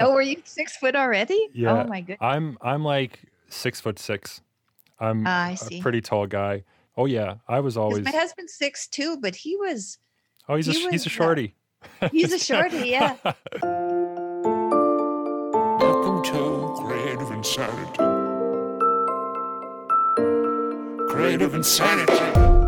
oh, 0.00 0.12
were 0.14 0.22
you 0.22 0.40
six 0.44 0.76
foot 0.76 0.94
already? 0.96 1.48
Yeah. 1.52 1.82
Oh 1.82 1.86
my 1.88 2.00
goodness. 2.00 2.18
I'm 2.20 2.56
I'm 2.62 2.84
like 2.84 3.20
six 3.48 3.80
foot 3.80 3.98
six. 3.98 4.40
I'm 5.00 5.26
I 5.26 5.50
a 5.52 5.56
see. 5.56 5.80
pretty 5.82 6.00
tall 6.00 6.26
guy. 6.26 6.64
Oh 6.96 7.06
yeah, 7.06 7.36
I 7.48 7.60
was 7.60 7.76
always. 7.76 8.04
My 8.04 8.10
husband's 8.12 8.54
six 8.54 8.86
two, 8.86 9.16
but 9.20 9.34
he 9.34 9.56
was 9.56 9.98
Oh, 10.48 10.56
he's 10.56 10.68
a 10.68 10.72
he 10.72 10.78
sh- 10.78 10.88
he's 10.90 10.90
a 10.90 10.92
was, 10.92 11.06
uh, 11.06 11.10
shorty. 11.10 11.54
he's 12.12 12.32
a 12.32 12.38
shorty, 12.38 12.76
yeah. 12.90 13.16
Welcome 15.80 16.22
to 16.24 16.74
Creative 16.84 17.30
Insanity. 17.30 17.98
Creative 21.12 21.54
Insanity. 21.54 22.63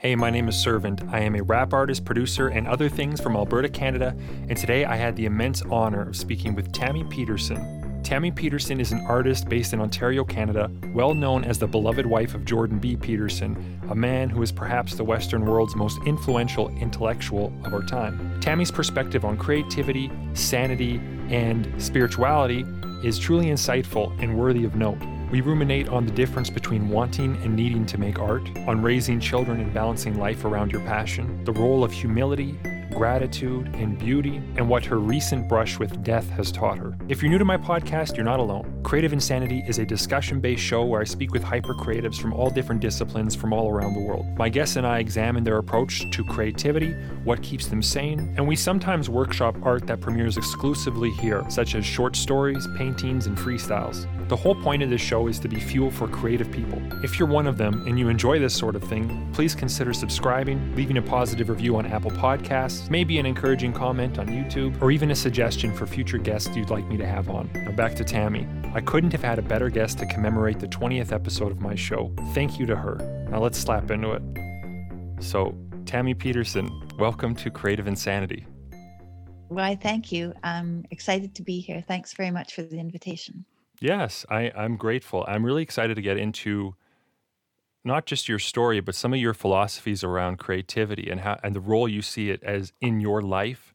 Hey, 0.00 0.16
my 0.16 0.30
name 0.30 0.48
is 0.48 0.56
Servant. 0.56 1.02
I 1.12 1.20
am 1.20 1.34
a 1.34 1.42
rap 1.42 1.74
artist, 1.74 2.06
producer, 2.06 2.48
and 2.48 2.66
other 2.66 2.88
things 2.88 3.20
from 3.20 3.36
Alberta, 3.36 3.68
Canada, 3.68 4.16
and 4.48 4.56
today 4.56 4.86
I 4.86 4.96
had 4.96 5.14
the 5.14 5.26
immense 5.26 5.60
honor 5.60 6.08
of 6.08 6.16
speaking 6.16 6.54
with 6.54 6.72
Tammy 6.72 7.04
Peterson. 7.04 8.00
Tammy 8.02 8.30
Peterson 8.30 8.80
is 8.80 8.92
an 8.92 9.04
artist 9.06 9.50
based 9.50 9.74
in 9.74 9.80
Ontario, 9.82 10.24
Canada, 10.24 10.70
well 10.94 11.12
known 11.12 11.44
as 11.44 11.58
the 11.58 11.66
beloved 11.66 12.06
wife 12.06 12.34
of 12.34 12.46
Jordan 12.46 12.78
B. 12.78 12.96
Peterson, 12.96 13.78
a 13.90 13.94
man 13.94 14.30
who 14.30 14.40
is 14.40 14.50
perhaps 14.50 14.94
the 14.94 15.04
Western 15.04 15.44
world's 15.44 15.76
most 15.76 16.00
influential 16.06 16.70
intellectual 16.78 17.52
of 17.66 17.74
our 17.74 17.82
time. 17.82 18.40
Tammy's 18.40 18.70
perspective 18.70 19.26
on 19.26 19.36
creativity, 19.36 20.10
sanity, 20.32 20.98
and 21.28 21.70
spirituality 21.76 22.64
is 23.04 23.18
truly 23.18 23.48
insightful 23.48 24.18
and 24.22 24.38
worthy 24.38 24.64
of 24.64 24.76
note. 24.76 24.96
We 25.30 25.42
ruminate 25.42 25.88
on 25.88 26.06
the 26.06 26.12
difference 26.12 26.50
between 26.50 26.88
wanting 26.88 27.36
and 27.44 27.54
needing 27.54 27.86
to 27.86 27.98
make 27.98 28.18
art, 28.18 28.50
on 28.66 28.82
raising 28.82 29.20
children 29.20 29.60
and 29.60 29.72
balancing 29.72 30.18
life 30.18 30.44
around 30.44 30.72
your 30.72 30.80
passion, 30.80 31.44
the 31.44 31.52
role 31.52 31.84
of 31.84 31.92
humility, 31.92 32.58
gratitude, 32.90 33.74
and 33.74 33.98
beauty, 33.98 34.36
and 34.56 34.68
what 34.68 34.84
her 34.84 34.98
recent 34.98 35.48
brush 35.48 35.78
with 35.78 36.02
death 36.02 36.28
has 36.30 36.50
taught 36.50 36.78
her. 36.78 36.96
If 37.08 37.22
you're 37.22 37.30
new 37.30 37.38
to 37.38 37.44
my 37.44 37.56
podcast, 37.56 38.16
you're 38.16 38.24
not 38.24 38.40
alone. 38.40 38.80
Creative 38.82 39.12
Insanity 39.12 39.64
is 39.66 39.78
a 39.78 39.86
discussion 39.86 40.40
based 40.40 40.62
show 40.62 40.84
where 40.84 41.00
I 41.00 41.04
speak 41.04 41.32
with 41.32 41.42
hyper 41.42 41.74
creatives 41.74 42.20
from 42.20 42.32
all 42.32 42.50
different 42.50 42.80
disciplines 42.80 43.34
from 43.34 43.52
all 43.52 43.70
around 43.70 43.94
the 43.94 44.00
world. 44.00 44.26
My 44.36 44.48
guests 44.48 44.76
and 44.76 44.86
I 44.86 44.98
examine 44.98 45.44
their 45.44 45.58
approach 45.58 46.10
to 46.10 46.24
creativity, 46.24 46.92
what 47.24 47.42
keeps 47.42 47.66
them 47.66 47.82
sane, 47.82 48.34
and 48.36 48.46
we 48.46 48.56
sometimes 48.56 49.08
workshop 49.08 49.56
art 49.62 49.86
that 49.86 50.00
premieres 50.00 50.36
exclusively 50.36 51.10
here, 51.12 51.44
such 51.48 51.74
as 51.74 51.84
short 51.84 52.16
stories, 52.16 52.66
paintings, 52.76 53.26
and 53.26 53.36
freestyles. 53.36 54.06
The 54.28 54.36
whole 54.36 54.54
point 54.54 54.82
of 54.82 54.90
this 54.90 55.00
show 55.00 55.26
is 55.26 55.38
to 55.40 55.48
be 55.48 55.58
fuel 55.58 55.90
for 55.90 56.06
creative 56.06 56.50
people. 56.52 56.80
If 57.02 57.18
you're 57.18 57.28
one 57.28 57.46
of 57.46 57.58
them 57.58 57.84
and 57.86 57.98
you 57.98 58.08
enjoy 58.08 58.38
this 58.38 58.54
sort 58.54 58.76
of 58.76 58.84
thing, 58.84 59.28
please 59.32 59.54
consider 59.54 59.92
subscribing, 59.92 60.74
leaving 60.76 60.98
a 60.98 61.02
positive 61.02 61.48
review 61.48 61.76
on 61.76 61.86
Apple 61.86 62.12
Podcasts, 62.12 62.79
maybe 62.88 63.18
an 63.18 63.26
encouraging 63.26 63.72
comment 63.72 64.18
on 64.18 64.28
YouTube, 64.28 64.80
or 64.80 64.92
even 64.92 65.10
a 65.10 65.16
suggestion 65.16 65.74
for 65.74 65.86
future 65.86 66.18
guests 66.18 66.56
you'd 66.56 66.70
like 66.70 66.86
me 66.86 66.96
to 66.96 67.06
have 67.06 67.28
on. 67.28 67.50
Now 67.52 67.72
back 67.72 67.96
to 67.96 68.04
Tammy. 68.04 68.46
I 68.72 68.80
couldn't 68.80 69.10
have 69.10 69.22
had 69.22 69.40
a 69.40 69.42
better 69.42 69.68
guest 69.68 69.98
to 69.98 70.06
commemorate 70.06 70.60
the 70.60 70.68
20th 70.68 71.12
episode 71.12 71.50
of 71.50 71.60
my 71.60 71.74
show. 71.74 72.12
Thank 72.32 72.60
you 72.60 72.66
to 72.66 72.76
her. 72.76 73.26
Now 73.28 73.40
let's 73.40 73.58
slap 73.58 73.90
into 73.90 74.12
it. 74.12 74.22
So, 75.22 75.54
Tammy 75.84 76.14
Peterson, 76.14 76.70
welcome 76.98 77.34
to 77.34 77.50
Creative 77.50 77.88
Insanity. 77.88 78.46
Why, 79.48 79.74
thank 79.74 80.12
you. 80.12 80.32
I'm 80.44 80.84
excited 80.92 81.34
to 81.34 81.42
be 81.42 81.58
here. 81.58 81.84
Thanks 81.86 82.12
very 82.12 82.30
much 82.30 82.54
for 82.54 82.62
the 82.62 82.78
invitation. 82.78 83.44
Yes, 83.80 84.24
I, 84.30 84.52
I'm 84.56 84.76
grateful. 84.76 85.24
I'm 85.26 85.44
really 85.44 85.62
excited 85.62 85.96
to 85.96 86.02
get 86.02 86.16
into 86.16 86.76
not 87.84 88.06
just 88.06 88.28
your 88.28 88.38
story, 88.38 88.80
but 88.80 88.94
some 88.94 89.12
of 89.14 89.20
your 89.20 89.34
philosophies 89.34 90.04
around 90.04 90.38
creativity 90.38 91.10
and 91.10 91.20
how 91.20 91.38
and 91.42 91.54
the 91.54 91.60
role 91.60 91.88
you 91.88 92.02
see 92.02 92.30
it 92.30 92.42
as 92.42 92.72
in 92.80 93.00
your 93.00 93.22
life 93.22 93.74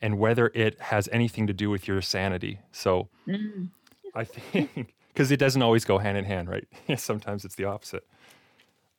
and 0.00 0.18
whether 0.18 0.50
it 0.54 0.80
has 0.80 1.08
anything 1.12 1.46
to 1.46 1.52
do 1.52 1.68
with 1.70 1.86
your 1.88 2.00
sanity. 2.02 2.60
So 2.72 3.08
Mm. 3.28 3.68
I 4.14 4.24
think 4.24 4.92
because 5.12 5.30
it 5.30 5.36
doesn't 5.38 5.62
always 5.62 5.84
go 5.84 5.98
hand 5.98 6.16
in 6.16 6.24
hand, 6.24 6.48
right? 6.48 6.66
Sometimes 6.96 7.44
it's 7.44 7.54
the 7.56 7.64
opposite. 7.64 8.06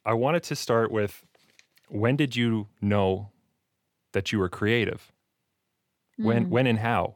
I 0.06 0.14
wanted 0.14 0.44
to 0.44 0.56
start 0.56 0.92
with 0.92 1.26
when 1.90 2.16
did 2.16 2.36
you 2.36 2.68
know 2.82 3.32
that 4.14 4.32
you 4.32 4.40
were 4.40 4.50
creative? 4.50 5.12
When 6.18 6.46
Mm. 6.46 6.50
when 6.50 6.68
and 6.68 6.80
how? 6.80 7.16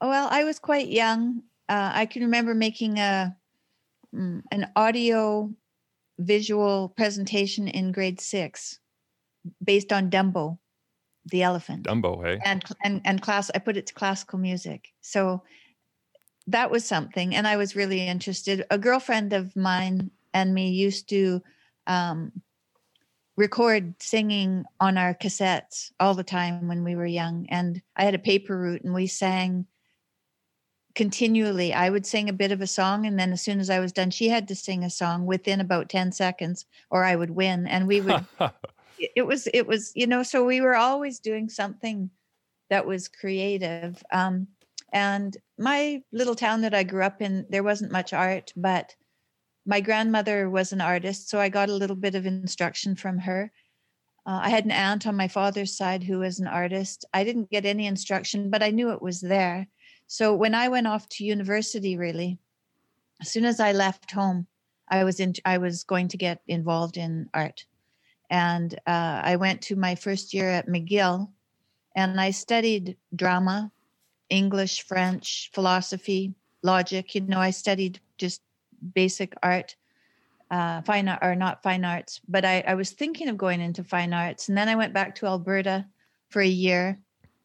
Well, 0.00 0.28
I 0.30 0.44
was 0.44 0.58
quite 0.58 0.88
young. 0.88 1.42
Uh, 1.68 1.92
I 1.94 2.06
can 2.06 2.22
remember 2.22 2.54
making 2.54 2.98
a 2.98 3.36
mm, 4.14 4.42
an 4.50 4.70
audio 4.76 5.52
visual 6.18 6.90
presentation 6.90 7.68
in 7.68 7.92
grade 7.92 8.20
six 8.20 8.78
based 9.64 9.92
on 9.92 10.10
Dumbo, 10.10 10.58
the 11.26 11.42
elephant. 11.42 11.86
Dumbo, 11.86 12.24
hey? 12.24 12.40
and 12.44 12.64
and 12.84 13.00
and 13.04 13.22
class 13.22 13.50
i 13.54 13.58
put 13.58 13.76
it 13.76 13.86
to 13.86 13.94
classical 13.94 14.38
music 14.38 14.92
so 15.00 15.42
that 16.46 16.70
was 16.70 16.84
something 16.84 17.34
and 17.34 17.46
i 17.46 17.56
was 17.56 17.76
really 17.76 18.06
interested 18.06 18.64
a 18.70 18.78
girlfriend 18.78 19.32
of 19.32 19.54
mine 19.54 20.10
and 20.34 20.54
me 20.54 20.70
used 20.70 21.08
to 21.08 21.42
um, 21.86 22.32
record 23.36 23.94
singing 24.00 24.64
on 24.80 24.98
our 24.98 25.14
cassettes 25.14 25.90
all 26.00 26.14
the 26.14 26.24
time 26.24 26.68
when 26.68 26.84
we 26.84 26.96
were 26.96 27.06
young 27.06 27.46
and 27.48 27.80
i 27.96 28.04
had 28.04 28.14
a 28.14 28.18
paper 28.18 28.58
route 28.58 28.82
and 28.82 28.94
we 28.94 29.06
sang 29.06 29.66
continually 30.94 31.72
i 31.72 31.88
would 31.88 32.04
sing 32.04 32.28
a 32.28 32.32
bit 32.32 32.52
of 32.52 32.60
a 32.60 32.66
song 32.66 33.06
and 33.06 33.18
then 33.18 33.32
as 33.32 33.42
soon 33.42 33.60
as 33.60 33.70
i 33.70 33.78
was 33.78 33.92
done 33.92 34.10
she 34.10 34.28
had 34.28 34.46
to 34.48 34.54
sing 34.54 34.84
a 34.84 34.90
song 34.90 35.26
within 35.26 35.60
about 35.60 35.88
10 35.88 36.12
seconds 36.12 36.66
or 36.90 37.04
i 37.04 37.16
would 37.16 37.30
win 37.30 37.66
and 37.66 37.86
we 37.86 38.00
would 38.00 38.24
it 38.98 39.26
was 39.26 39.48
it 39.54 39.66
was 39.66 39.92
you 39.94 40.06
know 40.06 40.22
so 40.22 40.44
we 40.44 40.60
were 40.60 40.76
always 40.76 41.18
doing 41.18 41.48
something 41.48 42.10
that 42.70 42.86
was 42.86 43.08
creative 43.08 44.02
um, 44.12 44.46
and 44.92 45.36
my 45.58 46.02
little 46.12 46.34
town 46.34 46.60
that 46.60 46.74
i 46.74 46.82
grew 46.82 47.02
up 47.02 47.22
in 47.22 47.46
there 47.48 47.62
wasn't 47.62 47.92
much 47.92 48.12
art 48.12 48.52
but 48.56 48.94
my 49.64 49.80
grandmother 49.80 50.50
was 50.50 50.72
an 50.72 50.80
artist 50.80 51.28
so 51.28 51.40
i 51.40 51.48
got 51.48 51.68
a 51.68 51.74
little 51.74 51.96
bit 51.96 52.14
of 52.14 52.26
instruction 52.26 52.94
from 52.94 53.18
her. 53.18 53.50
Uh, 54.26 54.40
i 54.42 54.50
had 54.50 54.64
an 54.64 54.70
aunt 54.70 55.06
on 55.06 55.16
my 55.16 55.28
father's 55.28 55.76
side 55.76 56.02
who 56.02 56.18
was 56.18 56.38
an 56.38 56.46
artist. 56.46 57.04
I 57.12 57.24
didn't 57.24 57.50
get 57.50 57.64
any 57.64 57.86
instruction 57.86 58.50
but 58.50 58.62
i 58.62 58.70
knew 58.70 58.90
it 58.90 59.02
was 59.02 59.20
there 59.20 59.68
so 60.12 60.34
when 60.42 60.54
i 60.54 60.68
went 60.68 60.86
off 60.86 61.08
to 61.08 61.24
university 61.24 61.96
really 61.96 62.38
as 63.20 63.28
soon 63.30 63.44
as 63.44 63.58
i 63.60 63.72
left 63.72 64.10
home 64.10 64.46
i 64.88 65.04
was 65.04 65.20
in 65.20 65.32
i 65.44 65.56
was 65.58 65.84
going 65.84 66.08
to 66.08 66.16
get 66.16 66.40
involved 66.46 66.96
in 66.96 67.28
art 67.34 67.66
and 68.32 68.74
uh, 68.86 69.20
I 69.22 69.36
went 69.36 69.60
to 69.68 69.76
my 69.76 69.94
first 69.94 70.32
year 70.32 70.48
at 70.48 70.66
McGill, 70.66 71.28
and 71.94 72.18
I 72.18 72.30
studied 72.30 72.96
drama, 73.14 73.70
English, 74.30 74.86
French, 74.86 75.50
philosophy, 75.52 76.34
logic. 76.62 77.14
You 77.14 77.20
know, 77.20 77.38
I 77.38 77.50
studied 77.50 78.00
just 78.16 78.40
basic 78.94 79.34
art, 79.42 79.76
uh, 80.50 80.80
fine 80.80 81.08
art, 81.08 81.18
or 81.20 81.34
not 81.34 81.62
fine 81.62 81.84
arts. 81.84 82.22
But 82.26 82.46
I, 82.46 82.64
I 82.66 82.74
was 82.74 82.92
thinking 82.92 83.28
of 83.28 83.36
going 83.36 83.60
into 83.60 83.84
fine 83.84 84.14
arts, 84.14 84.48
and 84.48 84.56
then 84.56 84.70
I 84.70 84.76
went 84.76 84.94
back 84.94 85.14
to 85.16 85.26
Alberta 85.26 85.84
for 86.30 86.40
a 86.40 86.48
year, 86.48 86.98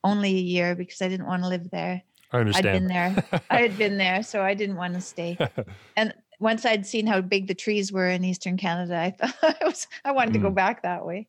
only 0.05 0.29
a 0.29 0.47
year 0.55 0.73
because 0.73 1.01
I 1.01 1.09
didn't 1.09 1.28
want 1.28 1.44
to 1.44 1.49
live 1.49 1.69
there. 1.69 2.01
I 2.32 2.40
understand. 2.40 2.68
I'd 2.68 2.80
been 2.80 2.88
there. 2.88 3.42
I 3.50 3.62
had 3.62 3.78
been 3.78 3.98
there, 3.98 4.24
so 4.24 4.42
I 4.42 4.54
didn't 4.54 4.76
want 4.76 4.94
to 4.96 5.02
stay. 5.02 5.38
And 5.96 6.14
once 6.40 6.66
I'd 6.66 6.86
seen 6.86 7.08
how 7.08 7.22
big 7.22 7.48
the 7.48 7.56
trees 7.56 7.92
were 7.92 8.08
in 8.08 8.24
Eastern 8.24 8.58
Canada, 8.58 8.96
I 8.98 9.12
thought 9.12 9.36
I 9.62 9.66
was 9.66 9.88
I 10.06 10.12
wanted 10.12 10.34
to 10.34 10.40
go 10.40 10.52
Mm. 10.52 10.56
back 10.56 10.84
that 10.84 11.06
way. 11.06 11.28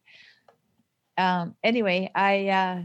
Um, 1.16 1.56
anyway, 1.64 2.10
I 2.14 2.48
uh, 2.48 2.84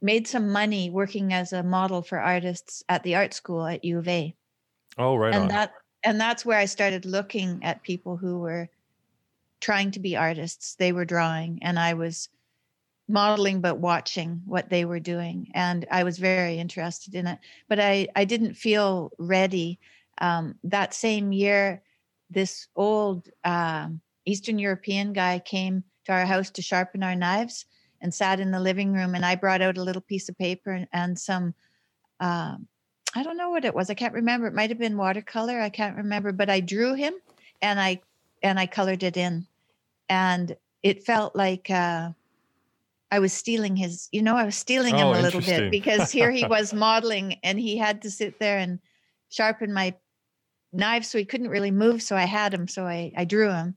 made 0.00 0.26
some 0.26 0.50
money 0.50 0.90
working 0.90 1.32
as 1.32 1.52
a 1.52 1.62
model 1.62 2.02
for 2.02 2.18
artists 2.18 2.82
at 2.88 3.02
the 3.02 3.14
art 3.14 3.34
school 3.34 3.66
at 3.66 3.84
U 3.84 3.98
of 3.98 4.08
A, 4.08 4.34
oh, 4.98 5.16
right 5.16 5.34
and 5.34 5.44
on. 5.44 5.48
that 5.48 5.72
and 6.04 6.20
that's 6.20 6.44
where 6.44 6.58
I 6.58 6.64
started 6.64 7.04
looking 7.04 7.62
at 7.62 7.82
people 7.82 8.16
who 8.16 8.38
were 8.40 8.68
trying 9.60 9.90
to 9.92 10.00
be 10.00 10.16
artists. 10.16 10.74
They 10.76 10.92
were 10.92 11.04
drawing, 11.04 11.58
and 11.62 11.78
I 11.78 11.94
was 11.94 12.28
modeling 13.12 13.60
but 13.60 13.78
watching 13.78 14.42
what 14.46 14.68
they 14.70 14.84
were 14.84 15.00
doing 15.00 15.50
and 15.54 15.86
i 15.90 16.02
was 16.02 16.18
very 16.18 16.58
interested 16.58 17.14
in 17.14 17.26
it. 17.26 17.38
But 17.68 17.80
i 17.80 18.08
i 18.16 18.24
didn't 18.24 18.54
feel 18.54 19.12
ready 19.18 19.78
um, 20.18 20.54
that 20.64 20.94
same 20.94 21.32
year 21.32 21.82
this 22.30 22.68
old 22.76 23.28
um, 23.44 24.00
eastern 24.24 24.58
european 24.58 25.12
guy 25.12 25.38
came 25.38 25.84
to 26.06 26.12
our 26.12 26.26
house 26.26 26.50
to 26.50 26.62
sharpen 26.62 27.02
our 27.02 27.14
knives 27.14 27.66
and 28.00 28.12
sat 28.12 28.40
in 28.40 28.50
the 28.50 28.60
living 28.60 28.92
room 28.92 29.14
and 29.14 29.24
i 29.24 29.34
brought 29.34 29.62
out 29.62 29.78
a 29.78 29.82
little 29.82 30.02
piece 30.02 30.28
of 30.28 30.38
paper 30.38 30.72
and, 30.72 30.88
and 30.92 31.18
some 31.18 31.54
um, 32.20 32.66
i 33.14 33.22
don't 33.22 33.36
know 33.36 33.50
what 33.50 33.64
it 33.64 33.74
was 33.74 33.90
i 33.90 33.94
can't 33.94 34.14
remember 34.14 34.46
it 34.46 34.54
might 34.54 34.70
have 34.70 34.78
been 34.78 34.96
watercolor 34.96 35.60
i 35.60 35.68
can't 35.68 35.96
remember 35.96 36.32
but 36.32 36.50
i 36.50 36.60
drew 36.60 36.94
him 36.94 37.14
and 37.60 37.78
i 37.78 38.00
and 38.42 38.58
i 38.58 38.66
colored 38.66 39.02
it 39.02 39.16
in. 39.16 39.46
And 40.08 40.56
it 40.82 41.04
felt 41.04 41.36
like 41.36 41.70
uh, 41.70 42.10
I 43.12 43.18
was 43.18 43.34
stealing 43.34 43.76
his, 43.76 44.08
you 44.10 44.22
know, 44.22 44.36
I 44.36 44.44
was 44.44 44.56
stealing 44.56 44.96
him 44.96 45.08
Oh, 45.08 45.12
a 45.12 45.20
little 45.20 45.42
bit 45.42 45.70
because 45.70 46.10
here 46.10 46.30
he 46.30 46.46
was 46.56 46.72
modeling 46.72 47.36
and 47.44 47.60
he 47.60 47.76
had 47.76 48.00
to 48.02 48.10
sit 48.10 48.40
there 48.40 48.56
and 48.56 48.78
sharpen 49.28 49.70
my 49.70 49.94
knife 50.72 51.04
so 51.04 51.18
he 51.18 51.26
couldn't 51.26 51.50
really 51.50 51.70
move. 51.70 52.00
So 52.00 52.16
I 52.16 52.24
had 52.24 52.54
him, 52.54 52.66
so 52.66 52.86
I, 52.86 53.12
I 53.14 53.26
drew 53.26 53.50
him. 53.50 53.74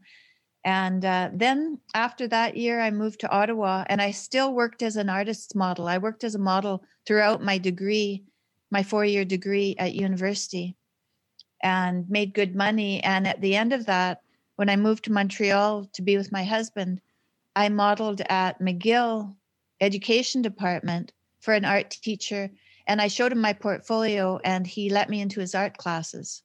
And 0.64 1.04
uh, 1.04 1.32
then 1.34 1.80
after 1.94 2.30
that 2.30 2.56
year, 2.56 2.80
I 2.80 2.92
moved 2.92 3.20
to 3.20 3.30
Ottawa 3.30 3.84
and 3.88 4.02
I 4.02 4.12
still 4.12 4.54
worked 4.54 4.82
as 4.82 4.96
an 4.96 5.10
artist's 5.10 5.54
model. 5.54 5.90
I 5.90 5.98
worked 5.98 6.24
as 6.24 6.36
a 6.36 6.40
model 6.40 6.86
throughout 7.06 7.44
my 7.44 7.58
degree, 7.58 8.24
my 8.72 8.84
four 8.84 9.04
year 9.04 9.26
degree 9.26 9.76
at 9.78 9.96
university, 9.96 10.78
and 11.62 12.10
made 12.10 12.34
good 12.34 12.56
money. 12.56 13.04
And 13.04 13.28
at 13.28 13.42
the 13.42 13.58
end 13.58 13.74
of 13.74 13.86
that, 13.88 14.22
when 14.56 14.70
I 14.70 14.78
moved 14.78 15.04
to 15.04 15.12
Montreal 15.12 15.90
to 15.92 16.02
be 16.02 16.16
with 16.16 16.32
my 16.32 16.46
husband, 16.46 17.02
I 17.56 17.70
modeled 17.70 18.22
at 18.30 18.60
McGill 18.60 19.36
Education 19.82 20.42
Department 20.42 21.14
for 21.40 21.54
an 21.54 21.66
art 21.66 21.92
teacher. 21.92 22.52
And 22.88 23.02
I 23.02 23.08
showed 23.08 23.32
him 23.32 23.42
my 23.42 23.54
portfolio 23.54 24.40
and 24.44 24.66
he 24.66 24.90
let 24.90 25.10
me 25.10 25.22
into 25.22 25.40
his 25.40 25.56
art 25.56 25.78
classes. 25.78 26.44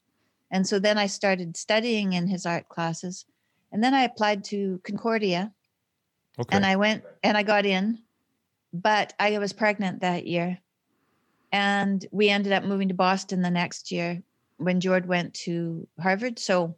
And 0.51 0.67
so 0.67 0.79
then 0.79 0.99
I 0.99 1.07
started 1.07 1.57
studying 1.57 2.12
in 2.12 2.27
his 2.27 2.47
art 2.47 2.69
classes 2.69 3.25
and 3.73 3.83
then 3.83 3.95
I 3.95 4.03
applied 4.03 4.45
to 4.45 4.81
Concordia 4.85 5.53
Okay. 6.39 6.57
and 6.57 6.65
I 6.65 6.77
went 6.77 7.05
and 7.23 7.37
I 7.37 7.43
got 7.43 7.67
in, 7.67 7.99
but 8.73 9.12
I 9.19 9.39
was 9.39 9.53
pregnant 9.53 10.01
that 10.01 10.27
year. 10.27 10.59
And 11.53 12.05
we 12.12 12.29
ended 12.29 12.53
up 12.53 12.65
moving 12.65 12.89
to 12.89 12.95
Boston 12.95 13.43
the 13.43 13.51
next 13.51 13.91
year 13.91 14.23
when 14.57 14.81
Jordan 14.81 15.09
went 15.09 15.35
to 15.35 15.87
Harvard. 16.01 16.39
So 16.39 16.77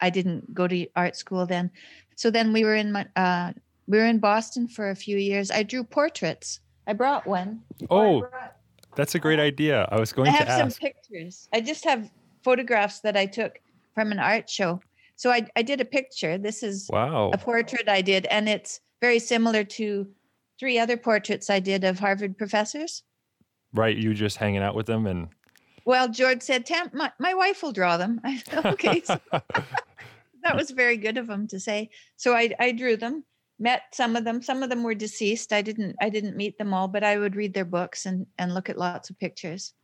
I 0.00 0.10
didn't 0.10 0.54
go 0.54 0.66
to 0.68 0.86
art 0.96 1.16
school 1.16 1.46
then. 1.46 1.70
So 2.16 2.30
then 2.30 2.52
we 2.52 2.64
were 2.64 2.74
in 2.76 2.92
my, 2.92 3.06
uh, 3.16 3.52
we 3.86 3.98
were 3.98 4.04
in 4.06 4.18
Boston 4.18 4.68
for 4.68 4.90
a 4.90 4.94
few 4.96 5.16
years. 5.16 5.50
I 5.50 5.62
drew 5.62 5.84
portraits. 5.84 6.60
I 6.86 6.92
brought 6.92 7.26
one. 7.26 7.62
oh, 7.90 8.18
I, 8.18 8.20
brought- 8.20 8.56
that's 8.96 9.14
a 9.14 9.18
great 9.18 9.38
idea. 9.38 9.86
I 9.92 9.98
was 10.00 10.12
going 10.12 10.28
I 10.30 10.38
to 10.38 10.44
have 10.44 10.72
some 10.72 10.80
pictures. 10.80 11.48
I 11.52 11.60
just 11.60 11.84
have 11.84 12.10
photographs 12.42 13.00
that 13.00 13.16
I 13.16 13.26
took 13.26 13.60
from 13.94 14.10
an 14.12 14.18
art 14.18 14.48
show. 14.48 14.80
So 15.16 15.30
I, 15.30 15.46
I 15.56 15.62
did 15.62 15.80
a 15.80 15.84
picture. 15.84 16.38
This 16.38 16.62
is 16.62 16.88
Wow. 16.92 17.30
a 17.32 17.38
portrait 17.38 17.88
I 17.88 18.02
did, 18.02 18.26
and 18.26 18.48
it's 18.48 18.80
very 19.00 19.18
similar 19.18 19.64
to 19.64 20.06
three 20.58 20.78
other 20.78 20.96
portraits 20.96 21.50
I 21.50 21.60
did 21.60 21.84
of 21.84 21.98
Harvard 21.98 22.36
professors. 22.38 23.02
Right. 23.74 23.96
You 23.96 24.14
just 24.14 24.36
hanging 24.38 24.62
out 24.62 24.74
with 24.74 24.86
them 24.86 25.06
and 25.06 25.28
Well, 25.84 26.08
Jordan 26.08 26.40
said, 26.40 26.66
Tam, 26.66 26.90
my, 26.92 27.12
my 27.20 27.34
wife 27.34 27.62
will 27.62 27.72
draw 27.72 27.96
them. 27.96 28.20
I 28.24 28.42
okay. 28.64 29.02
So 29.02 29.20
that 30.48 30.56
was 30.56 30.70
very 30.70 30.96
good 30.96 31.18
of 31.18 31.28
him 31.28 31.46
to 31.48 31.60
say. 31.60 31.90
So 32.16 32.34
I, 32.34 32.50
I 32.58 32.72
drew 32.72 32.96
them, 32.96 33.24
met 33.58 33.82
some 33.92 34.16
of 34.16 34.24
them. 34.24 34.42
Some 34.42 34.62
of 34.62 34.70
them 34.70 34.82
were 34.82 34.94
deceased. 34.94 35.52
I 35.52 35.62
didn't 35.62 35.96
I 36.00 36.08
didn't 36.08 36.36
meet 36.36 36.56
them 36.58 36.72
all, 36.72 36.88
but 36.88 37.04
I 37.04 37.18
would 37.18 37.36
read 37.36 37.52
their 37.52 37.64
books 37.64 38.06
and, 38.06 38.26
and 38.38 38.54
look 38.54 38.70
at 38.70 38.78
lots 38.78 39.10
of 39.10 39.18
pictures. 39.18 39.74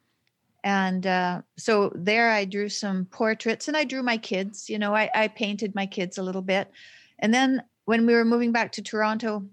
And 0.63 1.07
uh, 1.07 1.43
so 1.59 1.93
there 1.95 2.31
I 2.31 2.47
drew 2.47 2.71
some 2.71 3.05
portraits 3.05 3.69
and 3.69 3.77
I 3.77 3.85
drew 3.85 4.03
my 4.03 4.17
kids. 4.17 4.71
You 4.71 4.79
know, 4.79 4.95
I, 4.95 5.11
I 5.15 5.29
painted 5.29 5.75
my 5.75 5.85
kids 5.85 6.17
a 6.17 6.23
little 6.23 6.41
bit. 6.41 6.71
And 7.19 7.35
then 7.35 7.63
when 7.85 8.07
we 8.07 8.15
were 8.15 8.25
moving 8.25 8.51
back 8.51 8.73
to 8.73 8.83
Toronto, 8.83 9.45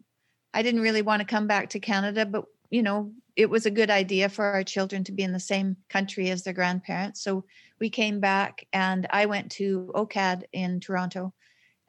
I 0.53 0.63
didn't 0.63 0.81
really 0.81 1.01
want 1.01 1.19
to 1.19 1.27
come 1.27 1.47
back 1.47 1.71
to 1.71 1.79
Canada, 1.81 2.25
but 2.25 2.45
you 2.69 2.81
know, 2.81 3.11
it 3.35 3.49
was 3.49 3.65
a 3.65 3.71
good 3.71 3.89
idea 3.89 4.29
for 4.29 4.45
our 4.45 4.63
children 4.63 5.03
to 5.05 5.11
be 5.11 5.23
in 5.23 5.31
the 5.31 5.39
same 5.39 5.77
country 5.89 6.29
as 6.29 6.43
their 6.43 6.53
grandparents. 6.53 7.23
So 7.23 7.45
we 7.79 7.89
came 7.89 8.19
back 8.19 8.65
and 8.73 9.07
I 9.09 9.25
went 9.25 9.51
to 9.53 9.91
OCAD 9.95 10.43
in 10.53 10.79
Toronto. 10.79 11.33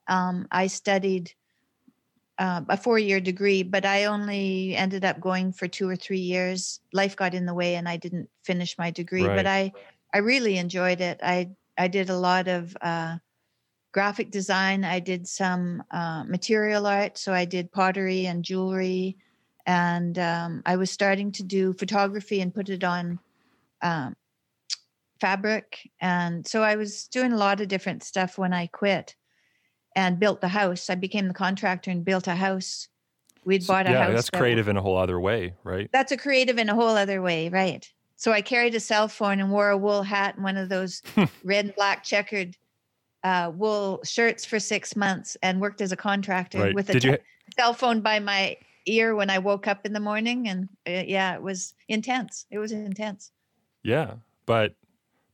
Um, 0.08 0.46
I 0.50 0.68
studied 0.68 1.32
uh, 2.38 2.62
a 2.68 2.76
four 2.76 2.98
year 2.98 3.20
degree, 3.20 3.62
but 3.62 3.84
I 3.84 4.06
only 4.06 4.74
ended 4.76 5.04
up 5.04 5.20
going 5.20 5.52
for 5.52 5.68
two 5.68 5.88
or 5.88 5.96
three 5.96 6.18
years. 6.18 6.80
Life 6.92 7.16
got 7.16 7.34
in 7.34 7.46
the 7.46 7.54
way 7.54 7.74
and 7.74 7.88
I 7.88 7.96
didn't 7.96 8.28
finish 8.44 8.76
my 8.78 8.90
degree, 8.90 9.26
Right. 9.26 9.36
but 9.36 9.46
I, 9.46 9.72
I 10.14 10.18
really 10.18 10.58
enjoyed 10.58 11.00
it. 11.00 11.20
I, 11.22 11.50
I 11.76 11.88
did 11.88 12.10
a 12.10 12.16
lot 12.16 12.48
of 12.48 12.76
uh, 12.80 13.18
graphic 13.92 14.30
design. 14.30 14.84
I 14.84 15.00
did 15.00 15.26
some 15.26 15.82
uh, 15.90 16.24
material 16.24 16.86
art. 16.86 17.18
So 17.18 17.32
I 17.32 17.44
did 17.44 17.70
pottery 17.72 18.26
and 18.26 18.44
jewelry. 18.44 19.18
And 19.66 20.18
um, 20.18 20.62
I 20.66 20.76
was 20.76 20.90
starting 20.90 21.32
to 21.32 21.42
do 21.42 21.72
photography 21.74 22.40
and 22.40 22.54
put 22.54 22.68
it 22.68 22.82
on 22.84 23.18
um, 23.80 24.14
fabric. 25.20 25.88
And 26.00 26.46
so 26.46 26.62
I 26.62 26.76
was 26.76 27.06
doing 27.08 27.32
a 27.32 27.36
lot 27.36 27.60
of 27.60 27.68
different 27.68 28.02
stuff 28.02 28.38
when 28.38 28.52
I 28.52 28.66
quit 28.66 29.14
and 29.94 30.18
built 30.18 30.40
the 30.40 30.48
house. 30.48 30.90
I 30.90 30.94
became 30.96 31.28
the 31.28 31.34
contractor 31.34 31.90
and 31.90 32.04
built 32.04 32.26
a 32.26 32.34
house. 32.34 32.88
We'd 33.44 33.66
bought 33.66 33.86
a 33.86 33.90
yeah, 33.90 34.04
house. 34.04 34.14
that's 34.14 34.30
that- 34.30 34.38
creative 34.38 34.68
in 34.68 34.76
a 34.76 34.82
whole 34.82 34.96
other 34.96 35.20
way, 35.20 35.54
right? 35.64 35.88
That's 35.92 36.12
a 36.12 36.16
creative 36.16 36.58
in 36.58 36.68
a 36.68 36.74
whole 36.74 36.96
other 36.96 37.22
way, 37.22 37.48
right? 37.48 37.88
So 38.16 38.30
I 38.32 38.40
carried 38.40 38.74
a 38.74 38.80
cell 38.80 39.08
phone 39.08 39.40
and 39.40 39.50
wore 39.50 39.70
a 39.70 39.76
wool 39.76 40.02
hat 40.02 40.36
and 40.36 40.44
one 40.44 40.56
of 40.56 40.68
those 40.68 41.02
red 41.44 41.66
and 41.66 41.74
black 41.74 42.04
checkered 42.04 42.56
uh, 43.24 43.50
wool 43.54 44.00
shirts 44.04 44.44
for 44.44 44.58
six 44.60 44.94
months 44.96 45.36
and 45.42 45.60
worked 45.60 45.80
as 45.80 45.92
a 45.92 45.96
contractor 45.96 46.58
Right. 46.60 46.74
with 46.74 46.88
a 46.90 46.94
Did 46.94 47.04
you 47.04 47.12
te- 47.16 47.22
cell 47.58 47.74
phone 47.74 48.00
by 48.00 48.18
my 48.20 48.56
ear 48.86 49.14
when 49.14 49.30
I 49.30 49.38
woke 49.38 49.66
up 49.66 49.86
in 49.86 49.92
the 49.92 50.00
morning. 50.00 50.48
And 50.48 50.68
uh, 50.86 51.04
yeah, 51.06 51.34
it 51.34 51.42
was 51.42 51.74
intense. 51.88 52.46
It 52.50 52.58
was 52.58 52.72
intense. 52.72 53.32
Yeah, 53.82 54.14
but 54.46 54.74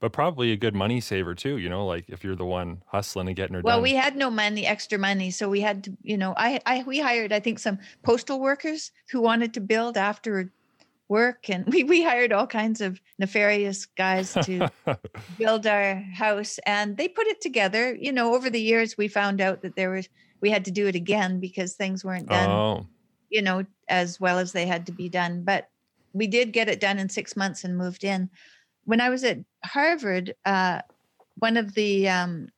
but 0.00 0.12
probably 0.12 0.52
a 0.52 0.56
good 0.56 0.74
money 0.74 1.00
saver 1.00 1.34
too. 1.34 1.58
You 1.58 1.68
know, 1.68 1.86
like 1.86 2.04
if 2.08 2.22
you're 2.22 2.36
the 2.36 2.44
one 2.44 2.82
hustling 2.86 3.26
and 3.28 3.36
getting 3.36 3.54
her 3.54 3.62
Well, 3.62 3.76
done. 3.76 3.82
we 3.82 3.94
had 3.94 4.16
no 4.16 4.30
money, 4.30 4.66
extra 4.66 4.98
money, 4.98 5.30
so 5.30 5.48
we 5.48 5.60
had 5.60 5.84
to, 5.84 5.96
you 6.02 6.16
know, 6.16 6.34
I, 6.36 6.60
I, 6.66 6.84
we 6.86 7.00
hired, 7.00 7.32
I 7.32 7.40
think, 7.40 7.58
some 7.58 7.78
postal 8.04 8.40
workers 8.40 8.92
who 9.10 9.20
wanted 9.20 9.54
to 9.54 9.60
build 9.60 9.96
after 9.96 10.52
work, 11.08 11.50
and 11.50 11.66
we 11.72 11.84
we 11.84 12.02
hired 12.02 12.32
all 12.32 12.46
kinds 12.46 12.80
of 12.80 13.00
nefarious 13.18 13.86
guys 13.86 14.34
to 14.44 14.68
build 15.38 15.66
our 15.66 15.96
house, 16.14 16.58
and 16.64 16.96
they 16.96 17.08
put 17.08 17.26
it 17.26 17.40
together. 17.40 17.94
You 17.94 18.12
know, 18.12 18.34
over 18.34 18.50
the 18.50 18.60
years, 18.60 18.96
we 18.96 19.08
found 19.08 19.40
out 19.40 19.62
that 19.62 19.74
there 19.74 19.90
was 19.90 20.08
we 20.40 20.50
had 20.50 20.64
to 20.66 20.70
do 20.70 20.86
it 20.86 20.94
again 20.94 21.40
because 21.40 21.74
things 21.74 22.04
weren't 22.04 22.28
done, 22.28 22.50
oh, 22.50 22.86
you 23.30 23.42
know, 23.42 23.64
as 23.88 24.20
well 24.20 24.38
as 24.38 24.52
they 24.52 24.66
had 24.66 24.86
to 24.86 24.92
be 24.92 25.08
done. 25.08 25.42
But 25.44 25.68
we 26.12 26.26
did 26.26 26.52
get 26.52 26.68
it 26.68 26.80
done 26.80 26.98
in 26.98 27.08
six 27.08 27.36
months 27.36 27.64
and 27.64 27.76
moved 27.76 28.04
in. 28.04 28.30
When 28.84 29.00
I 29.00 29.10
was 29.10 29.24
at 29.24 29.38
Harvard, 29.64 30.34
uh, 30.44 30.80
one 31.36 31.56
of 31.56 31.74
the 31.74 32.08
um, 32.08 32.48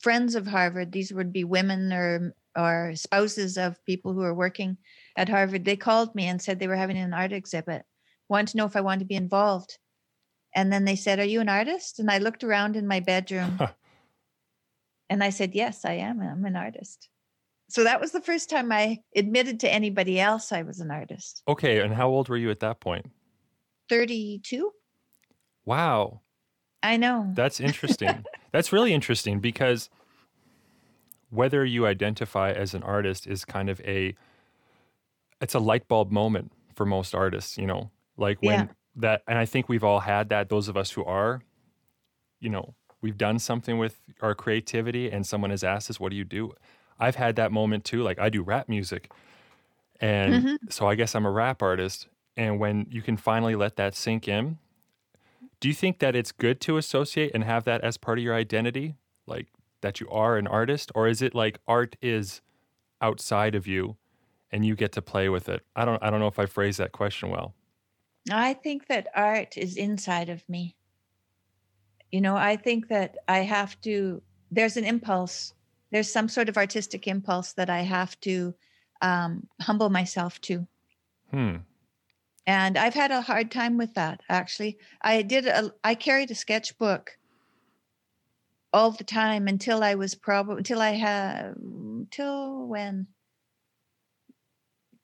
friends 0.00 0.34
of 0.34 0.46
Harvard, 0.46 0.92
these 0.92 1.12
would 1.12 1.32
be 1.32 1.44
women 1.44 1.92
or 1.92 2.34
or 2.56 2.92
spouses 2.96 3.56
of 3.56 3.84
people 3.84 4.12
who 4.12 4.22
are 4.22 4.34
working 4.34 4.76
at 5.16 5.28
Harvard, 5.28 5.64
they 5.64 5.76
called 5.76 6.14
me 6.14 6.26
and 6.26 6.42
said 6.42 6.58
they 6.58 6.66
were 6.66 6.76
having 6.76 6.98
an 6.98 7.14
art 7.14 7.32
exhibit, 7.32 7.84
wanted 8.28 8.48
to 8.48 8.56
know 8.56 8.64
if 8.64 8.74
I 8.74 8.80
wanted 8.80 9.00
to 9.00 9.04
be 9.06 9.14
involved. 9.14 9.78
And 10.54 10.72
then 10.72 10.84
they 10.84 10.96
said, 10.96 11.20
Are 11.20 11.24
you 11.24 11.40
an 11.40 11.48
artist? 11.48 12.00
And 12.00 12.10
I 12.10 12.18
looked 12.18 12.42
around 12.42 12.74
in 12.74 12.86
my 12.86 13.00
bedroom 13.00 13.58
and 15.10 15.22
I 15.22 15.30
said, 15.30 15.54
Yes, 15.54 15.84
I 15.84 15.94
am. 15.94 16.20
I'm 16.20 16.44
an 16.44 16.56
artist. 16.56 17.08
So 17.68 17.84
that 17.84 18.00
was 18.00 18.12
the 18.12 18.20
first 18.20 18.48
time 18.48 18.72
I 18.72 18.98
admitted 19.14 19.60
to 19.60 19.72
anybody 19.72 20.18
else 20.18 20.52
I 20.52 20.62
was 20.62 20.80
an 20.80 20.90
artist. 20.90 21.42
okay. 21.46 21.80
And 21.80 21.92
how 21.94 22.08
old 22.08 22.28
were 22.28 22.36
you 22.36 22.50
at 22.50 22.60
that 22.60 22.80
point? 22.80 23.10
32? 23.90 24.70
Wow, 25.64 26.22
I 26.82 26.96
know. 26.96 27.30
that's 27.34 27.60
interesting. 27.60 28.24
that's 28.52 28.72
really 28.72 28.94
interesting 28.94 29.40
because 29.40 29.90
whether 31.30 31.64
you 31.64 31.86
identify 31.86 32.52
as 32.52 32.72
an 32.72 32.82
artist 32.82 33.26
is 33.26 33.44
kind 33.44 33.68
of 33.68 33.80
a 33.82 34.14
it's 35.40 35.54
a 35.54 35.58
light 35.58 35.86
bulb 35.88 36.10
moment 36.10 36.52
for 36.74 36.86
most 36.86 37.14
artists. 37.14 37.58
You 37.58 37.66
know, 37.66 37.90
like 38.16 38.38
when 38.42 38.60
Yeah. 38.60 38.66
that, 38.96 39.22
and 39.28 39.38
I 39.38 39.44
think 39.44 39.68
we've 39.68 39.84
all 39.84 40.00
had 40.00 40.30
that. 40.30 40.48
Those 40.48 40.68
of 40.68 40.76
us 40.76 40.90
who 40.92 41.04
are, 41.04 41.42
you 42.40 42.48
know, 42.48 42.74
we've 43.02 43.18
done 43.18 43.38
something 43.38 43.78
with 43.78 44.00
our 44.22 44.34
creativity, 44.34 45.10
and 45.10 45.26
someone 45.26 45.50
has 45.50 45.62
asked 45.62 45.90
us, 45.90 46.00
"What 46.00 46.10
do 46.10 46.16
you 46.16 46.24
do?" 46.24 46.54
I've 46.98 47.16
had 47.16 47.36
that 47.36 47.52
moment 47.52 47.84
too. 47.84 48.02
Like 48.02 48.18
I 48.18 48.28
do 48.28 48.42
rap 48.42 48.68
music, 48.68 49.10
and 50.00 50.46
Mhm. 50.46 50.58
so 50.70 50.86
I 50.88 50.94
guess 50.94 51.14
I'm 51.14 51.26
a 51.26 51.30
rap 51.30 51.62
artist. 51.62 52.08
And 52.36 52.60
when 52.60 52.86
you 52.88 53.02
can 53.02 53.16
finally 53.16 53.56
let 53.56 53.76
that 53.76 53.94
sink 53.96 54.28
in, 54.28 54.58
do 55.60 55.68
you 55.68 55.74
think 55.74 55.98
that 55.98 56.14
it's 56.14 56.30
good 56.32 56.60
to 56.62 56.76
associate 56.76 57.32
and 57.34 57.42
have 57.44 57.64
that 57.64 57.82
as 57.82 57.96
part 57.96 58.18
of 58.18 58.24
your 58.24 58.34
identity, 58.34 58.94
like 59.26 59.48
that 59.80 60.00
you 60.00 60.08
are 60.10 60.36
an 60.36 60.46
artist, 60.46 60.92
or 60.94 61.08
is 61.08 61.20
it 61.22 61.34
like 61.34 61.58
art 61.66 61.96
is 62.00 62.40
outside 63.00 63.54
of 63.54 63.66
you, 63.66 63.96
and 64.52 64.64
you 64.64 64.76
get 64.76 64.92
to 64.92 65.02
play 65.02 65.28
with 65.28 65.48
it? 65.48 65.64
I 65.76 65.84
don't. 65.84 66.02
I 66.02 66.10
don't 66.10 66.20
know 66.20 66.28
if 66.28 66.38
I 66.38 66.46
phrased 66.46 66.78
that 66.78 66.92
question 66.92 67.30
well. 67.30 67.54
I 68.30 68.54
think 68.54 68.86
that 68.86 69.08
art 69.14 69.56
is 69.58 69.76
inside 69.76 70.28
of 70.28 70.48
me. 70.48 70.76
You 72.10 72.20
know, 72.20 72.36
I 72.36 72.56
think 72.56 72.88
that 72.88 73.18
I 73.28 73.38
have 73.40 73.80
to, 73.82 74.22
there's 74.50 74.76
an 74.76 74.84
impulse, 74.84 75.52
there's 75.90 76.12
some 76.12 76.28
sort 76.28 76.48
of 76.48 76.56
artistic 76.56 77.06
impulse 77.06 77.52
that 77.54 77.70
I 77.70 77.80
have 77.80 78.18
to 78.20 78.54
um, 79.00 79.46
humble 79.60 79.90
myself 79.90 80.40
to. 80.42 80.66
Hmm. 81.30 81.56
And 82.46 82.78
I've 82.78 82.94
had 82.94 83.10
a 83.10 83.20
hard 83.20 83.50
time 83.50 83.76
with 83.76 83.94
that, 83.94 84.22
actually. 84.28 84.78
I 85.02 85.22
did, 85.22 85.46
a, 85.46 85.72
I 85.84 85.94
carried 85.94 86.30
a 86.30 86.34
sketchbook 86.34 87.18
all 88.72 88.90
the 88.90 89.04
time 89.04 89.48
until 89.48 89.82
I 89.82 89.94
was 89.94 90.14
probably, 90.14 90.58
until 90.58 90.80
I 90.80 90.92
had, 90.92 91.54
till 92.10 92.66
when? 92.66 93.06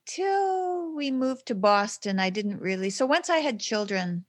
Till 0.06 0.94
we 0.94 1.10
moved 1.10 1.46
to 1.46 1.54
Boston, 1.54 2.18
I 2.18 2.30
didn't 2.30 2.60
really. 2.60 2.90
So 2.90 3.06
once 3.06 3.30
I 3.30 3.38
had 3.38 3.60
children, 3.60 4.24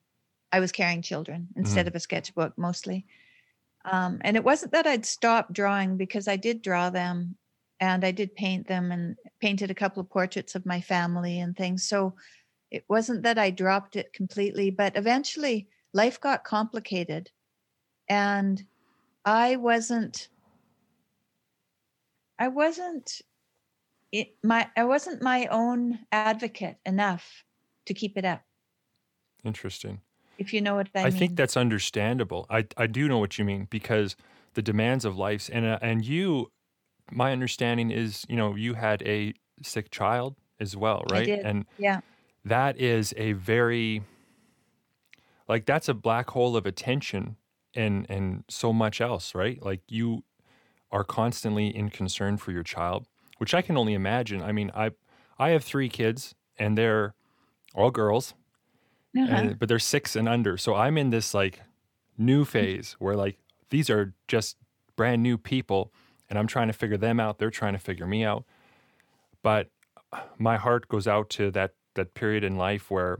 I 0.51 0.59
was 0.59 0.71
carrying 0.71 1.01
children 1.01 1.49
instead 1.55 1.87
of 1.87 1.95
a 1.95 1.99
sketchbook 1.99 2.57
mostly. 2.57 3.05
Um, 3.85 4.19
and 4.21 4.35
it 4.35 4.43
wasn't 4.43 4.71
that 4.71 4.87
I'd 4.87 5.05
stopped 5.05 5.53
drawing 5.53 5.95
because 5.95 6.27
I 6.27 6.37
did 6.37 6.61
draw 6.61 6.89
them 6.89 7.37
and 7.79 8.03
I 8.03 8.11
did 8.11 8.35
paint 8.35 8.67
them 8.67 8.91
and 8.91 9.15
painted 9.39 9.69
a 9.69 9.75
couple 9.75 10.01
of 10.01 10.09
portraits 10.09 10.55
of 10.55 10.65
my 10.65 10.81
family 10.81 11.39
and 11.39 11.55
things. 11.55 11.87
So 11.87 12.15
it 12.71 12.83
wasn't 12.89 13.23
that 13.23 13.37
I 13.37 13.51
dropped 13.51 13.95
it 13.95 14.11
completely, 14.11 14.71
but 14.71 14.97
eventually 14.97 15.67
life 15.93 16.19
got 16.19 16.43
complicated 16.43 17.29
and 18.09 18.63
I 19.23 19.55
wasn't 19.55 20.29
I 22.37 22.49
wasn't 22.49 23.21
it, 24.11 24.35
my 24.43 24.69
I 24.75 24.85
wasn't 24.85 25.21
my 25.21 25.47
own 25.47 25.99
advocate 26.11 26.77
enough 26.85 27.43
to 27.85 27.93
keep 27.93 28.17
it 28.17 28.25
up. 28.25 28.41
Interesting. 29.43 30.01
If 30.37 30.53
you 30.53 30.61
know 30.61 30.75
what 30.75 30.89
I, 30.95 31.07
I 31.07 31.09
mean. 31.09 31.11
think 31.11 31.35
that's 31.35 31.57
understandable. 31.57 32.45
I 32.49 32.67
I 32.77 32.87
do 32.87 33.07
know 33.07 33.17
what 33.19 33.37
you 33.37 33.45
mean 33.45 33.65
because 33.69 34.15
the 34.53 34.61
demands 34.61 35.05
of 35.05 35.17
life 35.17 35.49
and 35.51 35.65
uh, 35.65 35.79
and 35.81 36.05
you 36.05 36.51
my 37.11 37.31
understanding 37.33 37.91
is, 37.91 38.25
you 38.29 38.35
know, 38.37 38.55
you 38.55 38.75
had 38.75 39.03
a 39.03 39.33
sick 39.63 39.91
child 39.91 40.37
as 40.59 40.77
well, 40.77 41.03
I 41.11 41.19
right? 41.19 41.21
did. 41.21 41.39
And 41.43 41.65
Yeah. 41.77 42.01
that 42.45 42.77
is 42.79 43.13
a 43.17 43.33
very 43.33 44.03
like 45.47 45.65
that's 45.65 45.89
a 45.89 45.93
black 45.93 46.29
hole 46.31 46.55
of 46.55 46.65
attention 46.65 47.37
and 47.73 48.05
and 48.09 48.43
so 48.49 48.71
much 48.73 49.01
else, 49.01 49.35
right? 49.35 49.61
Like 49.61 49.81
you 49.87 50.23
are 50.91 51.03
constantly 51.03 51.75
in 51.75 51.89
concern 51.89 52.37
for 52.37 52.51
your 52.51 52.63
child, 52.63 53.07
which 53.39 53.53
I 53.53 53.61
can 53.61 53.77
only 53.77 53.93
imagine. 53.95 54.41
I 54.41 54.51
mean, 54.51 54.71
I 54.75 54.91
I 55.39 55.51
have 55.51 55.63
3 55.63 55.89
kids 55.89 56.35
and 56.59 56.77
they're 56.77 57.15
all 57.75 57.91
girls, 57.91 58.35
Uh-huh. 59.15 59.27
and 59.29 59.59
but 59.59 59.69
they're 59.69 59.79
6 59.79 60.15
and 60.15 60.27
under. 60.27 60.57
So 60.57 60.75
I'm 60.75 60.97
in 60.97 61.09
this 61.09 61.33
like 61.33 61.61
new 62.17 62.45
phase 62.45 62.95
where 62.99 63.15
like 63.15 63.37
these 63.69 63.89
are 63.89 64.13
just 64.27 64.57
brand 64.95 65.23
new 65.23 65.37
people 65.37 65.91
and 66.29 66.39
I'm 66.39 66.47
trying 66.47 66.67
to 66.67 66.73
figure 66.73 66.97
them 66.97 67.19
out, 67.19 67.37
they're 67.37 67.51
trying 67.51 67.73
to 67.73 67.79
figure 67.79 68.07
me 68.07 68.23
out. 68.23 68.45
But 69.41 69.69
my 70.37 70.57
heart 70.57 70.87
goes 70.87 71.07
out 71.07 71.29
to 71.31 71.51
that 71.51 71.73
that 71.95 72.13
period 72.13 72.43
in 72.43 72.57
life 72.57 72.91
where 72.91 73.19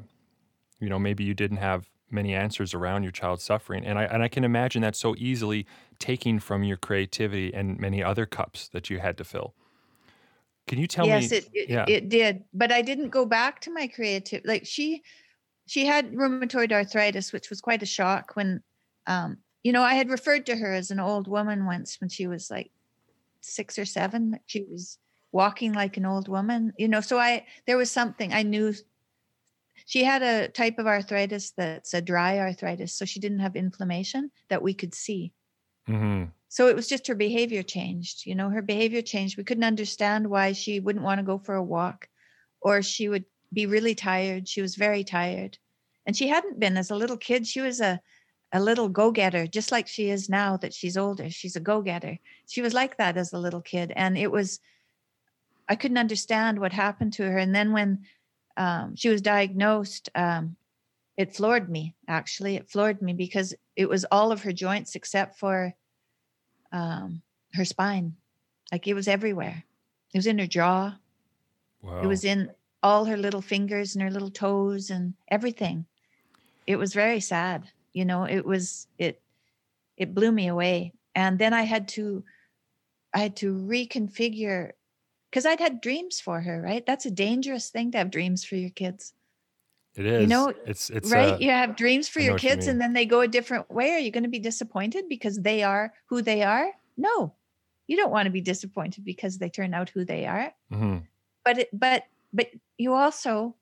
you 0.80 0.90
know 0.90 1.00
maybe 1.00 1.24
you 1.24 1.34
didn't 1.34 1.58
have 1.58 1.90
many 2.12 2.34
answers 2.34 2.74
around 2.74 3.04
your 3.04 3.12
child's 3.12 3.44
suffering 3.44 3.86
and 3.86 3.98
I 3.98 4.04
and 4.04 4.22
I 4.22 4.28
can 4.28 4.44
imagine 4.44 4.82
that 4.82 4.96
so 4.96 5.16
easily 5.18 5.66
taking 6.00 6.40
from 6.40 6.64
your 6.64 6.78
creativity 6.78 7.54
and 7.54 7.80
many 7.80 8.04
other 8.04 8.26
cups 8.26 8.70
that 8.70 8.90
you 8.90 9.00
had 9.00 9.18
to 9.18 9.24
fill. 9.24 9.54
Can 10.68 10.80
you 10.80 10.88
tell 10.88 11.06
yes, 11.06 11.30
me 11.30 11.38
it, 11.38 11.50
it 11.54 11.70
yeah. 11.70 11.86
it 11.88 12.10
did, 12.10 12.44
but 12.54 12.72
I 12.72 12.82
didn't 12.82 13.10
go 13.10 13.26
back 13.26 13.62
to 13.62 13.72
my 13.72 13.88
creative. 13.88 14.42
Like 14.46 14.66
she, 14.66 15.04
she 15.68 15.86
had 15.86 16.14
rheumatoid 16.14 16.72
arthritis, 16.72 17.34
which 17.34 17.50
was 17.50 17.62
quite 17.62 17.84
a 17.84 17.88
shock. 17.88 18.36
When, 18.36 18.62
um, 19.08 19.38
you 19.64 19.72
know, 19.72 19.82
I 19.82 19.96
had 19.96 20.10
referred 20.10 20.46
to 20.48 20.56
her 20.56 20.74
as 20.74 20.92
an 20.92 21.00
old 21.00 21.28
woman 21.28 21.66
once 21.66 22.00
when 22.00 22.10
she 22.10 22.28
was 22.28 22.52
like 22.52 22.72
six 23.42 23.80
or 23.80 23.86
seven. 23.86 24.32
that 24.32 24.42
She 24.46 24.64
was 24.64 24.98
walking 25.32 25.74
like 25.74 25.98
an 25.98 26.06
old 26.06 26.28
woman, 26.28 26.74
you 26.78 26.88
know. 26.88 27.02
So 27.02 27.18
I 27.18 27.46
there 27.66 27.78
was 27.78 27.92
something 27.92 28.34
I 28.34 28.44
knew. 28.44 28.74
She 29.86 30.04
had 30.04 30.24
a 30.24 30.48
type 30.48 30.80
of 30.80 30.88
arthritis 30.88 31.52
that's 31.52 31.94
a 31.94 32.02
dry 32.02 32.40
arthritis, 32.40 32.94
so 32.94 33.06
she 33.06 33.20
didn't 33.20 33.40
have 33.40 33.56
inflammation 33.56 34.32
that 34.50 34.62
we 34.62 34.74
could 34.74 34.94
see. 34.94 35.34
Mhm. 35.88 36.32
So 36.48 36.68
it 36.68 36.76
was 36.76 36.88
just 36.88 37.08
her 37.08 37.16
behavior 37.16 37.64
changed. 37.64 38.26
You 38.26 38.36
know, 38.36 38.50
her 38.50 38.62
behavior 38.62 39.02
changed. 39.02 39.38
We 39.38 39.44
couldn't 39.44 39.64
understand 39.66 40.30
why 40.30 40.54
she 40.54 40.80
wouldn't 40.80 41.04
want 41.04 41.20
to 41.20 41.26
go 41.26 41.38
for 41.38 41.56
a 41.56 41.64
walk 41.64 42.08
or 42.62 42.82
she 42.82 43.10
would 43.10 43.26
be 43.54 43.66
really 43.66 43.96
tired. 43.96 44.48
She 44.48 44.62
was 44.62 44.76
very 44.76 45.04
tired. 45.04 45.58
And 46.06 46.16
she 46.16 46.28
hadn't 46.28 46.60
been 46.60 46.78
as 46.78 46.92
a 46.92 46.96
little 46.96 47.18
kid. 47.18 47.48
She 47.48 47.62
was 47.62 47.82
a, 47.82 48.00
a 48.52 48.62
little 48.62 48.90
go 48.90 49.12
getter, 49.12 49.48
just 49.48 49.72
like 49.72 49.88
she 49.88 50.10
is 50.10 50.30
now 50.30 50.58
that 50.58 50.74
she's 50.74 50.98
older. 50.98 51.30
She's 51.30 51.56
a 51.56 51.60
go 51.60 51.82
getter. 51.82 52.20
She 52.48 52.62
was 52.62 52.74
like 52.74 52.98
that 52.98 53.18
as 53.18 53.34
a 53.34 53.40
little 53.40 53.62
kid. 53.62 53.92
And 53.96 54.18
it 54.18 54.32
was, 54.32 54.60
I 55.68 55.76
couldn't 55.76 55.98
understand 55.98 56.60
what 56.60 56.74
happened 56.74 57.14
to 57.14 57.24
her. 57.24 57.38
And 57.38 57.56
then 57.56 57.72
when 57.72 58.06
um, 58.56 58.96
she 58.96 59.10
was 59.10 59.22
diagnosed, 59.22 60.10
um, 60.16 60.56
it 61.18 61.36
floored 61.36 61.70
me, 61.70 61.96
actually. 62.08 62.56
It 62.56 62.70
floored 62.70 63.02
me 63.02 63.14
because 63.14 63.54
it 63.76 63.90
was 63.90 64.06
all 64.12 64.32
of 64.32 64.44
her 64.44 64.52
joints 64.52 64.96
except 64.96 65.40
for 65.40 65.74
um, 66.72 67.22
her 67.54 67.66
spine. 67.66 68.16
Like 68.72 68.88
it 68.88 68.94
was 68.94 69.08
everywhere. 69.08 69.64
It 70.14 70.18
was 70.18 70.28
in 70.28 70.40
her 70.40 70.48
jaw. 70.48 70.98
Wow. 71.82 72.02
It 72.02 72.08
was 72.08 72.24
in 72.24 72.52
all 72.86 73.06
her 73.06 73.18
little 73.18 73.42
fingers 73.42 73.96
and 73.96 74.04
her 74.04 74.12
little 74.12 74.30
toes 74.30 74.92
and 74.92 75.16
everything. 75.28 75.88
It 76.68 76.76
was 76.76 76.94
very 76.94 77.20
sad. 77.20 77.72
You 77.94 78.06
know, 78.06 78.26
it 78.26 78.46
was 78.46 78.86
it 79.00 79.22
it 79.98 80.14
blew 80.14 80.32
me 80.32 80.48
away. 80.48 80.94
And 81.16 81.40
then 81.40 81.52
I 81.52 81.64
had 81.64 81.88
to 81.98 82.24
I 83.12 83.20
had 83.26 83.36
to 83.38 83.56
reconfigure 83.56 84.74
because 85.32 85.48
I'd 85.48 85.60
had 85.60 85.82
dreams 85.82 86.22
for 86.22 86.42
her, 86.42 86.62
right? 86.62 86.86
That's 86.86 87.08
a 87.08 87.12
dangerous 87.12 87.72
thing 87.72 87.90
to 87.92 87.98
have 87.98 88.12
dreams 88.12 88.46
for 88.46 88.56
your 88.56 88.70
kids. 88.70 89.14
it 89.96 90.06
is. 90.06 90.22
You 90.22 90.28
know, 90.28 90.54
it's 90.68 90.92
it's 90.92 91.12
right? 91.12 91.34
uh, 91.34 91.38
you 91.40 91.50
have 91.50 91.76
dreams 91.76 92.08
for 92.08 92.20
I 92.20 92.24
your 92.26 92.34
what 92.34 92.44
you 92.44 92.50
kids 92.50 92.68
and 92.68 92.80
then 92.80 92.94
they 92.94 93.08
go 93.08 93.22
a 93.22 93.28
different 93.28 93.66
way. 93.72 93.94
Are 93.94 94.04
you 94.06 94.12
going 94.12 94.30
to 94.30 94.38
be 94.38 94.46
disappointed 94.52 95.10
because 95.10 95.42
they 95.42 95.64
are 95.64 95.92
who 96.06 96.22
they 96.22 96.44
are? 96.44 96.70
No. 96.98 97.34
You 97.88 97.98
don't 97.98 98.12
want 98.12 98.26
to 98.28 98.32
be 98.32 98.42
disappointed 98.42 99.04
because 99.06 99.40
they 99.40 99.50
turn 99.50 99.74
out 99.74 99.90
who 99.90 100.06
they 100.06 100.28
are. 100.28 100.54
mhm. 100.72 101.08
But 101.44 101.58
it, 101.60 101.70
but 101.74 102.04
but 102.36 102.50
you 102.78 102.94
also 102.94 103.56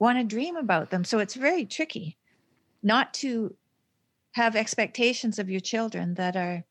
want 0.00 0.18
to 0.18 0.24
dream 0.24 0.56
about 0.56 0.90
them. 0.90 1.04
So 1.04 1.18
it's 1.18 1.34
very 1.34 1.66
tricky 1.66 2.16
not 2.82 3.12
to 3.14 3.56
have 4.32 4.56
expectations 4.56 5.38
of 5.38 5.50
your 5.50 5.60
children 5.60 6.14
that 6.14 6.36
are 6.36 6.64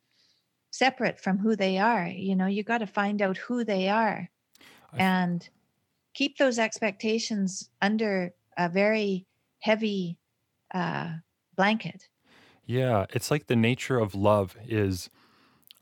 separate 0.71 1.19
from 1.19 1.39
who 1.39 1.55
they 1.55 1.77
are. 1.77 2.07
You 2.07 2.35
know, 2.35 2.47
you 2.47 2.63
got 2.63 2.79
to 2.79 2.87
find 2.87 3.21
out 3.21 3.37
who 3.37 3.63
they 3.63 3.89
are 3.89 4.29
I- 4.93 4.99
and 4.99 5.49
keep 6.13 6.37
those 6.37 6.59
expectations 6.59 7.69
under 7.81 8.33
a 8.57 8.69
very 8.69 9.27
heavy 9.59 10.17
uh, 10.73 11.13
blanket. 11.55 12.09
Yeah, 12.65 13.05
it's 13.11 13.31
like 13.31 13.47
the 13.47 13.55
nature 13.55 13.99
of 13.99 14.15
love 14.15 14.57
is 14.65 15.09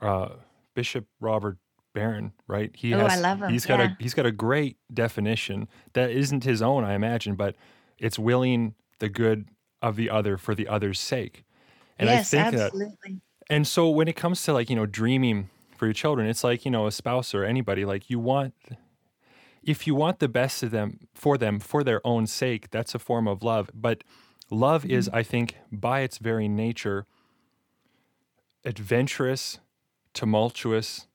uh, 0.02 0.36
Bishop 0.76 1.08
Robert 1.20 1.58
Barron, 1.96 2.34
right? 2.48 2.72
He 2.76 2.94
Oh, 2.94 3.08
I 3.08 3.10
has 3.10 3.22
love 3.22 3.42
him, 3.42 3.50
he's 3.50 3.66
got 3.66 3.80
yeah. 3.80 3.94
a 4.00 4.04
he's 4.04 4.14
got 4.14 4.28
a 4.28 4.32
great 4.32 4.78
definition 4.94 5.68
that 5.94 6.12
isn't 6.12 6.44
his 6.44 6.62
own, 6.62 6.84
I 6.84 6.94
imagine, 6.94 7.36
but 7.36 7.56
it's 7.98 8.20
willing 8.20 8.76
the 9.00 9.10
good 9.10 9.48
of 9.82 9.96
the 9.96 10.12
other 10.12 10.38
for 10.38 10.54
the 10.54 10.68
other's 10.68 11.00
sake. 11.00 11.44
And 11.98 12.08
yes, 12.10 12.34
I 12.34 12.44
think 12.44 12.58
that 12.58 12.66
absolutely. 12.74 13.22
and 13.50 13.68
so 13.68 13.90
when 13.90 14.08
it 14.08 14.16
comes 14.16 14.44
to 14.44 14.54
like, 14.54 14.70
you 14.70 14.76
know, 14.76 14.86
dreaming 14.86 15.50
for 15.76 15.86
your 15.88 15.94
children, 15.94 16.28
it's 16.28 16.44
like, 16.44 16.66
you 16.66 16.72
know, 16.72 16.86
a 16.88 16.92
spouse 16.92 17.34
or 17.34 17.44
anybody, 17.44 17.86
like 17.86 18.10
you 18.10 18.20
want 18.20 18.54
if 19.64 19.88
you 19.88 19.96
want 19.96 20.20
the 20.20 20.28
best 20.28 20.62
of 20.64 20.72
them 20.72 21.00
for 21.16 21.38
them 21.38 21.60
for 21.60 21.84
their 21.84 22.06
own 22.06 22.28
sake, 22.28 22.70
that's 22.70 22.94
a 22.94 23.00
form 23.00 23.28
of 23.28 23.42
love. 23.42 23.72
But 23.74 24.04
love 24.52 24.86
is, 24.86 25.08
Mm-hmm. 25.08 25.16
I 25.18 25.24
think, 25.24 25.56
by 25.72 26.02
its 26.02 26.20
very 26.20 26.48
nature, 26.48 27.06
adventurous, 28.64 29.60
tumultuous, 30.14 31.08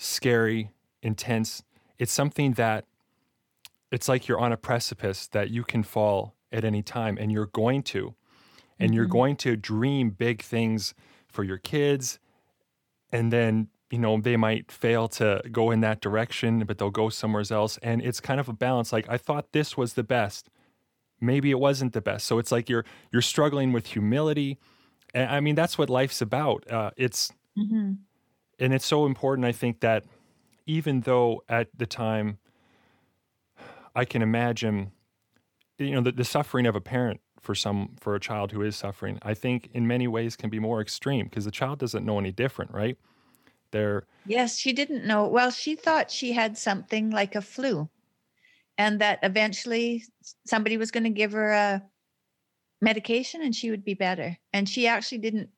scary, 0.00 0.70
intense. 1.02 1.62
It's 1.98 2.12
something 2.12 2.54
that 2.54 2.86
it's 3.90 4.08
like 4.08 4.28
you're 4.28 4.38
on 4.40 4.52
a 4.52 4.56
precipice 4.56 5.26
that 5.28 5.50
you 5.50 5.64
can 5.64 5.82
fall 5.82 6.34
at 6.52 6.64
any 6.64 6.82
time 6.82 7.16
and 7.18 7.30
you're 7.32 7.46
going 7.46 7.82
to. 7.82 8.14
And 8.80 8.94
you're 8.94 9.06
Mhm. 9.06 9.08
going 9.08 9.36
to 9.38 9.56
dream 9.56 10.10
big 10.10 10.42
things 10.42 10.94
for 11.28 11.44
your 11.44 11.58
kids. 11.58 12.18
And 13.12 13.32
then, 13.32 13.68
you 13.90 13.98
know, 13.98 14.20
they 14.20 14.36
might 14.36 14.72
fail 14.72 15.08
to 15.10 15.42
go 15.52 15.70
in 15.70 15.80
that 15.80 16.00
direction, 16.00 16.64
but 16.66 16.78
they'll 16.78 16.90
go 16.90 17.08
somewhere 17.10 17.44
else. 17.50 17.78
And 17.78 18.02
it's 18.02 18.20
kind 18.20 18.40
of 18.40 18.48
a 18.48 18.52
balance. 18.54 18.92
Like, 18.92 19.08
I 19.08 19.18
thought 19.18 19.52
this 19.52 19.76
was 19.76 19.94
the 19.94 20.04
best. 20.04 20.50
Maybe 21.20 21.50
it 21.50 21.60
wasn't 21.60 21.94
the 21.94 22.02
best. 22.02 22.26
So 22.26 22.38
it's 22.38 22.52
like 22.52 22.68
you're 22.70 22.84
you're 23.12 23.22
struggling 23.22 23.72
with 23.72 23.86
humility. 23.88 24.58
And 25.14 25.30
I 25.30 25.40
mean, 25.40 25.56
that's 25.56 25.78
what 25.78 25.90
life's 25.90 26.22
about. 26.22 26.70
Uh, 26.70 26.92
it's 26.96 27.32
Mhm. 27.56 28.06
And 28.60 28.72
it's 28.74 28.86
so 28.86 29.06
important 29.06 29.44
i 29.44 29.52
think 29.52 29.80
that 29.80 30.04
even 30.66 31.00
though 31.00 31.42
at 31.48 31.68
the 31.76 31.86
time 31.86 32.38
i 33.94 34.04
can 34.04 34.22
imagine 34.22 34.92
you 35.78 35.92
know 35.92 36.00
the, 36.00 36.12
the 36.12 36.24
suffering 36.24 36.66
of 36.66 36.76
a 36.76 36.80
parent 36.80 37.20
for 37.40 37.54
some 37.54 37.96
for 37.98 38.14
a 38.14 38.20
child 38.20 38.52
who 38.52 38.62
is 38.62 38.76
suffering 38.76 39.18
i 39.22 39.34
think 39.34 39.68
in 39.72 39.86
many 39.86 40.06
ways 40.06 40.36
can 40.36 40.50
be 40.50 40.58
more 40.58 40.80
extreme 40.80 41.26
because 41.26 41.44
the 41.44 41.50
child 41.50 41.78
doesn't 41.78 42.04
know 42.04 42.18
any 42.18 42.30
different 42.30 42.70
right 42.72 42.98
they're 43.72 44.04
Yes, 44.26 44.58
she 44.58 44.72
didn't 44.72 45.06
know. 45.06 45.26
Well, 45.26 45.50
she 45.50 45.74
thought 45.74 46.10
she 46.10 46.32
had 46.32 46.58
something 46.58 47.10
like 47.10 47.34
a 47.34 47.40
flu, 47.40 47.88
and 48.78 49.00
that 49.00 49.18
eventually 49.22 50.04
somebody 50.46 50.76
was 50.76 50.90
going 50.90 51.04
to 51.04 51.10
give 51.10 51.32
her 51.32 51.50
a 51.50 51.82
medication 52.80 53.42
and 53.42 53.54
she 53.54 53.70
would 53.70 53.84
be 53.84 53.94
better. 53.94 54.36
And 54.52 54.68
she 54.68 54.86
actually 54.86 55.18
didn't 55.18 55.50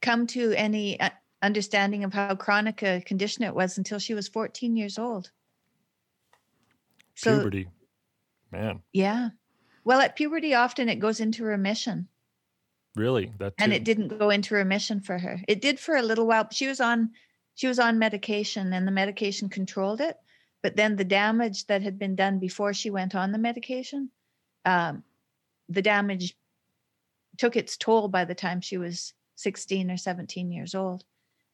come 0.00 0.26
to 0.28 0.52
any 0.54 0.98
uh, 1.00 1.10
understanding 1.42 2.04
of 2.04 2.12
how 2.12 2.34
chronic 2.34 2.82
a 2.82 3.00
condition 3.00 3.44
it 3.44 3.54
was 3.54 3.78
until 3.78 3.98
she 3.98 4.14
was 4.14 4.28
14 4.28 4.76
years 4.76 4.98
old. 4.98 5.30
So, 7.14 7.36
puberty 7.36 7.68
man 8.52 8.80
yeah. 8.92 9.30
Well, 9.84 10.00
at 10.00 10.16
puberty, 10.16 10.54
often 10.54 10.88
it 10.88 11.00
goes 11.00 11.20
into 11.20 11.44
remission. 11.44 12.08
really 12.94 13.32
that 13.38 13.56
too. 13.56 13.64
and 13.64 13.72
it 13.72 13.84
didn't 13.84 14.18
go 14.18 14.30
into 14.30 14.54
remission 14.54 15.00
for 15.00 15.18
her. 15.18 15.40
It 15.48 15.60
did 15.60 15.80
for 15.80 15.96
a 15.96 16.02
little 16.02 16.26
while. 16.26 16.48
She 16.50 16.66
was 16.66 16.80
on 16.80 17.10
she 17.58 17.66
was 17.66 17.80
on 17.80 17.98
medication 17.98 18.72
and 18.72 18.86
the 18.86 18.92
medication 18.92 19.48
controlled 19.48 20.00
it 20.00 20.16
but 20.62 20.76
then 20.76 20.94
the 20.94 21.04
damage 21.04 21.66
that 21.66 21.82
had 21.82 21.98
been 21.98 22.14
done 22.14 22.38
before 22.38 22.72
she 22.72 22.88
went 22.88 23.16
on 23.16 23.32
the 23.32 23.38
medication 23.38 24.10
um, 24.64 25.02
the 25.68 25.82
damage 25.82 26.36
took 27.36 27.56
its 27.56 27.76
toll 27.76 28.08
by 28.08 28.24
the 28.24 28.34
time 28.34 28.60
she 28.60 28.78
was 28.78 29.12
16 29.38 29.90
or 29.90 29.96
17 29.96 30.50
years 30.52 30.74
old 30.74 31.04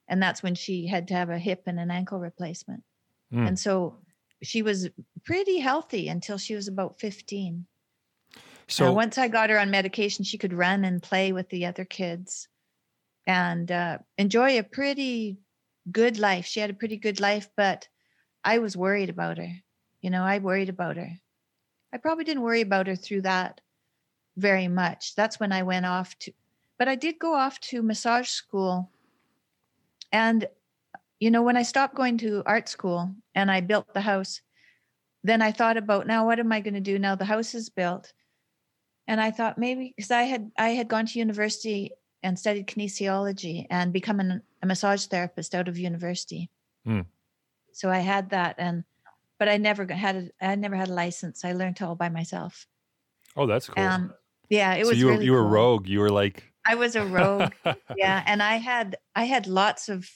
and 0.09 0.23
that's 0.23 0.43
when 0.43 0.55
she 0.55 0.87
had 0.87 1.09
to 1.09 1.15
have 1.15 1.31
a 1.31 1.39
hip 1.39 1.63
and 1.67 1.79
an 1.79 1.91
ankle 1.91 2.19
replacement 2.19 2.83
Mm. 3.33 3.49
and 3.49 3.59
so 3.59 3.99
she 4.43 4.63
was 4.63 4.89
pretty 5.25 5.59
healthy 5.59 6.09
until 6.09 6.39
she 6.39 6.55
was 6.55 6.69
about 6.69 7.01
15 7.01 7.67
So 8.69 8.89
uh, 8.89 8.93
once 8.93 9.19
I 9.19 9.29
got 9.29 9.51
her 9.51 9.59
on 9.59 9.71
medication, 9.71 10.25
she 10.25 10.39
could 10.39 10.53
run 10.53 10.85
and 10.85 11.03
play 11.03 11.33
with 11.33 11.49
the 11.49 11.67
other 11.67 11.85
kids 11.85 12.49
and 13.27 13.71
uh, 13.73 13.99
enjoy 14.19 14.59
a 14.59 14.63
pretty 14.63 15.39
good 15.91 16.19
life. 16.19 16.47
She 16.47 16.61
had 16.61 16.71
a 16.71 16.75
pretty 16.81 16.97
good 16.97 17.21
life, 17.21 17.49
but 17.57 17.89
I 18.45 18.59
was 18.59 18.77
worried 18.77 19.11
about 19.11 19.39
her. 19.39 19.53
You 20.03 20.11
know, 20.11 20.23
I 20.25 20.39
worried 20.39 20.69
about 20.69 20.97
her. 20.97 21.11
I 21.93 21.97
probably 21.99 22.25
didn't 22.25 22.43
worry 22.43 22.61
about 22.61 22.87
her 22.87 22.97
through 22.97 23.23
that 23.23 23.61
very 24.37 24.69
much. 24.69 25.15
That's 25.15 25.41
when 25.41 25.53
I 25.53 25.63
went 25.63 25.87
off 25.87 26.19
to, 26.21 26.33
but 26.79 26.89
I 26.89 26.95
did 26.95 27.19
go 27.19 27.35
off 27.35 27.61
to 27.61 27.83
massage 27.83 28.29
school. 28.29 28.91
And, 30.13 30.47
you 31.21 31.31
know, 31.31 31.43
when 31.43 31.57
I 31.57 31.63
stopped 31.63 31.95
going 31.95 32.19
to 32.19 32.43
art 32.47 32.69
school 32.69 33.15
and 33.35 33.51
I 33.51 33.61
built 33.61 33.93
the 33.95 34.01
house, 34.01 34.41
then 35.23 35.43
I 35.43 35.53
thought 35.53 35.77
about 35.77 36.07
now, 36.07 36.27
what 36.27 36.39
am 36.39 36.53
I 36.53 36.61
going 36.61 36.75
to 36.75 36.81
do 36.81 36.99
now? 36.99 37.15
The 37.15 37.25
house 37.25 37.55
is 37.55 37.69
built 37.71 38.13
and 39.07 39.21
I 39.21 39.31
thought 39.31 39.59
maybe 39.59 39.93
because 39.97 40.11
I 40.11 40.23
had 40.23 40.51
I 40.59 40.71
had 40.71 40.89
gone 40.89 41.07
to 41.07 41.19
university 41.19 41.93
and 42.23 42.39
studied 42.39 42.67
kinesiology 42.67 43.67
and 43.69 43.93
become 43.93 44.21
an, 44.21 44.43
a 44.63 44.67
massage 44.67 45.07
therapist 45.07 45.55
out 45.55 45.69
of 45.69 45.79
university. 45.79 46.51
Hmm. 46.85 47.03
So 47.73 47.91
I 47.91 47.99
had 47.99 48.31
that, 48.31 48.57
and 48.59 48.85
but 49.39 49.49
I 49.49 49.57
never 49.59 49.87
had 49.93 50.17
a, 50.17 50.47
I 50.47 50.55
never 50.55 50.77
had 50.77 50.89
a 50.89 50.95
license. 50.95 51.45
I 51.45 51.53
learned 51.53 51.81
all 51.83 51.95
by 51.95 52.09
myself. 52.09 52.67
oh, 53.37 53.47
that's 53.47 53.69
cool. 53.69 53.85
Um, 53.85 54.15
yeah, 54.49 54.75
it 54.75 54.85
so 54.85 54.91
was 54.91 54.99
you 54.99 55.07
were 55.07 55.13
really 55.13 55.25
you 55.27 55.33
were 55.33 55.43
cool. 55.43 55.51
rogue. 55.51 55.87
You 55.87 56.01
were 56.01 56.11
like 56.11 56.45
I 56.67 56.75
was 56.75 56.97
a 56.97 57.05
rogue. 57.05 57.53
yeah, 57.97 58.23
and 58.27 58.43
I 58.43 58.57
had 58.57 58.97
I 59.15 59.25
had 59.25 59.47
lots 59.47 59.89
of 59.89 60.09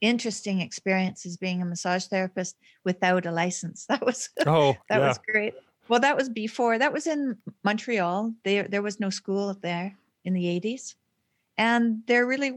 interesting 0.00 0.60
experiences 0.60 1.36
being 1.36 1.62
a 1.62 1.64
massage 1.64 2.04
therapist 2.06 2.56
without 2.84 3.26
a 3.26 3.32
license. 3.32 3.86
That 3.88 4.04
was 4.04 4.28
oh 4.46 4.76
that 4.88 5.00
yeah. 5.00 5.08
was 5.08 5.18
great. 5.30 5.54
Well, 5.88 6.00
that 6.00 6.16
was 6.16 6.28
before. 6.28 6.78
That 6.78 6.92
was 6.92 7.06
in 7.06 7.36
Montreal. 7.62 8.34
There, 8.44 8.64
there 8.64 8.82
was 8.82 8.98
no 8.98 9.08
school 9.08 9.54
there 9.62 9.96
in 10.24 10.34
the 10.34 10.44
'80s, 10.44 10.94
and 11.56 12.02
there 12.06 12.26
really 12.26 12.52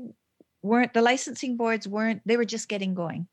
weren't. 0.63 0.93
The 0.93 1.01
licensing 1.01 1.55
boards 1.55 1.87
weren't. 1.87 2.21
They 2.25 2.37
were 2.37 2.45
just 2.45 2.67
getting 2.67 2.95
going, 2.95 3.27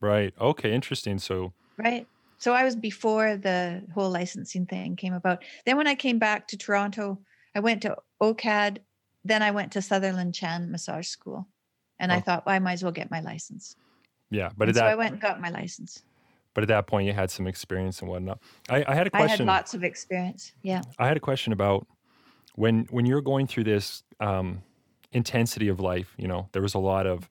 Right. 0.00 0.34
Okay. 0.40 0.72
Interesting. 0.74 1.18
So 1.18 1.52
right? 1.78 2.06
So 2.38 2.52
I 2.52 2.64
was 2.64 2.76
before 2.76 3.36
the 3.36 3.82
whole 3.94 4.10
licensing 4.10 4.66
thing 4.66 4.96
came 4.96 5.14
about. 5.14 5.42
Then 5.64 5.76
when 5.76 5.86
I 5.86 5.94
came 5.94 6.18
back 6.18 6.48
to 6.48 6.56
Toronto, 6.56 7.18
I 7.54 7.60
went 7.60 7.82
to 7.82 7.96
OCAD. 8.22 8.78
Then 9.26 9.42
I 9.42 9.50
went 9.50 9.72
to 9.72 9.82
Sutherland 9.82 10.34
Chan 10.34 10.70
Massage 10.70 11.08
School, 11.08 11.46
and 11.98 12.12
I 12.12 12.18
Oh. 12.18 12.20
thought 12.20 12.46
well, 12.46 12.54
I 12.54 12.58
might 12.58 12.74
as 12.74 12.82
well 12.82 12.92
get 12.92 13.10
my 13.10 13.20
license. 13.20 13.76
yeah, 14.30 14.50
but 14.56 14.68
And 14.68 14.76
at 14.76 14.80
so 14.80 14.86
I 14.86 14.94
went 14.94 15.12
and 15.12 15.20
got 15.20 15.40
my 15.40 15.50
license. 15.50 16.02
but 16.54 16.62
at 16.62 16.68
that 16.68 16.86
point 16.86 17.06
you 17.06 17.12
had 17.12 17.30
some 17.30 17.46
experience 17.46 18.00
and 18.00 18.08
whatnot. 18.10 18.38
I, 18.68 18.84
I 18.86 18.94
had 18.94 19.06
a 19.08 19.10
I 19.16 19.20
had 19.20 19.26
question. 19.28 19.46
lots 19.46 19.74
of 19.74 19.84
experience. 19.84 20.52
Yeah. 20.62 20.82
I 20.98 21.06
had 21.06 21.16
a 21.16 21.20
question 21.20 21.52
about 21.52 21.86
when 22.54 22.86
when 22.90 23.04
you're 23.06 23.20
going 23.20 23.46
through 23.46 23.64
this 23.64 24.02
um, 24.20 24.62
intensity 25.12 25.68
of 25.68 25.80
life. 25.80 26.14
You 26.16 26.28
know, 26.28 26.48
there 26.52 26.62
was 26.62 26.74
a 26.74 26.78
lot 26.78 27.06
of, 27.06 27.28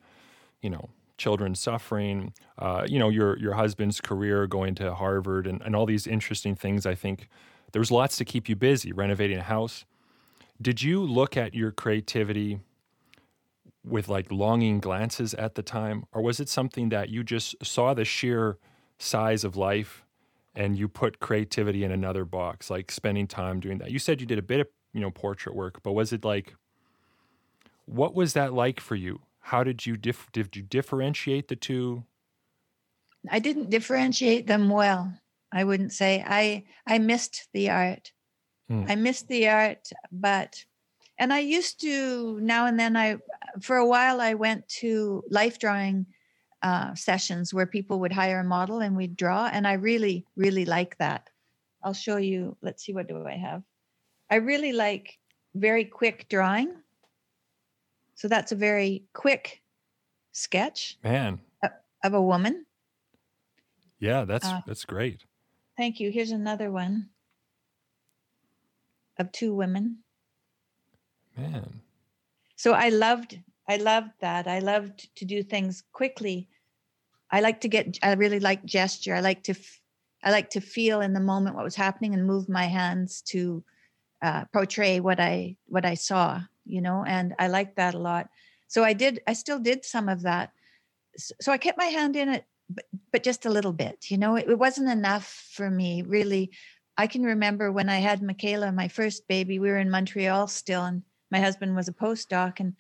you 0.62 0.70
know, 0.70 0.90
children 1.18 1.56
suffering. 1.56 2.34
Uh, 2.60 2.86
you 2.88 3.00
know, 3.00 3.10
your 3.10 3.38
your 3.40 3.54
husband's 3.54 4.00
career 4.02 4.48
going 4.48 4.76
to 4.76 4.94
Harvard 4.94 5.48
and, 5.48 5.62
and 5.62 5.76
all 5.76 5.86
these 5.86 6.08
interesting 6.08 6.56
things. 6.56 6.86
I 6.86 6.96
think 6.96 7.28
there 7.72 7.80
was 7.80 7.92
lots 7.92 8.18
to 8.18 8.26
keep 8.26 8.48
you 8.50 8.56
busy 8.56 8.92
renovating 8.92 9.38
a 9.38 9.44
house. 9.44 9.86
Did 10.62 10.82
you 10.82 11.02
look 11.02 11.36
at 11.36 11.54
your 11.54 11.72
creativity 11.72 12.60
with 13.84 14.08
like 14.08 14.32
longing 14.32 14.80
glances 14.80 15.34
at 15.34 15.56
the 15.56 15.62
time, 15.62 16.06
or 16.12 16.22
was 16.22 16.40
it 16.40 16.50
something 16.50 16.90
that 16.90 17.10
you 17.10 17.24
just 17.24 17.56
saw 17.64 17.94
the 17.94 18.06
sheer 18.06 18.58
size 18.98 19.44
of 19.44 19.56
life 19.56 20.06
and 20.56 20.78
you 20.78 20.88
put 20.88 21.20
creativity 21.20 21.84
in 21.84 21.92
another 21.92 22.26
box, 22.26 22.70
like 22.70 22.92
spending 22.92 23.28
time 23.28 23.60
doing 23.60 23.78
that. 23.80 23.92
You 23.92 24.00
said 24.00 24.22
you 24.22 24.28
did 24.28 24.40
a 24.40 24.44
bit 24.44 24.62
of, 24.62 24.68
you 24.94 25.02
know, 25.02 25.12
portrait 25.12 25.56
work, 25.56 25.84
but 25.84 25.92
was 25.92 26.14
it 26.14 26.24
like, 26.24 26.56
what 27.86 28.16
was 28.16 28.34
that 28.34 28.54
like 28.54 28.80
for 28.80 28.96
you? 28.96 29.22
How 29.42 29.64
did 29.64 29.86
you 29.86 29.98
dif- 29.98 30.32
did 30.32 30.56
you 30.56 30.64
differentiate 30.64 31.50
the 31.50 31.56
two? 31.56 32.06
I 33.30 33.40
didn't 33.40 33.70
differentiate 33.70 34.48
them 34.48 34.70
well. 34.70 35.14
I 35.52 35.64
wouldn't 35.64 35.94
say 35.94 36.24
I 36.26 36.64
I 36.88 36.98
missed 36.98 37.48
the 37.54 37.70
art. 37.70 38.12
Hmm. 38.70 38.86
I 38.88 38.96
missed 38.96 39.28
the 39.28 39.48
art, 39.48 39.90
but 40.12 40.66
and 41.18 41.32
I 41.32 41.40
used 41.40 41.80
to 41.82 42.40
now 42.42 42.66
and 42.66 42.80
then 42.80 42.98
I 42.98 43.18
for 43.62 43.78
a 43.78 43.86
while 43.88 44.20
I 44.22 44.34
went 44.34 44.68
to 44.82 45.24
life 45.30 45.60
drawing 45.60 46.06
uh, 46.62 46.96
sessions 46.96 47.54
where 47.54 47.68
people 47.68 48.00
would 48.00 48.12
hire 48.12 48.40
a 48.40 48.44
model 48.44 48.80
and 48.80 48.98
we'd 48.98 49.16
draw 49.16 49.48
and 49.52 49.68
I 49.68 49.74
really 49.74 50.26
really 50.36 50.66
like 50.66 50.98
that. 50.98 51.30
I'll 51.84 51.94
show 51.94 52.18
you. 52.18 52.58
Let's 52.62 52.84
see 52.84 52.94
what 52.94 53.08
do 53.08 53.26
I 53.26 53.38
have. 53.38 53.64
I 54.30 54.36
really 54.38 54.74
like 54.74 55.20
very 55.54 55.86
quick 55.86 56.28
drawing. 56.30 56.76
So 58.16 58.28
that's 58.28 58.52
a 58.52 58.56
very 58.56 59.04
quick 59.14 59.62
sketch 60.32 60.98
Man, 61.04 61.40
of 62.04 62.14
a 62.14 62.22
woman. 62.22 62.66
yeah, 64.00 64.26
that's 64.26 64.46
Uh, 64.46 64.62
that's 64.66 64.86
great. 64.86 65.24
Thank 65.78 66.00
you. 66.00 66.12
Here's 66.12 66.32
another 66.32 66.72
one 66.72 67.10
of 69.18 69.32
two 69.32 69.54
women. 69.54 70.00
Man, 71.38 71.82
So 72.56 72.74
I 72.74 72.90
loved 72.90 73.40
I 73.68 73.78
loved 73.78 74.12
that. 74.20 74.48
I 74.48 74.60
loved 74.60 75.16
to 75.16 75.26
do 75.26 75.42
things 75.42 75.84
quickly. 75.92 76.48
I 77.32 77.42
like 77.42 77.62
to 77.62 77.68
get 77.68 77.98
I 78.04 78.14
really 78.14 78.40
like 78.40 78.64
gesture. 78.66 79.16
I 79.16 79.22
like 79.22 79.44
to 79.44 79.56
I 80.24 80.32
like 80.32 80.50
to 80.52 80.62
feel 80.62 81.02
in 81.02 81.14
the 81.14 81.20
moment 81.20 81.56
what 81.56 81.66
was 81.66 81.76
happening 81.76 82.14
and 82.14 82.26
move 82.26 82.48
my 82.50 82.66
hands 82.66 83.22
to 83.28 83.64
uh, 84.22 84.46
portray 84.54 85.00
what 85.00 85.20
I 85.20 85.58
what 85.68 85.86
I 85.86 85.96
saw, 85.96 86.42
you 86.66 86.82
know, 86.82 87.04
and 87.06 87.36
I 87.38 87.48
liked 87.48 87.76
that 87.76 87.94
a 87.94 88.00
lot. 88.00 88.30
So 88.68 88.84
I 88.84 88.94
did 88.94 89.22
I 89.28 89.34
still 89.34 89.60
did 89.60 89.84
some 89.84 90.10
of 90.10 90.22
that. 90.22 90.52
So 91.18 91.52
I 91.52 91.58
kept 91.58 91.78
my 91.78 91.86
hand 91.86 92.16
in 92.16 92.30
it 92.30 92.46
but, 92.70 92.86
but 93.12 93.24
just 93.24 93.46
a 93.46 93.50
little 93.50 93.74
bit, 93.74 94.10
you 94.10 94.18
know. 94.18 94.36
It, 94.36 94.50
it 94.50 94.58
wasn't 94.58 94.90
enough 94.90 95.28
for 95.52 95.70
me 95.70 96.02
really. 96.02 96.52
I 96.98 97.08
can 97.08 97.24
remember 97.24 97.72
when 97.72 97.90
I 97.90 97.98
had 97.98 98.22
Mikhaila, 98.22 98.74
my 98.74 98.88
first 98.88 99.28
baby, 99.28 99.60
we 99.60 99.70
were 99.70 99.78
in 99.78 99.90
Montreal 99.90 100.48
still 100.48 100.84
and 100.86 101.04
my 101.32 101.40
husband 101.40 101.76
was 101.76 101.88
a 101.88 101.94
postdoc 101.94 102.60
and 102.60 102.76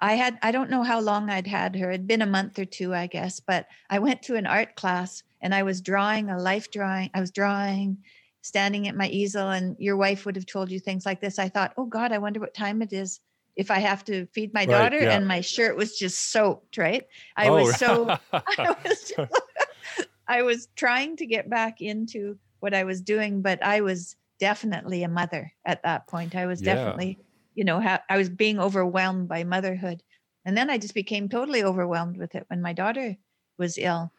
I 0.00 0.14
had 0.14 0.38
I 0.42 0.50
don't 0.52 0.70
know 0.70 0.82
how 0.82 1.00
long 1.00 1.28
I'd 1.30 1.46
had 1.46 1.76
her. 1.76 1.90
It'd 1.90 2.06
been 2.06 2.22
a 2.22 2.26
month 2.26 2.58
or 2.58 2.64
two, 2.64 2.94
I 2.94 3.06
guess, 3.06 3.40
but 3.40 3.66
I 3.90 3.98
went 3.98 4.22
to 4.22 4.36
an 4.36 4.46
art 4.46 4.76
class 4.76 5.22
and 5.42 5.54
I 5.54 5.62
was 5.62 5.80
drawing 5.80 6.30
a 6.30 6.38
life 6.38 6.70
drawing. 6.70 7.10
I 7.14 7.20
was 7.20 7.30
drawing 7.30 7.98
standing 8.42 8.88
at 8.88 8.96
my 8.96 9.08
easel 9.08 9.50
and 9.50 9.76
your 9.78 9.96
wife 9.96 10.24
would 10.24 10.36
have 10.36 10.46
told 10.46 10.70
you 10.70 10.80
things 10.80 11.04
like 11.04 11.20
this. 11.20 11.38
I 11.38 11.48
thought, 11.48 11.74
"Oh 11.76 11.86
god, 11.86 12.12
I 12.12 12.18
wonder 12.18 12.40
what 12.40 12.54
time 12.54 12.80
it 12.82 12.92
is 12.92 13.20
if 13.56 13.70
I 13.70 13.78
have 13.80 14.04
to 14.06 14.26
feed 14.26 14.54
my 14.54 14.64
Right, 14.64 14.90
daughter 14.90 15.00
yeah. 15.02 15.16
and 15.16 15.28
my 15.28 15.40
shirt 15.42 15.76
was 15.76 15.98
just 15.98 16.30
soaked, 16.30 16.78
right? 16.78 17.04
I 17.36 17.50
Oh, 17.50 17.56
was 17.56 17.76
so 17.76 18.06
I 18.32 18.74
was 18.84 19.12
I 20.28 20.42
was 20.42 20.68
trying 20.76 21.16
to 21.16 21.26
get 21.26 21.50
back 21.50 21.80
into 21.80 22.38
what 22.60 22.74
I 22.74 22.84
was 22.84 23.00
doing, 23.02 23.42
but 23.42 23.62
I 23.62 23.80
was 23.80 24.16
definitely 24.38 25.02
a 25.02 25.08
mother 25.08 25.52
at 25.66 25.82
that 25.82 26.08
point. 26.08 26.34
I 26.34 26.46
was 26.46 26.60
Yeah. 26.60 27.00
definitely, 27.00 27.20
you 27.54 27.64
know, 27.64 27.80
ha- 27.80 28.04
I 28.08 28.16
was 28.18 28.28
being 28.30 28.58
overwhelmed 28.58 29.28
by 29.28 29.44
motherhood. 29.44 30.02
And 30.44 30.56
then 30.56 30.70
I 30.70 30.78
just 30.78 30.94
became 30.94 31.28
totally 31.28 31.62
overwhelmed 31.62 32.16
with 32.16 32.34
it 32.34 32.44
when 32.48 32.62
my 32.62 32.72
daughter 32.72 33.16
was 33.58 33.78
ill. 33.78 34.12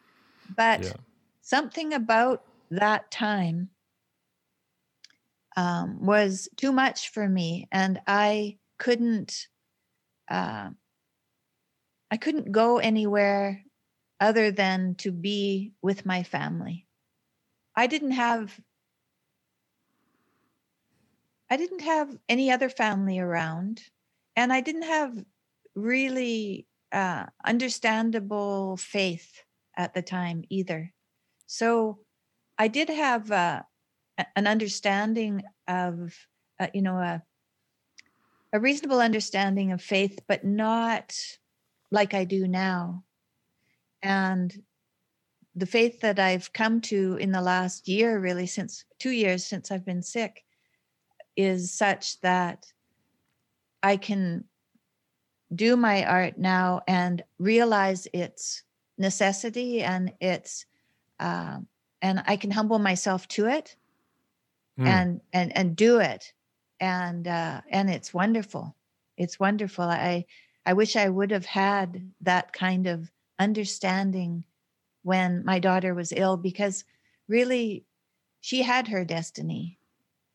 But 0.48 0.82
Yeah. 0.82 0.96
something 1.42 1.92
about 1.94 2.44
that 2.70 3.10
time 3.10 3.70
um, 5.56 6.04
was 6.04 6.48
too 6.56 6.72
much 6.72 7.10
for 7.10 7.28
me. 7.28 7.68
And 7.70 8.00
I 8.06 8.58
couldn't, 8.78 9.48
uh, 10.30 10.70
I 12.12 12.16
couldn't 12.16 12.52
go 12.52 12.78
anywhere 12.78 13.64
other 14.20 14.52
than 14.52 14.94
to 14.96 15.10
be 15.12 15.74
with 15.82 16.06
my 16.06 16.22
family. 16.22 16.86
I 17.74 17.86
didn't 17.86 18.12
have 18.12 18.60
I 21.50 21.56
didn't 21.56 21.80
have 21.80 22.16
any 22.28 22.50
other 22.50 22.70
family 22.70 23.18
around 23.18 23.82
and 24.36 24.52
I 24.52 24.62
didn't 24.62 24.82
have 24.82 25.22
really 25.74 26.66
uh, 26.92 27.26
understandable 27.44 28.76
faith 28.78 29.42
at 29.76 29.92
the 29.94 30.02
time 30.02 30.44
either. 30.48 30.92
So 31.46 31.98
I 32.58 32.68
did 32.68 32.88
have 32.88 33.30
uh, 33.30 33.62
an 34.36 34.46
understanding 34.46 35.42
of, 35.68 36.14
uh, 36.58 36.68
you 36.72 36.80
know, 36.80 36.96
a, 36.96 37.22
a 38.54 38.60
reasonable 38.60 39.00
understanding 39.00 39.72
of 39.72 39.82
faith, 39.82 40.20
but 40.26 40.44
not 40.44 41.14
like 41.90 42.14
I 42.14 42.24
do 42.24 42.48
now. 42.48 43.04
and 44.02 44.52
the 45.54 45.66
faith 45.66 46.00
that 46.00 46.18
I've 46.18 46.52
come 46.52 46.80
to 46.82 47.16
in 47.16 47.32
the 47.32 47.42
last 47.42 47.88
year, 47.88 48.18
really, 48.18 48.46
since 48.46 48.84
two 48.98 49.10
years 49.10 49.44
since 49.46 49.70
I've 49.70 49.84
been 49.84 50.02
sick, 50.02 50.44
is 51.36 51.72
such 51.72 52.20
that 52.20 52.72
I 53.82 53.96
can 53.96 54.44
do 55.54 55.76
my 55.76 56.04
art 56.04 56.38
now 56.38 56.82
and 56.88 57.22
realize 57.38 58.06
its 58.12 58.62
necessity 58.98 59.82
and 59.82 60.12
its 60.20 60.64
uh, 61.20 61.60
and 62.00 62.22
I 62.26 62.36
can 62.36 62.50
humble 62.50 62.78
myself 62.78 63.28
to 63.28 63.46
it 63.46 63.76
Mm. 64.78 64.86
and 64.86 65.20
and 65.32 65.56
and 65.56 65.76
do 65.76 65.98
it. 66.00 66.32
And 66.80 67.28
uh, 67.28 67.60
and 67.68 67.90
it's 67.90 68.14
wonderful. 68.14 68.76
It's 69.16 69.38
wonderful. 69.38 69.84
I 69.84 70.26
i 70.64 70.72
wish 70.72 70.94
i 70.94 71.08
would 71.08 71.32
have 71.32 71.44
had 71.44 72.12
that 72.20 72.52
kind 72.52 72.86
of 72.86 73.10
understanding 73.38 74.44
when 75.02 75.44
my 75.44 75.58
daughter 75.58 75.94
was 75.94 76.12
ill 76.12 76.36
because 76.36 76.84
really 77.28 77.84
she 78.40 78.62
had 78.62 78.88
her 78.88 79.04
destiny. 79.04 79.78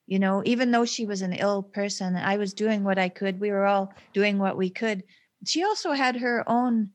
You 0.08 0.20
know 0.20 0.42
even 0.46 0.72
though 0.72 0.86
she 0.86 1.06
was 1.06 1.22
an 1.22 1.34
ill 1.34 1.62
person 1.62 2.16
i 2.16 2.38
was 2.38 2.54
doing 2.54 2.84
what 2.84 2.98
i 2.98 3.10
could. 3.10 3.40
We 3.40 3.52
were 3.52 3.66
all 3.66 3.94
doing 4.14 4.38
what 4.38 4.56
we 4.58 4.70
could. 4.70 5.04
She 5.46 5.64
also 5.64 5.92
had 5.92 6.16
her 6.18 6.44
own 6.48 6.92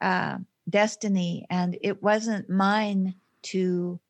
uh, 0.00 0.38
destiny 0.68 1.46
and 1.50 1.76
it 1.82 2.02
wasn't 2.02 2.48
mine 2.48 3.16
to 3.42 4.00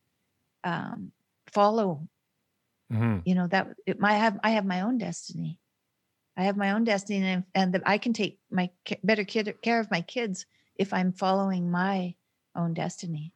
um, 0.64 1.12
follow. 1.46 2.06
Hmm 2.90 3.18
you 3.24 3.34
know 3.34 3.46
that 3.46 3.68
it 3.86 4.00
might 4.00 4.14
have 4.14 4.38
i 4.42 4.50
have 4.50 4.66
my 4.66 4.82
own 4.82 4.98
destiny. 4.98 5.58
I 6.36 6.44
have 6.44 6.56
my 6.56 6.72
own 6.72 6.84
destiny 6.84 7.26
and, 7.26 7.44
and 7.54 7.74
that 7.74 7.82
i 7.86 7.98
can 7.98 8.12
take 8.12 8.38
my 8.50 8.70
better 9.04 9.24
kid, 9.24 9.54
care 9.62 9.80
of 9.80 9.90
my 9.90 10.00
kids 10.00 10.46
if 10.76 10.92
i'm 10.92 11.12
following 11.12 11.70
my 11.70 12.14
own 12.56 12.74
destiny 12.74 13.32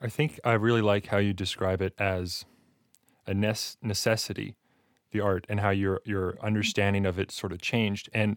I 0.00 0.08
think 0.08 0.40
I 0.44 0.54
really 0.54 0.82
like 0.82 1.06
how 1.06 1.18
you 1.18 1.32
describe 1.32 1.80
it 1.80 1.94
as 1.98 2.44
a 3.26 3.34
necessity, 3.34 4.56
the 5.12 5.20
art, 5.20 5.46
and 5.48 5.60
how 5.60 5.70
your 5.70 6.00
your 6.04 6.36
understanding 6.42 7.06
of 7.06 7.18
it 7.18 7.30
sort 7.30 7.52
of 7.52 7.60
changed. 7.60 8.08
And 8.12 8.36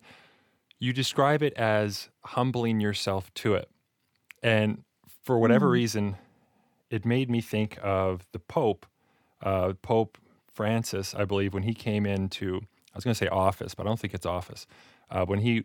you 0.80 0.94
describe 0.94 1.42
it 1.42 1.54
as 1.56 2.10
humbling 2.26 2.80
yourself 2.80 3.34
to 3.36 3.56
it. 3.56 3.70
And 4.44 4.84
for 5.24 5.40
whatever 5.40 5.68
Mm. 5.68 5.72
reason, 5.72 6.18
it 6.90 7.06
made 7.06 7.30
me 7.30 7.42
think 7.42 7.80
of 7.84 8.28
the 8.32 8.40
Pope, 8.40 8.86
uh, 9.42 9.74
Pope 9.82 10.18
Francis, 10.54 11.16
I 11.16 11.26
believe, 11.26 11.54
when 11.54 11.64
he 11.64 11.74
came 11.74 12.06
into, 12.06 12.62
I 12.94 12.98
was 12.98 13.04
going 13.04 13.14
to 13.14 13.18
say 13.18 13.28
office, 13.28 13.76
but 13.76 13.86
I 13.86 13.90
don't 13.90 14.00
think 14.00 14.14
it's 14.14 14.26
office. 14.26 14.68
Uh, 15.10 15.26
when 15.26 15.40
he 15.40 15.64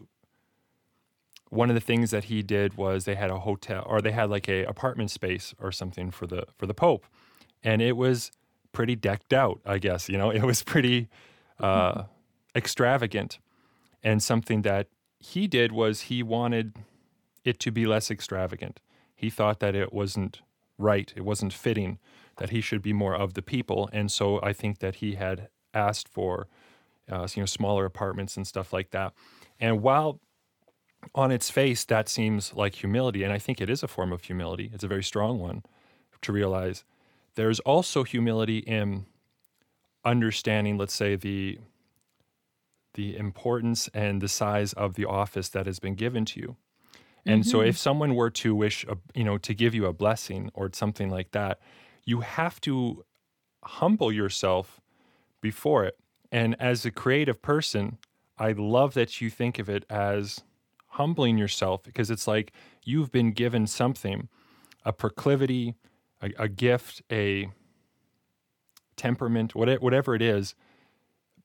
one 1.51 1.69
of 1.69 1.75
the 1.75 1.81
things 1.81 2.13
that 2.13 2.25
he 2.25 2.43
did 2.43 2.77
was 2.77 3.05
they 3.05 3.17
had 3.17 3.31
a 3.31 3.41
hotel 3.41 3.85
or 3.87 4.01
they 4.01 4.13
had 4.13 4.31
like 4.31 4.49
a 4.49 4.65
apartment 4.65 5.11
space 5.11 5.53
or 5.61 5.71
something 5.71 6.11
for 6.11 6.27
the 6.27 6.45
for 6.57 6.67
the 6.67 6.75
pope. 6.75 7.05
And 7.63 7.83
it 7.83 7.97
was 7.97 8.31
pretty 8.73 8.95
decked 8.95 9.33
out 9.33 9.61
i 9.67 9.79
guess 9.79 10.09
you 10.09 10.17
know 10.17 10.31
it 10.41 10.43
was 10.43 10.63
pretty 10.63 11.09
uh, 11.59 12.05
extravagant. 12.55 13.39
And 14.03 14.23
something 14.23 14.63
that 14.63 14.87
he 15.19 15.47
did 15.47 15.73
was 15.73 16.03
he 16.03 16.23
wanted 16.23 16.77
it 17.45 17.59
to 17.61 17.71
be 17.71 17.85
less 17.85 18.11
extravagant. 18.11 18.81
He 19.15 19.29
thought 19.29 19.61
that 19.61 19.75
it 19.75 19.93
wasn't 19.93 20.41
right 20.79 21.13
it 21.15 21.23
wasn't 21.23 21.53
fitting 21.53 21.99
that 22.39 22.49
he 22.49 22.63
should 22.63 22.81
be 22.81 22.95
more 22.95 23.15
of 23.15 23.35
the 23.35 23.43
people. 23.43 23.91
And 23.93 24.11
so 24.11 24.41
i 24.43 24.53
think 24.53 24.79
that 24.79 24.97
he 24.97 25.17
had 25.17 25.49
asked 25.75 26.09
for 26.09 26.47
uh, 27.11 27.27
you 27.35 27.43
know 27.43 27.47
smaller 27.47 27.85
apartments 27.85 28.37
and 28.37 28.47
stuff 28.47 28.73
like 28.73 28.91
that. 28.91 29.13
And 29.59 29.83
while 29.83 30.21
on 31.15 31.31
its 31.31 31.51
face, 31.51 31.85
that 31.87 32.09
seems 32.09 32.55
like 32.55 32.77
humility. 32.77 33.23
And 33.25 33.33
I 33.33 33.39
think 33.39 33.61
it 33.61 33.71
is 33.71 33.83
a 33.83 33.89
form 33.89 34.13
of 34.13 34.25
humility. 34.25 34.71
It's 34.73 34.85
a 34.85 34.89
very 34.89 35.03
strong 35.03 35.39
one 35.39 35.63
to 36.23 36.33
realize 36.33 36.85
there's 37.37 37.61
also 37.61 38.05
humility 38.05 38.59
in 38.59 39.07
understanding, 40.05 40.79
let's 40.79 40.95
say, 40.95 41.17
the 41.17 41.59
the 42.95 43.17
importance 43.17 43.89
and 43.95 44.21
the 44.21 44.29
size 44.29 44.73
of 44.73 44.95
the 44.95 45.05
office 45.05 45.49
that 45.51 45.67
has 45.67 45.79
been 45.79 45.95
given 45.95 46.25
to 46.25 46.41
you. 46.41 46.57
And 47.27 47.47
so 47.47 47.61
Mhm. 47.61 47.69
if 47.69 47.79
someone 47.79 48.15
were 48.15 48.31
to 48.31 48.55
wish, 48.55 48.85
a, 48.85 48.99
you 49.15 49.25
know, 49.25 49.39
to 49.39 49.55
give 49.55 49.75
you 49.75 49.87
a 49.87 49.93
blessing 49.93 50.51
or 50.55 50.71
something 50.73 51.11
like 51.11 51.33
that, 51.33 51.61
you 52.05 52.21
have 52.21 52.61
to 52.63 53.05
humble 53.65 54.13
yourself 54.13 54.81
before 55.43 55.85
it. 55.85 55.99
And 56.33 56.57
as 56.61 56.87
a 56.87 56.91
creative 56.91 57.43
person, 57.43 57.99
I 58.39 58.53
love 58.53 58.95
that 58.95 59.21
you 59.21 59.31
think 59.31 59.59
of 59.59 59.69
it 59.69 59.85
as 59.91 60.45
humbling 60.91 61.39
yourself 61.39 61.83
because 61.83 62.11
it's 62.11 62.27
like 62.27 62.53
you've 62.85 63.11
been 63.11 63.33
given 63.33 63.67
something, 63.67 64.29
a 64.85 64.93
proclivity, 64.93 65.75
a, 66.23 66.31
a 66.39 66.49
gift, 66.49 67.03
a 67.11 67.49
temperament, 68.97 69.55
whatever, 69.55 69.81
whatever 69.81 70.15
it 70.15 70.23
is, 70.23 70.55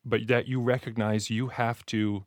but 0.04 0.26
that 0.28 0.46
you 0.46 0.60
recognize 0.60 1.30
you 1.30 1.48
have 1.48 1.84
to 1.86 2.24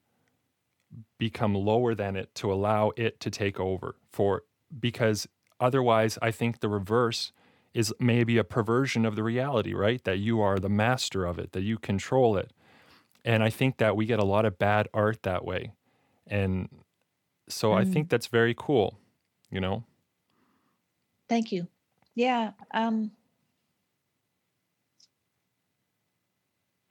become 1.18 1.54
lower 1.54 1.94
than 1.94 2.16
it 2.16 2.34
to 2.36 2.52
allow 2.52 2.92
it 2.96 3.20
to 3.20 3.30
take 3.30 3.60
over 3.60 3.96
for 4.12 4.44
because 4.80 5.28
otherwise 5.60 6.18
I 6.22 6.32
think 6.32 6.60
the 6.60 6.70
reverse 6.70 7.32
is 7.74 7.94
maybe 8.00 8.38
a 8.38 8.44
perversion 8.44 9.06
of 9.06 9.16
the 9.16 9.24
reality, 9.24 9.74
right? 9.74 10.04
That 10.04 10.18
you 10.18 10.42
are 10.42 10.58
the 10.58 10.70
master 10.70 11.26
of 11.26 11.38
it, 11.38 11.52
that 11.52 11.62
you 11.62 11.78
control 11.78 12.36
it. 12.38 12.52
And 13.24 13.44
I 13.44 13.50
think 13.50 13.78
that 13.78 13.96
we 13.96 14.06
get 14.06 14.20
a 14.20 14.26
lot 14.26 14.46
of 14.46 14.58
bad 14.58 14.88
art 14.94 15.24
that 15.24 15.46
way. 15.46 15.74
And 16.26 16.70
so 17.50 17.74
I 17.74 17.84
Mm. 17.84 17.92
think 17.94 18.10
that's 18.10 18.28
very 18.28 18.54
cool, 18.58 19.00
you 19.52 19.60
know? 19.60 19.84
thank 21.28 21.52
you 21.52 21.68
yeah 22.16 22.52
um 22.74 23.12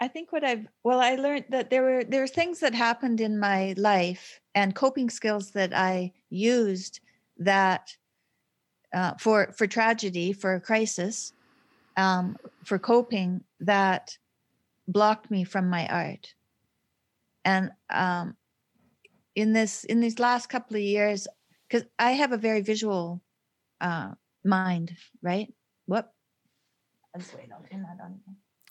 i 0.01 0.07
think 0.09 0.33
what 0.33 0.45
i've 0.45 0.67
well 0.85 1.01
i 1.01 1.17
learned 1.17 1.45
that 1.51 1.71
there 1.71 1.83
were 1.83 2.05
there 2.05 2.21
were 2.21 2.27
things 2.29 2.61
that 2.61 2.75
happened 2.75 3.21
in 3.21 3.39
my 3.39 3.75
life 3.77 4.41
and 4.55 4.75
coping 4.75 5.11
skills 5.11 5.51
that 5.51 5.75
i 5.75 6.13
used 6.31 7.01
that 7.37 7.97
uh, 8.95 9.15
for 9.19 9.53
for 9.53 9.67
tragedy 9.67 10.33
for 10.33 10.55
a 10.55 10.61
crisis 10.61 11.33
um, 11.97 12.37
for 12.65 12.79
coping 12.79 13.43
that 13.61 14.17
blocked 14.87 15.31
me 15.31 15.45
from 15.45 15.69
my 15.69 15.87
art 15.89 16.35
and 17.45 17.71
um, 17.91 18.38
in 19.39 19.53
this 19.53 19.85
in 19.85 20.01
these 20.01 20.19
last 20.19 20.49
couple 20.49 20.77
of 20.77 20.83
years 20.83 21.29
because 21.69 21.87
i 22.01 22.11
have 22.11 22.33
a 22.33 22.37
very 22.37 22.61
visual 22.61 23.23
uh, 23.81 24.11
mind 24.45 24.97
right 25.23 25.55
whoop 25.87 26.07
let's 27.15 27.33
wait 27.35 27.49
i'll 27.53 27.63
that 27.71 27.99
on 28.03 28.19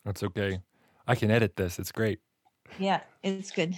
That's 0.03 0.23
okay. 0.23 0.59
I 1.07 1.15
can 1.15 1.31
edit 1.31 1.55
this. 1.55 1.79
It's 1.79 1.93
great. 1.93 2.19
yeah 2.77 2.99
it's 3.23 3.51
good 3.51 3.75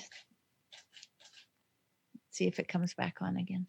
see 2.32 2.48
if 2.48 2.58
it 2.60 2.68
comes 2.68 2.96
back 2.96 3.18
on 3.22 3.38
again 3.38 3.68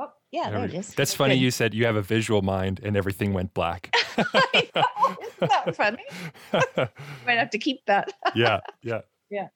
oh 0.00 0.10
yeah 0.32 0.50
there 0.50 0.64
it 0.64 0.74
is 0.74 0.92
That's 0.94 1.14
funny 1.14 1.36
Good. 1.36 1.42
you 1.42 1.50
said 1.52 1.72
you 1.72 1.86
have 1.86 1.94
a 1.94 2.02
visual 2.02 2.42
mind 2.42 2.80
and 2.82 2.96
everything 2.96 3.32
went 3.32 3.54
black. 3.54 3.94
I 4.18 4.68
know, 4.74 4.82
isn't 5.22 5.50
that 5.50 5.76
funny 5.76 6.04
might 7.26 7.38
have 7.38 7.50
to 7.50 7.58
keep 7.58 7.86
that 7.86 8.12
yeah, 8.34 8.58
yeah. 8.82 9.02
Yeah, 9.30 9.48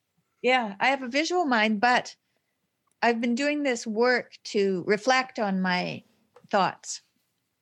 I 0.81 0.88
have 0.88 1.02
a 1.02 1.09
visual 1.09 1.44
mind, 1.44 1.81
but 1.81 2.16
I've 3.02 3.20
been 3.20 3.35
doing 3.35 3.62
this 3.62 3.87
work 3.87 4.38
to 4.44 4.85
reflect 4.87 5.38
on 5.38 5.61
my 5.62 6.05
thoughts 6.50 7.02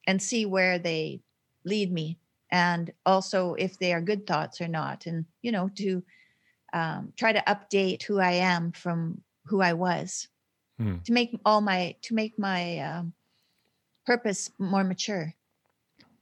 and 0.07 0.23
see 0.23 0.47
where 0.47 0.79
they 0.79 1.23
lead 1.65 1.93
me, 1.93 2.19
and 2.51 2.93
also 3.07 3.55
if 3.55 3.79
they 3.79 3.93
are 3.93 4.01
good 4.01 4.27
thoughts 4.27 4.61
or 4.61 4.69
not, 4.69 5.07
and 5.07 5.27
you 5.43 5.53
know, 5.53 5.69
to 5.77 6.05
um, 6.73 7.13
try 7.17 7.33
to 7.33 7.43
update 7.47 8.03
who 8.05 8.19
I 8.19 8.33
am 8.33 8.73
from 8.73 9.23
who 9.47 9.61
I 9.61 9.75
was, 9.75 10.29
Hmm. 10.79 10.99
to 11.05 11.13
make 11.13 11.39
all 11.45 11.61
my 11.61 11.97
to 12.03 12.15
make 12.15 12.39
my 12.39 12.79
um, 12.79 13.15
purpose 14.07 14.51
more 14.59 14.85
mature. 14.85 15.35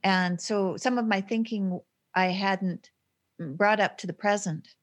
And 0.03 0.41
so, 0.41 0.77
some 0.77 0.97
of 0.97 1.05
my 1.05 1.21
thinking 1.21 1.81
I 2.15 2.27
hadn't 2.27 2.91
brought 3.39 3.79
up 3.79 3.97
to 3.99 4.07
the 4.07 4.13
present 4.13 4.75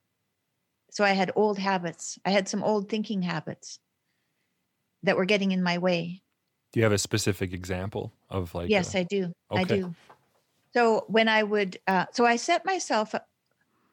so 0.96 1.04
I 1.04 1.10
had 1.10 1.30
old 1.36 1.58
habits. 1.58 2.18
I 2.24 2.30
had 2.30 2.48
some 2.48 2.64
old 2.64 2.88
thinking 2.88 3.20
habits 3.20 3.80
that 5.02 5.14
were 5.14 5.26
getting 5.26 5.52
in 5.52 5.62
my 5.62 5.76
way. 5.76 6.22
Do 6.72 6.80
you 6.80 6.84
have 6.84 6.92
a 6.92 6.96
specific 6.96 7.52
example 7.52 8.14
of 8.30 8.54
like? 8.54 8.70
yes, 8.70 8.94
I 8.94 9.00
I 9.00 9.02
do. 9.02 9.32
I 9.52 9.64
do. 9.64 9.94
So 10.72 11.04
when 11.08 11.28
I 11.28 11.42
would, 11.42 11.78
uh, 11.86 12.06
so 12.12 12.24
I 12.24 12.36
set 12.36 12.64
myself 12.64 13.14
up 13.14 13.28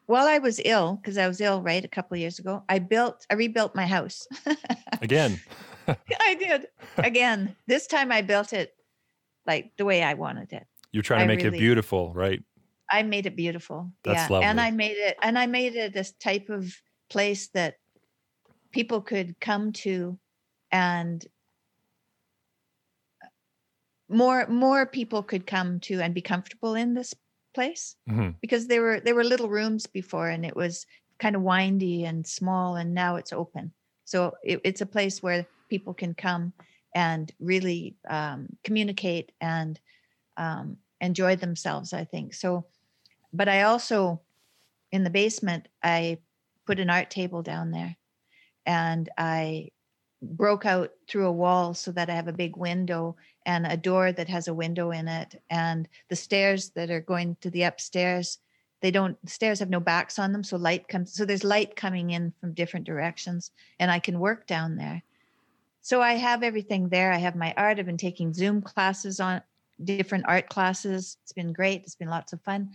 while 0.05 0.27
I 0.27 0.37
was 0.37 0.61
ill, 0.63 0.95
because 0.95 1.17
I 1.17 1.27
was 1.27 1.41
ill, 1.41 1.61
right, 1.61 1.83
a 1.83 1.89
couple 1.89 2.15
of 2.15 2.21
years 2.21 2.39
ago. 2.39 2.63
I 2.69 2.79
built, 2.79 3.27
I 3.29 3.33
rebuilt 3.33 3.75
my 3.75 3.85
house. 3.85 4.25
again. 5.01 5.41
I 5.87 6.35
did 6.35 6.67
again. 6.99 7.53
This 7.67 7.85
time 7.85 8.13
I 8.13 8.21
built 8.21 8.53
it 8.53 8.73
like 9.45 9.73
the 9.77 9.83
way 9.83 10.03
I 10.03 10.13
wanted 10.13 10.53
it. 10.53 10.65
You're 10.93 11.03
trying 11.03 11.27
to 11.27 11.33
I 11.33 11.35
make 11.35 11.43
it 11.43 11.51
beautiful, 11.51 12.13
right? 12.13 12.41
I 12.89 13.03
made 13.03 13.25
it 13.25 13.35
beautiful. 13.35 13.91
That's 14.05 14.29
yeah. 14.29 14.39
And. 14.39 14.61
I 14.61 14.71
made 14.71 14.95
it 14.95 15.17
and 15.21 15.37
I 15.37 15.47
made 15.47 15.75
it 15.75 15.93
this 15.93 16.13
type 16.13 16.47
of 16.47 16.73
place 17.09 17.47
that 17.49 17.75
people 18.71 19.01
could 19.01 19.39
come 19.39 19.71
to 19.71 20.17
and 20.71 21.25
more 24.09 24.47
more 24.47 24.85
people 24.85 25.23
could 25.23 25.47
come 25.47 25.79
to 25.79 26.01
and 26.01 26.13
be 26.13 26.21
comfortable 26.21 26.75
in 26.75 26.93
this 26.93 27.13
place 27.53 27.95
hmm 28.07 28.29
because 28.41 28.67
there 28.67 28.81
were 28.81 28.99
there 28.99 29.15
were 29.15 29.23
little 29.23 29.47
rooms 29.47 29.85
before 29.85 30.27
and 30.27 30.45
it 30.45 30.55
was 30.55 30.85
kind 31.19 31.35
of 31.35 31.41
windy 31.41 32.03
and 32.03 32.27
small 32.27 32.75
and 32.75 32.93
now 32.93 33.15
it's 33.15 33.31
open. 33.31 33.71
So 34.03 34.33
it, 34.43 34.59
it's 34.65 34.81
a 34.81 34.85
place 34.85 35.23
where 35.23 35.45
people 35.69 35.93
can 35.93 36.13
come 36.13 36.51
and 36.93 37.31
really 37.39 37.95
um, 38.09 38.47
communicate 38.63 39.31
and 39.39 39.79
um, 40.35 40.77
enjoy 40.99 41.35
themselves 41.37 41.93
i 41.93 42.03
think. 42.03 42.33
So 42.33 42.65
but 43.31 43.47
i 43.47 43.63
also 43.63 44.21
in 44.91 45.03
the 45.03 45.09
basement 45.09 45.67
i 45.81 46.17
put 46.65 46.79
an 46.79 46.89
art 46.89 47.09
table 47.09 47.41
down 47.41 47.71
there. 47.71 47.95
And 48.65 49.09
i 49.17 49.69
broke 50.21 50.65
out 50.65 50.91
through 51.09 51.25
a 51.25 51.31
wall 51.31 51.73
so 51.73 51.91
that 51.91 52.09
i 52.09 52.13
have 52.13 52.29
a 52.29 52.33
big 52.33 52.55
window 52.55 53.13
and 53.45 53.67
a 53.67 53.75
door 53.75 54.13
that 54.13 54.29
has 54.29 54.47
a 54.47 54.53
window 54.53 54.91
in 54.91 55.07
it. 55.07 55.41
And 55.49 55.87
the 56.09 56.15
stairs 56.15 56.69
that 56.75 56.89
are 56.89 57.01
going 57.01 57.35
to 57.41 57.49
the 57.49 57.63
upstairs 57.63 58.39
they 58.81 58.91
don't 58.91 59.17
stairs 59.29 59.59
have 59.59 59.69
no 59.69 59.79
backs 59.79 60.19
on 60.19 60.33
them 60.33 60.43
so 60.43 60.57
light 60.57 60.87
comes 60.89 61.13
so 61.13 61.25
there's 61.25 61.45
light 61.45 61.75
coming 61.75 62.11
in 62.11 62.33
from 62.41 62.53
different 62.53 62.85
directions 62.85 63.51
and 63.79 63.89
i 63.89 63.97
can 63.97 64.19
work 64.19 64.45
down 64.45 64.75
there. 64.75 65.03
So 65.81 66.01
i 66.01 66.13
have 66.13 66.43
everything 66.43 66.89
there. 66.89 67.11
I 67.11 67.17
have 67.17 67.35
my 67.35 67.53
art. 67.57 67.79
I've 67.79 67.85
been 67.85 67.97
taking 67.97 68.33
zoom 68.33 68.61
classes 68.61 69.19
on 69.19 69.41
different 69.83 70.25
art 70.27 70.49
classes. 70.49 71.17
It's 71.23 71.33
been 71.33 71.53
great. 71.53 71.81
It's 71.83 71.95
been 71.95 72.09
lots 72.09 72.33
of 72.33 72.41
fun. 72.41 72.71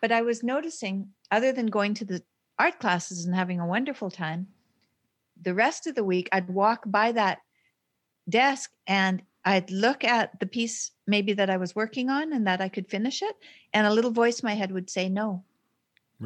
But 0.00 0.12
i 0.12 0.22
was 0.22 0.42
noticing 0.42 1.08
other 1.30 1.52
than 1.52 1.66
going 1.66 1.94
to 1.94 2.04
the 2.04 2.22
art 2.58 2.78
classes 2.78 3.24
and 3.24 3.34
having 3.34 3.60
a 3.60 3.66
wonderful 3.66 4.10
time 4.10 4.46
the 5.42 5.54
rest 5.54 5.86
of 5.86 5.94
the 5.94 6.04
week 6.04 6.28
i'd 6.32 6.48
walk 6.48 6.82
by 6.86 7.12
that 7.12 7.38
desk 8.28 8.70
and 8.86 9.22
I'd 9.44 9.70
look 9.70 10.04
at 10.04 10.38
the 10.40 10.46
piece 10.46 10.90
maybe 11.06 11.32
that 11.32 11.48
I 11.48 11.56
was 11.56 11.74
working 11.74 12.10
on 12.10 12.34
and 12.34 12.46
that 12.46 12.60
I 12.60 12.68
could 12.68 12.86
finish 12.86 13.22
it. 13.22 13.34
And 13.72 13.86
a 13.86 13.92
little 13.92 14.10
voice 14.10 14.40
in 14.40 14.46
my 14.46 14.54
head 14.54 14.72
would 14.72 14.90
say 14.90 15.08
no 15.08 15.42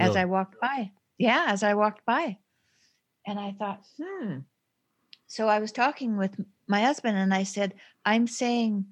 as 0.01 0.17
I 0.17 0.25
walked 0.25 0.61
by. 0.61 0.91
Yeah, 1.19 1.45
as 1.49 1.63
I 1.63 1.75
walked 1.75 2.05
by. 2.05 2.39
And 3.27 3.39
I 3.39 3.55
thought, 3.59 3.85
hmm. 3.97 4.39
So 5.29 5.49
I 5.49 5.61
was 5.61 5.71
talking 5.71 6.17
with 6.17 6.35
my 6.67 6.81
husband 6.81 7.17
and 7.17 7.33
I 7.33 7.45
said, 7.45 7.75
I'm 8.05 8.27
saying 8.27 8.87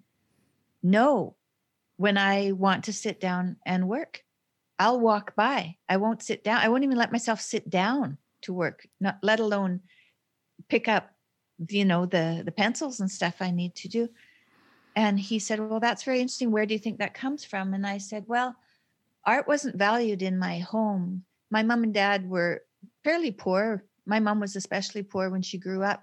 no 0.83 1.35
when 1.97 2.17
I 2.17 2.53
want 2.53 2.85
to 2.85 2.93
sit 2.93 3.21
down 3.21 3.57
and 3.67 3.89
work. 3.89 4.23
I'll 4.81 4.99
walk 4.99 5.37
by. 5.37 5.77
I 5.91 5.99
won't 5.99 6.23
sit 6.23 6.43
down. 6.43 6.63
I 6.63 6.71
won't 6.71 6.85
even 6.85 6.97
let 6.97 7.13
myself 7.13 7.39
sit 7.43 7.69
down 7.69 8.17
to 8.43 8.55
work, 8.55 8.87
not 8.99 9.19
let 9.23 9.39
alone 9.39 9.81
pick 10.69 10.89
up 10.89 11.11
you 11.69 11.85
know 11.85 12.07
the 12.07 12.43
the 12.43 12.53
pencils 12.53 13.01
and 13.01 13.11
stuff 13.11 13.37
i 13.41 13.51
need 13.51 13.75
to 13.75 13.89
do. 13.89 14.09
And 14.97 15.21
he 15.21 15.39
said 15.39 15.61
well 15.61 15.81
that's 15.81 16.03
very 16.03 16.21
interesting. 16.21 16.51
Where 16.51 16.65
do 16.65 16.73
you 16.75 16.81
think 16.81 16.99
that 16.99 17.13
comes 17.13 17.45
from? 17.45 17.75
And 17.75 17.87
i 17.87 17.99
said 17.99 18.25
well 18.27 18.57
art 19.27 19.47
wasn't 19.47 19.77
valued 19.77 20.23
in 20.23 20.39
my 20.39 20.61
home. 20.61 21.25
My 21.51 21.63
mom 21.63 21.83
and 21.83 21.93
dad 21.93 22.29
were 22.29 22.63
fairly 23.05 23.33
poor. 23.33 23.85
My 24.07 24.19
mom 24.19 24.41
was 24.41 24.57
especially 24.57 25.03
poor 25.03 25.29
when 25.29 25.43
she 25.43 25.59
grew 25.59 25.83
up. 25.83 26.03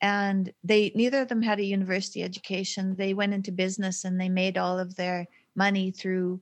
And 0.00 0.50
they 0.64 0.92
neither 0.94 1.20
of 1.20 1.28
them 1.28 1.42
had 1.42 1.60
a 1.60 1.64
university 1.64 2.22
education. 2.22 2.96
They 2.96 3.12
went 3.12 3.34
into 3.34 3.52
business 3.52 4.04
and 4.04 4.18
they 4.18 4.30
made 4.30 4.56
all 4.56 4.78
of 4.78 4.96
their 4.96 5.26
money 5.54 5.90
through 5.90 6.40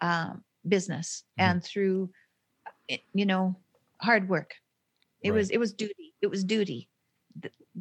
um, 0.00 0.42
business 0.68 1.24
Mhm. 1.38 1.44
and 1.44 1.64
through 1.64 2.10
eh, 2.88 2.98
you 3.14 3.26
know 3.26 3.56
hard 4.00 4.28
work 4.28 4.54
it 5.22 5.30
Right. 5.30 5.38
was 5.38 5.50
it 5.50 5.58
was 5.58 5.72
duty 5.72 6.14
it 6.22 6.28
was 6.28 6.44
duty 6.44 6.88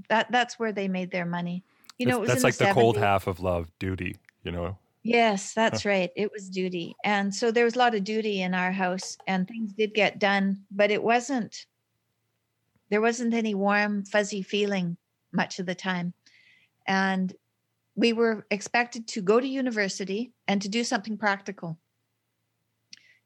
that 0.10 0.32
that's 0.32 0.58
where 0.60 0.72
they 0.72 0.88
made 0.88 1.12
their 1.12 1.26
money 1.26 1.64
you 2.00 2.06
know 2.06 2.20
that's 2.26 2.30
it 2.30 2.34
was 2.34 2.44
that's 2.44 2.62
like 2.62 2.70
the, 2.70 2.74
cold 2.74 2.98
half 2.98 3.28
of 3.28 3.40
love, 3.40 3.72
duty. 3.80 4.16
You 4.44 4.52
know. 4.52 4.78
Yes, 5.04 5.54
that's 5.54 5.86
right. 5.86 6.10
It 6.16 6.32
was 6.32 6.50
duty. 6.50 6.96
And 7.04 7.34
so 7.34 7.52
there 7.52 7.66
was 7.66 7.76
a 7.76 7.80
lot 7.80 7.94
of 7.96 8.04
duty 8.04 8.42
in 8.42 8.54
our 8.56 8.72
house 8.72 9.18
and 9.28 9.48
things 9.48 9.74
did 9.74 9.94
get 9.94 10.20
done, 10.20 10.66
but 10.72 10.90
it 10.92 11.04
wasn't 11.04 11.66
there 12.90 13.02
wasn't 13.02 13.34
any 13.34 13.56
warm 13.56 14.04
fuzzy 14.06 14.42
feeling 14.42 14.98
much 15.32 15.60
of 15.60 15.66
the 15.66 15.76
time. 15.76 16.14
And 16.88 17.34
we 17.96 18.14
were 18.14 18.46
expected 18.52 19.08
to 19.10 19.22
go 19.22 19.40
to 19.40 19.48
university 19.48 20.34
and 20.48 20.62
to 20.62 20.70
do 20.70 20.84
something 20.84 21.18
practical. 21.18 21.78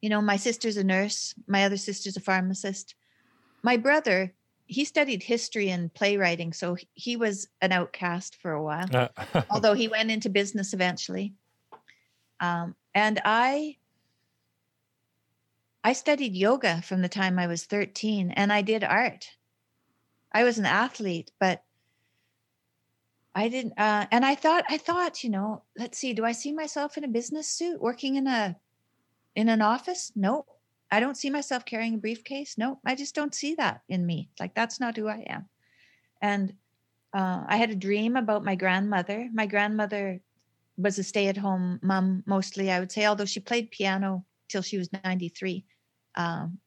You 0.00 0.10
know, 0.10 0.20
my 0.20 0.36
sister's 0.36 0.76
a 0.76 0.84
nurse, 0.84 1.34
my 1.46 1.64
other 1.64 1.76
sister's 1.76 2.16
a 2.16 2.20
pharmacist. 2.20 2.94
My 3.62 3.76
brother, 3.76 4.34
he 4.66 4.84
studied 4.84 5.22
history 5.22 5.70
and 5.70 5.92
playwriting, 5.92 6.52
so 6.52 6.76
he- 6.94 7.16
was 7.16 7.48
an 7.60 7.72
outcast 7.72 8.36
for 8.36 8.52
a 8.52 8.62
while 8.62 8.88
although 9.50 9.74
he 9.74 9.88
went 9.88 10.10
into 10.10 10.28
business 10.28 10.72
eventually. 10.72 11.34
Um, 12.40 12.74
and 12.94 13.20
I, 13.24 13.76
I 15.82 15.92
studied 15.92 16.34
yoga 16.34 16.82
from 16.82 17.00
the 17.02 17.08
time 17.08 17.38
I 17.38 17.46
was 17.46 17.64
13 17.64 18.32
and 18.32 18.52
I 18.52 18.62
did 18.62 18.84
art. 18.84 19.30
I 20.32 20.44
was 20.44 20.58
an 20.58 20.66
athlete, 20.66 21.30
but 21.40 21.62
I 23.34 23.48
didn't, 23.48 23.74
uh, 23.78 24.06
and 24.10 24.24
I 24.24 24.34
thought, 24.34 24.64
I 24.68 24.78
thought, 24.78 25.22
you 25.22 25.30
know, 25.30 25.62
let's 25.78 25.98
see, 25.98 26.12
do 26.12 26.24
I 26.24 26.32
see 26.32 26.52
myself 26.52 26.96
in 26.96 27.04
a 27.04 27.08
business 27.08 27.48
suit 27.48 27.80
working 27.80 28.16
in 28.16 28.26
a, 28.26 28.56
in 29.36 29.48
an 29.48 29.62
office? 29.62 30.10
Nope. 30.16 30.48
I 30.90 30.98
don't 30.98 31.16
see 31.16 31.30
myself 31.30 31.64
carrying 31.64 31.94
a 31.94 31.98
briefcase. 31.98 32.56
Nope. 32.58 32.78
I 32.84 32.94
just 32.94 33.14
don't 33.14 33.34
see 33.34 33.54
that 33.56 33.82
in 33.88 34.04
me. 34.04 34.30
Like 34.40 34.54
that's 34.54 34.80
not 34.80 34.96
who 34.96 35.08
I 35.08 35.24
am. 35.28 35.48
And 36.20 36.54
uh, 37.14 37.44
I 37.46 37.56
had 37.56 37.70
a 37.70 37.76
dream 37.76 38.16
about 38.16 38.44
my 38.44 38.54
grandmother. 38.54 39.28
My 39.32 39.46
grandmother 39.46 40.20
was 40.78 40.98
a 40.98 41.04
stay-at-home 41.04 41.80
mom 41.82 42.22
mostly, 42.26 42.70
I 42.70 42.80
would 42.80 42.92
say, 42.92 43.06
although 43.06 43.24
she 43.24 43.40
played 43.40 43.70
piano 43.70 44.24
till 44.48 44.62
she 44.62 44.78
was 44.78 44.90
93. 45.04 45.64
Um, 46.14 46.58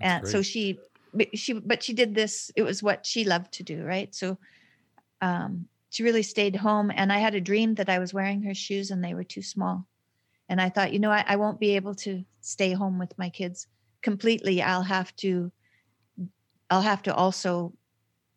and 0.00 0.22
That's 0.22 0.32
so 0.32 0.42
she, 0.42 0.78
but 1.12 1.36
she, 1.36 1.52
but 1.54 1.82
she 1.82 1.92
did 1.92 2.14
this. 2.14 2.50
It 2.56 2.62
was 2.62 2.82
what 2.82 3.04
she 3.04 3.24
loved 3.24 3.52
to 3.54 3.62
do, 3.62 3.84
right? 3.84 4.14
So 4.14 4.38
um, 5.20 5.66
she 5.90 6.02
really 6.02 6.22
stayed 6.22 6.56
home. 6.56 6.90
And 6.94 7.12
I 7.12 7.18
had 7.18 7.34
a 7.34 7.40
dream 7.40 7.74
that 7.74 7.88
I 7.88 7.98
was 7.98 8.14
wearing 8.14 8.42
her 8.44 8.54
shoes 8.54 8.90
and 8.90 9.04
they 9.04 9.14
were 9.14 9.24
too 9.24 9.42
small. 9.42 9.86
And 10.50 10.60
I 10.60 10.70
thought, 10.70 10.92
you 10.92 11.00
know, 11.00 11.12
I, 11.12 11.24
I 11.28 11.36
won't 11.36 11.60
be 11.60 11.76
able 11.76 11.96
to 11.96 12.26
stay 12.42 12.74
home 12.74 13.00
with 13.00 13.18
my 13.18 13.30
kids 13.30 13.68
completely. 14.02 14.62
I'll 14.62 14.84
have 14.84 15.16
to, 15.18 15.52
I'll 16.68 16.82
have 16.82 17.02
to 17.02 17.14
also 17.14 17.76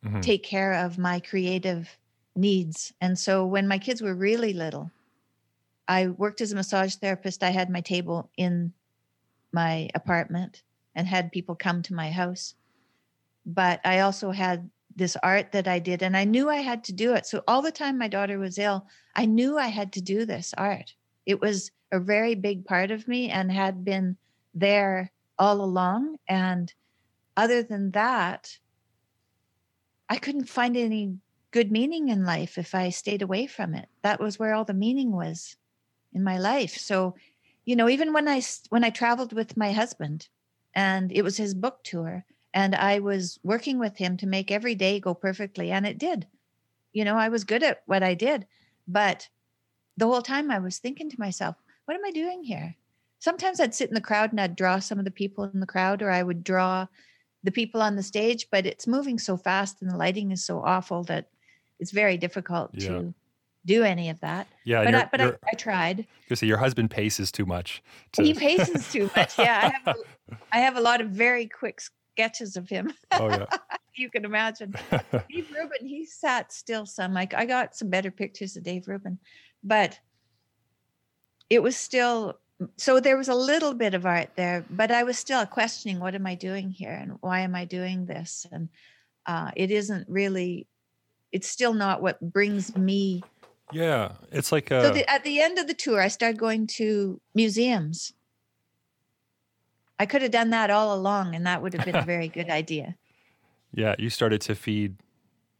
Mhm. 0.03 0.21
take 0.21 0.43
care 0.43 0.73
of 0.73 0.97
my 0.99 1.19
creative 1.21 1.99
needs. 2.35 2.93
And 3.01 3.19
so 3.19 3.45
when 3.45 3.67
my 3.67 3.79
kids 3.79 4.01
were 4.01 4.15
really 4.15 4.53
little, 4.53 4.91
I 5.87 6.07
worked 6.09 6.41
as 6.41 6.51
a 6.51 6.55
massage 6.55 6.95
therapist. 6.95 7.43
I 7.43 7.51
had 7.51 7.69
my 7.69 7.81
table 7.81 8.31
in 8.37 8.73
my 9.53 9.89
apartment 9.95 10.63
and 10.95 11.07
had 11.07 11.31
people 11.31 11.55
come 11.55 11.83
to 11.83 11.95
my 11.95 12.11
house. 12.11 12.55
But 13.45 13.81
I 13.85 13.99
also 14.01 14.31
had 14.31 14.71
this 14.95 15.17
art 15.23 15.53
that 15.53 15.67
I 15.67 15.79
did, 15.79 16.03
and 16.03 16.17
I 16.17 16.25
knew 16.25 16.49
I 16.49 16.57
had 16.57 16.83
to 16.85 16.93
do 16.93 17.13
it. 17.15 17.25
So 17.25 17.43
all 17.47 17.61
the 17.61 17.71
time 17.71 17.97
my 17.97 18.07
daughter 18.09 18.39
was 18.39 18.57
ill, 18.59 18.87
I 19.15 19.25
knew 19.25 19.57
I 19.57 19.67
had 19.67 19.93
to 19.93 20.01
do 20.01 20.25
this 20.25 20.53
art. 20.57 20.95
It 21.25 21.39
was 21.39 21.71
a 21.91 21.99
very 21.99 22.35
big 22.35 22.65
part 22.65 22.91
of 22.91 23.07
me 23.07 23.29
and 23.29 23.51
had 23.51 23.85
been 23.85 24.17
there 24.53 25.11
all 25.37 25.61
along. 25.61 26.17
And 26.27 26.73
other 27.37 27.63
than 27.63 27.91
that, 27.91 28.57
I 30.09 30.17
couldn't 30.17 30.49
find 30.49 30.75
any 30.75 31.17
good 31.51 31.71
meaning 31.71 32.09
in 32.09 32.25
life 32.25 32.57
if 32.57 32.75
I 32.75 32.89
stayed 32.89 33.21
away 33.21 33.47
from 33.47 33.73
it. 33.73 33.87
That 34.01 34.19
was 34.19 34.37
where 34.39 34.53
all 34.53 34.65
the 34.65 34.73
meaning 34.73 35.11
was 35.11 35.55
in 36.13 36.23
my 36.23 36.37
life. 36.37 36.77
So, 36.77 37.15
you 37.65 37.75
know, 37.75 37.87
even 37.87 38.11
when 38.13 38.27
I 38.27 38.41
when 38.69 38.83
I 38.83 38.89
traveled 38.89 39.33
with 39.33 39.55
my 39.55 39.71
husband 39.71 40.27
and 40.75 41.11
it 41.11 41.21
was 41.21 41.37
his 41.37 41.53
book 41.53 41.83
tour 41.83 42.25
and 42.53 42.75
I 42.75 42.99
was 42.99 43.39
working 43.43 43.79
with 43.79 43.97
him 43.97 44.17
to 44.17 44.27
make 44.27 44.51
every 44.51 44.75
day 44.75 44.99
go 44.99 45.13
perfectly 45.13 45.71
and 45.71 45.85
it 45.85 45.97
did. 45.97 46.27
You 46.91 47.05
know, 47.05 47.15
I 47.15 47.29
was 47.29 47.43
good 47.43 47.63
at 47.63 47.81
what 47.85 48.03
I 48.03 48.13
did, 48.13 48.45
but 48.87 49.29
the 49.97 50.07
whole 50.07 50.21
time 50.21 50.49
I 50.51 50.59
was 50.59 50.77
thinking 50.79 51.09
to 51.09 51.19
myself, 51.19 51.55
what 51.85 51.95
am 51.95 52.05
I 52.05 52.11
doing 52.11 52.43
here? 52.43 52.75
Sometimes 53.19 53.59
I'd 53.59 53.75
sit 53.75 53.89
in 53.89 53.95
the 53.95 54.01
crowd 54.01 54.31
and 54.31 54.41
I'd 54.41 54.55
draw 54.55 54.79
some 54.79 54.99
of 54.99 55.05
the 55.05 55.11
people 55.11 55.43
in 55.45 55.59
the 55.59 55.65
crowd 55.65 56.01
or 56.01 56.09
I 56.11 56.23
would 56.23 56.43
draw 56.43 56.87
the 57.43 57.51
people 57.51 57.81
on 57.81 57.95
the 57.95 58.03
stage, 58.03 58.47
but 58.51 58.65
it's 58.65 58.87
moving 58.87 59.19
so 59.19 59.37
fast 59.37 59.81
and 59.81 59.91
the 59.91 59.97
lighting 59.97 60.31
is 60.31 60.45
so 60.45 60.61
awful 60.63 61.03
that 61.05 61.27
it's 61.79 61.91
very 61.91 62.17
difficult 62.17 62.71
Yeah. 62.73 62.87
to 62.89 63.13
do 63.65 63.83
any 63.83 64.09
of 64.09 64.19
that. 64.21 64.47
Yeah, 64.65 64.83
but 64.83 64.95
I, 64.95 65.07
but 65.11 65.21
I, 65.21 65.33
I 65.51 65.55
tried. 65.55 66.05
you 66.29 66.35
say 66.35 66.47
your 66.47 66.57
husband 66.57 66.89
paces 66.91 67.31
too 67.31 67.45
much. 67.45 67.81
to- 68.13 68.23
He 68.23 68.33
paces 68.33 68.91
too 68.91 69.09
much. 69.15 69.37
Yeah, 69.39 69.71
I 69.73 69.89
have, 69.89 69.95
a, 69.97 70.35
I 70.53 70.57
have 70.59 70.75
a 70.77 70.81
lot 70.81 70.99
of 71.01 71.09
very 71.09 71.47
quick 71.47 71.79
sketches 72.15 72.57
of 72.57 72.67
him. 72.67 72.93
oh 73.13 73.29
yeah. 73.29 73.45
you 73.95 74.09
can 74.09 74.25
imagine. 74.25 74.73
Dave 74.91 75.47
Rubin, 75.55 75.87
he 75.87 76.05
sat 76.05 76.51
still 76.51 76.85
some. 76.85 77.13
Like 77.13 77.33
I 77.33 77.45
got 77.45 77.75
some 77.75 77.89
better 77.89 78.11
pictures 78.11 78.57
of 78.57 78.63
Dave 78.63 78.87
Rubin, 78.87 79.17
but 79.63 79.99
it 81.49 81.61
was 81.61 81.75
still 81.75 82.39
so 82.77 82.99
there 82.99 83.17
was 83.17 83.27
a 83.27 83.35
little 83.35 83.73
bit 83.73 83.93
of 83.93 84.05
art 84.05 84.29
there, 84.35 84.63
but 84.69 84.89
I 84.91 85.03
was 85.03 85.17
still 85.17 85.45
questioning 85.45 85.99
what 85.99 86.15
am 86.15 86.25
I 86.25 86.35
doing 86.35 86.69
here 86.69 86.93
and 86.93 87.17
why 87.19 87.41
am 87.41 87.55
I 87.55 87.65
doing 87.65 88.05
this? 88.05 88.45
And 88.51 88.69
uh, 89.25 89.51
it 89.55 89.69
isn't 89.69 90.07
really, 90.07 90.67
it's 91.31 91.49
still 91.49 91.73
not 91.73 92.01
what 92.01 92.21
brings 92.21 92.75
me 92.77 93.21
Yeah, 93.71 94.13
it's 94.31 94.51
like 94.51 94.69
So 94.69 94.91
the, 94.91 95.09
at 95.09 95.23
the 95.25 95.41
end 95.41 95.57
of 95.57 95.67
the 95.67 95.73
tour, 95.73 95.99
I 95.99 96.07
started 96.07 96.39
going 96.39 96.67
to 96.67 97.19
museums. 97.35 98.13
I 99.99 100.05
could 100.05 100.21
have 100.21 100.31
done 100.31 100.51
that 100.51 100.69
all 100.69 100.95
along, 100.95 101.35
and 101.35 101.45
that 101.45 101.61
would 101.61 101.73
have 101.73 101.85
been 101.85 101.95
a 101.95 102.05
very 102.05 102.29
good 102.29 102.49
idea 102.49 102.95
yeah. 103.73 103.95
You 103.97 104.09
started 104.09 104.41
to 104.41 104.55
feed 104.55 104.95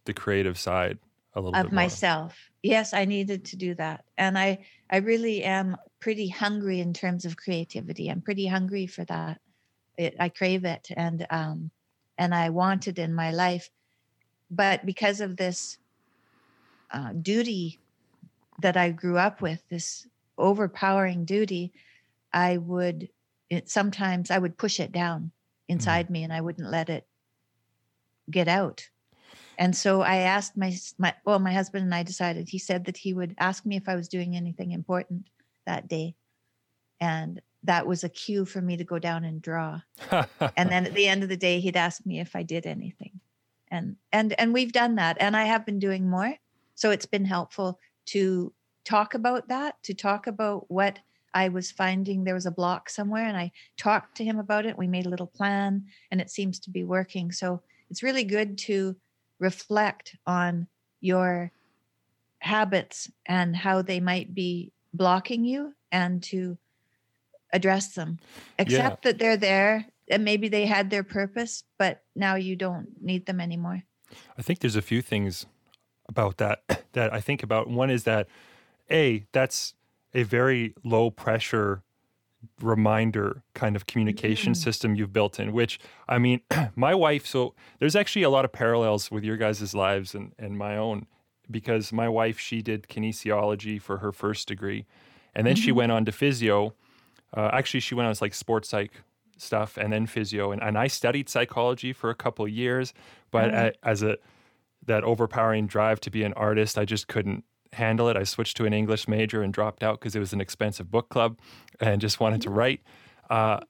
the 0.04 0.14
creative 0.14 0.58
side 0.58 0.98
a 1.34 1.40
little 1.40 1.54
of 1.60 1.72
myself. 1.72 2.50
Yes, 2.62 2.92
I 2.94 3.04
needed 3.04 3.44
to 3.46 3.56
do 3.56 3.74
that, 3.74 4.04
and 4.16 4.38
I 4.38 4.66
I 4.90 4.98
really 4.98 5.42
am 5.44 5.76
pretty 6.00 6.28
hungry 6.28 6.80
in 6.80 6.92
terms 6.92 7.24
of 7.24 7.36
creativity. 7.36 8.08
I'm 8.08 8.22
pretty 8.22 8.46
hungry 8.46 8.86
for 8.86 9.04
that. 9.06 9.40
It, 9.96 10.16
I 10.18 10.28
crave 10.28 10.64
it, 10.64 10.88
and 10.96 11.26
um, 11.30 11.70
and 12.18 12.34
I 12.34 12.50
want 12.50 12.88
it 12.88 12.98
in 12.98 13.14
my 13.14 13.32
life, 13.32 13.70
but 14.50 14.86
because 14.86 15.20
of 15.20 15.36
this 15.36 15.78
uh, 16.90 17.12
duty 17.12 17.80
that 18.60 18.76
I 18.76 18.90
grew 18.90 19.18
up 19.18 19.42
with, 19.42 19.66
this 19.68 20.06
overpowering 20.38 21.24
duty, 21.24 21.72
I 22.32 22.58
would 22.58 23.10
it, 23.50 23.68
sometimes 23.70 24.30
I 24.30 24.38
would 24.38 24.58
push 24.58 24.80
it 24.80 24.92
down 24.92 25.32
inside 25.68 26.10
me, 26.10 26.24
and 26.24 26.32
I 26.32 26.40
wouldn't 26.40 26.70
let 26.70 26.88
it 26.90 27.06
get 28.30 28.48
out. 28.48 28.90
And 29.58 29.74
so 29.76 30.02
I 30.02 30.16
asked 30.16 30.56
my 30.56 30.74
my 30.98 31.14
well, 31.24 31.38
my 31.38 31.52
husband 31.52 31.84
and 31.84 31.94
I 31.94 32.02
decided. 32.02 32.48
He 32.48 32.58
said 32.58 32.84
that 32.86 32.96
he 32.96 33.14
would 33.14 33.34
ask 33.38 33.64
me 33.64 33.76
if 33.76 33.88
I 33.88 33.96
was 33.96 34.08
doing 34.08 34.36
anything 34.36 34.72
important 34.72 35.26
that 35.66 35.88
day, 35.88 36.14
and 37.00 37.40
that 37.62 37.86
was 37.86 38.04
a 38.04 38.08
cue 38.08 38.44
for 38.44 38.60
me 38.60 38.76
to 38.76 38.84
go 38.84 38.98
down 38.98 39.24
and 39.24 39.40
draw. 39.40 39.80
And 40.10 40.70
then 40.70 40.86
at 40.86 40.94
the 40.94 41.06
end 41.06 41.22
of 41.22 41.28
the 41.28 41.36
day, 41.36 41.60
he'd 41.60 41.76
ask 41.76 42.04
me 42.04 42.20
if 42.20 42.36
I 42.36 42.42
did 42.42 42.66
anything, 42.66 43.20
and 43.70 43.96
and 44.12 44.38
and 44.38 44.52
we've 44.52 44.72
done 44.72 44.96
that, 44.96 45.16
and 45.20 45.36
I 45.36 45.44
have 45.44 45.64
been 45.64 45.78
doing 45.78 46.08
more. 46.08 46.34
So 46.74 46.90
it's 46.90 47.06
been 47.06 47.24
helpful 47.24 47.78
to 48.06 48.52
talk 48.84 49.14
about 49.14 49.48
that, 49.48 49.82
to 49.84 49.94
talk 49.94 50.26
about 50.26 50.70
what 50.70 50.98
I 51.32 51.48
was 51.48 51.70
finding. 51.70 52.24
There 52.24 52.34
was 52.34 52.46
a 52.46 52.50
block 52.50 52.90
somewhere, 52.90 53.26
and 53.26 53.36
I 53.36 53.52
talked 53.76 54.16
to 54.16 54.24
him 54.24 54.38
about 54.38 54.66
it. 54.66 54.76
We 54.76 54.86
made 54.86 55.06
a 55.06 55.10
little 55.10 55.26
plan, 55.26 55.86
and 56.10 56.20
it 56.20 56.30
seems 56.30 56.58
to 56.60 56.70
be 56.70 56.84
working. 56.84 57.32
So 57.32 57.62
it's 57.90 58.02
really 58.02 58.24
good 58.24 58.58
to 58.58 58.96
reflect 59.40 60.16
on 60.26 60.66
your 61.00 61.52
habits 62.38 63.10
and 63.26 63.56
how 63.56 63.82
they 63.82 64.00
might 64.00 64.34
be 64.34 64.72
blocking 64.92 65.44
you 65.44 65.74
and 65.90 66.22
to 66.22 66.58
address 67.52 67.94
them. 67.94 68.18
Accept 68.58 69.02
that 69.02 69.18
they're 69.18 69.36
there 69.36 69.86
and 70.10 70.24
maybe 70.24 70.48
they 70.48 70.66
had 70.66 70.90
their 70.90 71.04
purpose 71.04 71.64
but 71.78 72.02
now 72.14 72.34
you 72.34 72.56
don't 72.56 72.88
need 73.00 73.26
them 73.26 73.40
anymore. 73.40 73.82
I 74.38 74.42
think 74.42 74.58
there's 74.60 74.76
a 74.76 74.82
few 74.82 75.02
things 75.02 75.46
about 76.08 76.36
that 76.38 76.84
that 76.92 77.12
I 77.12 77.20
think 77.20 77.42
about. 77.42 77.68
One 77.68 77.90
is 77.90 78.04
that 78.04 78.28
a 78.90 79.26
that's 79.32 79.74
a 80.12 80.22
very 80.22 80.74
low 80.84 81.10
pressure 81.10 81.82
reminder 82.60 83.42
kind 83.54 83.76
of 83.76 83.86
communication 83.86 84.52
Mm. 84.52 84.56
system 84.56 84.94
you've 84.94 85.12
built 85.12 85.38
in 85.40 85.52
which 85.52 85.78
i 86.08 86.18
mean 86.18 86.40
my 86.76 86.94
wife 86.94 87.26
so 87.26 87.54
there's 87.78 87.96
actually 87.96 88.22
a 88.22 88.30
lot 88.30 88.44
of 88.44 88.52
parallels 88.52 89.10
with 89.10 89.24
your 89.24 89.36
guys' 89.36 89.74
lives 89.74 90.14
and, 90.14 90.32
and 90.38 90.56
my 90.58 90.76
own 90.76 91.06
because 91.50 91.92
my 91.92 92.08
wife 92.08 92.38
she 92.38 92.62
did 92.62 92.84
kinesiology 92.88 93.80
for 93.80 93.98
her 93.98 94.12
first 94.12 94.48
degree 94.48 94.86
and 95.34 95.46
then 95.46 95.56
she 95.56 95.70
Mhm. 95.70 95.76
went 95.76 95.92
on 95.92 96.04
to 96.04 96.12
physio 96.12 96.74
uh, 97.36 97.50
actually 97.52 97.80
she 97.80 97.94
went 97.94 98.06
on 98.08 98.14
to 98.14 98.22
like 98.24 98.34
sports 98.34 98.68
psych 98.68 98.92
stuff 99.36 99.76
and 99.76 99.92
then 99.92 100.06
physio 100.06 100.52
and, 100.52 100.62
and 100.62 100.78
i 100.78 100.86
studied 100.86 101.28
psychology 101.28 101.92
for 101.92 102.08
a 102.10 102.14
couple 102.14 102.44
of 102.44 102.50
years 102.50 102.94
but 103.30 103.52
Oh. 103.54 103.58
a- 103.70 103.88
as 103.88 104.02
a 104.02 104.16
that 104.86 105.02
overpowering 105.02 105.66
drive 105.66 105.98
to 106.00 106.10
be 106.10 106.22
an 106.24 106.32
artist 106.34 106.78
i 106.78 106.84
just 106.84 107.08
couldn't 107.08 107.44
handle 107.74 108.08
it. 108.08 108.16
I 108.16 108.24
switched 108.24 108.56
to 108.58 108.64
an 108.64 108.72
english 108.72 109.06
major 109.06 109.42
and 109.42 109.52
dropped 109.52 109.82
out 109.82 110.00
because 110.00 110.16
it 110.16 110.20
was 110.20 110.32
an 110.32 110.40
expensive 110.40 110.90
book 110.90 111.08
club 111.08 111.38
and 111.80 112.00
just 112.00 112.20
wanted 112.20 112.42
to 112.42 112.50
write. 112.50 112.80
Uh, 113.30 113.60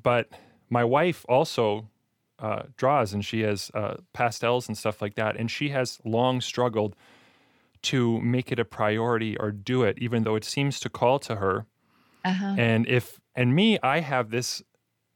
but 0.00 0.28
my 0.70 0.84
wife 0.84 1.24
also 1.28 1.88
uh, 2.38 2.62
draws 2.76 3.12
and 3.12 3.24
she 3.24 3.40
has 3.40 3.70
uh, 3.74 3.96
pastels 4.12 4.68
and 4.68 4.76
stuff 4.76 5.00
like 5.00 5.14
that. 5.14 5.36
And 5.36 5.50
she 5.50 5.68
has 5.70 5.98
long 6.04 6.40
struggled 6.40 6.96
to 7.82 8.20
make 8.20 8.52
it 8.52 8.58
a 8.58 8.64
priority 8.64 9.36
or 9.36 9.50
do 9.50 9.82
it 9.82 9.98
even 9.98 10.24
though 10.24 10.36
it 10.36 10.44
seems 10.44 10.80
to 10.80 10.88
call 10.88 11.18
to 11.20 11.36
her. 11.36 11.66
Uh-huh. 12.24 12.54
And 12.58 12.86
if 12.88 13.20
and 13.34 13.54
me, 13.54 13.78
I 13.82 14.00
have 14.00 14.30
this, 14.30 14.62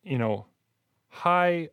you 0.03 0.19
know, 0.19 0.47
high 1.09 1.69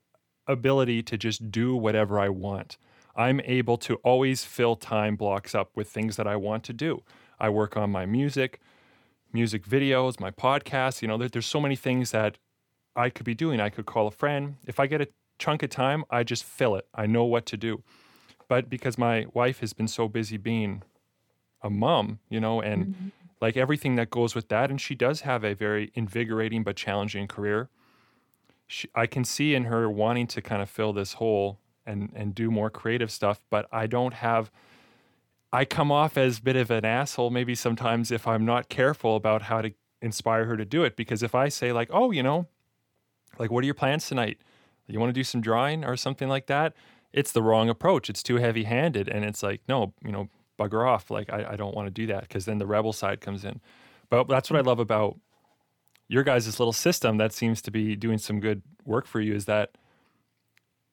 ability 0.48 1.04
to 1.04 1.18
just 1.18 1.52
do 1.52 1.76
whatever 1.76 2.20
I 2.20 2.30
want. 2.30 2.78
I'm 3.16 3.40
able 3.42 3.78
to 3.78 3.96
always 3.98 4.44
fill 4.44 4.76
time 4.76 5.16
blocks 5.16 5.54
up 5.54 5.72
with 5.76 5.90
things 5.90 6.16
that 6.16 6.28
I 6.28 6.36
want 6.36 6.64
to 6.66 6.74
do. 6.74 7.04
I 7.40 7.50
work 7.50 7.78
on 7.78 7.92
my 7.92 8.06
music, 8.06 8.60
music 9.32 9.64
videos, 9.66 10.20
my 10.20 10.32
podcast. 10.32 11.02
You 11.02 11.08
know, 11.08 11.18
there, 11.18 11.30
there's 11.30 11.46
so 11.46 11.60
many 11.62 11.76
things 11.76 12.12
that 12.12 12.38
I 12.96 13.10
could 13.10 13.26
be 13.26 13.36
doing. 13.36 13.60
I 13.60 13.70
could 13.70 13.86
call 13.86 14.08
a 14.08 14.12
friend. 14.12 14.56
If 14.66 14.80
I 14.80 14.88
get 14.88 15.02
a 15.02 15.08
chunk 15.40 15.64
of 15.64 15.70
time, 15.70 16.06
I 16.10 16.24
just 16.24 16.44
fill 16.44 16.76
it. 16.76 16.88
I 16.94 17.06
know 17.06 17.24
what 17.24 17.46
to 17.48 17.58
do. 17.58 17.84
But 18.48 18.70
because 18.70 18.98
my 18.98 19.26
wife 19.34 19.60
has 19.60 19.74
been 19.74 19.88
so 19.88 20.08
busy 20.08 20.38
being 20.38 20.84
a 21.62 21.70
mom, 21.70 22.20
you 22.30 22.40
know, 22.40 22.62
and 22.62 22.88
Mhm. 22.88 23.12
like 23.42 23.58
everything 23.58 23.96
that 23.96 24.10
goes 24.10 24.36
with 24.36 24.50
that. 24.50 24.70
And 24.70 24.80
she 24.80 24.96
does 24.96 25.22
have 25.22 25.44
a 25.44 25.54
very 25.54 25.92
invigorating 25.96 26.64
but 26.64 26.76
challenging 26.76 27.28
career. 27.28 27.70
She, 28.68 28.90
I 28.96 29.08
can 29.08 29.24
see 29.24 29.54
in 29.56 29.66
her 29.66 29.90
wanting 29.90 30.28
to 30.28 30.42
kind 30.42 30.62
of 30.62 30.70
fill 30.70 30.94
this 30.94 31.14
hole 31.14 31.60
and 31.86 32.12
and 32.16 32.34
do 32.34 32.52
more 32.52 32.70
creative 32.70 33.12
stuff, 33.12 33.44
but 33.50 33.68
I 33.72 33.88
don't 33.88 34.14
have. 34.14 34.52
I 35.52 35.66
come 35.66 35.92
off 35.92 36.18
as 36.18 36.40
a 36.40 36.42
bit 36.42 36.56
of 36.56 36.72
an 36.72 36.84
asshole 36.84 37.30
maybe 37.30 37.54
sometimes 37.54 38.10
if 38.10 38.28
I'm 38.28 38.44
not 38.44 38.70
careful 38.70 39.16
about 39.16 39.44
how 39.44 39.62
to 39.62 39.72
inspire 40.02 40.46
her 40.46 40.58
to 40.58 40.66
do 40.66 40.84
it. 40.84 40.96
Because 40.96 41.24
if 41.24 41.36
I 41.36 41.50
say 41.50 41.72
like, 41.72 41.90
oh, 41.92 42.12
you 42.12 42.24
know, 42.24 42.48
like 43.40 43.52
what 43.52 43.64
are 43.64 43.66
your 43.66 43.74
plans 43.74 44.08
tonight? 44.08 44.40
You 44.88 45.00
want 45.00 45.10
to 45.10 45.14
do 45.14 45.24
some 45.24 45.42
drawing 45.42 45.86
or 45.86 45.96
something 45.96 46.28
like 46.28 46.48
that? 46.48 46.74
It's 47.14 47.32
the 47.32 47.42
wrong 47.42 47.70
approach. 47.70 48.10
It's 48.10 48.22
too 48.22 48.38
heavy 48.38 48.64
handed, 48.64 49.08
and 49.08 49.24
it's 49.24 49.44
like, 49.44 49.62
no, 49.68 49.94
you 50.04 50.12
know, 50.12 50.30
bugger 50.60 50.88
off. 50.88 51.10
Like 51.10 51.32
I, 51.32 51.52
I 51.52 51.56
don't 51.56 51.76
want 51.76 51.88
to 51.88 51.92
do 51.92 52.08
that 52.08 52.22
because 52.22 52.46
then 52.46 52.58
the 52.58 52.66
rebel 52.66 52.92
side 52.92 53.22
comes 53.22 53.46
in. 53.46 53.62
But 54.10 54.28
that's 54.28 54.52
what 54.52 54.58
I 54.58 54.62
love 54.62 54.80
about 54.80 55.18
your 56.08 56.24
guys' 56.24 56.60
little 56.60 56.74
system 56.74 57.18
that 57.18 57.34
seems 57.34 57.62
to 57.64 57.72
be 57.72 57.96
doing 57.96 58.18
some 58.18 58.40
good 58.40 58.62
work 58.86 59.08
for 59.08 59.22
you 59.22 59.34
is 59.34 59.46
that 59.46 59.78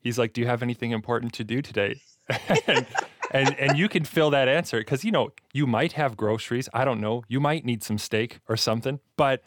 he's 0.01 0.19
like, 0.19 0.33
Do 0.33 0.41
you 0.41 0.47
have 0.47 0.63
anything 0.63 0.91
important 0.93 1.33
to 1.35 1.45
do 1.45 1.63
today? 1.63 2.01
and, 2.67 2.87
and 3.31 3.55
and 3.59 3.77
you 3.77 3.89
can 3.89 4.05
fill 4.05 4.31
that 4.31 4.49
answer 4.49 4.79
because 4.79 5.05
you 5.05 5.11
know, 5.11 5.31
you 5.53 5.67
might 5.67 5.93
have 5.93 6.17
groceries. 6.17 6.69
I 6.73 6.85
don't 6.85 7.01
know. 7.01 7.23
You 7.29 7.41
might 7.41 7.65
need 7.65 7.83
some 7.83 7.99
steak 7.99 8.41
or 8.49 8.57
something, 8.57 9.01
but 9.17 9.43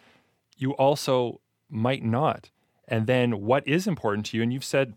you 0.58 0.72
also 0.74 1.42
might 1.70 2.04
not. 2.04 2.50
And 2.88 3.08
then 3.08 3.42
what 3.42 3.68
is 3.68 3.88
important 3.88 4.26
to 4.28 4.38
you? 4.38 4.44
And 4.44 4.52
you've 4.54 4.66
said 4.66 4.96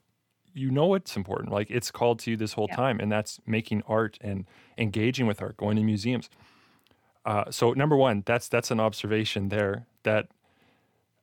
you 0.53 0.71
know 0.71 0.95
it's 0.95 1.16
important. 1.16 1.53
Like 1.53 1.71
it's 1.71 1.90
called 1.90 2.19
to 2.21 2.31
you 2.31 2.37
this 2.37 2.55
whole 2.55 2.66
Yeah. 2.71 2.77
time, 2.77 2.99
and 2.99 3.12
that's 3.12 3.38
making 3.47 3.83
art 3.87 4.19
and 4.21 4.47
engaging 4.79 5.27
with 5.27 5.42
art, 5.42 5.57
going 5.59 5.77
to 5.77 5.83
museums. 5.83 6.31
Uh, 7.27 7.51
so 7.51 7.73
number 7.73 7.97
one, 7.97 8.23
that's 8.25 8.49
that's 8.49 8.71
an 8.71 8.81
observation 8.81 9.49
there 9.51 9.87
that 10.05 10.29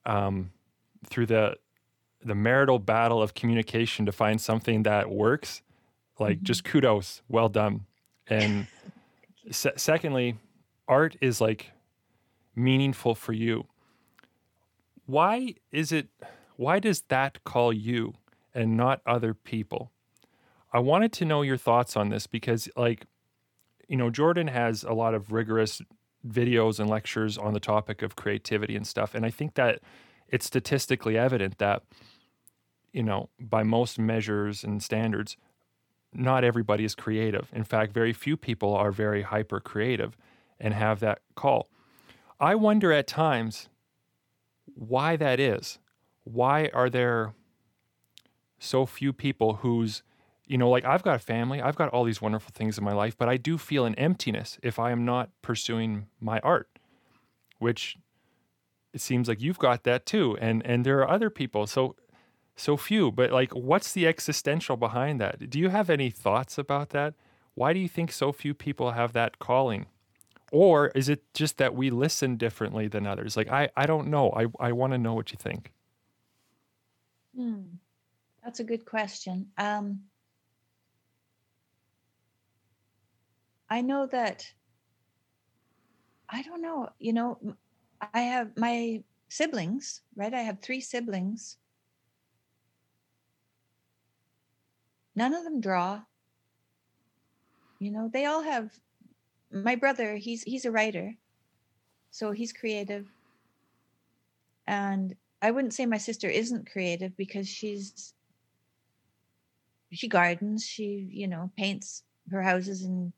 um, 0.05 0.51
through 1.05 1.25
the 1.25 1.55
the 2.25 2.35
marital 2.35 2.79
battle 2.79 3.21
of 3.21 3.33
communication 3.33 4.05
to 4.05 4.11
find 4.11 4.39
something 4.41 4.83
that 4.83 5.09
works, 5.09 5.61
like 6.19 6.39
Mhm. 6.39 6.43
just 6.43 6.63
kudos, 6.63 7.21
well 7.27 7.49
done. 7.49 7.85
And 8.27 8.67
se- 9.51 9.73
secondly, 9.77 10.37
art 10.87 11.15
is 11.21 11.41
like 11.41 11.71
meaningful 12.55 13.15
for 13.15 13.33
you. 13.33 13.65
Why 15.05 15.55
is 15.71 15.91
it? 15.91 16.07
Why 16.55 16.79
does 16.79 17.01
that 17.09 17.43
call 17.43 17.73
you 17.73 18.13
and 18.53 18.77
not 18.77 19.01
other 19.05 19.33
people? 19.33 19.91
I 20.71 20.79
wanted 20.79 21.11
to 21.13 21.25
know 21.25 21.41
your 21.41 21.57
thoughts 21.57 21.95
on 21.97 22.09
this 22.09 22.25
because, 22.25 22.69
like, 22.75 23.05
you 23.87 23.97
know, 23.97 24.09
Jordan 24.09 24.47
has 24.47 24.83
a 24.83 24.93
lot 24.93 25.13
of 25.13 25.31
rigorous 25.31 25.81
videos 26.27 26.79
and 26.79 26.89
lectures 26.89 27.37
on 27.37 27.53
the 27.53 27.59
topic 27.59 28.01
of 28.01 28.15
creativity 28.15 28.75
and 28.75 28.87
stuff. 28.87 29.13
And 29.13 29.25
I 29.25 29.29
think 29.29 29.55
that 29.55 29.81
it's 30.33 30.47
statistically 30.47 31.15
evident 31.15 31.59
that, 31.59 31.83
you 32.91 33.03
know, 33.03 33.29
by 33.39 33.61
most 33.61 33.99
measures 33.99 34.63
and 34.63 34.81
standards, 34.81 35.37
not 36.11 36.43
everybody 36.43 36.83
is 36.83 36.95
creative. 36.95 37.49
In 37.53 37.63
fact, 37.63 37.93
very 37.93 38.13
few 38.13 38.35
people 38.35 38.73
are 38.73 38.91
very 38.91 39.21
hyper 39.21 39.59
creative 39.59 40.17
and 40.59 40.73
have 40.73 40.99
that 41.01 41.19
call. 41.35 41.69
I 42.39 42.55
wonder 42.55 42.91
at 42.91 43.05
times 43.05 43.69
why 44.73 45.17
that 45.17 45.39
is. 45.39 45.77
Why 46.23 46.71
are 46.73 46.89
there 46.89 47.35
so 48.57 48.87
few 48.87 49.13
people 49.13 49.57
whose 49.57 50.01
you 50.47 50.57
know, 50.57 50.69
like 50.69 50.83
I've 50.83 51.03
got 51.03 51.15
a 51.15 51.19
family, 51.19 51.61
I've 51.61 51.77
got 51.77 51.89
all 51.89 52.03
these 52.03 52.21
wonderful 52.21 52.51
things 52.53 52.77
in 52.77 52.83
my 52.83 52.91
life, 52.91 53.15
but 53.17 53.29
I 53.29 53.37
do 53.37 53.57
feel 53.57 53.85
an 53.85 53.95
emptiness 53.95 54.57
if 54.63 54.77
I 54.79 54.91
am 54.91 55.05
not 55.05 55.29
pursuing 55.41 56.07
my 56.19 56.39
art, 56.39 56.67
which 57.59 57.97
it 58.93 59.01
seems 59.01 59.27
like 59.27 59.41
you've 59.41 59.59
got 59.59 59.83
that 59.83 60.05
too. 60.05 60.37
And 60.39 60.65
and 60.65 60.85
there 60.85 60.99
are 60.99 61.09
other 61.09 61.29
people, 61.29 61.67
so 61.67 61.95
so 62.55 62.77
few, 62.77 63.11
but 63.11 63.31
like 63.31 63.53
what's 63.53 63.93
the 63.93 64.07
existential 64.07 64.77
behind 64.77 65.19
that? 65.21 65.49
Do 65.49 65.59
you 65.59 65.69
have 65.69 65.89
any 65.89 66.09
thoughts 66.09 66.57
about 66.57 66.89
that? 66.89 67.15
Why 67.55 67.73
do 67.73 67.79
you 67.79 67.89
think 67.89 68.11
so 68.11 68.31
few 68.31 68.53
people 68.53 68.91
have 68.91 69.13
that 69.13 69.39
calling 69.39 69.87
or 70.53 70.89
is 70.89 71.09
it 71.09 71.23
just 71.33 71.57
that 71.57 71.73
we 71.73 71.89
listen 71.89 72.37
differently 72.37 72.87
than 72.87 73.07
others? 73.07 73.35
Like 73.35 73.49
I 73.49 73.69
I 73.75 73.87
don't 73.87 74.07
know. 74.07 74.31
I 74.31 74.45
I 74.59 74.71
want 74.71 74.93
to 74.93 74.99
know 74.99 75.15
what 75.15 75.31
you 75.31 75.37
think. 75.41 75.73
Hmm. 77.35 77.61
That's 78.43 78.59
a 78.59 78.63
good 78.63 78.85
question. 78.85 79.47
Um, 79.57 80.01
I 83.67 83.81
know 83.81 84.05
that 84.05 84.45
I 86.29 86.43
don't 86.43 86.61
know, 86.61 86.89
you 86.99 87.13
know, 87.13 87.39
I 88.13 88.21
have 88.21 88.57
my 88.57 89.03
siblings, 89.29 90.01
right? 90.15 90.33
I 90.33 90.41
have 90.41 90.59
three 90.59 90.81
siblings. 90.81 91.57
None 95.15 95.33
of 95.33 95.43
them 95.43 95.61
draw. 95.61 96.01
You 97.79 97.91
know, 97.91 98.09
they 98.11 98.25
all 98.25 98.41
have 98.43 98.71
my 99.51 99.75
brother, 99.75 100.15
he's 100.15 100.43
he's 100.43 100.65
a 100.65 100.71
writer. 100.71 101.15
So 102.11 102.31
he's 102.31 102.53
creative. 102.53 103.07
And 104.67 105.15
I 105.41 105.51
wouldn't 105.51 105.73
say 105.73 105.85
my 105.85 105.97
sister 105.97 106.29
isn't 106.29 106.71
creative 106.71 107.15
because 107.17 107.47
she's 107.47 108.13
she 109.91 110.07
gardens, 110.07 110.65
she, 110.65 111.07
you 111.11 111.27
know, 111.27 111.51
paints 111.57 112.03
her 112.31 112.41
houses 112.41 112.83
in 112.83 113.13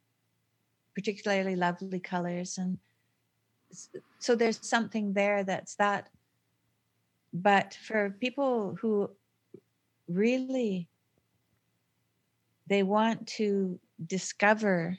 particularly 0.94 1.56
lovely 1.56 2.00
colors 2.00 2.58
and 2.58 2.78
so 4.20 4.36
there's 4.36 4.60
something 4.62 5.14
there 5.14 5.44
that's 5.44 5.76
that. 5.76 6.10
But 7.34 7.78
for 7.88 8.12
people 8.12 8.78
who 8.80 9.10
really 10.08 10.88
they 12.68 12.84
want 12.84 13.28
to 13.28 13.80
discover 14.06 14.98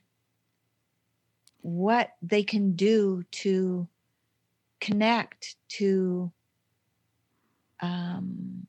what 1.62 2.10
they 2.22 2.42
can 2.42 2.76
do 2.76 3.24
to 3.30 3.88
connect 4.80 5.56
to 5.68 6.30
um, 7.80 8.66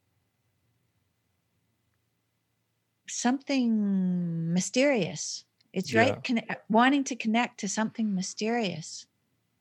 something 3.08 4.53
mysterious. 4.53 5.45
It's 5.74 5.93
Yeah. 5.93 6.01
right 6.01 6.24
conne- 6.24 6.58
wanting 6.70 7.03
to 7.05 7.16
connect 7.16 7.60
to 7.60 7.68
something 7.68 8.14
mysterious 8.14 9.07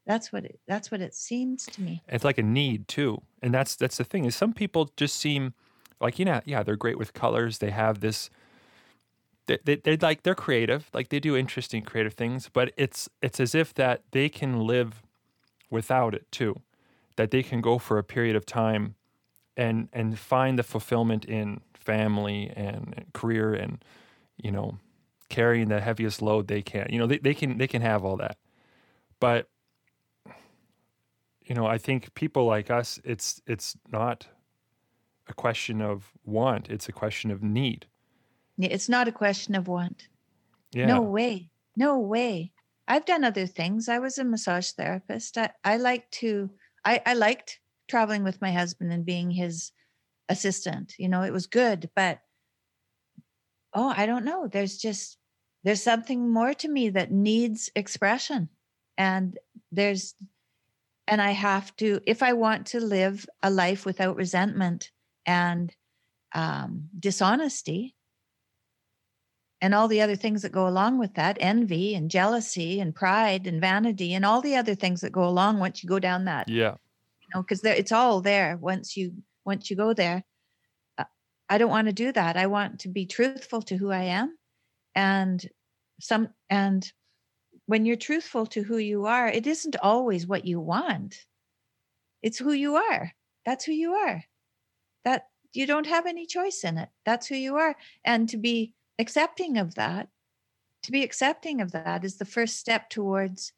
that's 0.07 0.33
what 0.33 0.45
it 0.45 0.61
that's 0.67 0.91
what 0.91 1.01
it 1.01 1.15
seems 1.15 1.67
to 1.67 1.83
me 1.83 2.03
It's 2.09 2.25
like 2.25 2.39
a 2.39 2.43
need 2.43 2.89
too, 2.89 3.21
and 3.43 3.53
that's 3.53 3.77
that's 3.77 3.99
the 3.99 4.05
thing. 4.05 4.25
Is 4.25 4.37
some 4.37 4.53
people 4.53 4.91
just 4.97 5.17
seem 5.17 5.53
like 6.01 6.19
you 6.19 6.25
know, 6.25 6.41
yeah, 6.45 6.63
they're 6.63 6.77
great 6.77 6.99
with 6.99 7.13
colors. 7.13 7.59
They 7.59 7.71
have 7.71 8.01
this. 8.01 8.31
They, 9.47 9.59
they 9.65 9.77
they're 9.77 9.97
like 10.01 10.23
they're 10.23 10.35
creative, 10.35 10.91
like 10.93 11.09
they 11.09 11.21
do 11.21 11.37
interesting 11.37 11.83
creative 11.83 12.15
things, 12.15 12.49
but 12.53 12.73
it's 12.77 13.09
it's 13.23 13.41
as 13.41 13.55
if 13.55 13.75
that 13.75 14.03
they 14.13 14.29
can 14.29 14.61
live 14.61 15.03
without 15.71 16.15
it 16.15 16.31
too, 16.31 16.61
that 17.17 17.31
they 17.31 17.43
can 17.43 17.61
go 17.61 17.79
for 17.79 17.99
a 17.99 18.05
period 18.05 18.37
of 18.37 18.47
time, 18.47 18.95
and 19.57 19.89
and 19.93 20.19
find 20.19 20.59
the 20.59 20.63
fulfillment 20.63 21.25
in 21.25 21.61
family 21.75 22.53
and, 22.57 23.05
career 23.13 23.55
and 23.55 23.85
you 24.37 24.51
know 24.51 24.79
carrying 25.29 25.69
the 25.69 25.81
heaviest 25.81 26.21
load 26.21 26.49
they 26.49 26.63
can. 26.63 26.87
You 26.91 26.99
know 26.99 27.07
they, 27.07 27.19
they 27.19 27.35
can 27.35 27.59
they 27.59 27.69
can 27.69 27.83
have 27.83 28.05
all 28.05 28.17
that, 28.17 28.37
but 29.21 29.49
you 31.47 31.55
know, 31.55 31.67
I 31.67 31.79
think 31.79 32.15
people 32.15 32.45
like 32.45 32.71
us, 32.71 33.01
it's 33.05 33.41
it's 33.47 33.77
not 33.91 34.27
a 35.29 35.35
question 35.35 35.81
of 35.81 36.13
want; 36.25 36.69
it's 36.69 36.89
a 36.89 36.93
question 36.93 37.31
of 37.31 37.43
need. 37.43 37.87
Yeah, 38.59 38.71
it's 38.71 38.89
not 38.89 39.09
a 39.09 39.13
question 39.13 39.55
of 39.55 39.69
want. 39.69 40.09
Yeah, 40.73 40.87
no 40.87 41.01
way. 41.03 41.51
No 41.77 41.99
way. 41.99 42.53
I've 42.89 43.05
done 43.05 43.25
other 43.25 43.47
things. 43.47 43.89
I 43.89 43.99
was 43.99 44.19
a 44.19 44.25
massage 44.25 44.71
therapist. 44.71 45.39
I, 45.39 45.51
I 45.65 45.77
like 45.77 46.11
to 46.23 46.51
I, 46.85 47.01
I 47.07 47.15
liked 47.15 47.61
traveling 47.89 48.25
with 48.25 48.43
my 48.43 48.53
husband 48.53 48.93
and 48.93 49.05
being 49.05 49.31
his 49.31 49.71
assistant 50.29 50.93
you 50.99 51.09
know 51.09 51.23
it 51.23 51.33
was 51.33 51.47
good 51.47 51.89
but 51.95 52.19
oh 53.75 53.95
i 53.97 54.07
don't 54.07 54.25
know. 54.25 54.49
There's 54.49 54.77
just 54.77 55.19
there's 55.67 55.83
something 55.83 56.31
more 56.31 56.55
to 56.55 56.69
me 56.69 56.91
that 56.91 57.11
needs 57.11 57.71
expression. 57.75 58.49
And 58.97 59.37
there's 59.73 60.15
and 61.09 61.21
i 61.21 61.31
have 61.31 61.75
to 61.77 62.01
if 62.07 62.23
i 62.23 62.33
want 62.33 62.67
to 62.67 62.81
live 62.81 63.27
a 63.43 63.51
life 63.51 63.85
without 63.85 64.17
resentment 64.17 64.91
and 65.25 65.75
um, 66.35 66.89
dishonesty 66.99 67.95
and 69.61 69.75
all 69.75 69.89
the 69.89 70.03
other 70.03 70.17
things 70.17 70.43
that 70.43 70.53
go 70.53 70.69
along 70.69 70.99
with 70.99 71.15
that 71.15 71.39
envy 71.41 71.95
and 71.95 72.11
jealousy 72.11 72.81
and 72.81 72.95
pride 72.95 73.47
and 73.47 73.61
vanity 73.61 74.13
and 74.15 74.25
all 74.25 74.41
the 74.43 74.57
other 74.57 74.75
things 74.75 75.01
that 75.01 75.13
go 75.13 75.25
along 75.25 75.59
once 75.59 75.83
you 75.83 75.89
go 75.89 75.99
down 75.99 76.25
that 76.27 76.49
yeah, 76.49 76.75
you 77.21 77.29
know 77.35 77.43
because 77.43 77.65
it's 77.65 77.93
all 77.93 78.21
there 78.21 78.57
once 78.57 78.97
you 78.97 79.15
once 79.45 79.71
you 79.71 79.77
go 79.77 79.95
there. 79.95 80.25
Uh, 80.99 81.05
i 81.49 81.57
don't 81.57 81.71
want 81.71 81.87
to 81.87 81.93
do 81.93 82.13
that. 82.13 82.37
I 82.37 82.47
want 82.47 82.81
to 82.81 82.89
be 82.89 83.07
truthful 83.07 83.63
to 83.63 83.77
who 83.77 83.91
i 83.91 84.03
am 84.03 84.37
and 84.95 85.45
some 86.01 86.29
and 86.51 86.91
when 87.67 87.85
you're 87.85 87.97
truthful 87.97 88.47
to 88.47 88.62
who 88.62 88.79
you 88.79 89.07
are 89.07 89.29
it 89.29 89.47
isn't 89.47 89.77
always 89.83 90.27
what 90.27 90.45
you 90.45 90.61
want. 90.61 91.25
It's 92.23 92.39
who 92.39 92.53
you 92.53 92.77
are. 92.77 93.12
That's 93.45 93.64
who 93.64 93.73
you 93.73 93.95
are. 93.95 94.25
That 95.05 95.27
you 95.53 95.67
don't 95.67 95.87
have 95.87 96.07
any 96.07 96.27
choice 96.27 96.64
in 96.64 96.79
it. 96.79 96.89
That's 97.05 97.27
who 97.27 97.37
you 97.37 97.57
are. 97.57 97.77
And 98.05 98.29
to 98.31 98.37
be 98.37 98.75
accepting 98.99 99.59
of 99.59 99.75
that 99.77 100.09
to 100.87 100.93
be 100.93 101.03
accepting 101.03 101.61
of 101.61 101.73
that 101.73 102.05
is 102.05 102.17
the 102.17 102.25
first 102.25 102.57
step 102.57 102.89
towards 102.89 103.53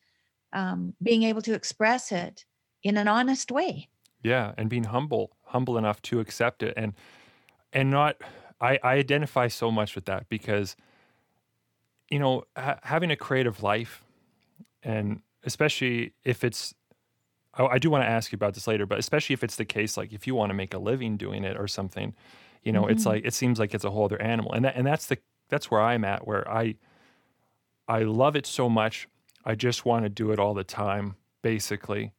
um, 0.55 0.95
being 1.03 1.25
able 1.25 1.43
to 1.43 1.53
express 1.53 2.11
it 2.11 2.47
in 2.83 2.97
an 2.97 3.07
honest 3.07 3.51
way. 3.51 3.89
Yeah, 4.23 4.53
and 4.57 4.71
being 4.71 4.85
humble, 4.85 5.37
humble 5.45 5.77
enough 5.77 6.01
to 6.03 6.21
accept 6.21 6.63
it, 6.63 6.75
and 6.77 6.95
and 7.73 7.91
not. 7.91 8.17
I 8.61 8.79
I 8.83 8.95
identify 8.95 9.49
so 9.49 9.71
much 9.71 9.95
with 9.95 10.07
that 10.07 10.29
because, 10.31 10.75
you 12.11 12.19
know, 12.19 12.45
ha- 12.57 12.79
having 12.83 13.11
a 13.11 13.17
creative 13.17 13.63
life, 13.63 14.05
and 14.83 15.23
especially 15.45 16.15
if 16.25 16.45
it's. 16.45 16.75
I, 17.55 17.67
I 17.67 17.79
do 17.79 17.91
want 17.91 18.05
to 18.05 18.09
ask 18.09 18.33
you 18.33 18.37
about 18.37 18.55
this 18.55 18.67
later, 18.67 18.87
but 18.87 18.99
especially 18.99 19.35
if 19.35 19.45
it's 19.45 19.57
the 19.57 19.65
case, 19.65 19.97
like 19.97 20.13
if 20.13 20.27
you 20.27 20.35
want 20.35 20.51
to 20.51 20.55
make 20.55 20.75
a 20.75 20.79
living 20.79 21.17
doing 21.17 21.45
it 21.45 21.57
or 21.59 21.69
something, 21.69 22.15
you 22.65 22.73
know, 22.73 22.87
it's 22.87 23.05
Mhm. 23.05 23.07
like 23.07 23.25
it 23.27 23.35
seems 23.35 23.59
like 23.59 23.75
it's 23.75 23.85
a 23.85 23.91
whole 23.91 24.07
other 24.07 24.21
animal, 24.23 24.53
and 24.53 24.65
that 24.65 24.77
and 24.77 24.87
that's 24.87 25.07
the 25.07 25.19
that's 25.51 25.71
where 25.71 25.81
I'm 25.83 26.05
at, 26.05 26.27
where 26.27 26.49
I 26.51 26.77
I 27.87 28.03
love 28.03 28.37
it 28.37 28.47
so 28.47 28.69
much. 28.69 29.09
I 29.45 29.55
just 29.55 29.85
want 29.85 30.05
to 30.05 30.09
do 30.09 30.31
it 30.33 30.39
all 30.39 30.55
the 30.55 30.65
time, 30.65 31.17
basically. 31.43 32.13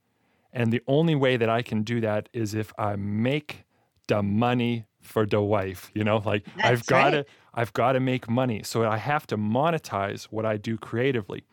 And 0.53 0.73
the 0.73 0.81
only 0.87 1.15
way 1.15 1.37
that 1.37 1.49
I 1.49 1.61
can 1.61 1.83
do 1.83 2.01
that 2.01 2.29
is 2.33 2.55
if 2.55 2.73
I 2.79 2.95
make 2.95 3.65
the 4.07 4.23
money 4.23 4.85
for 5.01 5.25
the 5.25 5.41
wife. 5.41 5.91
You 5.95 6.03
know, 6.03 6.17
like 6.19 6.47
I've 6.63 6.85
got 6.85 7.11
to 7.11 7.17
right. 7.17 7.27
I've 7.59 7.73
got 7.73 7.91
to 7.91 7.99
make 7.99 8.29
money. 8.29 8.63
So 8.63 8.89
I 8.89 8.95
have 8.95 9.27
to 9.27 9.37
monetize 9.37 10.23
what 10.31 10.45
I 10.45 10.55
do 10.55 10.77
creatively. 10.77 11.43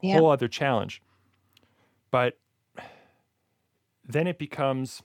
Yeah. 0.00 0.18
Whole 0.18 0.30
other 0.30 0.46
challenge. 0.46 1.02
But 2.12 2.38
then 4.08 4.28
it 4.28 4.38
becomes 4.38 5.02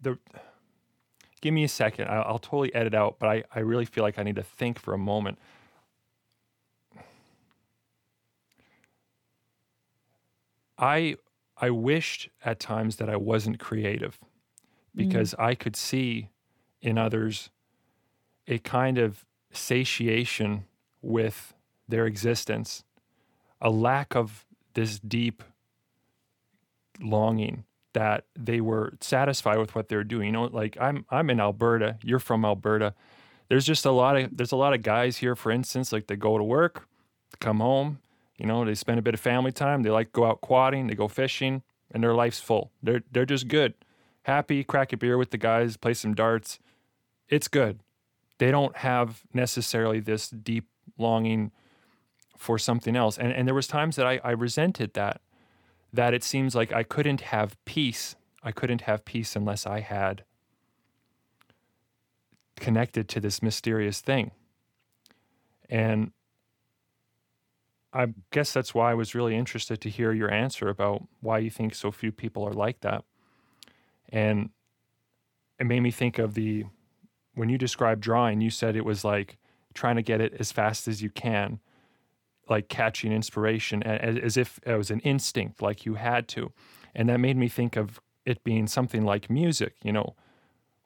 the 0.00 0.18
give 1.42 1.52
me 1.52 1.64
a 1.64 1.68
second. 1.68 2.08
I'll, 2.08 2.24
I'll 2.26 2.38
totally 2.38 2.74
edit 2.74 2.94
out, 2.94 3.16
but 3.18 3.28
I, 3.28 3.44
I 3.54 3.60
really 3.60 3.84
feel 3.84 4.04
like 4.04 4.18
I 4.18 4.22
need 4.22 4.36
to 4.36 4.42
think 4.42 4.78
for 4.78 4.94
a 4.94 4.98
moment. 4.98 5.38
I 10.78 11.16
I 11.58 11.68
wished 11.68 12.30
at 12.46 12.58
times 12.58 12.96
that 12.96 13.10
I 13.10 13.16
wasn't 13.16 13.58
creative 13.58 14.18
Mm-hmm. 14.96 15.08
because 15.08 15.34
I 15.38 15.54
could 15.54 15.74
see 15.74 16.28
in 16.82 16.98
others 16.98 17.50
a 18.46 18.58
kind 18.58 18.98
of 18.98 19.24
satiation 19.50 20.64
with 21.00 21.54
their 21.88 22.06
existence, 22.06 22.84
a 23.60 23.70
lack 23.70 24.14
of 24.14 24.44
this 24.74 24.98
deep 24.98 25.42
longing 27.00 27.64
that 27.94 28.24
they 28.38 28.60
were 28.60 28.94
satisfied 29.00 29.58
with 29.58 29.74
what 29.74 29.88
they're 29.88 30.04
doing. 30.04 30.26
You 30.26 30.32
know, 30.32 30.44
like 30.44 30.76
I'm 30.80 31.04
I'm 31.10 31.30
in 31.30 31.40
Alberta, 31.40 31.98
you're 32.02 32.18
from 32.18 32.44
Alberta. 32.44 32.94
There's 33.48 33.66
just 33.66 33.84
a 33.84 33.90
lot 33.90 34.16
of 34.16 34.36
there's 34.36 34.52
a 34.52 34.56
lot 34.56 34.74
of 34.74 34.82
guys 34.82 35.18
here, 35.18 35.36
for 35.36 35.50
instance, 35.50 35.92
like 35.92 36.06
they 36.06 36.16
go 36.16 36.38
to 36.38 36.44
work, 36.44 36.86
come 37.40 37.60
home, 37.60 37.98
you 38.38 38.46
know, 38.46 38.64
they 38.64 38.74
spend 38.74 38.98
a 38.98 39.02
bit 39.02 39.14
of 39.14 39.20
family 39.20 39.52
time, 39.52 39.82
they 39.82 39.90
like 39.90 40.12
go 40.12 40.24
out 40.26 40.40
quadding, 40.40 40.86
they 40.86 40.94
go 40.94 41.08
fishing, 41.08 41.62
and 41.90 42.02
their 42.02 42.14
life's 42.14 42.40
full. 42.40 42.70
They're 42.82 43.02
they're 43.12 43.26
just 43.26 43.48
good. 43.48 43.74
Happy, 44.24 44.62
crack 44.62 44.92
a 44.92 44.96
beer 44.96 45.18
with 45.18 45.30
the 45.30 45.38
guys, 45.38 45.76
play 45.76 45.94
some 45.94 46.14
darts. 46.14 46.58
It's 47.28 47.48
good. 47.48 47.80
They 48.38 48.50
don't 48.50 48.76
have 48.78 49.22
necessarily 49.32 50.00
this 50.00 50.28
deep 50.28 50.68
longing 50.98 51.50
for 52.36 52.58
something 52.58 52.96
else. 52.96 53.18
And 53.18 53.32
and 53.32 53.46
there 53.46 53.54
was 53.54 53.66
times 53.66 53.96
that 53.96 54.06
I, 54.06 54.20
I 54.24 54.30
resented 54.30 54.94
that 54.94 55.20
that 55.92 56.14
it 56.14 56.24
seems 56.24 56.54
like 56.54 56.72
I 56.72 56.82
couldn't 56.82 57.20
have 57.20 57.62
peace. 57.64 58.16
I 58.42 58.50
couldn't 58.50 58.82
have 58.82 59.04
peace 59.04 59.36
unless 59.36 59.66
I 59.66 59.80
had 59.80 60.24
connected 62.56 63.08
to 63.10 63.20
this 63.20 63.42
mysterious 63.42 64.00
thing. 64.00 64.30
And 65.68 66.12
I 67.92 68.08
guess 68.30 68.52
that's 68.52 68.74
why 68.74 68.90
I 68.90 68.94
was 68.94 69.14
really 69.14 69.36
interested 69.36 69.80
to 69.82 69.90
hear 69.90 70.12
your 70.12 70.30
answer 70.30 70.68
about 70.68 71.02
why 71.20 71.38
you 71.38 71.50
think 71.50 71.74
so 71.74 71.90
few 71.90 72.10
people 72.10 72.44
are 72.44 72.52
like 72.52 72.80
that. 72.80 73.04
And 74.12 74.50
it 75.58 75.64
made 75.64 75.80
me 75.80 75.90
think 75.90 76.18
of 76.18 76.34
the 76.34 76.64
when 77.34 77.48
you 77.48 77.58
described 77.58 78.02
drawing, 78.02 78.40
you 78.40 78.50
said 78.50 78.76
it 78.76 78.84
was 78.84 79.04
like 79.04 79.38
trying 79.74 79.96
to 79.96 80.02
get 80.02 80.20
it 80.20 80.34
as 80.38 80.52
fast 80.52 80.86
as 80.86 81.02
you 81.02 81.10
can, 81.10 81.60
like 82.48 82.68
catching 82.68 83.10
inspiration 83.10 83.82
as, 83.82 84.18
as 84.18 84.36
if 84.36 84.60
it 84.66 84.76
was 84.76 84.90
an 84.90 85.00
instinct, 85.00 85.62
like 85.62 85.86
you 85.86 85.94
had 85.94 86.28
to. 86.28 86.52
And 86.94 87.08
that 87.08 87.20
made 87.20 87.38
me 87.38 87.48
think 87.48 87.76
of 87.76 88.00
it 88.26 88.44
being 88.44 88.66
something 88.66 89.04
like 89.04 89.30
music. 89.30 89.76
You 89.82 89.92
know, 89.92 90.14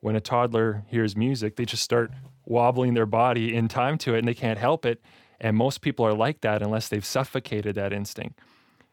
when 0.01 0.15
a 0.15 0.21
toddler 0.21 0.85
hears 0.87 1.17
music, 1.17 1.57
they 1.57 1.65
just 1.65 1.83
start 1.83 2.13
wobbling 2.45 2.95
their 2.95 3.07
body 3.07 3.55
in 3.55 3.67
time 3.67 3.99
to 3.99 4.15
it 4.15 4.21
and 4.21 4.29
they 4.29 4.35
can't 4.35 4.59
help 4.59 4.87
it. 4.87 5.03
And 5.41 5.57
most 5.57 5.81
people 5.81 6.07
are 6.07 6.15
like 6.15 6.43
that 6.43 6.63
unless 6.63 6.89
they've 6.89 7.05
suffocated 7.05 7.75
that 7.75 7.93
instinct. 7.93 8.39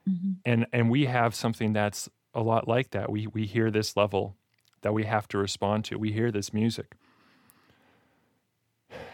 Mm-hmm. 0.10 0.32
And 0.44 0.66
and 0.74 0.90
we 0.90 1.06
have 1.06 1.34
something 1.36 1.72
that's 1.72 2.10
a 2.34 2.42
lot 2.42 2.68
like 2.68 2.92
that. 2.92 3.12
We 3.12 3.28
we 3.28 3.46
hear 3.46 3.72
this 3.72 3.96
level 3.96 4.36
that 4.82 4.94
we 4.94 5.04
have 5.04 5.28
to 5.30 5.38
respond 5.38 5.86
to. 5.86 5.98
We 5.98 6.12
hear 6.12 6.32
this 6.32 6.54
music. 6.54 6.96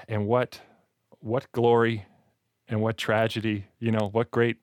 And 0.08 0.26
what 0.28 0.62
what 1.20 1.52
glory 1.52 2.06
and 2.68 2.82
what 2.82 2.98
tragedy, 2.98 3.66
you 3.80 3.92
know, 3.92 4.10
what 4.12 4.32
great 4.32 4.58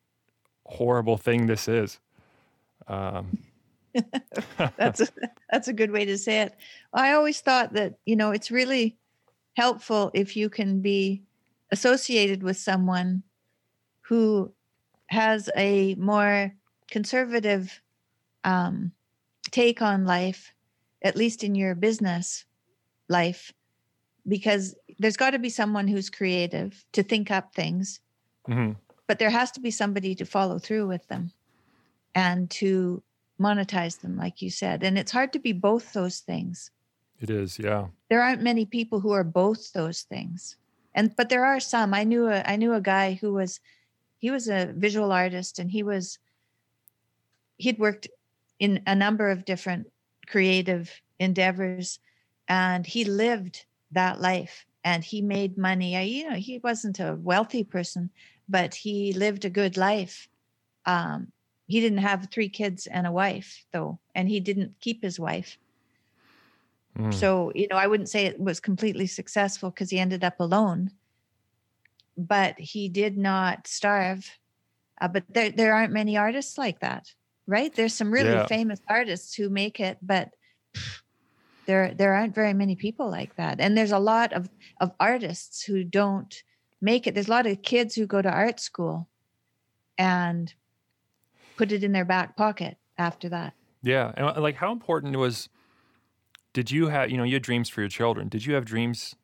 horrible 0.64 1.16
thing 1.16 1.46
this 1.46 1.68
is. 1.68 2.00
Um, 2.88 3.38
that's 4.76 5.00
a, 5.00 5.08
that's 5.50 5.68
a 5.68 5.72
good 5.72 5.90
way 5.90 6.04
to 6.04 6.18
say 6.18 6.42
it. 6.42 6.54
I 6.92 7.12
always 7.12 7.40
thought 7.40 7.72
that 7.72 7.98
you 8.04 8.16
know 8.16 8.30
it's 8.30 8.50
really 8.50 8.96
helpful 9.56 10.10
if 10.14 10.36
you 10.36 10.50
can 10.50 10.80
be 10.80 11.22
associated 11.70 12.42
with 12.42 12.56
someone 12.56 13.22
who 14.02 14.52
has 15.08 15.48
a 15.56 15.94
more 15.96 16.52
conservative 16.90 17.80
um, 18.46 18.92
take 19.50 19.82
on 19.82 20.06
life, 20.06 20.54
at 21.02 21.16
least 21.16 21.44
in 21.44 21.54
your 21.54 21.74
business 21.74 22.46
life, 23.08 23.52
because 24.26 24.74
there's 24.98 25.16
got 25.16 25.30
to 25.30 25.38
be 25.38 25.50
someone 25.50 25.88
who's 25.88 26.08
creative 26.08 26.84
to 26.92 27.02
think 27.02 27.30
up 27.30 27.54
things, 27.54 28.00
mm-hmm. 28.48 28.72
but 29.06 29.18
there 29.18 29.30
has 29.30 29.50
to 29.50 29.60
be 29.60 29.70
somebody 29.70 30.14
to 30.14 30.24
follow 30.24 30.58
through 30.58 30.86
with 30.86 31.06
them 31.08 31.32
and 32.14 32.48
to 32.50 33.02
monetize 33.38 34.00
them, 34.00 34.16
like 34.16 34.40
you 34.40 34.50
said. 34.50 34.82
And 34.82 34.96
it's 34.96 35.12
hard 35.12 35.32
to 35.34 35.38
be 35.38 35.52
both 35.52 35.92
those 35.92 36.20
things. 36.20 36.70
It 37.20 37.30
is, 37.30 37.58
yeah. 37.58 37.86
There 38.08 38.22
aren't 38.22 38.42
many 38.42 38.64
people 38.64 39.00
who 39.00 39.12
are 39.12 39.24
both 39.24 39.72
those 39.72 40.02
things. 40.02 40.56
And 40.94 41.14
but 41.14 41.28
there 41.28 41.44
are 41.44 41.60
some. 41.60 41.92
I 41.92 42.04
knew 42.04 42.28
a 42.28 42.42
I 42.46 42.56
knew 42.56 42.72
a 42.72 42.80
guy 42.80 43.18
who 43.20 43.34
was 43.34 43.60
he 44.18 44.30
was 44.30 44.48
a 44.48 44.72
visual 44.74 45.12
artist 45.12 45.58
and 45.58 45.70
he 45.70 45.82
was 45.82 46.18
he'd 47.58 47.78
worked 47.78 48.08
in 48.58 48.82
a 48.86 48.94
number 48.94 49.30
of 49.30 49.44
different 49.44 49.90
creative 50.26 50.90
endeavors 51.18 51.98
and 52.48 52.86
he 52.86 53.04
lived 53.04 53.64
that 53.92 54.20
life 54.20 54.66
and 54.84 55.02
he 55.04 55.20
made 55.20 55.58
money. 55.58 55.96
I, 55.96 56.02
you 56.02 56.30
know, 56.30 56.36
he 56.36 56.58
wasn't 56.58 57.00
a 57.00 57.18
wealthy 57.20 57.64
person, 57.64 58.10
but 58.48 58.74
he 58.74 59.12
lived 59.12 59.44
a 59.44 59.50
good 59.50 59.76
life. 59.76 60.28
Um, 60.84 61.32
he 61.66 61.80
didn't 61.80 61.98
have 61.98 62.28
three 62.30 62.48
kids 62.48 62.86
and 62.86 63.06
a 63.06 63.12
wife 63.12 63.64
though, 63.72 63.98
and 64.14 64.28
he 64.28 64.38
didn't 64.38 64.78
keep 64.80 65.02
his 65.02 65.18
wife. 65.18 65.58
Mm. 66.96 67.12
So, 67.12 67.52
you 67.54 67.66
know, 67.68 67.76
I 67.76 67.86
wouldn't 67.86 68.08
say 68.08 68.26
it 68.26 68.38
was 68.40 68.60
completely 68.60 69.06
successful 69.06 69.70
because 69.70 69.90
he 69.90 69.98
ended 69.98 70.22
up 70.22 70.38
alone, 70.40 70.92
but 72.16 72.58
he 72.58 72.88
did 72.88 73.18
not 73.18 73.66
starve. 73.66 74.38
Uh, 75.00 75.08
but 75.08 75.24
there, 75.28 75.50
there 75.50 75.74
aren't 75.74 75.92
many 75.92 76.16
artists 76.16 76.56
like 76.56 76.80
that, 76.80 77.12
right? 77.46 77.74
There's 77.74 77.94
some 77.94 78.10
really 78.10 78.30
yeah. 78.30 78.46
famous 78.46 78.80
artists 78.88 79.34
who 79.34 79.48
make 79.48 79.80
it, 79.80 79.98
but 80.02 80.30
there, 81.66 81.94
there 81.94 82.14
aren't 82.14 82.34
very 82.34 82.52
many 82.52 82.76
people 82.76 83.10
like 83.10 83.34
that. 83.36 83.60
And 83.60 83.76
there's 83.76 83.92
a 83.92 83.98
lot 83.98 84.32
of, 84.32 84.48
of 84.80 84.92
artists 85.00 85.62
who 85.62 85.84
don't 85.84 86.42
make 86.80 87.06
it. 87.06 87.14
There's 87.14 87.28
a 87.28 87.32
lot 87.32 87.46
of 87.46 87.62
kids 87.62 87.94
who 87.94 88.06
go 88.06 88.22
to 88.22 88.30
art 88.30 88.60
school 88.60 89.08
and 89.98 90.52
put 91.56 91.72
it 91.72 91.82
in 91.82 91.92
their 91.92 92.04
back 92.04 92.36
pocket 92.36 92.76
after 92.98 93.28
that. 93.30 93.54
Yeah. 93.82 94.12
And 94.16 94.26
uh, 94.26 94.40
like, 94.40 94.56
how 94.56 94.72
important 94.72 95.16
was 95.16 95.48
did 96.56 96.70
you 96.70 96.88
have 96.88 97.10
you 97.10 97.18
know 97.18 97.22
you 97.22 97.34
had 97.34 97.42
dreams 97.42 97.68
for 97.68 97.82
your 97.82 97.88
children 97.90 98.30
did 98.30 98.46
you 98.46 98.54
have 98.54 98.64
dreams 98.64 99.14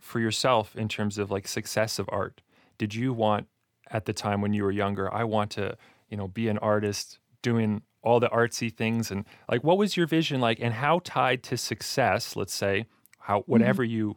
for 0.00 0.18
yourself 0.18 0.74
in 0.74 0.88
terms 0.88 1.18
of 1.18 1.30
like 1.30 1.46
success 1.46 1.98
of 1.98 2.08
art 2.10 2.40
did 2.78 2.94
you 2.94 3.12
want 3.12 3.46
at 3.90 4.06
the 4.06 4.14
time 4.14 4.40
when 4.40 4.54
you 4.54 4.64
were 4.64 4.70
younger 4.70 5.12
i 5.12 5.22
want 5.22 5.50
to 5.50 5.76
you 6.08 6.16
know 6.16 6.26
be 6.26 6.48
an 6.48 6.56
artist 6.58 7.18
doing 7.44 7.82
all 8.02 8.20
the 8.20 8.28
artsy 8.30 8.74
things 8.74 9.10
and 9.10 9.24
like 9.50 9.62
what 9.62 9.76
was 9.76 9.96
your 9.96 10.06
vision 10.06 10.40
like 10.40 10.58
and 10.60 10.74
how 10.74 10.98
tied 11.04 11.42
to 11.42 11.56
success 11.56 12.34
let's 12.34 12.54
say 12.54 12.86
how 13.20 13.40
mm-hmm. 13.40 13.52
whatever 13.52 13.84
mm-hmm. 13.84 13.92
you 13.92 14.16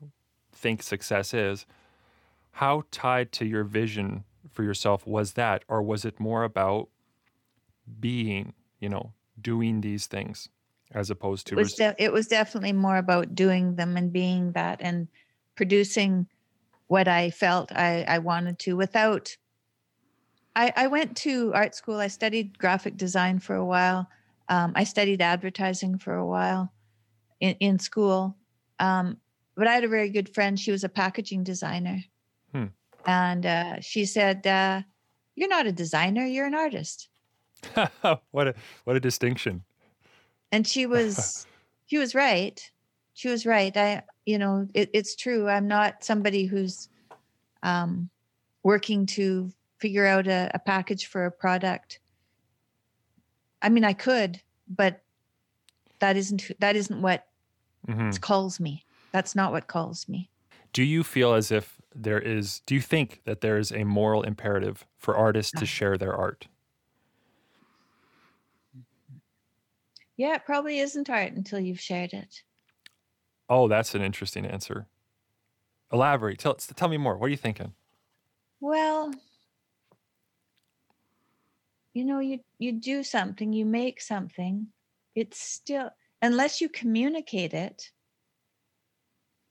think 0.53 0.81
success 0.81 1.33
is 1.33 1.65
how 2.51 2.83
tied 2.89 3.31
to 3.31 3.45
your 3.45 3.65
vision 3.65 4.23
for 4.51 4.63
yourself 4.63 5.05
was 5.05 5.33
that 5.33 5.63
or 5.67 5.83
was 5.83 6.05
it 6.05 6.19
more 6.19 6.43
about 6.43 6.87
being 7.99 8.53
you 8.79 8.87
know 8.87 9.11
doing 9.39 9.81
these 9.81 10.07
things 10.07 10.49
as 10.93 11.09
opposed 11.09 11.45
to 11.45 11.55
it 11.55 11.57
was, 11.57 11.73
de- 11.73 11.95
it 11.97 12.13
was 12.13 12.27
definitely 12.27 12.73
more 12.73 12.97
about 12.97 13.35
doing 13.35 13.75
them 13.75 13.97
and 13.97 14.13
being 14.13 14.53
that 14.53 14.79
and 14.81 15.09
producing 15.55 16.27
what 16.87 17.09
I 17.09 17.29
felt 17.29 17.73
I, 17.73 18.05
I 18.07 18.19
wanted 18.19 18.57
to 18.59 18.77
without 18.77 19.35
I, 20.57 20.73
I 20.75 20.87
went 20.87 21.15
to 21.17 21.53
art 21.53 21.75
school. 21.75 21.99
I 21.99 22.07
studied 22.07 22.57
graphic 22.57 22.97
design 22.97 23.37
for 23.37 23.55
a 23.55 23.65
while. 23.65 24.09
Um, 24.49 24.73
I 24.75 24.83
studied 24.85 25.21
advertising 25.21 25.99
for 25.99 26.15
a 26.15 26.25
while 26.25 26.73
in, 27.39 27.55
in 27.59 27.79
school. 27.79 28.35
Um, 28.79 29.17
but 29.55 29.67
I 29.67 29.73
had 29.73 29.83
a 29.83 29.87
very 29.87 30.09
good 30.09 30.33
friend. 30.33 30.59
She 30.59 30.71
was 30.71 30.83
a 30.83 30.89
packaging 30.89 31.43
designer. 31.43 32.03
Hmm. 32.51 32.65
And 33.05 33.45
uh, 33.45 33.81
she 33.81 34.05
said, 34.05 34.47
uh, 34.47 34.81
You're 35.35 35.47
not 35.47 35.67
a 35.67 35.71
designer, 35.71 36.25
you're 36.25 36.47
an 36.47 36.55
artist. 36.55 37.09
what 38.31 38.47
a 38.47 38.53
what 38.83 38.95
a 38.95 38.99
distinction 38.99 39.63
and 40.51 40.67
she 40.67 40.85
was 40.85 41.47
she 41.85 41.97
was 41.97 42.13
right 42.13 42.71
she 43.13 43.29
was 43.29 43.45
right 43.45 43.75
i 43.75 44.03
you 44.25 44.37
know 44.37 44.67
it, 44.73 44.89
it's 44.93 45.15
true 45.15 45.47
i'm 45.47 45.67
not 45.67 46.03
somebody 46.03 46.45
who's 46.45 46.89
um, 47.63 48.09
working 48.63 49.07
to 49.07 49.51
figure 49.77 50.05
out 50.05 50.27
a, 50.27 50.49
a 50.53 50.59
package 50.59 51.07
for 51.07 51.25
a 51.25 51.31
product 51.31 51.99
i 53.61 53.69
mean 53.69 53.83
i 53.83 53.93
could 53.93 54.41
but 54.67 55.01
that 55.99 56.17
isn't 56.17 56.51
that 56.59 56.75
isn't 56.75 57.01
what 57.01 57.27
mm-hmm. 57.87 58.09
calls 58.21 58.59
me 58.59 58.85
that's 59.11 59.35
not 59.35 59.51
what 59.51 59.67
calls 59.67 60.07
me 60.07 60.29
do 60.73 60.83
you 60.83 61.03
feel 61.03 61.33
as 61.33 61.51
if 61.51 61.77
there 61.95 62.19
is 62.19 62.61
do 62.65 62.75
you 62.75 62.81
think 62.81 63.21
that 63.25 63.41
there 63.41 63.57
is 63.57 63.71
a 63.71 63.83
moral 63.83 64.23
imperative 64.23 64.85
for 64.97 65.15
artists 65.15 65.51
to 65.57 65.65
share 65.65 65.97
their 65.97 66.13
art 66.13 66.47
Yeah, 70.17 70.33
it 70.33 70.45
probably 70.45 70.79
isn't 70.79 71.09
art 71.09 71.33
until 71.33 71.59
you've 71.59 71.79
shared 71.79 72.11
it. 72.11 72.41
Oh, 73.47 73.67
that's 73.67 73.93
an 73.93 74.01
interesting 74.01 74.45
answer. 74.45 74.87
Elaborate. 75.93 76.39
Tell 76.39 76.55
tell 76.55 76.89
me 76.89 76.97
more. 76.97 77.15
What 77.15 77.27
are 77.27 77.29
you 77.29 77.37
thinking? 77.37 77.73
Well, 78.59 79.13
you 81.97 82.05
know, 82.05 82.19
you 82.19 82.39
you 82.59 82.73
do 82.73 83.01
something, 83.01 83.51
you 83.51 83.65
make 83.65 83.99
something. 83.99 84.67
It's 85.15 85.41
still 85.41 85.89
unless 86.21 86.61
you 86.61 86.69
communicate 86.69 87.55
it, 87.55 87.89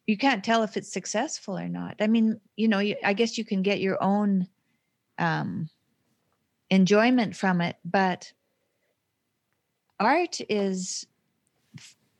you 0.06 0.16
can't 0.16 0.44
tell 0.44 0.62
if 0.62 0.76
it's 0.76 0.92
successful 0.92 1.58
or 1.58 1.68
not. 1.68 1.96
I 2.00 2.06
mean, 2.06 2.40
you 2.54 2.68
know, 2.68 2.78
you, 2.78 2.94
I 3.04 3.14
guess 3.14 3.36
you 3.36 3.44
can 3.44 3.62
get 3.62 3.80
your 3.80 4.00
own 4.00 4.46
um, 5.18 5.68
enjoyment 6.70 7.34
from 7.34 7.60
it, 7.60 7.76
but 7.84 8.32
art 9.98 10.40
is 10.48 11.04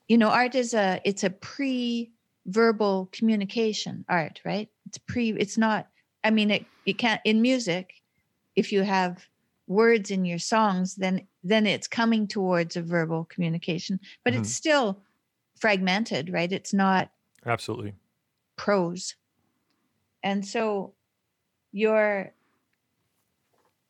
you 0.09 0.19
know 0.19 0.31
art 0.31 0.57
is 0.57 0.75
a 0.75 1.01
it's 1.05 1.23
a 1.25 1.31
pre-verbal 1.31 3.09
communication 3.13 4.05
art 4.09 4.41
right 4.45 4.71
it's 4.87 4.97
pre 4.99 5.31
it's 5.33 5.59
not 5.59 5.89
i 6.25 6.31
mean 6.31 6.51
it, 6.51 6.65
it 6.87 6.97
can't 6.97 7.21
in 7.25 7.43
music 7.43 7.93
if 8.55 8.73
you 8.73 8.83
have 8.83 9.27
words 9.67 10.11
in 10.11 10.25
your 10.25 10.39
songs 10.39 10.95
then 10.95 11.27
then 11.43 11.67
it's 11.67 11.89
coming 11.89 12.27
towards 12.29 12.77
a 12.77 12.83
verbal 12.83 13.25
communication 13.25 13.99
but 14.25 14.33
mm-hmm. 14.33 14.43
it's 14.43 14.53
still 14.53 15.03
fragmented 15.57 16.33
right? 16.33 16.53
It's 16.53 16.73
not 16.73 17.11
absolutely. 17.45 17.95
prose. 18.57 19.15
And 20.23 20.47
so 20.47 20.95
your 21.73 22.33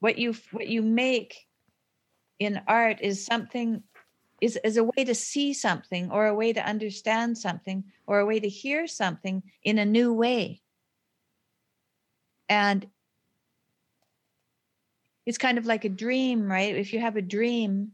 what 0.01 0.18
you 0.18 0.35
what 0.53 0.68
you 0.68 0.83
make 0.83 1.47
in 2.39 2.61
art 2.66 2.99
is 3.01 3.24
something 3.24 3.83
is, 4.41 4.59
is 4.62 4.77
a 4.77 4.85
way 4.85 5.05
to 5.05 5.14
see 5.14 5.55
something 5.55 6.11
or 6.11 6.27
a 6.27 6.35
way 6.35 6.53
to 6.53 6.66
understand 6.66 7.39
something 7.39 7.85
or 8.07 8.18
a 8.18 8.27
way 8.27 8.39
to 8.39 8.49
hear 8.49 8.87
something 8.87 9.43
in 9.62 9.79
a 9.79 9.87
new 9.87 10.12
way. 10.12 10.61
And 12.49 12.87
it's 15.27 15.39
kind 15.39 15.59
of 15.59 15.66
like 15.66 15.85
a 15.85 15.89
dream, 15.91 16.51
right? 16.51 16.74
If 16.74 16.93
you 16.93 17.01
have 17.01 17.16
a 17.16 17.22
dream 17.22 17.93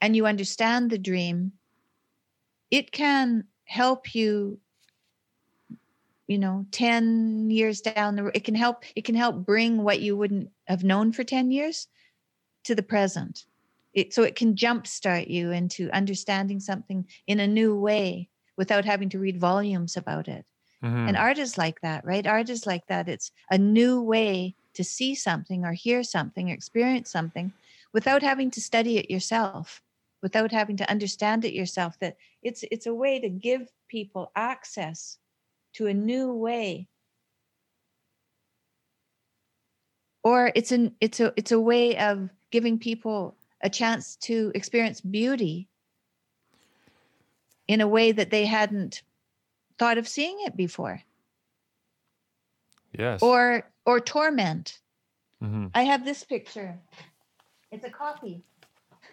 and 0.00 0.14
you 0.14 0.26
understand 0.26 0.90
the 0.90 0.98
dream, 0.98 1.52
it 2.70 2.92
can 2.92 3.44
help 3.64 4.14
you 4.14 4.60
you 6.26 6.38
know 6.38 6.66
10 6.72 7.50
years 7.50 7.80
down 7.80 8.16
the 8.16 8.24
road 8.24 8.32
it 8.34 8.44
can 8.44 8.54
help 8.54 8.84
it 8.96 9.04
can 9.04 9.14
help 9.14 9.44
bring 9.46 9.82
what 9.84 10.00
you 10.00 10.16
wouldn't 10.16 10.50
have 10.66 10.82
known 10.82 11.12
for 11.12 11.22
10 11.24 11.50
years 11.52 11.86
to 12.64 12.74
the 12.74 12.82
present 12.82 13.46
it, 13.94 14.12
so 14.12 14.24
it 14.24 14.34
can 14.36 14.54
jumpstart 14.56 15.28
you 15.28 15.52
into 15.52 15.90
understanding 15.92 16.60
something 16.60 17.06
in 17.28 17.40
a 17.40 17.46
new 17.46 17.76
way 17.78 18.28
without 18.56 18.84
having 18.84 19.08
to 19.08 19.18
read 19.20 19.38
volumes 19.40 19.96
about 19.96 20.26
it 20.28 20.44
Mhm. 20.82 21.08
and 21.08 21.16
art 21.16 21.38
is 21.38 21.56
like 21.56 21.80
that 21.82 22.04
right 22.04 22.26
art 22.26 22.50
is 22.50 22.66
like 22.66 22.86
that 22.88 23.08
it's 23.08 23.30
a 23.50 23.58
new 23.58 24.02
way 24.02 24.55
to 24.76 24.84
see 24.84 25.14
something 25.14 25.64
or 25.64 25.72
hear 25.72 26.02
something 26.02 26.50
or 26.50 26.54
experience 26.54 27.10
something 27.10 27.52
without 27.92 28.22
having 28.22 28.50
to 28.52 28.60
study 28.60 28.98
it 28.98 29.10
yourself 29.10 29.82
without 30.22 30.50
having 30.50 30.76
to 30.76 30.90
understand 30.90 31.44
it 31.44 31.52
yourself 31.52 31.98
that 32.00 32.16
it's 32.42 32.64
it's 32.70 32.86
a 32.86 32.94
way 32.94 33.20
to 33.20 33.28
give 33.28 33.68
people 33.88 34.30
access 34.34 35.18
to 35.74 35.86
a 35.86 35.94
new 35.94 36.32
way. 36.32 36.88
Or 40.24 40.50
it's 40.54 40.72
an 40.72 40.96
it's 41.00 41.20
a 41.20 41.32
it's 41.36 41.52
a 41.52 41.60
way 41.60 41.96
of 41.98 42.30
giving 42.50 42.78
people 42.78 43.36
a 43.60 43.70
chance 43.70 44.16
to 44.16 44.50
experience 44.54 45.00
beauty 45.00 45.68
in 47.68 47.80
a 47.80 47.88
way 47.88 48.12
that 48.12 48.30
they 48.30 48.46
hadn't 48.46 49.02
thought 49.78 49.98
of 49.98 50.08
seeing 50.08 50.38
it 50.46 50.56
before 50.56 51.02
yes. 52.98 53.22
or 53.22 53.62
or 53.84 54.00
torment 54.00 54.80
Mhm. 55.42 55.70
i 55.74 55.82
have 55.82 56.04
this 56.04 56.24
picture 56.24 56.78
it's 57.70 57.84
a 57.84 57.90
copy 57.90 58.42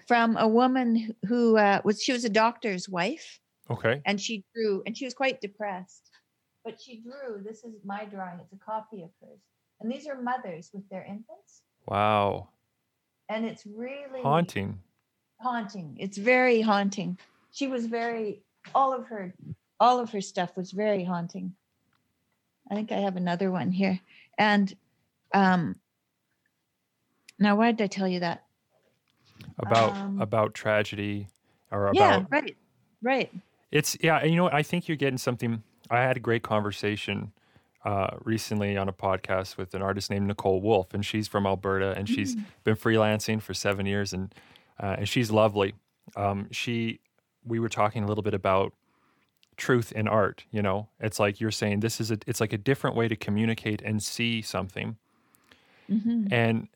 from 0.08 0.38
a 0.38 0.48
woman 0.48 0.96
who- 0.96 1.16
who 1.28 1.58
uh, 1.58 1.82
was 1.84 2.02
she 2.02 2.14
was 2.14 2.24
a 2.26 2.30
doctor's 2.30 2.88
wife 2.90 3.40
Okay. 3.70 4.02
and 4.06 4.20
she 4.20 4.44
drew 4.54 4.84
and 4.86 4.98
she 4.98 5.06
was 5.06 5.14
quite 5.14 5.42
depressed 5.42 6.12
but 6.64 6.80
she 6.82 7.02
drew 7.02 7.42
this 7.44 7.64
is 7.64 7.74
my 7.84 8.06
drawing 8.06 8.40
it's 8.40 8.54
a 8.54 8.58
copy 8.58 9.04
of 9.04 9.10
hers 9.22 9.40
and 9.80 9.92
these 9.92 10.08
are 10.08 10.20
mothers 10.22 10.72
with 10.74 10.88
their 10.90 11.04
infants 11.04 11.62
Wow. 11.88 12.50
and 13.30 13.46
it's 13.46 13.66
really 13.66 14.22
Haunting. 14.22 14.80
haunting 15.42 15.98
it's 16.00 16.18
very 16.18 16.62
haunting 16.62 17.18
she 17.52 17.68
was 17.68 17.86
very 17.88 18.42
all 18.74 18.94
of 18.94 19.08
her 19.08 19.34
all 19.80 20.00
of 20.00 20.10
her 20.12 20.22
stuff 20.22 20.56
was 20.56 20.72
very 20.72 21.04
haunting 21.04 21.54
i 22.72 22.76
think 22.76 22.92
i 22.92 22.98
have 22.98 23.16
another 23.16 23.52
one 23.52 23.72
here 23.72 24.00
and 24.38 24.76
um 25.34 25.76
now 27.40 27.56
why 27.56 27.72
did 27.72 27.84
i 27.84 27.88
tell 27.88 28.08
you 28.08 28.20
that 28.20 28.44
About 29.58 29.96
Um, 29.96 30.22
about 30.22 30.54
tragedy 30.54 31.28
or 31.72 31.88
about 31.88 31.96
yeah 31.96 32.26
right 32.30 32.56
right 33.02 33.32
It's 33.72 33.98
yeah, 34.02 34.18
and 34.20 34.30
you 34.30 34.38
know 34.38 34.44
what? 34.44 34.54
I 34.54 34.62
think 34.64 34.88
you're 34.88 34.98
getting 34.98 35.18
something. 35.18 35.64
I 35.90 36.02
had 36.02 36.16
a 36.16 36.20
great 36.20 36.44
conversation 36.44 37.32
uh, 37.84 38.18
recently 38.24 38.78
on 38.78 38.88
a 38.88 38.94
podcast 38.94 39.58
with 39.58 39.74
an 39.74 39.82
artist 39.82 40.10
named 40.12 40.28
Nicole 40.28 40.62
Wolf, 40.62 40.94
and 40.94 41.04
she's 41.04 41.28
from 41.28 41.46
Alberta, 41.48 41.94
and 41.98 42.08
she's 42.08 42.36
been 42.64 42.76
freelancing 42.76 43.42
for 43.42 43.54
seven 43.56 43.86
years, 43.88 44.14
and 44.14 44.34
uh, 44.80 44.96
and 45.00 45.10
she's 45.10 45.32
lovely. 45.32 45.74
Um, 46.16 46.48
she, 46.52 47.00
we 47.44 47.60
were 47.60 47.70
talking 47.70 48.04
a 48.04 48.08
little 48.08 48.22
bit 48.24 48.34
about 48.36 48.74
truth 49.64 49.92
in 49.94 50.08
art. 50.08 50.44
You 50.52 50.62
know, 50.62 50.90
it's 51.00 51.20
like 51.20 51.40
you're 51.40 51.52
saying 51.62 51.80
this 51.80 52.02
is 52.02 52.12
a, 52.12 52.18
it's 52.28 52.42
like 52.42 52.52
a 52.54 52.58
different 52.58 52.96
way 52.96 53.08
to 53.08 53.16
communicate 53.16 53.82
and 53.82 54.04
see 54.04 54.42
something, 54.42 54.98
Mhm. 55.90 56.32
and 56.32 56.68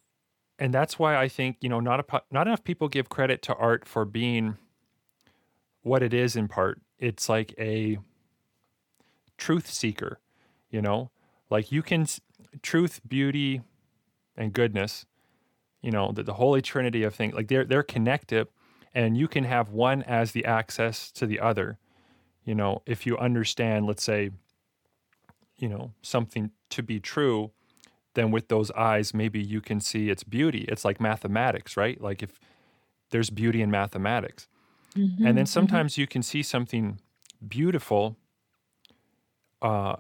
and 0.60 0.74
that's 0.74 0.98
why 0.98 1.16
I 1.18 1.28
think 1.28 1.58
you 1.60 1.70
know 1.70 1.80
not 1.82 2.00
a, 2.00 2.22
not 2.32 2.48
enough 2.48 2.64
people 2.64 2.88
give 2.88 3.10
credit 3.10 3.42
to 3.44 3.56
art 3.56 3.86
for 3.88 4.06
being 4.06 4.58
what 5.84 6.02
it 6.02 6.14
is 6.14 6.36
in 6.36 6.48
part. 6.48 6.80
It's 7.00 7.28
like 7.30 7.54
a 7.60 7.98
truth 9.38 9.70
seeker, 9.70 10.20
you 10.70 10.82
know, 10.82 11.12
like 11.50 11.72
you 11.72 11.82
can 11.84 12.08
truth, 12.62 13.02
beauty, 13.08 13.62
and 14.36 14.54
goodness. 14.54 15.06
You 15.82 15.92
know, 15.92 16.12
the, 16.12 16.24
the 16.24 16.34
holy 16.34 16.62
trinity 16.62 17.04
of 17.04 17.14
things 17.16 17.34
like 17.34 17.48
they're 17.50 17.66
they're 17.66 17.84
connected, 17.84 18.48
and 18.96 19.18
you 19.18 19.28
can 19.28 19.44
have 19.44 19.70
one 19.70 20.04
as 20.04 20.32
the 20.32 20.46
access 20.46 21.12
to 21.12 21.26
the 21.28 21.40
other. 21.40 21.78
You 22.48 22.56
know, 22.56 22.84
if 22.88 23.06
you 23.06 23.20
understand, 23.20 23.88
let's 23.88 24.04
say, 24.04 24.32
you 25.60 25.68
know, 25.70 25.94
something 26.02 26.52
to 26.70 26.84
be 26.84 27.00
true, 27.00 27.52
then 28.16 28.32
with 28.32 28.50
those 28.50 28.72
eyes, 28.72 29.14
maybe 29.14 29.42
you 29.42 29.62
can 29.62 29.82
see 29.82 30.10
its 30.10 30.24
beauty. 30.24 30.66
It's 30.70 30.86
like 30.86 31.02
mathematics, 31.02 31.78
right? 31.78 32.00
Like 32.02 32.24
if 32.24 32.40
there's 33.12 33.30
beauty 33.30 33.62
in 33.62 33.72
mathematics. 33.72 34.48
Mhm, 34.96 35.24
And 35.24 35.38
then 35.38 35.46
mhm. 35.46 35.48
sometimes 35.48 35.98
you 35.98 36.08
can 36.08 36.24
see 36.24 36.44
something 36.44 37.00
beautiful 37.48 38.18
uh, 39.62 39.98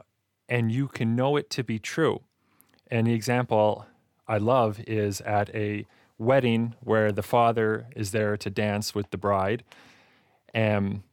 and 0.49 0.71
you 0.71 0.87
can 0.87 1.15
know 1.15 1.35
it 1.35 1.49
to 1.51 1.63
be 1.63 1.79
true. 1.79 2.23
And 2.91 3.07
the 3.07 3.13
example 3.13 3.85
I 4.27 4.37
love 4.37 4.79
is 4.87 5.21
at 5.21 5.53
a 5.55 5.85
wedding 6.17 6.75
where 6.81 7.11
the 7.11 7.23
father 7.23 7.89
is 7.95 8.11
there 8.11 8.37
to 8.37 8.49
dance 8.49 8.95
with 8.95 9.11
the 9.11 9.17
bride. 9.17 9.63
And 10.53 11.03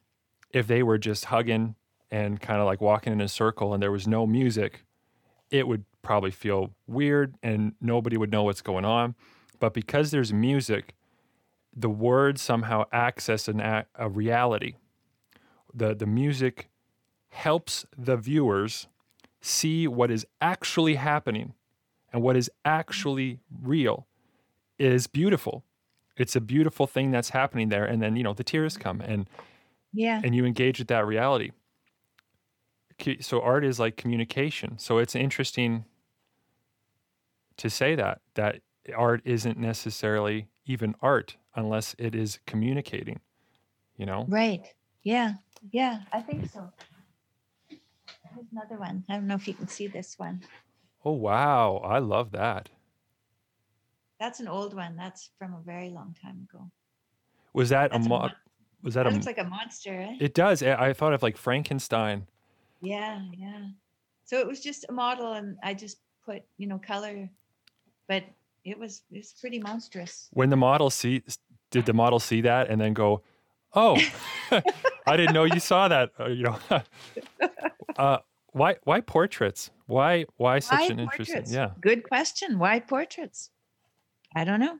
if 0.55 0.69
they 0.69 0.83
were 0.83 0.97
just 0.97 1.27
hugging 1.27 1.75
and 2.11 2.41
kind 2.41 2.61
of 2.61 2.67
like 2.67 2.81
walking 2.81 3.13
in 3.13 3.21
a 3.21 3.29
circle 3.29 3.75
and 3.75 3.83
there 3.83 3.91
was 3.91 4.07
no 4.07 4.25
music, 4.25 4.85
it 5.51 5.67
would 5.67 5.85
probably 6.01 6.31
feel 6.31 6.71
weird 6.87 7.35
and 7.43 7.75
nobody 7.81 8.17
would 8.17 8.31
know 8.31 8.45
what's 8.45 8.63
going 8.63 8.85
on. 8.85 9.17
But 9.59 9.75
because 9.75 10.13
there's 10.13 10.33
music, 10.33 10.95
the 11.77 11.91
words 11.91 12.41
somehow 12.41 12.85
access 12.93 13.49
an 13.49 13.61
a, 13.61 13.87
a 13.97 14.09
reality. 14.09 14.75
The 15.75 15.93
the 15.93 16.07
music 16.07 16.69
helps 17.31 17.85
the 17.99 18.17
viewers 18.17 18.87
see 19.41 19.89
what 19.89 20.11
is 20.11 20.25
actually 20.41 20.95
happening 20.95 21.55
and 22.13 22.23
what 22.23 22.37
is 22.37 22.49
actually 22.65 23.41
real 23.61 24.07
is 24.79 25.09
beautiful. 25.09 25.65
It's 26.17 26.37
a 26.37 26.41
beautiful 26.41 26.87
thing 26.87 27.11
that's 27.11 27.31
happening 27.31 27.71
there 27.71 27.85
and 27.85 28.01
then 28.01 28.15
you 28.15 28.23
know 28.23 28.35
the 28.35 28.45
tears 28.45 28.77
come 28.77 29.01
and 29.01 29.29
yeah 29.95 30.21
and 30.23 30.35
you 30.35 30.45
engage 30.45 30.79
with 30.79 30.89
that 30.89 31.07
reality. 31.07 31.53
So 33.21 33.41
art 33.41 33.65
is 33.65 33.81
like 33.81 33.97
communication. 33.97 34.79
So 34.79 34.99
it's 34.99 35.17
interesting 35.17 35.85
to 37.57 37.69
say 37.69 37.95
that 37.95 38.21
that 38.35 38.61
art 38.97 39.23
isn't 39.25 39.59
necessarily 39.59 40.49
even 40.67 40.95
art 41.01 41.37
unless 41.57 41.95
it 41.99 42.15
is 42.15 42.39
communicating. 42.47 43.21
You 43.97 44.07
know? 44.07 44.27
right 44.29 44.61
yeah 45.05 45.35
yeah 45.71 46.01
i 46.13 46.21
think 46.21 46.51
so 46.51 46.69
Here's 48.35 48.47
another 48.51 48.79
one. 48.79 49.05
I 49.09 49.15
don't 49.15 49.27
know 49.27 49.37
if 49.37 49.47
you 49.47 49.55
can 49.55 49.69
see 49.69 49.87
this 49.87 50.19
one. 50.19 50.43
Oh 51.05 51.13
wow, 51.13 51.77
I 51.85 51.99
love 52.01 52.33
that. 52.33 52.69
That's 54.19 54.41
an 54.41 54.49
old 54.49 54.75
one. 54.75 54.97
That's 54.97 55.31
from 55.39 55.55
a 55.55 55.61
very 55.65 55.91
long 55.91 56.17
time 56.21 56.49
ago. 56.51 56.71
Was 57.53 57.69
that 57.69 57.93
That's 57.93 58.07
a 58.07 58.09
mo- 58.09 58.31
was 58.85 58.95
that 58.95 59.05
That 59.05 59.11
a 59.11 59.15
looks 59.15 59.27
like 59.27 59.39
a 59.39 59.45
monster, 59.45 59.99
right? 59.99 60.17
It 60.21 60.35
does. 60.35 60.63
I 60.63 60.93
thought 60.93 61.13
of 61.15 61.23
like 61.23 61.37
Frankenstein. 61.37 62.27
yeah, 62.81 63.21
yeah. 63.37 63.69
So 64.25 64.39
it 64.39 64.47
was 64.47 64.61
just 64.61 64.87
a 64.89 64.93
model, 64.93 65.33
and 65.33 65.57
I 65.63 65.75
just 65.75 65.99
put, 66.25 66.43
you 66.57 66.67
know, 66.67 66.79
color, 66.79 67.29
but 68.09 68.25
it 68.65 68.79
was 68.79 69.03
it's 69.11 69.33
pretty 69.33 69.59
monstrous. 69.59 70.29
When 70.33 70.51
the 70.51 70.57
model 70.57 70.91
see 70.91 71.23
did 71.71 71.85
the 71.87 71.93
model 71.93 72.21
see 72.21 72.41
that 72.43 72.71
and 72.71 72.81
then 72.81 72.95
go, 72.95 73.23
"Oh, 73.75 74.01
I 75.07 75.17
didn't 75.17 75.35
know 75.35 75.45
you 75.45 75.61
saw 75.61 75.89
that." 75.89 76.13
Uh, 76.19 76.29
you 76.29 76.45
know. 76.45 76.59
uh 77.97 78.19
why 78.53 78.77
why 78.85 79.01
portraits? 79.01 79.71
Why 79.87 80.27
why 80.37 80.61
such 80.61 80.79
Why 80.81 80.87
an 80.87 81.01
interesting? 81.01 81.35
portraits? 81.35 81.53
Yeah. 81.53 81.71
Good 81.81 82.05
question. 82.05 82.59
Why 82.59 82.81
portraits? 82.81 83.51
I 84.35 84.45
don't 84.45 84.61
know. 84.61 84.79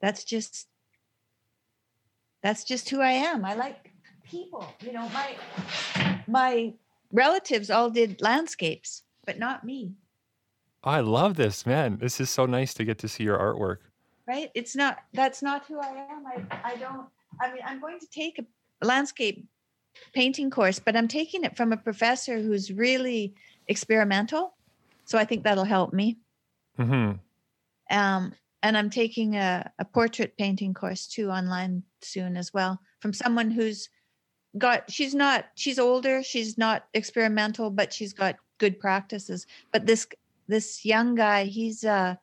That's 0.00 0.24
just 0.24 0.68
that's 2.42 2.64
just 2.64 2.88
who 2.90 3.00
I 3.00 3.12
am. 3.12 3.44
I 3.44 3.54
like 3.54 3.90
people. 4.28 4.66
You 4.80 4.92
know, 4.92 5.08
my 5.10 5.36
my 6.26 6.74
relatives 7.12 7.70
all 7.70 7.90
did 7.90 8.20
landscapes, 8.20 9.02
but 9.24 9.38
not 9.38 9.64
me. 9.64 9.92
I 10.84 11.00
love 11.00 11.36
this, 11.36 11.64
man. 11.64 11.98
This 12.00 12.20
is 12.20 12.28
so 12.30 12.44
nice 12.46 12.74
to 12.74 12.84
get 12.84 12.98
to 12.98 13.08
see 13.08 13.24
your 13.24 13.38
artwork. 13.38 13.78
Right? 14.26 14.50
It's 14.54 14.74
not 14.74 14.98
that's 15.12 15.42
not 15.42 15.66
who 15.66 15.78
I 15.80 16.06
am. 16.10 16.26
I 16.26 16.44
I 16.64 16.76
don't 16.76 17.06
I 17.40 17.52
mean 17.52 17.62
I'm 17.64 17.80
going 17.80 18.00
to 18.00 18.06
take 18.10 18.38
a 18.38 18.84
landscape 18.84 19.46
painting 20.14 20.50
course, 20.50 20.78
but 20.78 20.96
I'm 20.96 21.08
taking 21.08 21.44
it 21.44 21.56
from 21.56 21.72
a 21.72 21.76
professor 21.76 22.40
who's 22.40 22.72
really 22.72 23.34
experimental. 23.68 24.54
So 25.04 25.18
I 25.18 25.24
think 25.24 25.44
that'll 25.44 25.64
help 25.64 25.92
me. 25.92 26.18
Mhm. 26.78 27.18
um, 27.90 28.32
and 28.62 28.76
I'm 28.76 28.90
taking 28.90 29.36
a, 29.36 29.70
a 29.78 29.84
portrait 29.84 30.36
painting 30.36 30.74
course 30.74 31.06
too 31.06 31.30
online 31.30 31.82
soon 32.00 32.36
as 32.36 32.52
well 32.52 32.80
from 33.00 33.12
someone 33.12 33.50
who's 33.50 33.88
got 34.58 34.90
she's 34.90 35.14
not 35.14 35.46
she's 35.54 35.78
older 35.78 36.22
she's 36.22 36.58
not 36.58 36.84
experimental 36.94 37.70
but 37.70 37.92
she's 37.92 38.12
got 38.12 38.36
good 38.58 38.78
practices 38.78 39.46
but 39.72 39.86
this 39.86 40.06
this 40.48 40.84
young 40.84 41.14
guy. 41.14 41.44
He's 41.44 41.84
uh, 41.84 42.16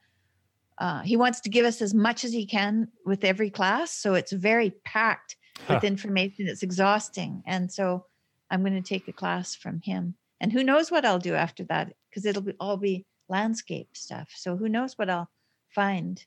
uh, 0.77 1.01
he 1.01 1.17
wants 1.17 1.41
to 1.41 1.49
give 1.49 1.65
us 1.65 1.81
as 1.81 1.93
much 1.93 2.23
as 2.23 2.31
he 2.31 2.45
can 2.45 2.87
with 3.05 3.23
every 3.23 3.49
class, 3.49 3.91
so 3.91 4.13
it's 4.13 4.31
very 4.31 4.71
packed 4.85 5.35
with 5.67 5.83
information. 5.83 6.47
It's 6.47 6.63
exhausting, 6.63 7.43
and 7.45 7.71
so 7.71 8.05
I'm 8.49 8.61
going 8.61 8.81
to 8.81 8.81
take 8.81 9.07
a 9.07 9.13
class 9.13 9.55
from 9.55 9.81
him. 9.81 10.15
And 10.41 10.53
who 10.53 10.63
knows 10.63 10.89
what 10.89 11.05
I'll 11.05 11.19
do 11.19 11.35
after 11.35 11.65
that? 11.65 11.93
Because 12.09 12.25
it'll 12.25 12.41
be, 12.41 12.53
all 12.61 12.77
be 12.77 13.05
landscape 13.27 13.89
stuff. 13.93 14.29
So 14.35 14.55
who 14.55 14.69
knows 14.69 14.97
what 14.97 15.09
I'll 15.09 15.29
find? 15.70 16.26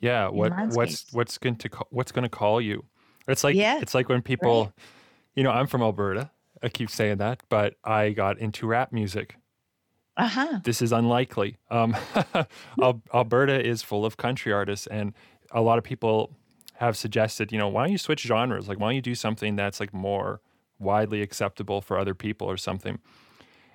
Yeah, 0.00 0.28
what 0.28 0.52
what's 0.74 1.12
what's 1.12 1.38
going 1.38 1.56
to 1.56 1.68
ca- 1.68 1.84
what's 1.90 2.12
going 2.12 2.24
to 2.24 2.28
call 2.28 2.60
you? 2.60 2.84
It's 3.28 3.44
like 3.44 3.54
Yeah, 3.54 3.78
it's 3.80 3.94
like 3.94 4.08
when 4.08 4.22
people, 4.22 4.72
you 5.34 5.42
know, 5.42 5.50
I'm 5.50 5.66
from 5.66 5.82
Alberta. 5.82 6.30
I 6.62 6.68
keep 6.68 6.90
saying 6.90 7.18
that, 7.18 7.42
but 7.48 7.74
I 7.84 8.10
got 8.10 8.38
into 8.38 8.66
rap 8.66 8.92
music. 8.92 9.36
Uh 10.16 10.28
huh. 10.28 10.60
This 10.64 10.82
is 10.82 10.92
unlikely. 10.92 11.56
Um, 11.70 11.96
Alberta 13.14 13.64
is 13.64 13.82
full 13.82 14.04
of 14.04 14.16
country 14.16 14.52
artists, 14.52 14.86
and 14.86 15.14
a 15.50 15.60
lot 15.60 15.78
of 15.78 15.84
people 15.84 16.36
have 16.74 16.96
suggested, 16.96 17.52
you 17.52 17.58
know, 17.58 17.68
why 17.68 17.84
don't 17.84 17.92
you 17.92 17.98
switch 17.98 18.22
genres? 18.22 18.68
Like, 18.68 18.78
why 18.78 18.88
don't 18.88 18.96
you 18.96 19.02
do 19.02 19.14
something 19.14 19.56
that's 19.56 19.80
like 19.80 19.94
more 19.94 20.40
widely 20.78 21.22
acceptable 21.22 21.80
for 21.80 21.96
other 21.96 22.14
people 22.14 22.48
or 22.50 22.56
something? 22.56 22.98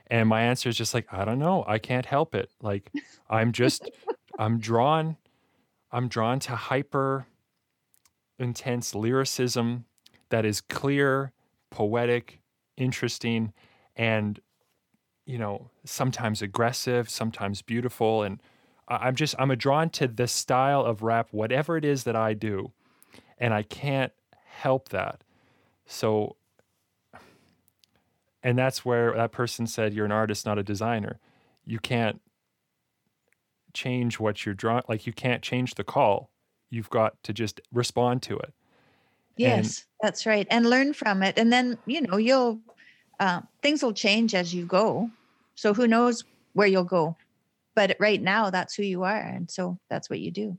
And 0.08 0.30
my 0.30 0.41
answer 0.41 0.70
is 0.70 0.78
just 0.78 0.93
like, 0.93 1.08
I 1.12 1.26
don't 1.26 1.39
know. 1.39 1.64
I 1.68 1.80
can't 1.80 2.05
help 2.05 2.36
it. 2.36 2.49
Like, 2.62 2.91
I'm 3.30 3.51
just, 3.51 3.89
I'm 4.38 4.60
drawn, 4.60 5.18
I'm 5.92 6.08
drawn 6.08 6.40
to 6.42 6.56
hyper 6.56 7.28
intense 8.40 8.94
lyricism 8.94 9.86
that 10.30 10.46
is 10.46 10.62
clear, 10.62 11.32
poetic, 11.72 12.40
interesting, 12.78 13.54
and 13.96 14.40
you 15.28 15.38
know, 15.38 15.70
sometimes 15.84 16.42
aggressive, 16.42 17.10
sometimes 17.10 17.62
beautiful. 17.62 18.24
And 18.24 18.42
I'm 18.88 19.14
just, 19.14 19.36
I'm 19.38 19.54
drawn 19.56 19.90
to 19.92 20.08
this 20.08 20.32
style 20.32 20.82
of 20.82 21.04
rap, 21.04 21.28
whatever 21.32 21.76
it 21.76 21.84
is 21.84 22.06
that 22.06 22.16
I 22.16 22.34
do. 22.34 22.72
And 23.38 23.54
I 23.54 23.64
can't 23.64 24.14
help 24.46 24.90
that. 24.90 25.24
So, 25.86 26.38
and 28.42 28.58
that's 28.58 28.86
where 28.86 29.14
that 29.16 29.34
person 29.34 29.68
said, 29.68 29.94
You're 29.94 30.06
an 30.06 30.12
artist, 30.14 30.46
not 30.46 30.58
a 30.58 30.64
designer. 30.64 31.20
You 31.66 31.80
can't 31.80 32.22
change 33.78 34.19
what 34.19 34.45
you're 34.45 34.55
drawing. 34.55 34.84
Like, 34.89 35.07
you 35.07 35.13
can't 35.13 35.43
change 35.43 35.75
the 35.75 35.84
call. 35.86 36.32
You've 36.71 36.89
got 36.89 37.21
to 37.23 37.34
just 37.34 37.61
respond 37.71 38.23
to 38.23 38.38
it. 38.38 38.53
And 39.43 39.75
Yes, 39.75 39.86
that's 40.01 40.25
right. 40.25 40.47
And 40.49 40.69
learn 40.69 40.93
from 40.93 41.21
it. 41.23 41.38
And 41.38 41.53
then, 41.53 41.78
you 41.86 42.01
know, 42.01 42.17
you'll, 42.17 42.59
uh, 43.19 43.41
things 43.61 43.84
will 43.84 43.93
change 43.93 44.34
as 44.34 44.53
you 44.53 44.65
go. 44.65 45.11
So 45.55 45.73
who 45.73 45.88
knows 45.88 46.23
where 46.53 46.67
you'll 46.67 46.84
go. 46.84 47.15
But 47.75 47.97
right 47.99 48.21
now, 48.21 48.49
that's 48.49 48.75
who 48.75 48.84
you 48.84 49.03
are. 49.03 49.21
And 49.21 49.49
so 49.51 49.80
that's 49.89 50.09
what 50.09 50.19
you 50.19 50.32
do. 50.32 50.57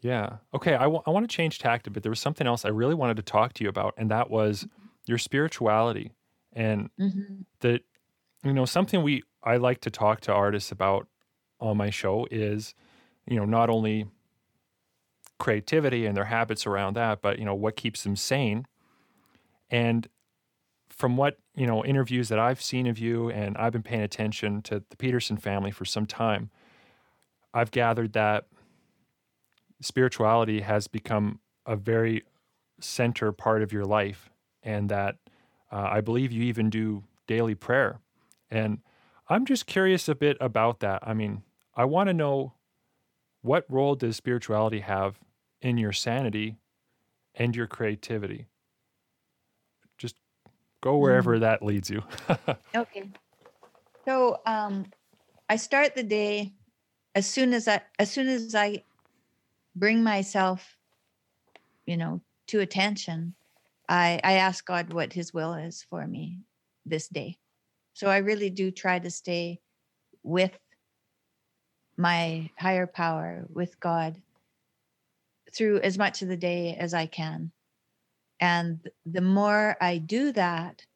Yeah. 0.00 0.38
Okay. 0.54 0.74
I 0.74 0.86
want 0.86 1.30
to 1.30 1.34
change 1.34 1.58
tact 1.58 1.86
a 1.86 1.90
bit. 1.90 2.02
There 2.02 2.10
was 2.10 2.20
something 2.20 2.46
else 2.46 2.64
I 2.64 2.68
really 2.70 2.94
wanted 2.94 3.16
to 3.18 3.22
talk 3.22 3.52
to 3.54 3.64
you 3.64 3.68
about, 3.68 3.94
and 3.98 4.10
that 4.10 4.30
was 4.30 4.66
your 5.06 5.18
spirituality. 5.18 6.12
And 6.52 6.90
hmm 6.98 7.42
that, 7.60 7.82
you 8.44 8.52
know, 8.52 8.66
something 8.66 9.02
we, 9.02 9.24
I 9.44 9.58
like 9.58 9.80
to 9.82 9.90
talk 9.90 10.20
to 10.22 10.32
artists 10.32 10.72
about 10.72 11.08
on 11.60 11.76
my 11.76 11.90
show 11.90 12.26
is, 12.30 12.74
you 13.26 13.36
know, 13.36 13.44
not 13.44 13.70
only 13.70 14.06
creativity 15.38 16.06
and 16.06 16.16
their 16.16 16.26
habits 16.26 16.66
around 16.66 16.94
that, 16.94 17.22
but, 17.22 17.38
you 17.38 17.44
know, 17.44 17.54
what 17.54 17.76
keeps 17.76 18.02
them 18.02 18.16
sane. 18.16 18.66
And 19.70 20.08
from 20.88 21.16
what, 21.16 21.38
you 21.54 21.66
know, 21.66 21.84
interviews 21.84 22.28
that 22.28 22.38
I've 22.38 22.60
seen 22.60 22.86
of 22.86 22.98
you, 22.98 23.30
and 23.30 23.56
I've 23.56 23.72
been 23.72 23.82
paying 23.82 24.02
attention 24.02 24.62
to 24.62 24.82
the 24.90 24.96
Peterson 24.96 25.36
family 25.36 25.70
for 25.70 25.84
some 25.84 26.06
time, 26.06 26.50
I've 27.54 27.70
gathered 27.70 28.12
that 28.12 28.46
spirituality 29.80 30.60
has 30.60 30.88
become 30.88 31.40
a 31.66 31.76
very 31.76 32.24
center 32.80 33.32
part 33.32 33.62
of 33.62 33.72
your 33.72 33.84
life 33.84 34.30
and 34.62 34.88
that 34.88 35.16
uh, 35.72 35.88
i 35.90 36.00
believe 36.00 36.32
you 36.32 36.42
even 36.42 36.70
do 36.70 37.02
daily 37.26 37.54
prayer 37.54 38.00
and 38.50 38.78
i'm 39.28 39.44
just 39.44 39.66
curious 39.66 40.08
a 40.08 40.14
bit 40.14 40.36
about 40.40 40.80
that 40.80 41.02
i 41.02 41.12
mean 41.12 41.42
i 41.80 41.84
want 41.84 42.08
to 42.08 42.14
know 42.14 42.52
what 43.42 43.64
role 43.70 43.94
does 43.94 44.16
spirituality 44.16 44.80
have 44.80 45.18
in 45.62 45.78
your 45.78 45.92
sanity 45.92 46.56
and 47.34 47.56
your 47.56 47.66
creativity 47.66 48.46
just 49.98 50.16
go 50.82 50.98
wherever 50.98 51.36
Mm. 51.36 51.40
that 51.40 51.62
leads 51.62 51.90
you 51.90 52.02
Okay. 52.76 53.10
So 54.08 54.40
um, 54.46 54.92
I 55.48 55.56
start 55.56 55.94
the 55.94 56.02
day 56.02 56.54
as 57.14 57.26
soon 57.26 57.52
as 57.54 57.68
I 57.68 57.82
as 57.98 58.10
soon 58.10 58.28
as 58.28 58.54
I 58.54 58.84
bring 59.76 60.02
myself, 60.02 60.76
you 61.86 61.96
know, 61.96 62.22
to 62.48 62.60
attention. 62.60 63.34
I 63.88 64.20
I 64.24 64.34
ask 64.34 64.64
God 64.66 64.92
what 64.92 65.12
His 65.12 65.34
will 65.34 65.54
is 65.54 65.84
for 65.90 66.06
me 66.06 66.40
this 66.86 67.08
day. 67.08 67.38
So 67.94 68.08
I 68.08 68.18
really 68.18 68.50
do 68.50 68.70
try 68.70 68.98
to 68.98 69.10
stay 69.10 69.60
with 70.22 70.58
my 72.00 72.50
higher 72.58 72.86
power, 72.86 73.44
with 73.52 73.78
God, 73.78 74.16
through 75.52 75.80
as 75.80 75.98
much 75.98 76.22
of 76.22 76.28
the 76.28 76.36
day 76.36 76.74
as 76.80 76.94
I 76.94 77.04
can. 77.04 77.50
And 78.40 78.80
the 79.04 79.20
more 79.20 79.76
I 79.82 79.98
do 79.98 80.32
that, 80.32 80.86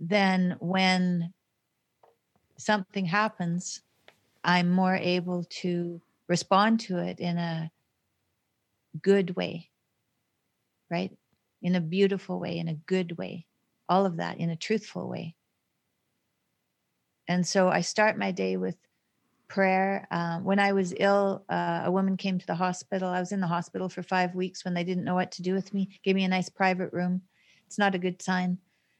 then 0.00 0.56
when 0.58 1.32
something 2.56 3.06
happens, 3.06 3.82
I'm 4.42 4.68
more 4.68 4.96
able 4.96 5.44
to 5.60 6.00
respond 6.26 6.80
to 6.80 6.98
it 6.98 7.20
in 7.20 7.38
a 7.38 7.70
good 9.00 9.36
way, 9.36 9.68
right? 10.90 11.16
In 11.62 11.76
a 11.76 11.80
beautiful 11.80 12.40
way, 12.40 12.58
in 12.58 12.66
a 12.66 12.74
good 12.74 13.16
way, 13.16 13.46
all 13.88 14.06
of 14.06 14.16
that 14.16 14.38
in 14.38 14.50
a 14.50 14.56
truthful 14.56 15.08
way. 15.08 15.36
And 17.28 17.46
so 17.46 17.68
I 17.68 17.82
start 17.82 18.18
my 18.18 18.32
day 18.32 18.56
with 18.56 18.76
prayer. 19.50 20.06
Um, 20.10 20.44
when 20.44 20.58
I 20.58 20.72
was 20.72 20.94
ill, 20.98 21.44
uh, 21.50 21.82
a 21.84 21.90
woman 21.90 22.16
came 22.16 22.38
to 22.38 22.46
the 22.46 22.54
hospital. 22.54 23.08
I 23.10 23.20
was 23.20 23.32
in 23.32 23.40
the 23.40 23.46
hospital 23.46 23.90
for 23.90 24.02
five 24.02 24.34
weeks 24.34 24.64
when 24.64 24.72
they 24.72 24.84
didn't 24.84 25.04
know 25.04 25.14
what 25.14 25.32
to 25.32 25.42
do 25.42 25.52
with 25.52 25.74
me, 25.74 25.90
gave 26.02 26.14
me 26.14 26.24
a 26.24 26.28
nice 26.28 26.48
private 26.48 26.92
room. 26.92 27.20
It's 27.66 27.78
not 27.78 27.94
a 27.94 27.98
good 27.98 28.22
sign. 28.22 28.56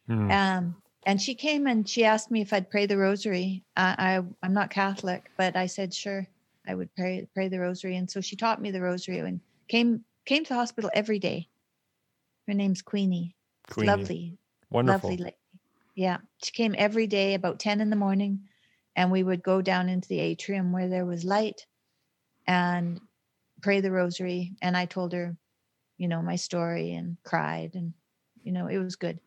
Hmm. 0.07 0.29
Um, 0.29 0.75
and 1.05 1.19
she 1.19 1.33
came 1.33 1.65
and 1.65 1.87
she 1.87 2.05
asked 2.05 2.29
me 2.29 2.41
if 2.41 2.53
I'd 2.53 2.69
pray 2.69 2.85
the 2.85 2.97
rosary. 2.97 3.63
Uh, 3.75 3.95
I 3.97 4.23
I'm 4.43 4.53
not 4.53 4.69
Catholic, 4.69 5.31
but 5.37 5.55
I 5.55 5.65
said 5.65 5.93
sure 5.93 6.27
I 6.67 6.75
would 6.75 6.93
pray 6.95 7.27
pray 7.33 7.47
the 7.47 7.59
rosary. 7.59 7.95
And 7.95 8.09
so 8.09 8.21
she 8.21 8.35
taught 8.35 8.61
me 8.61 8.71
the 8.71 8.81
rosary 8.81 9.17
and 9.19 9.39
came 9.67 10.03
came 10.25 10.43
to 10.43 10.49
the 10.49 10.59
hospital 10.59 10.91
every 10.93 11.17
day. 11.17 11.47
Her 12.47 12.53
name's 12.53 12.81
Queenie. 12.81 13.35
Queenie. 13.69 13.87
lovely, 13.87 14.37
wonderful 14.69 15.09
lovely 15.09 15.23
lady. 15.23 15.37
Yeah, 15.95 16.17
she 16.43 16.51
came 16.51 16.75
every 16.77 17.07
day 17.07 17.33
about 17.33 17.59
ten 17.59 17.81
in 17.81 17.89
the 17.89 17.95
morning, 17.95 18.41
and 18.95 19.11
we 19.11 19.23
would 19.23 19.43
go 19.43 19.61
down 19.61 19.89
into 19.89 20.07
the 20.07 20.19
atrium 20.19 20.71
where 20.71 20.89
there 20.89 21.05
was 21.05 21.23
light, 21.23 21.65
and 22.47 22.99
pray 23.61 23.81
the 23.81 23.91
rosary. 23.91 24.53
And 24.61 24.75
I 24.75 24.85
told 24.85 25.13
her, 25.13 25.35
you 25.97 26.07
know, 26.07 26.21
my 26.21 26.35
story 26.35 26.93
and 26.93 27.17
cried, 27.23 27.71
and 27.75 27.93
you 28.43 28.51
know, 28.51 28.67
it 28.67 28.77
was 28.77 28.95
good. 28.95 29.19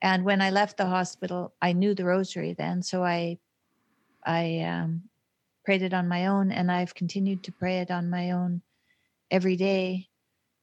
And 0.00 0.24
when 0.24 0.42
I 0.42 0.50
left 0.50 0.76
the 0.76 0.86
hospital, 0.86 1.54
I 1.62 1.72
knew 1.72 1.94
the 1.94 2.04
rosary 2.04 2.54
then, 2.54 2.82
so 2.82 3.04
I, 3.04 3.38
I 4.24 4.60
um, 4.60 5.02
prayed 5.64 5.82
it 5.82 5.94
on 5.94 6.08
my 6.08 6.26
own, 6.26 6.50
and 6.52 6.70
I've 6.70 6.94
continued 6.94 7.44
to 7.44 7.52
pray 7.52 7.78
it 7.78 7.90
on 7.90 8.10
my 8.10 8.32
own 8.32 8.62
every 9.30 9.56
day. 9.56 10.08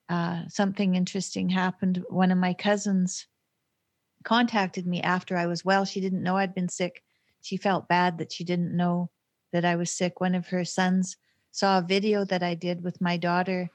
Uh, 0.09 0.43
something 0.47 0.95
interesting 0.95 1.49
happened. 1.49 2.03
One 2.09 2.31
of 2.31 2.37
my 2.37 2.53
cousins 2.53 3.27
contacted 4.23 4.85
me 4.85 5.01
after 5.01 5.37
I 5.37 5.45
was 5.45 5.63
well. 5.63 5.85
She 5.85 6.01
didn't 6.01 6.23
know 6.23 6.35
I'd 6.35 6.55
been 6.55 6.69
sick. 6.69 7.03
She 7.41 7.57
felt 7.57 7.87
bad 7.87 8.17
that 8.17 8.31
she 8.31 8.43
didn't 8.43 8.75
know 8.75 9.11
that 9.51 9.65
I 9.65 9.75
was 9.75 9.91
sick. 9.91 10.19
One 10.21 10.35
of 10.35 10.47
her 10.49 10.65
sons 10.65 11.17
saw 11.51 11.79
a 11.79 11.81
video 11.83 12.23
that 12.25 12.43
I 12.43 12.53
did 12.55 12.83
with 12.83 13.01
my 13.01 13.17
daughter 13.17 13.71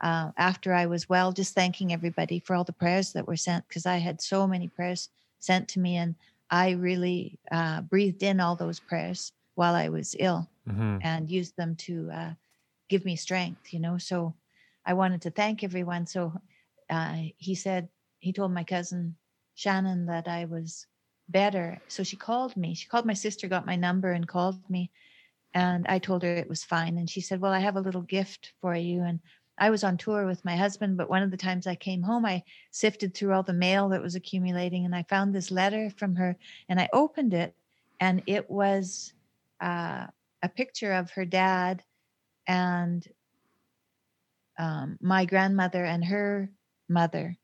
uh, 0.00 0.32
after 0.36 0.74
I 0.74 0.86
was 0.86 1.08
well, 1.08 1.32
just 1.32 1.54
thanking 1.54 1.92
everybody 1.92 2.38
for 2.40 2.54
all 2.56 2.64
the 2.64 2.72
prayers 2.72 3.12
that 3.12 3.26
were 3.26 3.36
sent 3.36 3.68
because 3.68 3.86
I 3.86 3.98
had 3.98 4.20
so 4.20 4.46
many 4.46 4.68
prayers 4.68 5.08
sent 5.38 5.68
to 5.70 5.80
me, 5.80 5.96
and 5.96 6.16
I 6.50 6.70
really 6.72 7.38
uh, 7.50 7.82
breathed 7.82 8.22
in 8.22 8.40
all 8.40 8.56
those 8.56 8.80
prayers 8.80 9.32
while 9.54 9.74
I 9.74 9.88
was 9.88 10.16
ill 10.18 10.50
hmm 10.66 10.98
and 11.02 11.30
used 11.30 11.56
them 11.56 11.76
to 11.76 12.10
uh, 12.12 12.30
give 12.88 13.04
me 13.04 13.16
strength. 13.16 13.72
You 13.72 13.80
know, 13.80 13.98
so 13.98 14.34
I 14.84 14.94
wanted 14.94 15.22
to 15.22 15.30
thank 15.30 15.62
everyone. 15.62 16.06
So 16.06 16.32
uh, 16.90 17.16
he 17.36 17.54
said 17.54 17.88
he 18.18 18.32
told 18.32 18.52
my 18.52 18.64
cousin 18.64 19.16
Shannon 19.54 20.06
that 20.06 20.28
I 20.28 20.44
was 20.46 20.86
better. 21.28 21.80
So 21.88 22.02
she 22.02 22.16
called 22.16 22.56
me. 22.56 22.74
She 22.74 22.88
called 22.88 23.06
my 23.06 23.14
sister, 23.14 23.48
got 23.48 23.66
my 23.66 23.76
number, 23.76 24.12
and 24.12 24.26
called 24.26 24.58
me. 24.68 24.90
And 25.54 25.86
I 25.86 25.98
told 25.98 26.22
her 26.22 26.34
it 26.34 26.48
was 26.48 26.64
fine. 26.64 26.98
And 26.98 27.08
she 27.08 27.20
said, 27.20 27.40
Well, 27.40 27.52
I 27.52 27.58
have 27.58 27.76
a 27.76 27.80
little 27.80 28.02
gift 28.02 28.52
for 28.60 28.74
you. 28.74 29.02
And 29.02 29.20
I 29.58 29.70
was 29.70 29.84
on 29.84 29.96
tour 29.96 30.26
with 30.26 30.44
my 30.44 30.56
husband, 30.56 30.96
but 30.96 31.10
one 31.10 31.22
of 31.22 31.30
the 31.30 31.36
times 31.36 31.66
I 31.66 31.74
came 31.74 32.02
home, 32.02 32.24
I 32.24 32.42
sifted 32.70 33.14
through 33.14 33.32
all 33.32 33.42
the 33.42 33.52
mail 33.52 33.90
that 33.90 34.02
was 34.02 34.14
accumulating 34.14 34.84
and 34.84 34.94
I 34.94 35.04
found 35.04 35.34
this 35.34 35.50
letter 35.50 35.90
from 35.90 36.16
her 36.16 36.36
and 36.68 36.80
I 36.80 36.88
opened 36.92 37.34
it 37.34 37.54
and 38.00 38.22
it 38.26 38.50
was 38.50 39.12
uh, 39.60 40.06
a 40.42 40.48
picture 40.48 40.92
of 40.92 41.10
her 41.12 41.24
dad 41.24 41.84
and 42.48 43.06
um, 44.58 44.98
my 45.00 45.26
grandmother 45.26 45.84
and 45.84 46.04
her 46.04 46.50
mother, 46.88 47.36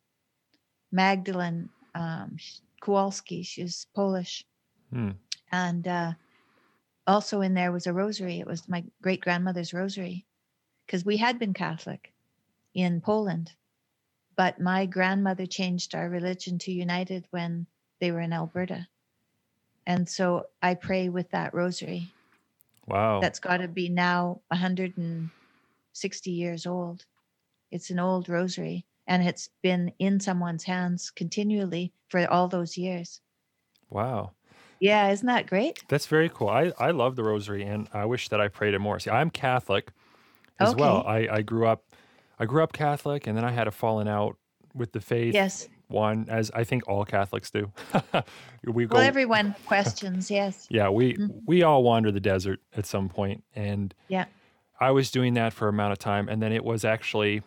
Magdalene 0.90 1.68
um, 1.94 2.36
Kowalski. 2.80 3.42
She's 3.42 3.86
Polish. 3.94 4.44
Hmm. 4.92 5.10
And 5.50 5.86
uh, 5.86 6.12
also 7.06 7.40
in 7.40 7.54
there 7.54 7.72
was 7.72 7.86
a 7.86 7.92
rosary. 7.92 8.40
It 8.40 8.46
was 8.46 8.68
my 8.68 8.84
great 9.02 9.20
grandmother's 9.20 9.72
rosary 9.74 10.26
because 10.86 11.04
we 11.04 11.16
had 11.16 11.38
been 11.38 11.54
Catholic 11.54 12.12
in 12.74 13.00
Poland. 13.00 13.52
But 14.36 14.60
my 14.60 14.86
grandmother 14.86 15.46
changed 15.46 15.94
our 15.94 16.08
religion 16.08 16.58
to 16.60 16.72
United 16.72 17.26
when 17.30 17.66
they 18.00 18.12
were 18.12 18.20
in 18.20 18.32
Alberta. 18.32 18.86
And 19.86 20.08
so 20.08 20.46
I 20.62 20.74
pray 20.74 21.08
with 21.08 21.30
that 21.30 21.54
rosary. 21.54 22.12
Wow. 22.86 23.20
That's 23.20 23.40
got 23.40 23.58
to 23.58 23.68
be 23.68 23.88
now 23.88 24.40
160 24.48 26.30
years 26.30 26.66
old. 26.66 27.04
It's 27.70 27.90
an 27.90 27.98
old 27.98 28.28
rosary 28.28 28.86
and 29.08 29.26
it's 29.26 29.48
been 29.62 29.90
in 29.98 30.20
someone's 30.20 30.62
hands 30.64 31.10
continually 31.10 31.92
for 32.08 32.24
all 32.30 32.46
those 32.48 32.76
years. 32.78 33.20
wow. 33.90 34.30
Yeah, 34.80 35.10
isn't 35.10 35.26
that 35.26 35.48
great? 35.48 35.82
That's 35.88 36.06
very 36.06 36.28
cool. 36.32 36.48
I, 36.48 36.72
I 36.78 36.92
love 36.92 37.16
the 37.16 37.24
rosary 37.24 37.64
and 37.64 37.88
I 37.92 38.04
wish 38.04 38.28
that 38.28 38.40
I 38.40 38.46
prayed 38.46 38.74
it 38.74 38.78
more. 38.78 39.00
See, 39.00 39.10
I'm 39.10 39.28
Catholic 39.28 39.90
as 40.60 40.76
well. 40.76 41.02
I, 41.04 41.26
I 41.28 41.42
grew 41.42 41.66
up 41.66 41.82
I 42.38 42.44
grew 42.44 42.62
up 42.62 42.72
Catholic 42.72 43.26
and 43.26 43.36
then 43.36 43.44
I 43.44 43.50
had 43.50 43.66
a 43.66 43.72
falling 43.72 44.06
out 44.06 44.36
with 44.74 44.92
the 44.92 45.00
faith. 45.00 45.34
Yes. 45.34 45.68
One, 45.88 46.26
as 46.28 46.52
I 46.54 46.62
think 46.62 46.86
all 46.86 47.04
Catholics 47.04 47.50
do. 47.50 47.72
we 48.64 48.86
go 48.86 48.98
Well, 48.98 49.04
everyone 49.04 49.56
questions. 49.66 50.30
Yes. 50.30 50.68
Yeah, 50.70 50.90
we 50.90 51.14
Mhm. 51.14 51.40
we 51.44 51.64
all 51.64 51.82
wander 51.82 52.12
the 52.12 52.20
desert 52.20 52.60
at 52.76 52.86
some 52.86 53.08
point 53.08 53.42
and 53.56 53.92
Yeah. 54.06 54.26
I 54.78 54.92
was 54.92 55.10
doing 55.10 55.34
that 55.34 55.52
for 55.52 55.66
a 55.66 55.70
amount 55.70 55.90
of 55.90 55.98
time 55.98 56.28
and 56.28 56.40
then 56.40 56.52
it 56.52 56.64
was 56.64 56.84
actually 56.84 57.42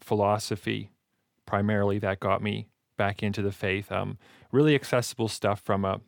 philosophy 0.00 0.90
primarily 1.46 1.98
that 2.00 2.20
got 2.20 2.42
me 2.42 2.68
back 2.96 3.22
into 3.22 3.42
the 3.42 3.52
faith. 3.52 3.90
Um, 3.92 4.18
really 4.52 4.74
accessible 4.74 5.28
stuff 5.28 5.60
from 5.60 5.84
a 5.84 6.00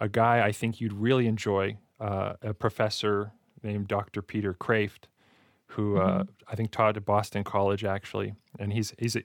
a 0.00 0.08
guy 0.08 0.44
I 0.44 0.52
think 0.52 0.80
you'd 0.80 0.92
really 0.92 1.26
enjoy, 1.26 1.78
uh, 2.00 2.34
a 2.42 2.52
professor 2.52 3.32
named 3.62 3.88
Dr. 3.88 4.22
Peter 4.22 4.52
Kreeft, 4.52 5.04
who 5.68 5.98
uh, 5.98 6.24
I 6.48 6.54
think 6.56 6.70
taught 6.70 6.96
at 6.96 7.04
Boston 7.04 7.44
College 7.44 7.84
actually, 7.84 8.34
and 8.58 8.72
he's 8.72 8.92
he's 8.98 9.16
a 9.16 9.22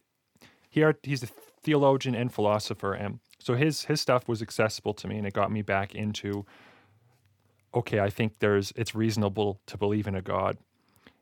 he 0.69 0.84
are, 0.84 0.95
he's 1.03 1.23
a 1.23 1.27
theologian 1.63 2.15
and 2.15 2.32
philosopher, 2.32 2.93
and 2.93 3.19
so 3.39 3.55
his 3.55 3.86
his 3.86 3.99
stuff 3.99 4.27
was 4.27 4.41
accessible 4.41 4.93
to 4.95 5.07
me, 5.07 5.17
and 5.17 5.27
it 5.27 5.34
got 5.34 5.51
me 5.51 5.61
back 5.61 5.95
into 5.95 6.45
okay, 7.73 7.99
I 7.99 8.09
think 8.09 8.39
there's 8.39 8.71
it's 8.75 8.95
reasonable 8.95 9.59
to 9.67 9.77
believe 9.77 10.07
in 10.07 10.15
a 10.15 10.21
God, 10.21 10.57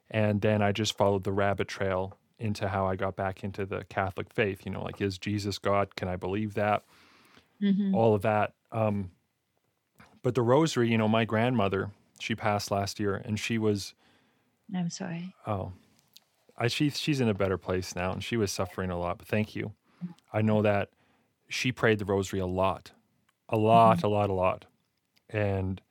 and 0.09 0.41
then 0.41 0.61
I 0.61 0.71
just 0.71 0.97
followed 0.97 1.23
the 1.23 1.33
rabbit 1.33 1.67
trail 1.67 2.17
into 2.39 2.67
how 2.67 2.85
I 2.85 2.95
got 2.95 3.15
back 3.15 3.43
into 3.43 3.65
the 3.65 3.83
Catholic 3.85 4.31
faith. 4.33 4.61
You 4.65 4.71
know, 4.71 4.83
like 4.83 5.01
is 5.01 5.17
Jesus 5.17 5.57
God? 5.57 5.95
Can 5.95 6.07
I 6.07 6.15
believe 6.15 6.53
that? 6.55 6.83
Mhm. 7.61 7.95
all 7.95 8.13
of 8.13 8.21
that. 8.21 8.53
Um, 8.71 9.09
but 10.21 10.35
the 10.35 10.43
rosary, 10.43 10.91
you 10.91 10.97
know, 10.97 11.07
my 11.07 11.25
grandmother, 11.25 11.89
she 12.19 12.35
passed 12.35 12.69
last 12.69 12.99
year, 12.99 13.15
and 13.15 13.39
she 13.39 13.57
was 13.57 13.95
I'm 14.75 14.89
sorry. 14.89 15.33
oh, 15.47 15.71
I 16.57 16.67
she 16.67 16.89
she's 16.91 17.19
in 17.21 17.29
a 17.29 17.33
better 17.33 17.57
place 17.57 17.95
now, 17.95 18.11
and 18.11 18.23
she 18.23 18.37
was 18.37 18.51
suffering 18.51 18.89
a 18.91 18.97
lot. 18.99 19.17
But 19.17 19.27
thank 19.27 19.55
you. 19.55 19.73
I 20.31 20.41
know 20.43 20.61
that 20.61 20.89
she 21.49 21.71
prayed 21.71 21.97
the 21.99 22.05
rosary 22.05 22.39
a 22.39 22.45
lot, 22.45 22.91
a 23.49 23.57
lot, 23.57 24.03
a 24.03 24.07
lot, 24.07 24.29
a 24.29 24.33
lot, 24.33 24.65
and 25.29 25.81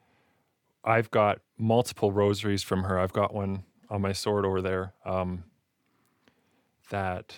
I've 0.84 1.11
got 1.11 1.40
multiple 1.59 2.12
rosaries 2.12 2.62
from 2.62 2.84
her. 2.84 2.99
I've 2.99 3.12
got 3.12 3.34
one 3.34 3.64
on 3.90 4.03
my 4.03 4.12
sword 4.12 4.44
over 4.44 4.61
there. 4.62 4.92
Um, 5.05 5.44
that 6.91 7.37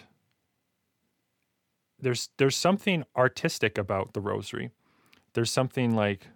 there's 2.01 2.31
there's 2.37 2.57
something 2.57 3.05
artistic 3.17 3.77
about 3.77 4.13
the 4.13 4.21
rosary. 4.21 4.71
There's 5.35 5.51
something 5.51 5.95
like 5.95 6.29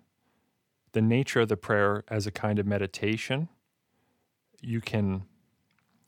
the 0.93 1.03
nature 1.03 1.41
of 1.41 1.49
the 1.49 1.57
prayer 1.57 2.05
as 2.09 2.27
a 2.27 2.31
kind 2.31 2.59
of 2.59 2.67
meditation. 2.67 3.49
You 4.61 4.81
can, 4.81 5.23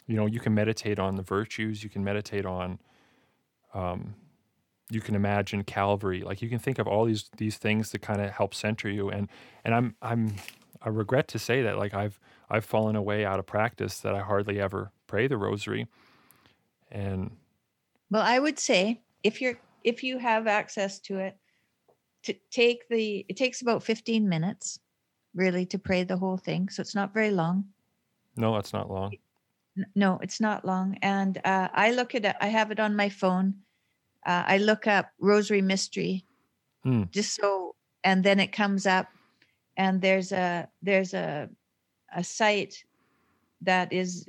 you 0.07 0.17
know, 0.17 0.27
you 0.27 0.41
can 0.41 0.55
meditate 0.55 0.99
on 0.99 1.17
the 1.17 1.23
virtues. 1.23 1.83
You 1.83 1.91
can 1.91 2.05
meditate 2.05 2.47
on. 2.47 2.79
Um, 3.73 4.15
you 4.91 5.01
can 5.01 5.15
imagine 5.15 5.65
Calvary. 5.65 6.23
Like 6.23 6.43
you 6.43 6.49
can 6.49 6.59
think 6.59 6.79
of 6.79 6.87
all 6.87 7.05
these 7.05 7.31
these 7.37 7.57
things 7.57 7.91
that 7.91 8.03
kind 8.03 8.21
of 8.21 8.31
help 8.31 8.55
center 8.55 8.89
you. 8.89 9.09
And 9.09 9.29
and 9.65 9.75
I'm 9.75 9.97
I'm 10.03 10.37
I 10.83 10.89
regret 10.91 11.29
to 11.29 11.39
say 11.39 11.63
that 11.63 11.79
like 11.79 11.95
I've 11.95 12.21
I've 12.51 12.65
fallen 12.65 12.97
away 12.97 13.25
out 13.25 13.39
of 13.39 13.47
practice 13.47 13.99
that 14.01 14.15
I 14.15 14.21
hardly 14.21 14.61
ever 14.61 14.93
pray 15.07 15.27
the 15.27 15.37
rosary. 15.37 15.87
And 16.91 17.31
Well, 18.11 18.23
I 18.23 18.39
would 18.39 18.59
say 18.59 19.03
if 19.23 19.41
you're 19.41 19.59
if 19.83 20.03
you 20.03 20.19
have 20.19 20.47
access 20.47 20.99
to 21.01 21.19
it, 21.19 21.37
to 22.25 22.35
take 22.51 22.89
the 22.89 23.25
it 23.29 23.37
takes 23.37 23.63
about 23.63 23.83
15 23.83 24.29
minutes 24.29 24.79
really 25.35 25.67
to 25.67 25.79
pray 25.79 26.05
the 26.05 26.17
whole 26.17 26.37
thing. 26.37 26.69
So 26.69 26.81
it's 26.81 26.95
not 26.95 27.13
very 27.13 27.31
long. 27.31 27.67
no, 28.37 28.55
that's 28.55 28.73
not 28.73 28.91
long. 28.91 29.13
No, 29.95 30.19
it's 30.23 30.41
not 30.41 30.65
long. 30.65 30.97
And 31.03 31.39
uh, 31.45 31.69
I 31.75 31.91
look 31.91 32.15
at 32.15 32.25
it, 32.25 32.37
I 32.41 32.47
have 32.47 32.71
it 32.71 32.79
on 32.79 32.95
my 32.95 33.09
phone. 33.09 33.55
Uh, 34.25 34.45
I 34.47 34.59
look 34.59 34.87
up 34.87 35.11
Rosary 35.19 35.63
Mystery 35.63 36.25
Hmm. 36.85 37.05
just 37.11 37.35
so, 37.35 37.75
and 38.05 38.23
then 38.23 38.39
it 38.39 38.53
comes 38.53 38.87
up 38.87 39.09
and 39.77 40.01
there's 40.01 40.33
a, 40.33 40.69
there's 40.83 41.15
a, 41.15 41.49
a 42.15 42.23
site 42.23 42.85
that 43.63 43.93
is 43.93 44.29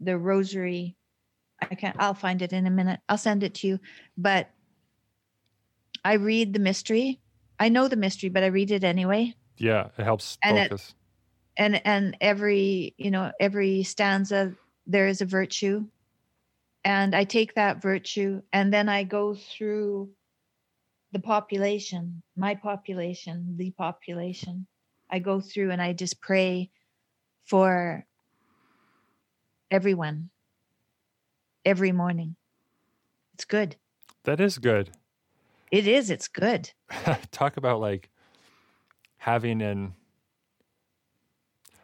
the 0.00 0.16
Rosary. 0.16 0.96
I 1.70 1.74
can't, 1.74 1.96
I'll 1.98 2.14
find 2.14 2.42
it 2.42 2.52
in 2.52 2.66
a 2.66 2.70
minute. 2.70 3.00
I'll 3.08 3.18
send 3.18 3.42
it 3.42 3.54
to 3.56 3.66
you. 3.66 3.80
But 4.16 4.50
I 6.04 6.14
read 6.14 6.52
the 6.52 6.58
mystery. 6.58 7.20
I 7.58 7.68
know 7.68 7.88
the 7.88 7.96
mystery, 7.96 8.28
but 8.28 8.42
I 8.42 8.46
read 8.46 8.70
it 8.70 8.84
anyway. 8.84 9.34
Yeah, 9.58 9.88
it 9.96 10.04
helps 10.04 10.36
And 10.42 10.58
it- 10.58 10.68
focus. 10.70 10.94
and 11.56 11.80
and 11.86 12.16
every 12.20 12.94
you 12.98 13.10
know 13.10 13.30
every 13.38 13.84
stanza 13.84 14.54
there 14.88 15.06
is 15.06 15.20
a 15.20 15.24
virtue 15.24 15.86
and 16.84 17.14
i 17.14 17.22
take 17.22 17.54
that 17.54 17.80
virtue 17.80 18.42
and 18.52 18.72
then 18.74 18.88
i 18.88 19.04
go 19.04 19.34
through 19.34 20.10
the 21.12 21.20
population 21.20 22.22
my 22.36 22.56
population 22.56 23.54
the 23.56 23.70
population 23.70 24.66
i 25.10 25.20
go 25.20 25.40
through 25.40 25.70
and 25.70 25.80
i 25.80 25.92
just 25.92 26.20
pray 26.20 26.70
for 27.44 28.04
everyone 29.70 30.28
every 31.64 31.92
morning 31.92 32.36
it's 33.34 33.44
good 33.44 33.76
that 34.24 34.40
is 34.40 34.58
good. 34.58 34.90
it 35.70 35.86
is 35.86 36.10
it's 36.10 36.28
good 36.28 36.70
Talk 37.30 37.56
about 37.56 37.80
like 37.80 38.10
having 39.18 39.62
an 39.62 39.94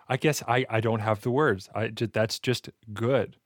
I 0.09 0.17
guess 0.17 0.43
I 0.47 0.67
I 0.69 0.81
don't 0.81 1.01
have 1.01 1.21
the 1.23 1.31
words. 1.31 1.69
I 1.75 1.89
that's 1.95 2.39
just 2.39 2.71
good. 2.93 3.37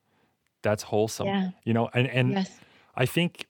That's 0.62 0.85
wholesome. 0.85 1.26
yeah 1.26 1.51
You 1.64 1.74
know, 1.74 1.91
and 1.93 2.07
and 2.09 2.32
yes 2.32 2.51
I 2.97 3.07
think, 3.07 3.47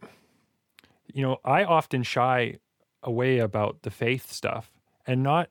you 1.12 1.22
know, 1.22 1.38
I 1.44 1.64
often 1.64 2.02
shy 2.02 2.58
away 3.02 3.38
about 3.38 3.82
the 3.82 3.90
faith 3.90 4.32
stuff 4.32 4.70
and 5.06 5.22
not, 5.22 5.50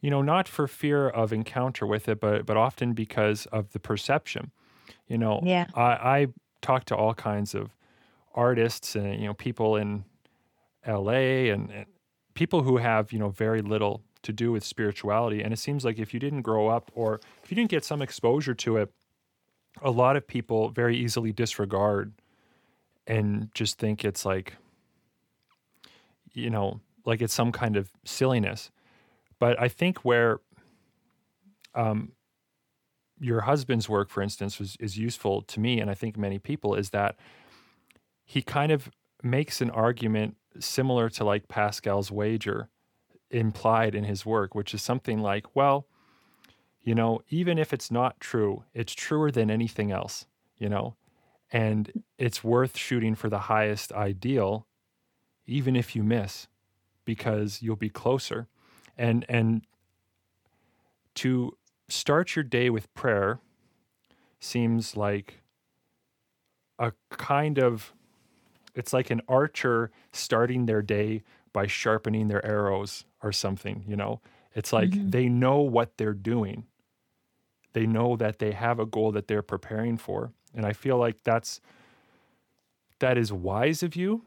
you 0.00 0.10
know, 0.10 0.22
not 0.22 0.48
for 0.48 0.66
fear 0.66 1.08
of 1.08 1.32
encounter 1.32 1.86
with 1.86 2.08
it, 2.08 2.20
but, 2.20 2.46
but 2.46 2.56
often 2.56 2.92
because 2.92 3.46
of 3.46 3.72
the 3.72 3.78
perception. 3.78 4.50
You 5.08 5.18
know, 5.18 5.40
yeah 5.44 5.66
I, 5.74 5.82
I 5.82 6.26
talk 6.62 6.84
to 6.86 6.96
all 6.96 7.14
kinds 7.14 7.54
of 7.54 7.70
artists 8.34 8.94
and, 8.94 9.20
you 9.20 9.26
know, 9.26 9.34
people 9.34 9.76
in 9.76 10.04
LA 10.86 11.50
and, 11.52 11.70
and 11.70 11.86
people 12.34 12.62
who 12.62 12.76
have, 12.78 13.12
you 13.12 13.18
know, 13.18 13.30
very 13.30 13.62
little 13.62 14.02
to 14.22 14.32
do 14.32 14.52
with 14.52 14.64
spirituality. 14.64 15.42
And 15.42 15.52
it 15.52 15.58
seems 15.58 15.84
like 15.84 15.98
if 15.98 16.12
you 16.14 16.20
didn't 16.20 16.42
grow 16.42 16.68
up 16.68 16.90
or 16.94 17.20
if 17.42 17.50
you 17.50 17.54
didn't 17.54 17.70
get 17.70 17.84
some 17.84 18.02
exposure 18.02 18.54
to 18.54 18.76
it, 18.76 18.92
a 19.82 19.90
lot 19.90 20.16
of 20.16 20.26
people 20.26 20.68
very 20.70 20.96
easily 20.96 21.32
disregard 21.32 22.12
and 23.06 23.50
just 23.54 23.78
think 23.78 24.04
it's 24.04 24.24
like 24.24 24.54
you 26.32 26.50
know 26.50 26.80
like 27.04 27.20
it's 27.20 27.34
some 27.34 27.50
kind 27.50 27.76
of 27.76 27.90
silliness 28.04 28.70
but 29.38 29.60
i 29.60 29.68
think 29.68 30.04
where 30.04 30.38
um 31.74 32.12
your 33.20 33.42
husband's 33.42 33.88
work 33.88 34.08
for 34.08 34.22
instance 34.22 34.58
was, 34.58 34.76
is 34.80 34.98
useful 34.98 35.42
to 35.42 35.60
me 35.60 35.80
and 35.80 35.90
i 35.90 35.94
think 35.94 36.16
many 36.16 36.38
people 36.38 36.74
is 36.74 36.90
that 36.90 37.16
he 38.24 38.42
kind 38.42 38.72
of 38.72 38.90
makes 39.22 39.60
an 39.60 39.70
argument 39.70 40.36
similar 40.58 41.08
to 41.08 41.24
like 41.24 41.48
pascal's 41.48 42.10
wager 42.10 42.68
implied 43.30 43.94
in 43.94 44.04
his 44.04 44.26
work 44.26 44.54
which 44.54 44.74
is 44.74 44.82
something 44.82 45.20
like 45.20 45.54
well 45.54 45.86
you 46.82 46.94
know 46.94 47.20
even 47.28 47.58
if 47.58 47.72
it's 47.72 47.90
not 47.90 48.18
true 48.18 48.64
it's 48.74 48.94
truer 48.94 49.30
than 49.30 49.50
anything 49.50 49.92
else 49.92 50.26
you 50.60 50.68
know? 50.68 50.94
And 51.50 52.04
it's 52.16 52.44
worth 52.44 52.76
shooting 52.76 53.16
for 53.16 53.28
the 53.28 53.40
highest 53.40 53.90
ideal 53.90 54.68
even 55.46 55.74
if 55.74 55.96
you 55.96 56.04
miss 56.04 56.46
because 57.04 57.60
you'll 57.60 57.74
be 57.74 57.88
closer. 57.88 58.46
And 58.96 59.26
and 59.28 59.62
to 61.16 61.56
start 61.90 62.36
your 62.36 62.42
day 62.44 62.70
with 62.70 62.92
prayer 62.94 63.40
seems 64.40 64.96
like 64.96 65.42
a 66.78 66.92
kind 67.10 67.58
of 67.58 67.92
it's 68.74 68.92
like 68.92 69.10
an 69.10 69.20
archer 69.28 69.90
starting 70.12 70.66
their 70.66 70.82
day 70.82 71.22
by 71.52 71.66
sharpening 71.66 72.28
their 72.28 72.44
arrows 72.46 73.04
or 73.22 73.32
something, 73.32 73.84
you 73.86 73.96
know? 73.96 74.20
It's 74.54 74.72
like 74.72 74.90
Mhm. 74.92 75.10
they 75.10 75.28
know 75.28 75.60
what 75.60 75.96
they're 75.98 76.14
doing. 76.14 76.66
They 77.72 77.86
know 77.86 78.16
that 78.16 78.38
they 78.38 78.52
have 78.52 78.78
a 78.78 78.86
goal 78.86 79.12
that 79.12 79.28
they're 79.28 79.42
preparing 79.42 79.96
for. 79.96 80.32
And 80.54 80.66
I 80.66 80.72
feel 80.72 80.98
like 80.98 81.22
that's 81.22 81.60
that 82.98 83.16
is 83.16 83.32
wise 83.32 83.82
of 83.82 83.96
you. 83.96 84.24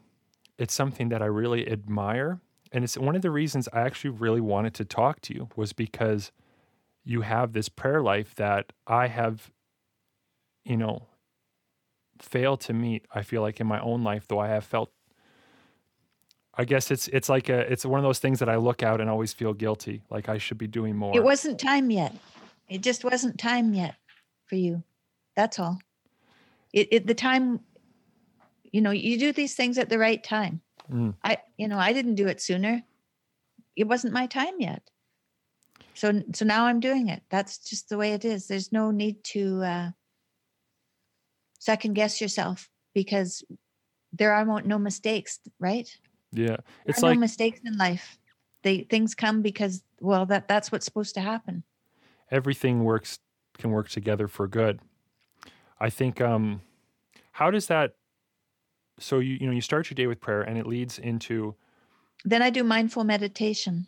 It's 0.57 0.73
something 0.73 1.09
that 1.09 1.21
I 1.21 1.25
really 1.25 1.69
admire. 1.69 2.41
And 2.71 2.83
it's 2.83 2.97
one 2.97 3.15
of 3.15 3.21
the 3.21 3.31
reasons 3.31 3.69
I 3.73 3.81
actually 3.81 4.11
really 4.11 4.41
wanted 4.41 4.73
to 4.75 4.85
talk 4.85 5.21
to 5.21 5.33
you 5.33 5.49
was 5.55 5.73
because 5.73 6.31
you 7.03 7.21
have 7.21 7.53
this 7.53 7.69
prayer 7.69 8.01
life 8.01 8.35
that 8.35 8.73
I 8.87 9.07
have, 9.07 9.51
you 10.63 10.77
know, 10.77 11.07
failed 12.19 12.61
to 12.61 12.73
meet. 12.73 13.05
I 13.13 13.21
feel 13.23 13.41
like 13.41 13.59
in 13.59 13.67
my 13.67 13.79
own 13.79 14.03
life, 14.03 14.27
though 14.27 14.39
I 14.39 14.47
have 14.47 14.63
felt 14.63 14.91
I 16.55 16.65
guess 16.65 16.91
it's 16.91 17.07
it's 17.07 17.29
like 17.29 17.49
a 17.49 17.71
it's 17.71 17.85
one 17.85 17.99
of 17.99 18.03
those 18.03 18.19
things 18.19 18.39
that 18.39 18.49
I 18.49 18.57
look 18.57 18.83
out 18.83 19.01
and 19.01 19.09
always 19.09 19.33
feel 19.33 19.53
guilty, 19.53 20.03
like 20.09 20.29
I 20.29 20.37
should 20.37 20.57
be 20.57 20.67
doing 20.67 20.95
more. 20.95 21.15
It 21.15 21.23
wasn't 21.23 21.59
time 21.59 21.89
yet. 21.89 22.15
It 22.69 22.81
just 22.81 23.03
wasn't 23.03 23.39
time 23.39 23.73
yet 23.73 23.95
for 24.45 24.55
you. 24.55 24.83
That's 25.35 25.59
all. 25.59 25.79
It, 26.71 26.87
it 26.91 27.07
the 27.07 27.15
time, 27.15 27.59
you 28.71 28.81
know, 28.81 28.91
you 28.91 29.17
do 29.17 29.31
these 29.31 29.55
things 29.55 29.77
at 29.77 29.89
the 29.89 29.97
right 29.97 30.23
time. 30.23 30.61
Mm. 30.91 31.15
I, 31.23 31.37
you 31.57 31.67
know, 31.67 31.79
I 31.79 31.91
didn't 31.91 32.15
do 32.15 32.27
it 32.27 32.41
sooner. 32.41 32.83
It 33.75 33.87
wasn't 33.87 34.13
my 34.13 34.27
time 34.27 34.59
yet. 34.59 34.83
So, 35.95 36.23
so 36.33 36.45
now 36.45 36.65
I'm 36.65 36.79
doing 36.79 37.09
it. 37.09 37.21
That's 37.29 37.57
just 37.59 37.89
the 37.89 37.97
way 37.97 38.13
it 38.13 38.25
is. 38.25 38.47
There's 38.47 38.71
no 38.71 38.91
need 38.91 39.23
to 39.25 39.61
uh, 39.61 39.91
second 41.59 41.93
guess 41.93 42.19
yourself 42.19 42.69
because 42.93 43.43
there 44.11 44.33
are 44.33 44.61
no 44.61 44.79
mistakes, 44.79 45.39
right? 45.59 45.89
Yeah. 46.31 46.47
There 46.47 46.59
It's 46.85 47.03
are 47.03 47.09
like 47.09 47.17
no 47.17 47.21
mistakes 47.21 47.59
in 47.65 47.77
life. 47.77 48.17
They 48.63 48.81
things 48.81 49.15
come 49.15 49.41
because 49.41 49.83
well, 49.99 50.25
that 50.27 50.47
that's 50.47 50.71
what's 50.71 50.85
supposed 50.85 51.15
to 51.15 51.21
happen. 51.21 51.63
everything 52.31 52.83
works 52.83 53.19
can 53.57 53.71
work 53.71 53.89
together 53.89 54.27
for 54.27 54.47
good. 54.47 54.79
I 55.79 55.89
think 55.89 56.21
um 56.21 56.61
how 57.31 57.51
does 57.51 57.67
that 57.67 57.95
so 58.99 59.19
you 59.19 59.37
you 59.39 59.47
know 59.47 59.53
you 59.53 59.61
start 59.61 59.89
your 59.89 59.95
day 59.95 60.07
with 60.07 60.19
prayer 60.19 60.41
and 60.41 60.57
it 60.57 60.65
leads 60.65 60.99
into 60.99 61.55
Then 62.25 62.41
I 62.41 62.49
do 62.49 62.63
mindful 62.63 63.03
meditation 63.03 63.87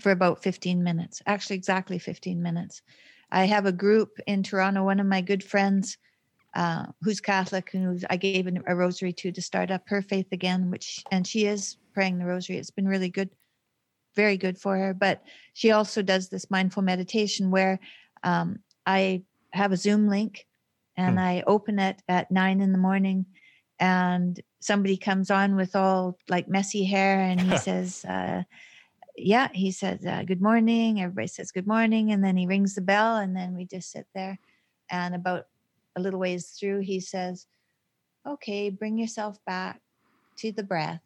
for 0.00 0.10
about 0.10 0.42
15 0.42 0.82
minutes, 0.82 1.22
actually, 1.26 1.56
exactly 1.56 1.98
15 1.98 2.42
minutes. 2.42 2.82
I 3.30 3.46
have 3.46 3.66
a 3.66 3.72
group 3.72 4.18
in 4.26 4.42
Toronto, 4.42 4.84
one 4.84 5.00
of 5.00 5.06
my 5.06 5.20
good 5.20 5.42
friends 5.42 5.98
uh, 6.54 6.86
who's 7.02 7.20
Catholic, 7.20 7.70
who 7.70 7.98
I 8.08 8.16
gave 8.16 8.46
a 8.46 8.76
rosary 8.76 9.12
to 9.14 9.32
to 9.32 9.42
start 9.42 9.70
up 9.70 9.82
her 9.86 10.02
faith 10.02 10.28
again, 10.32 10.70
which, 10.70 11.02
and 11.10 11.26
she 11.26 11.46
is 11.46 11.76
praying 11.92 12.18
the 12.18 12.26
rosary. 12.26 12.58
It's 12.58 12.70
been 12.70 12.86
really 12.86 13.08
good, 13.08 13.30
very 14.14 14.36
good 14.36 14.58
for 14.58 14.76
her. 14.76 14.94
But 14.94 15.22
she 15.52 15.72
also 15.72 16.00
does 16.02 16.28
this 16.28 16.50
mindful 16.50 16.82
meditation 16.82 17.50
where 17.50 17.80
um, 18.22 18.60
I 18.86 19.24
have 19.52 19.72
a 19.72 19.76
Zoom 19.76 20.08
link 20.08 20.46
and 20.96 21.18
Hmm. 21.18 21.24
I 21.24 21.42
open 21.46 21.78
it 21.78 22.02
at 22.08 22.30
nine 22.30 22.60
in 22.60 22.72
the 22.72 22.78
morning 22.78 23.26
and 23.80 24.40
somebody 24.60 24.96
comes 24.96 25.30
on 25.30 25.56
with 25.56 25.74
all 25.74 26.16
like 26.28 26.48
messy 26.48 26.84
hair 26.84 27.20
and 27.20 27.40
he 27.40 27.56
says 27.56 28.04
uh, 28.04 28.44
yeah 29.16 29.48
he 29.52 29.70
says 29.70 30.04
uh, 30.06 30.22
good 30.26 30.42
morning 30.42 31.00
everybody 31.00 31.28
says 31.28 31.52
good 31.52 31.66
morning 31.66 32.10
and 32.12 32.24
then 32.24 32.36
he 32.36 32.46
rings 32.46 32.74
the 32.74 32.80
bell 32.80 33.16
and 33.16 33.36
then 33.36 33.54
we 33.54 33.64
just 33.64 33.90
sit 33.90 34.06
there 34.14 34.38
and 34.90 35.14
about 35.14 35.46
a 35.96 36.00
little 36.00 36.18
ways 36.18 36.56
through 36.58 36.80
he 36.80 36.98
says 37.00 37.46
okay 38.26 38.70
bring 38.70 38.98
yourself 38.98 39.38
back 39.46 39.80
to 40.36 40.50
the 40.50 40.62
breath 40.62 41.00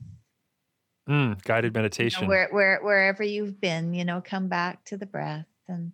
mm, 1.09 1.42
guided 1.44 1.70
you 1.70 1.72
know, 1.74 1.82
meditation. 1.82 2.28
where, 2.28 2.48
where 2.50 2.80
wherever 2.82 3.22
you've 3.22 3.61
been 3.61 3.92
you 3.92 4.04
know 4.04 4.22
come 4.24 4.48
back 4.48 4.82
to 4.84 4.96
the 4.96 5.06
breath 5.06 5.46
and 5.68 5.92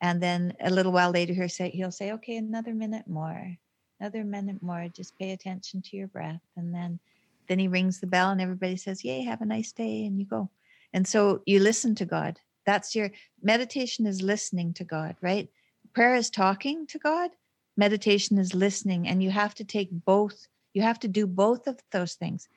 and 0.00 0.22
then 0.22 0.54
a 0.60 0.70
little 0.70 0.92
while 0.92 1.10
later 1.10 1.34
he'll 1.34 1.48
say 1.48 1.70
he'll 1.70 1.90
say 1.90 2.12
okay 2.12 2.36
another 2.36 2.72
minute 2.72 3.08
more 3.08 3.56
another 4.00 4.22
minute 4.22 4.62
more 4.62 4.86
just 4.94 5.18
pay 5.18 5.32
attention 5.32 5.82
to 5.82 5.96
your 5.96 6.08
breath 6.08 6.40
and 6.56 6.72
then 6.72 7.00
then 7.48 7.58
he 7.58 7.66
rings 7.66 7.98
the 7.98 8.06
bell 8.06 8.30
and 8.30 8.40
everybody 8.40 8.76
says 8.76 9.02
yay 9.02 9.22
have 9.22 9.40
a 9.40 9.46
nice 9.46 9.72
day 9.72 10.04
and 10.06 10.20
you 10.20 10.24
go 10.24 10.48
and 10.92 11.06
so 11.06 11.42
you 11.46 11.60
listen 11.60 11.94
to 11.96 12.04
god. 12.04 12.40
That's 12.66 12.94
your 12.94 13.10
meditation 13.42 14.06
is 14.06 14.22
listening 14.22 14.74
to 14.74 14.84
god 14.84 15.16
right? 15.20 15.48
Prayer 15.94 16.14
is 16.14 16.30
talking 16.30 16.86
to 16.88 16.98
god. 16.98 17.30
Meditation 17.76 18.38
is 18.38 18.54
listening 18.54 19.08
and 19.08 19.22
you 19.22 19.30
have 19.30 19.54
to 19.56 19.64
take 19.64 19.88
both 19.90 20.48
you 20.74 20.82
have 20.82 20.98
to 21.00 21.08
do 21.08 21.26
both 21.26 21.66
of 21.66 21.78
those 21.92 22.14
things. 22.14 22.48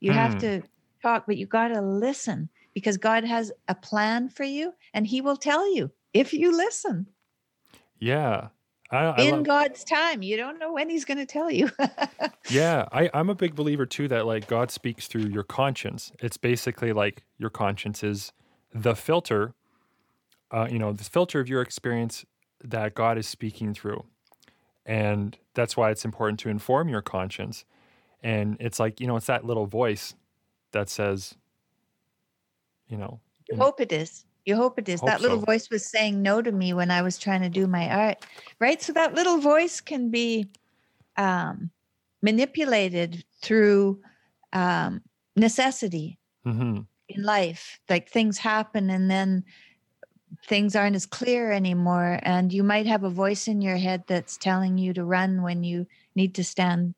You 0.00 0.12
have 0.12 0.32
Hmm. 0.32 0.38
to 0.38 0.62
talk 1.02 1.24
but 1.26 1.36
you 1.36 1.46
got 1.46 1.68
to 1.68 1.80
listen 1.80 2.48
because 2.74 2.96
god 2.96 3.24
has 3.24 3.52
a 3.68 3.74
plan 3.74 4.28
for 4.28 4.44
you 4.44 4.72
and 4.94 5.06
he 5.06 5.20
will 5.20 5.36
tell 5.36 5.72
you 5.74 5.90
if 6.12 6.32
you 6.32 6.56
listen. 6.56 7.06
Yeah. 7.98 8.48
I, 8.90 8.96
I 8.96 9.22
in 9.22 9.36
love, 9.36 9.44
god's 9.44 9.84
time 9.84 10.22
you 10.22 10.36
don't 10.36 10.58
know 10.58 10.72
when 10.72 10.88
he's 10.88 11.04
going 11.04 11.18
to 11.18 11.26
tell 11.26 11.50
you 11.50 11.70
yeah, 12.50 12.86
I, 12.92 13.10
I'm 13.12 13.30
a 13.30 13.34
big 13.34 13.54
believer 13.54 13.86
too 13.86 14.08
that 14.08 14.26
like 14.26 14.46
God 14.46 14.70
speaks 14.70 15.06
through 15.06 15.26
your 15.26 15.42
conscience. 15.42 16.12
It's 16.20 16.36
basically 16.36 16.92
like 16.92 17.24
your 17.38 17.50
conscience 17.50 18.02
is 18.02 18.32
the 18.72 18.94
filter, 18.94 19.54
uh, 20.50 20.68
you 20.70 20.78
know, 20.78 20.92
the 20.92 21.04
filter 21.04 21.40
of 21.40 21.48
your 21.48 21.62
experience 21.62 22.24
that 22.62 22.94
God 22.94 23.18
is 23.18 23.26
speaking 23.26 23.74
through. 23.74 24.04
And 24.84 25.36
that's 25.54 25.76
why 25.76 25.90
it's 25.90 26.04
important 26.04 26.38
to 26.40 26.48
inform 26.48 26.88
your 26.88 27.02
conscience. 27.02 27.64
And 28.22 28.56
it's 28.60 28.78
like, 28.78 29.00
you 29.00 29.06
know, 29.06 29.16
it's 29.16 29.26
that 29.26 29.44
little 29.44 29.66
voice 29.66 30.14
that 30.72 30.88
says, 30.88 31.34
you 32.88 32.96
know, 32.96 33.20
You 33.50 33.56
hope 33.56 33.80
it 33.80 33.92
is. 33.92 34.25
You 34.46 34.54
hope 34.54 34.78
it 34.78 34.88
is. 34.88 35.00
Hope 35.00 35.10
that 35.10 35.20
little 35.20 35.40
so. 35.40 35.44
voice 35.44 35.68
was 35.70 35.84
saying 35.84 36.22
no 36.22 36.40
to 36.40 36.52
me 36.52 36.72
when 36.72 36.90
I 36.90 37.02
was 37.02 37.18
trying 37.18 37.42
to 37.42 37.48
do 37.48 37.66
my 37.66 37.90
art, 37.90 38.24
right? 38.60 38.80
So 38.80 38.92
that 38.92 39.12
little 39.12 39.38
voice 39.38 39.80
can 39.80 40.10
be 40.10 40.46
um, 41.16 41.70
manipulated 42.22 43.24
through 43.42 44.00
um, 44.52 45.02
necessity 45.34 46.18
hmm 46.44 46.80
in 47.08 47.22
life. 47.22 47.78
Like 47.88 48.08
things 48.08 48.38
happen 48.38 48.90
and 48.90 49.08
then 49.08 49.44
things 50.44 50.74
aren't 50.74 50.96
as 50.96 51.06
clear 51.06 51.52
anymore. 51.52 52.18
And 52.22 52.52
you 52.52 52.62
might 52.62 52.86
have 52.86 53.04
a 53.04 53.10
voice 53.10 53.48
in 53.48 53.60
your 53.60 53.76
head 53.76 54.04
that's 54.06 54.36
telling 54.36 54.78
you 54.78 54.92
to 54.94 55.04
run 55.04 55.42
when 55.42 55.62
you 55.64 55.86
need 56.14 56.34
to 56.36 56.44
stand 56.44 56.94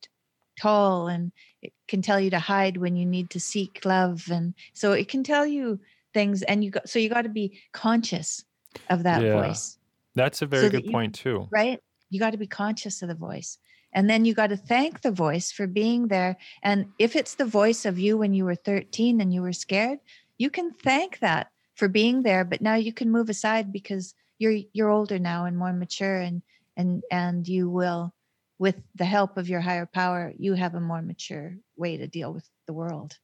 tall 0.58 1.08
and 1.08 1.32
it 1.62 1.72
can 1.86 2.02
tell 2.02 2.18
you 2.18 2.30
to 2.30 2.38
hide 2.38 2.76
when 2.78 2.96
you 2.96 3.06
need 3.06 3.30
to 3.30 3.38
seek 3.38 3.84
love 3.84 4.28
and 4.30 4.54
so 4.72 4.92
it 4.92 5.08
can 5.08 5.22
tell 5.22 5.46
you 5.46 5.78
things 6.14 6.42
and 6.42 6.64
you 6.64 6.70
got 6.70 6.88
so 6.88 6.98
you 6.98 7.08
got 7.08 7.22
to 7.22 7.28
be 7.28 7.60
conscious 7.72 8.44
of 8.90 9.02
that 9.02 9.22
Yeah. 9.22 9.32
voice 9.32 9.78
that's 10.14 10.42
a 10.42 10.46
very 10.46 10.64
that 10.64 10.72
good 10.72 10.86
you 10.86 10.92
point 10.92 11.14
too. 11.14 11.48
right 11.50 11.80
you 12.10 12.18
got 12.18 12.30
to 12.30 12.38
be 12.38 12.46
conscious 12.46 13.02
of 13.02 13.08
the 13.08 13.14
voice 13.14 13.58
and 13.92 14.08
then 14.08 14.24
you 14.24 14.34
got 14.34 14.48
to 14.48 14.56
thank 14.56 15.00
the 15.00 15.10
voice 15.12 15.50
for 15.52 15.66
being 15.66 16.08
there 16.08 16.36
and 16.62 16.86
if 16.98 17.16
it's 17.16 17.34
the 17.34 17.44
voice 17.44 17.84
of 17.84 17.98
you 17.98 18.16
when 18.18 18.34
you 18.34 18.44
were 18.44 18.54
13 18.54 19.20
and 19.20 19.32
you 19.32 19.42
were 19.42 19.52
scared 19.52 19.98
you 20.38 20.50
can 20.50 20.72
thank 20.72 21.18
that 21.20 21.48
for 21.74 21.88
being 21.88 22.22
there 22.22 22.44
but 22.44 22.60
now 22.60 22.74
you 22.74 22.92
can 22.92 23.10
move 23.10 23.28
aside 23.28 23.72
because 23.72 24.14
you're 24.38 24.56
you're 24.72 24.90
older 24.90 25.18
now 25.18 25.44
and 25.44 25.56
more 25.56 25.72
mature 25.72 26.16
and 26.16 26.42
and 26.76 27.02
and 27.10 27.46
you 27.48 27.68
will 27.68 28.12
with 28.58 28.76
the 28.96 29.04
help 29.04 29.36
of 29.36 29.48
your 29.48 29.60
higher 29.60 29.86
power 29.86 30.32
you 30.38 30.54
have 30.54 30.74
a 30.74 30.80
more 30.80 31.02
mature 31.02 31.56
way 31.76 31.96
to 31.96 32.06
deal 32.06 32.32
with 32.32 32.48
the 32.66 32.72
world 32.72 33.16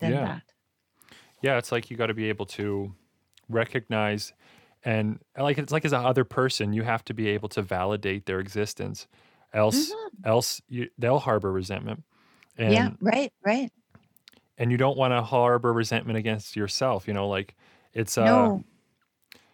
than 0.00 0.12
Yeah. 0.12 0.24
that 0.24 0.42
Yeah, 1.42 1.58
it's 1.58 1.72
like 1.72 1.90
you 1.90 1.96
got 1.96 2.06
to 2.06 2.14
be 2.14 2.28
able 2.28 2.46
to 2.46 2.94
recognize 3.48 4.32
and 4.84 5.18
like 5.38 5.58
it's 5.58 5.72
like 5.72 5.84
as 5.84 5.92
a 5.92 5.98
other 5.98 6.24
person, 6.24 6.72
you 6.72 6.82
have 6.82 7.04
to 7.04 7.14
be 7.14 7.28
able 7.28 7.48
to 7.50 7.62
validate 7.62 8.26
their 8.26 8.40
existence. 8.40 9.06
Else, 9.52 9.92
else 10.24 10.62
you, 10.68 10.88
they'll 10.96 11.18
harbor 11.18 11.52
resentment, 11.52 12.04
and 12.56 12.72
yeah 12.72 12.90
right 13.00 13.32
right 13.44 13.70
and 14.56 14.70
you 14.70 14.76
don't 14.76 14.96
want 14.96 15.12
to 15.12 15.22
harbor 15.22 15.72
resentment 15.72 16.16
against 16.16 16.54
yourself. 16.54 17.08
You 17.08 17.14
know, 17.14 17.28
like 17.28 17.56
it's 17.92 18.16
uh, 18.16 18.24
no 18.24 18.64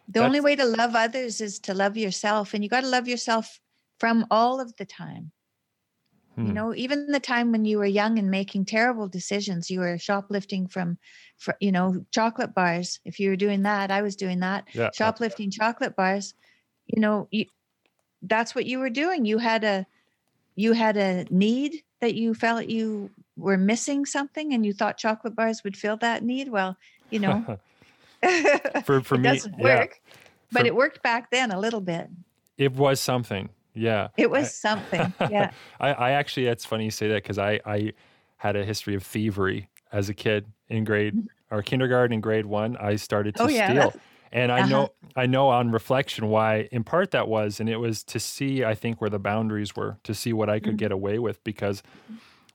the 0.07 0.23
only 0.23 0.39
way 0.39 0.55
to 0.55 0.65
love 0.65 0.95
others 0.95 1.41
is 1.41 1.59
to 1.59 1.73
love 1.73 1.97
yourself 1.97 2.53
and 2.53 2.63
you 2.63 2.69
got 2.69 2.81
to 2.81 2.87
love 2.87 3.07
yourself 3.07 3.59
from 3.99 4.25
all 4.31 4.59
of 4.59 4.75
the 4.77 4.85
time 4.85 5.31
you 6.41 6.51
hmm, 6.51 6.53
know 6.53 6.73
even 6.75 7.11
the 7.11 7.19
time 7.19 7.51
when 7.51 7.65
you 7.65 7.77
were 7.79 7.85
young 7.85 8.19
and 8.19 8.29
making 8.31 8.65
terrible 8.65 9.07
decisions 9.07 9.69
you 9.69 9.79
were 9.79 9.97
shoplifting 9.97 10.67
from, 10.67 10.97
fr 11.37 11.51
you 11.59 11.71
know 11.71 12.05
chocolate 12.11 12.53
bars. 12.53 12.99
If 13.05 13.19
you 13.19 13.29
were 13.29 13.35
doing 13.35 13.63
that 13.63 13.91
i 13.91 14.01
was 14.01 14.15
doing 14.15 14.39
that. 14.41 14.65
Yeah, 14.73 14.91
shoplifting 14.93 15.51
chocolate 15.51 15.95
bars 15.95 16.33
you 16.87 17.01
know 17.01 17.27
you, 17.31 17.45
that's 18.23 18.55
what 18.55 18.65
you 18.65 18.79
were 18.79 18.89
doing. 18.89 19.25
You 19.25 19.37
had 19.37 19.63
a 19.63 19.85
you 20.55 20.73
had 20.73 20.97
a 20.97 21.25
need 21.29 21.83
that 22.01 22.15
you 22.15 22.33
felt 22.33 22.67
you 22.67 23.11
were 23.35 23.57
missing 23.57 24.05
something 24.05 24.53
and 24.53 24.65
you 24.65 24.73
thought 24.73 24.97
chocolate 24.97 25.35
bars 25.35 25.63
would 25.63 25.77
fill 25.77 25.97
that 25.97 26.23
need? 26.23 26.49
Well 26.49 26.77
you 27.09 27.19
know 27.19 27.45
for 28.83 29.01
for 29.01 29.17
it 29.17 29.21
me, 29.21 29.23
doesn't 29.23 29.55
yeah, 29.59 29.79
work 29.81 30.01
but 30.51 30.61
For- 30.61 30.67
it 30.67 30.75
worked 30.75 31.03
back 31.03 31.29
then 31.31 31.51
a 31.51 31.59
little 31.59 31.81
bit. 31.81 32.09
It 32.57 32.73
was 32.73 32.99
something. 32.99 33.49
Yeah. 33.77 34.09
It 34.17 34.29
was 34.31 34.49
something. 34.49 35.13
Yeah. 35.27 35.51
I, 35.79 35.93
I 35.93 36.11
actually, 36.11 36.45
that's 36.45 36.65
funny 36.65 36.85
you 36.85 36.91
say 36.91 37.07
that 37.09 37.23
because 37.23 37.37
I, 37.37 37.59
I 37.65 37.93
had 38.37 38.55
a 38.55 38.63
history 38.65 38.95
of 38.95 39.03
thievery 39.03 39.69
as 39.91 40.09
a 40.09 40.13
kid 40.13 40.45
in 40.69 40.83
grade 40.83 41.17
or 41.51 41.61
kindergarten 41.61 42.13
in 42.13 42.21
grade 42.21 42.45
one. 42.45 42.77
I 42.77 42.95
started 42.95 43.35
to 43.37 43.43
Mm-hmm. 43.43 43.47
Oh, 43.47 43.49
yeah, 43.49 43.73
steal. 43.75 43.95
And 44.31 44.51
I 44.51 44.61
Uh-huh. 44.61 44.67
know, 44.69 44.93
I 45.15 45.25
know 45.25 45.47
on 45.49 45.71
reflection 45.71 46.27
why, 46.27 46.67
in 46.71 46.83
part, 46.83 47.11
that 47.11 47.27
was, 47.27 47.59
and 47.59 47.69
it 47.69 47.77
was 47.77 48.03
to 48.05 48.19
see, 48.19 48.63
I 48.65 48.75
think, 48.75 48.99
where 48.99 49.09
the 49.09 49.19
boundaries 49.19 49.75
were, 49.75 49.97
to 50.03 50.13
see 50.13 50.33
what 50.33 50.49
I 50.49 50.59
could 50.59 50.75
Mm-hmm. 50.75 50.77
get 50.77 50.91
away 50.91 51.19
with, 51.19 51.41
because 51.45 51.81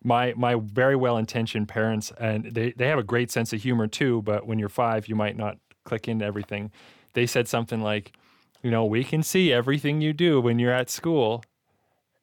my 0.05 0.35
my 0.37 0.57
very 0.57 0.97
well 0.97 1.17
intentioned 1.17 1.69
parents, 1.69 2.13
and 2.19 2.47
they 2.47 2.73
they 2.73 2.89
have 2.89 2.99
a 2.99 3.03
great 3.05 3.31
sense 3.31 3.53
of 3.53 3.63
humor 3.63 3.87
too, 3.87 4.23
but 4.23 4.47
when 4.47 4.59
you're 4.59 4.69
five, 4.69 5.09
you 5.09 5.15
might 5.15 5.37
not 5.37 5.59
click 5.85 6.09
into 6.09 6.25
everything. 6.25 6.71
They 7.15 7.27
said 7.27 7.49
something 7.49 7.81
like, 7.81 8.13
you 8.63 8.71
know, 8.71 8.85
we 8.85 9.05
can 9.05 9.23
see 9.23 9.53
everything 9.53 10.01
you 10.01 10.13
do 10.13 10.41
when 10.41 10.59
you're 10.59 10.73
at 10.73 10.91
school, 10.91 11.45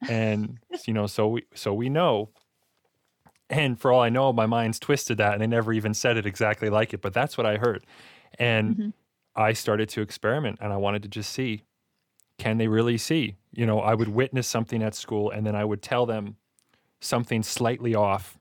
and 0.08 0.60
you 0.86 0.94
know, 0.94 1.08
so 1.08 1.30
we 1.30 1.46
so 1.56 1.74
we 1.74 1.90
know. 1.90 2.32
And 3.50 3.80
for 3.80 3.92
all 3.92 4.02
I 4.02 4.10
know, 4.10 4.32
my 4.32 4.46
mind's 4.46 4.80
twisted 4.80 5.18
that, 5.18 5.34
and 5.34 5.42
they 5.42 5.48
never 5.48 5.74
even 5.74 5.94
said 5.94 6.18
it 6.18 6.26
exactly 6.26 6.70
like 6.70 6.94
it, 6.94 7.02
but 7.02 7.14
that's 7.14 7.38
what 7.38 7.48
I 7.48 7.58
heard. 7.58 7.86
And 8.38 8.78
Mhm. 8.78 8.92
I 9.36 9.54
started 9.54 9.90
to 9.90 10.02
experiment, 10.02 10.60
and 10.62 10.74
I 10.74 10.78
wanted 10.78 11.04
to 11.04 11.10
just 11.10 11.32
see, 11.32 11.64
can 12.40 12.58
they 12.58 12.68
really 12.68 12.98
see? 12.98 13.38
You 13.52 13.66
know, 13.66 13.82
I 13.82 13.96
would 13.96 14.10
witness 14.10 14.48
something 14.48 14.84
at 14.84 14.96
school, 14.96 15.32
and 15.32 15.46
then 15.48 15.56
I 15.56 15.66
would 15.66 15.82
tell 15.84 16.06
them 16.06 16.38
something 17.02 17.44
slightly 17.44 17.96
off. 17.96 18.40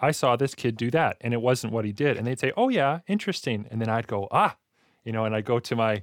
I 0.00 0.12
saw 0.12 0.36
this 0.36 0.54
kid 0.54 0.76
do 0.76 0.90
that, 0.92 1.18
and 1.22 1.34
it 1.34 1.42
wasn't 1.42 1.72
what 1.72 1.84
he 1.84 1.92
did, 1.92 2.16
and 2.18 2.26
they'd 2.26 2.40
say, 2.40 2.52
"Oh 2.56 2.68
yeah, 2.70 3.00
interesting," 3.08 3.66
and 3.70 3.80
then 3.80 3.88
I'd 3.90 4.08
go, 4.08 4.28
"Ah," 4.32 4.56
you 5.04 5.12
know, 5.12 5.24
and 5.26 5.34
I'd 5.36 5.46
go 5.46 5.60
to 5.60 5.76
my 5.76 6.02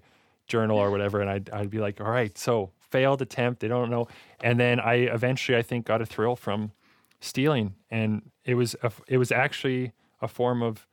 journal 0.50 0.78
or 0.78 0.92
whatever, 0.92 1.22
and 1.22 1.30
I'd 1.30 1.50
I'd 1.52 1.70
be 1.70 1.80
like, 1.80 2.02
"All 2.02 2.12
right, 2.12 2.38
so 2.38 2.72
failed 2.82 3.22
attempt, 3.22 3.62
they 3.62 3.70
don't 3.70 3.90
know," 3.90 4.08
and 4.42 4.60
then 4.60 4.82
I 4.82 4.96
eventually 4.96 5.58
I 5.58 5.62
think 5.62 5.86
got 5.86 6.02
a 6.02 6.06
thrill 6.06 6.36
from 6.36 6.74
stealing, 7.22 7.76
and 7.90 8.30
it 8.44 8.56
was 8.56 8.76
a, 8.84 8.92
it 9.08 9.18
was 9.18 9.32
actually 9.32 9.94
a 10.22 10.28
form 10.28 10.62
of 10.62 10.86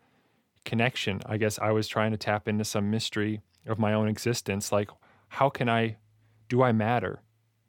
connection. 0.64 1.20
I 1.26 1.36
guess 1.38 1.58
I 1.58 1.72
was 1.72 1.88
trying 1.88 2.12
to 2.12 2.16
tap 2.16 2.46
into 2.46 2.64
some 2.64 2.90
mystery 2.90 3.40
of 3.66 3.78
my 3.78 3.92
own 3.92 4.06
existence, 4.08 4.70
like 4.70 4.90
how 5.28 5.48
can 5.48 5.68
I, 5.68 5.96
do 6.48 6.62
I 6.62 6.72
matter? 6.72 7.20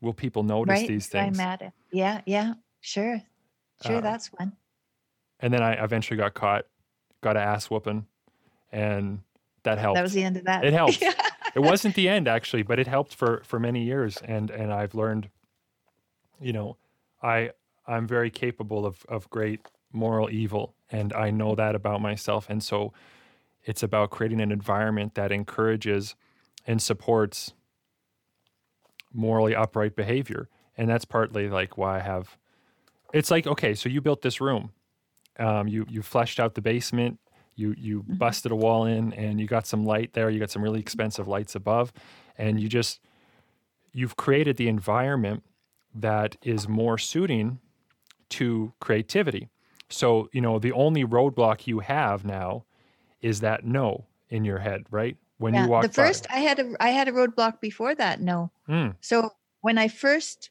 Will 0.01 0.13
people 0.13 0.43
notice 0.43 0.79
right. 0.79 0.87
these 0.87 1.07
things? 1.07 1.39
at 1.39 1.61
it. 1.61 1.73
Yeah. 1.91 2.21
Yeah. 2.25 2.53
Sure. 2.81 3.21
Sure. 3.83 3.97
Uh, 3.97 4.01
that's 4.01 4.27
one. 4.27 4.53
and 5.39 5.51
then 5.53 5.61
I 5.63 5.73
eventually 5.83 6.17
got 6.17 6.33
caught, 6.33 6.65
got 7.21 7.35
a 7.35 7.39
ass 7.39 7.69
whooping, 7.69 8.05
and 8.71 9.19
that 9.63 9.77
helped. 9.77 9.95
That 9.95 10.03
was 10.03 10.13
the 10.13 10.23
end 10.23 10.37
of 10.37 10.45
that. 10.45 10.63
It 10.65 10.73
helped. 10.73 11.01
Yeah. 11.01 11.13
It 11.57 11.63
wasn't 11.63 11.95
the 11.95 12.07
end 12.07 12.27
actually, 12.27 12.61
but 12.61 12.77
it 12.77 12.85
helped 12.85 13.15
for 13.15 13.41
for 13.43 13.59
many 13.59 13.83
years, 13.83 14.17
and 14.23 14.51
and 14.51 14.71
I've 14.71 14.93
learned, 14.93 15.29
you 16.39 16.53
know, 16.53 16.77
I 17.23 17.49
I'm 17.87 18.05
very 18.05 18.29
capable 18.29 18.85
of 18.85 19.03
of 19.09 19.27
great 19.31 19.61
moral 19.91 20.29
evil, 20.29 20.75
and 20.91 21.11
I 21.13 21.31
know 21.31 21.55
that 21.55 21.73
about 21.73 21.99
myself, 21.99 22.47
and 22.47 22.61
so 22.61 22.93
it's 23.65 23.81
about 23.81 24.11
creating 24.11 24.39
an 24.39 24.51
environment 24.51 25.15
that 25.15 25.31
encourages 25.31 26.15
and 26.67 26.79
supports 26.79 27.53
morally 29.11 29.55
upright 29.55 29.95
behavior, 29.95 30.49
and 30.77 30.87
that's 30.87 31.05
partly 31.05 31.49
like 31.49 31.75
why 31.75 31.97
I 31.97 32.01
have. 32.01 32.37
It's 33.13 33.31
like 33.31 33.47
okay, 33.47 33.73
so 33.73 33.89
you 33.89 33.99
built 33.99 34.21
this 34.21 34.39
room, 34.39 34.73
um, 35.39 35.67
you 35.67 35.87
you 35.89 36.03
fleshed 36.03 36.39
out 36.39 36.53
the 36.53 36.61
basement, 36.61 37.17
you 37.57 37.75
you 37.77 38.03
Mm-hmm. 38.03 38.15
busted 38.15 38.51
a 38.51 38.55
wall 38.55 38.85
in, 38.85 39.13
and 39.13 39.39
you 39.41 39.47
got 39.47 39.67
some 39.67 39.83
light 39.85 40.13
there. 40.13 40.29
You 40.29 40.39
got 40.39 40.51
some 40.51 40.63
really 40.63 40.79
expensive 40.79 41.27
lights 41.27 41.55
above, 41.55 41.91
and 42.37 42.59
you 42.59 42.69
just 42.69 43.01
you've 43.93 44.15
created 44.15 44.57
the 44.57 44.67
environment 44.69 45.43
that 45.95 46.37
is 46.43 46.67
more 46.69 46.97
suiting 46.97 47.59
to 48.29 48.73
creativity. 48.79 49.49
So 49.89 50.29
you 50.31 50.41
know 50.41 50.59
the 50.59 50.71
only 50.71 51.03
roadblock 51.05 51.67
you 51.67 51.79
have 51.79 52.23
now 52.25 52.65
is 53.21 53.39
that 53.41 53.65
no 53.65 54.05
in 54.29 54.45
your 54.45 54.59
head, 54.59 54.85
right? 54.91 55.17
When 55.39 55.53
yeah. 55.53 55.63
you 55.63 55.69
walk 55.69 55.83
the 55.83 55.89
first, 55.89 56.27
I 56.31 56.39
had 56.39 56.59
a, 56.59 56.73
I 56.79 56.89
had 56.89 57.07
a 57.07 57.11
roadblock 57.11 57.59
before 57.61 57.95
that. 57.95 58.21
No. 58.21 58.51
Mm, 58.69 58.95
So 59.01 59.31
when 59.61 59.77
I 59.77 59.87
first 59.87 60.49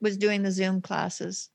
was 0.00 0.16
doing 0.16 0.42
the 0.42 0.50
Zoom 0.50 0.80
classes, 0.80 1.50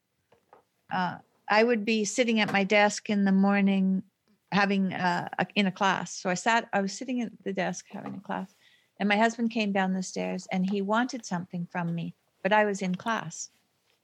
uh, 0.91 1.17
I 1.49 1.63
would 1.63 1.85
be 1.85 2.05
sitting 2.05 2.39
at 2.39 2.51
my 2.51 2.63
desk 2.63 3.09
in 3.09 3.25
the 3.25 3.31
morning 3.31 4.03
having 4.51 4.93
uh, 4.93 5.29
a, 5.37 5.47
in 5.55 5.67
a 5.67 5.71
class. 5.71 6.13
So 6.13 6.29
I 6.29 6.33
sat, 6.33 6.67
I 6.73 6.81
was 6.81 6.93
sitting 6.93 7.21
at 7.21 7.31
the 7.43 7.53
desk 7.53 7.85
having 7.91 8.15
a 8.15 8.19
class, 8.19 8.55
and 8.99 9.07
my 9.07 9.17
husband 9.17 9.51
came 9.51 9.71
down 9.71 9.93
the 9.93 10.03
stairs 10.03 10.47
and 10.51 10.69
he 10.69 10.81
wanted 10.81 11.25
something 11.25 11.67
from 11.71 11.93
me, 11.93 12.15
but 12.43 12.51
I 12.51 12.65
was 12.65 12.81
in 12.81 12.95
class, 12.95 13.49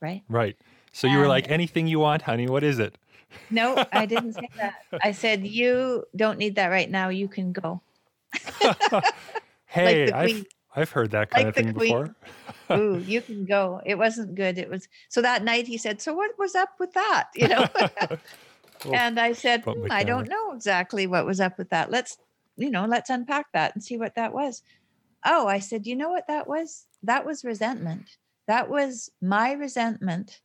right? 0.01 0.23
right. 0.29 0.55
So 0.93 1.07
you 1.07 1.17
were 1.17 1.27
like, 1.27 1.49
anything 1.49 1.87
you 1.87 1.99
want, 1.99 2.21
honey. 2.21 2.47
What 2.47 2.63
is 2.63 2.79
it? 2.79 2.97
No, 3.49 3.83
I 3.91 4.05
didn't 4.13 4.33
say 4.33 4.49
that. 4.57 4.75
I 5.03 5.11
said, 5.11 5.45
You 5.45 6.05
don't 6.15 6.37
need 6.37 6.55
that 6.55 6.67
right 6.67 6.89
now. 6.89 7.09
You 7.09 7.27
can 7.27 7.51
go. 7.51 7.81
hey, 9.65 10.05
the 10.05 10.15
I've. 10.15 10.45
I've 10.75 10.91
heard 10.91 11.11
that 11.11 11.31
kind 11.31 11.45
Like 11.45 11.57
of 11.57 11.63
thing 11.63 11.73
before. 11.73 12.13
Ooh, 12.71 13.01
you 13.05 13.21
can 13.21 13.45
go. 13.45 13.81
It 13.85 13.97
wasn't 13.97 14.35
good. 14.35 14.57
It 14.57 14.69
was 14.69 14.87
so 15.07 15.21
that 15.21 15.43
night 15.43 15.67
he 15.67 15.77
said, 15.77 16.01
So 16.01 16.13
what 16.13 16.31
was 16.37 16.55
up 16.55 16.69
with 16.79 16.93
that? 16.93 17.29
You 17.35 17.47
know? 17.47 17.67
And 18.91 19.19
I 19.19 19.33
said, 19.33 19.65
"Hmm, 19.73 19.85
I 19.89 20.03
don't 20.03 20.27
know 20.29 20.51
exactly 20.53 21.07
what 21.07 21.25
was 21.25 21.39
up 21.39 21.57
with 21.57 21.69
that. 21.69 21.91
Let's, 21.91 22.17
you 22.57 22.69
know, 22.69 22.85
let's 22.85 23.09
unpack 23.09 23.51
that 23.53 23.75
and 23.75 23.83
see 23.83 23.97
what 23.97 24.15
that 24.15 24.33
was. 24.33 24.63
Oh, 25.25 25.47
I 25.47 25.59
said, 25.59 25.87
you 25.87 25.95
know 25.95 26.09
what 26.09 26.27
that 26.27 26.47
was? 26.47 26.87
That 27.03 27.25
was 27.25 27.43
resentment. 27.45 28.17
That 28.47 28.69
was 28.69 29.09
my 29.21 29.53
resentment. 29.53 30.41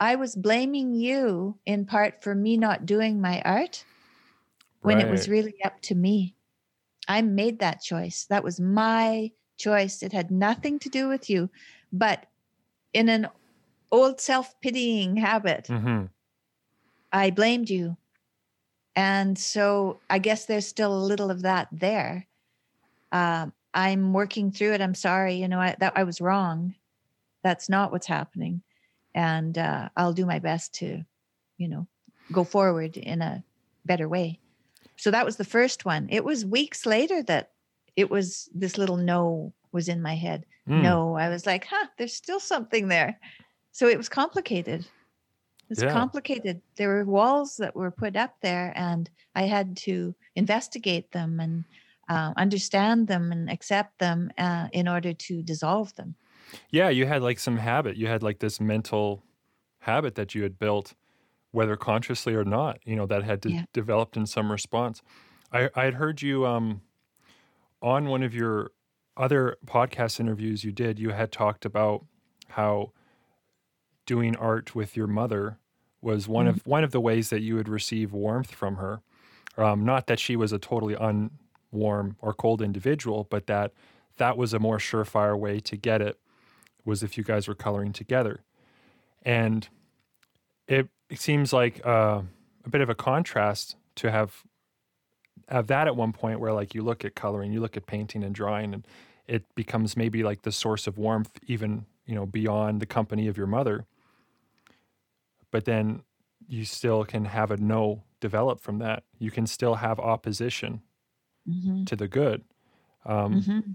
I 0.00 0.16
was 0.16 0.36
blaming 0.36 0.94
you 0.94 1.60
in 1.66 1.86
part 1.86 2.22
for 2.22 2.34
me 2.34 2.56
not 2.58 2.86
doing 2.86 3.20
my 3.20 3.42
art 3.42 3.84
when 4.80 5.00
it 5.00 5.08
was 5.08 5.28
really 5.28 5.54
up 5.64 5.80
to 5.82 5.94
me. 5.94 6.36
I 7.08 7.22
made 7.22 7.60
that 7.60 7.82
choice. 7.82 8.26
That 8.26 8.44
was 8.44 8.60
my 8.60 9.32
choice. 9.58 10.02
It 10.02 10.12
had 10.12 10.30
nothing 10.30 10.78
to 10.80 10.88
do 10.90 11.08
with 11.08 11.30
you. 11.30 11.50
But 11.92 12.26
in 12.94 13.08
an 13.08 13.28
old 13.92 14.20
self 14.20 14.60
pitying 14.60 15.16
habit, 15.16 15.70
Mhm. 15.70 16.10
I 17.12 17.30
blamed 17.30 17.70
you. 17.70 17.96
And 18.96 19.38
so 19.38 20.00
I 20.08 20.18
guess 20.18 20.46
there's 20.46 20.66
still 20.66 20.92
a 20.92 21.06
little 21.06 21.30
of 21.30 21.42
that 21.42 21.68
there. 21.72 22.26
Um, 23.12 23.52
I'm 23.72 24.12
working 24.12 24.50
through 24.50 24.74
it. 24.74 24.80
I'm 24.80 24.94
sorry. 24.94 25.34
You 25.34 25.48
know, 25.48 25.60
I, 25.60 25.76
that 25.78 25.92
I 25.96 26.04
was 26.04 26.20
wrong. 26.20 26.74
That's 27.42 27.68
not 27.68 27.92
what's 27.92 28.06
happening. 28.06 28.62
And 29.14 29.56
uh, 29.56 29.88
I'll 29.96 30.12
do 30.12 30.26
my 30.26 30.38
best 30.38 30.74
to, 30.74 31.04
you 31.56 31.68
know, 31.68 31.86
go 32.32 32.44
forward 32.44 32.96
in 32.96 33.22
a 33.22 33.42
better 33.84 34.08
way. 34.08 34.38
So 34.96 35.10
that 35.10 35.24
was 35.24 35.36
the 35.36 35.44
first 35.44 35.84
one. 35.84 36.08
It 36.10 36.24
was 36.24 36.44
weeks 36.44 36.84
later 36.84 37.22
that 37.24 37.52
it 37.96 38.10
was 38.10 38.48
this 38.54 38.76
little 38.76 38.96
no 38.96 39.52
was 39.72 39.88
in 39.88 40.02
my 40.02 40.14
head. 40.14 40.44
Mm. 40.68 40.82
No, 40.82 41.14
I 41.16 41.28
was 41.28 41.46
like, 41.46 41.66
huh, 41.66 41.86
there's 41.96 42.14
still 42.14 42.40
something 42.40 42.88
there. 42.88 43.18
So 43.72 43.88
it 43.88 43.96
was 43.96 44.08
complicated. 44.08 44.86
It's 45.70 45.82
Yeah. 45.82 45.92
complicated. 45.92 46.60
There 46.76 46.88
were 46.88 47.04
walls 47.04 47.56
that 47.56 47.76
were 47.76 47.90
put 47.92 48.16
up 48.16 48.40
there, 48.42 48.72
and 48.76 49.08
I 49.34 49.42
had 49.44 49.76
to 49.78 50.14
investigate 50.34 51.12
them 51.12 51.40
and 51.40 51.64
uh, 52.08 52.32
understand 52.36 53.06
them 53.06 53.30
and 53.30 53.48
accept 53.48 53.98
them 54.00 54.30
uh, 54.36 54.68
in 54.72 54.88
order 54.88 55.12
to 55.12 55.42
dissolve 55.42 55.94
them. 55.94 56.16
Yeah, 56.70 56.88
you 56.88 57.06
had 57.06 57.22
like 57.22 57.38
some 57.38 57.56
habit. 57.58 57.96
You 57.96 58.08
had 58.08 58.22
like 58.22 58.40
this 58.40 58.60
mental 58.60 59.22
habit 59.80 60.16
that 60.16 60.34
you 60.34 60.42
had 60.42 60.58
built, 60.58 60.94
whether 61.52 61.76
consciously 61.76 62.34
or 62.34 62.44
not. 62.44 62.80
You 62.84 62.96
know 62.96 63.06
that 63.06 63.22
had 63.22 63.40
de- 63.40 63.50
Yeah. 63.50 63.64
developed 63.72 64.16
in 64.16 64.26
some 64.26 64.50
response. 64.50 65.02
I 65.52 65.70
I 65.76 65.84
had 65.84 65.94
heard 65.94 66.20
you 66.22 66.46
um 66.46 66.82
on 67.82 68.06
one 68.08 68.22
of 68.22 68.34
your 68.34 68.72
other 69.16 69.56
podcast 69.66 70.20
interviews 70.20 70.64
you 70.64 70.72
did. 70.72 70.98
You 70.98 71.10
had 71.10 71.32
talked 71.32 71.64
about 71.64 72.04
how 72.48 72.92
doing 74.10 74.34
art 74.34 74.74
with 74.74 74.96
your 74.96 75.06
mother 75.06 75.56
was 76.02 76.26
one 76.26 76.48
of 76.48 76.66
one 76.66 76.82
of 76.82 76.90
the 76.90 77.00
ways 77.00 77.30
that 77.30 77.42
you 77.42 77.54
would 77.54 77.68
receive 77.68 78.12
warmth 78.12 78.50
from 78.50 78.74
her. 78.74 79.02
Um, 79.56 79.84
not 79.84 80.08
that 80.08 80.18
she 80.18 80.34
was 80.34 80.52
a 80.52 80.58
totally 80.58 80.96
unwarm 80.96 82.16
or 82.20 82.34
cold 82.34 82.60
individual, 82.60 83.28
but 83.30 83.46
that 83.46 83.72
that 84.16 84.36
was 84.36 84.52
a 84.52 84.58
more 84.58 84.78
surefire 84.78 85.38
way 85.38 85.60
to 85.60 85.76
get 85.76 86.02
it 86.02 86.18
was 86.84 87.04
if 87.04 87.16
you 87.16 87.22
guys 87.22 87.46
were 87.46 87.54
coloring 87.54 87.92
together. 87.92 88.40
And 89.22 89.68
it, 90.66 90.88
it 91.08 91.20
seems 91.20 91.52
like 91.52 91.80
uh, 91.86 92.22
a 92.64 92.68
bit 92.68 92.80
of 92.80 92.90
a 92.90 92.96
contrast 92.96 93.76
to 93.94 94.10
have 94.10 94.42
have 95.46 95.68
that 95.68 95.86
at 95.86 95.94
one 95.94 96.12
point 96.12 96.40
where 96.40 96.52
like 96.52 96.74
you 96.74 96.82
look 96.82 97.04
at 97.04 97.14
coloring, 97.14 97.52
you 97.52 97.60
look 97.60 97.76
at 97.76 97.86
painting 97.86 98.24
and 98.24 98.34
drawing 98.34 98.74
and 98.74 98.88
it 99.28 99.44
becomes 99.54 99.96
maybe 99.96 100.24
like 100.24 100.42
the 100.42 100.50
source 100.50 100.88
of 100.88 100.98
warmth 100.98 101.38
even, 101.46 101.86
you 102.06 102.16
know, 102.16 102.26
beyond 102.26 102.80
the 102.80 102.86
company 102.86 103.28
of 103.28 103.36
your 103.36 103.46
mother. 103.46 103.86
But 105.50 105.64
then 105.64 106.02
you 106.48 106.64
still 106.64 107.04
can 107.04 107.24
have 107.26 107.50
a 107.50 107.56
no 107.56 108.04
develop 108.20 108.60
from 108.60 108.78
that. 108.78 109.04
You 109.18 109.30
can 109.30 109.46
still 109.46 109.76
have 109.76 109.98
opposition 109.98 110.82
hmm 111.46 111.84
to 111.86 111.96
the 111.96 112.08
good. 112.08 112.44
Um, 113.04 113.50
hmm 113.50 113.74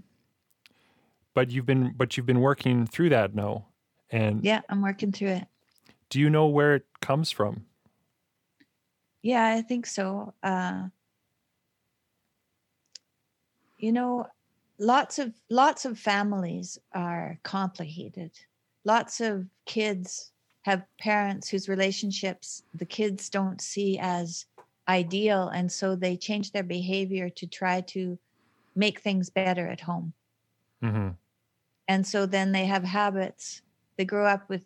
but 1.34 1.50
you've 1.50 1.66
been 1.66 1.92
but 1.96 2.16
you've 2.16 2.26
been 2.26 2.40
working 2.40 2.86
through 2.86 3.10
that 3.10 3.34
no, 3.34 3.66
And 4.10 4.42
Yeah, 4.44 4.62
I'm 4.68 4.82
working 4.82 5.12
through 5.12 5.28
it. 5.28 5.48
do 6.08 6.20
you 6.20 6.30
know 6.30 6.46
where 6.46 6.74
it 6.74 6.86
comes 7.00 7.30
from? 7.30 7.66
Yeah, 9.22 9.46
I 9.46 9.62
think 9.62 9.86
so. 9.86 10.34
Uh, 10.42 10.88
you 13.78 13.92
know, 13.92 14.26
lots 14.78 15.18
of 15.18 15.34
lots 15.50 15.84
of 15.84 15.98
families 15.98 16.78
are 16.92 17.38
complicated. 17.42 18.32
Lots 18.84 19.20
of 19.20 19.46
kids 19.66 20.32
have 20.66 20.82
parents 20.98 21.48
whose 21.48 21.68
relationships 21.68 22.64
the 22.74 22.84
kids 22.84 23.30
don't 23.30 23.60
see 23.60 24.00
as 24.00 24.46
ideal, 24.88 25.48
and 25.48 25.70
so 25.70 25.94
they 25.94 26.16
change 26.16 26.50
their 26.50 26.64
behavior 26.64 27.30
to 27.30 27.46
try 27.46 27.80
to 27.82 28.18
make 28.74 29.00
things 29.00 29.30
better 29.30 29.68
at 29.68 29.80
home. 29.80 30.12
hmm 30.82 31.10
And 31.86 32.04
so 32.04 32.26
then 32.26 32.50
they 32.50 32.66
have 32.66 32.82
habits. 32.82 33.62
They 33.96 34.04
grow 34.04 34.26
up 34.26 34.48
with 34.48 34.64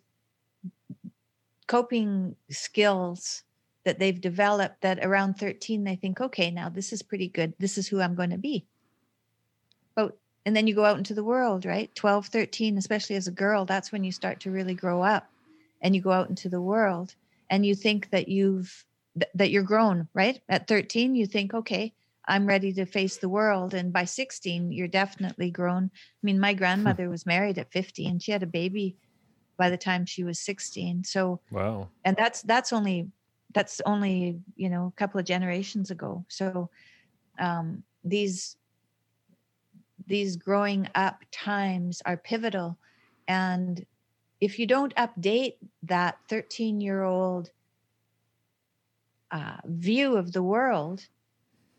coping 1.67 2.35
skills 2.49 3.43
that 3.83 3.99
they've 3.99 4.19
developed 4.19 4.81
that 4.81 5.05
around 5.05 5.35
13 5.35 5.83
they 5.83 5.95
think, 5.95 6.19
okay, 6.19 6.49
now 6.49 6.67
this 6.67 6.91
is 6.91 7.03
pretty 7.03 7.27
good. 7.27 7.53
This 7.59 7.77
is 7.77 7.87
who 7.87 8.01
I'm 8.01 8.15
going 8.15 8.31
to 8.31 8.39
be. 8.39 8.65
But 9.95 10.17
and 10.47 10.55
then 10.55 10.65
you 10.65 10.73
go 10.73 10.85
out 10.85 10.97
into 10.97 11.13
the 11.13 11.23
world, 11.23 11.63
right? 11.63 11.93
12, 11.93 12.25
13, 12.25 12.79
especially 12.79 13.15
as 13.17 13.27
a 13.27 13.31
girl, 13.45 13.65
that's 13.65 13.91
when 13.91 14.03
you 14.03 14.11
start 14.11 14.39
to 14.39 14.49
really 14.49 14.73
grow 14.73 15.03
up 15.03 15.29
and 15.81 15.95
you 15.95 16.01
go 16.01 16.11
out 16.11 16.29
into 16.29 16.49
the 16.49 16.61
world 16.61 17.15
and 17.49 17.65
you 17.65 17.75
think 17.75 18.09
that 18.11 18.27
you've 18.27 18.85
th- 19.19 19.31
that 19.35 19.51
you're 19.51 19.63
grown, 19.63 20.07
right? 20.13 20.39
At 20.49 20.67
13, 20.67 21.15
you 21.15 21.25
think, 21.25 21.53
okay, 21.53 21.93
I'm 22.27 22.45
ready 22.45 22.71
to 22.73 22.85
face 22.85 23.17
the 23.17 23.29
world. 23.29 23.73
And 23.73 23.91
by 23.91 24.05
16, 24.05 24.71
you're 24.71 24.87
definitely 24.87 25.51
grown. 25.51 25.85
I 25.93 26.21
mean, 26.23 26.39
my 26.39 26.53
grandmother 26.53 27.09
was 27.09 27.25
married 27.25 27.57
at 27.57 27.71
50 27.71 28.07
and 28.07 28.21
she 28.21 28.31
had 28.31 28.43
a 28.43 28.47
baby 28.47 28.97
by 29.57 29.69
the 29.69 29.77
time 29.77 30.05
she 30.05 30.23
was 30.23 30.39
16. 30.39 31.03
So, 31.03 31.41
Wow. 31.51 31.89
and 32.05 32.15
that's 32.15 32.41
that's 32.43 32.71
only 32.73 33.09
that's 33.53 33.81
only, 33.85 34.39
you 34.55 34.69
know, 34.69 34.87
a 34.87 34.99
couple 34.99 35.19
of 35.19 35.25
generations 35.25 35.91
ago. 35.91 36.25
So, 36.29 36.69
um 37.39 37.83
these 38.03 38.55
these 40.07 40.35
growing 40.35 40.87
up 40.95 41.23
times 41.31 42.01
are 42.05 42.17
pivotal 42.17 42.77
and 43.27 43.85
if 44.41 44.59
you 44.59 44.67
don't 44.67 44.93
update 44.95 45.55
that 45.83 46.17
13 46.27 46.81
year 46.81 47.03
old 47.03 47.51
uh, 49.31 49.57
view 49.65 50.17
of 50.17 50.33
the 50.33 50.43
world 50.43 51.07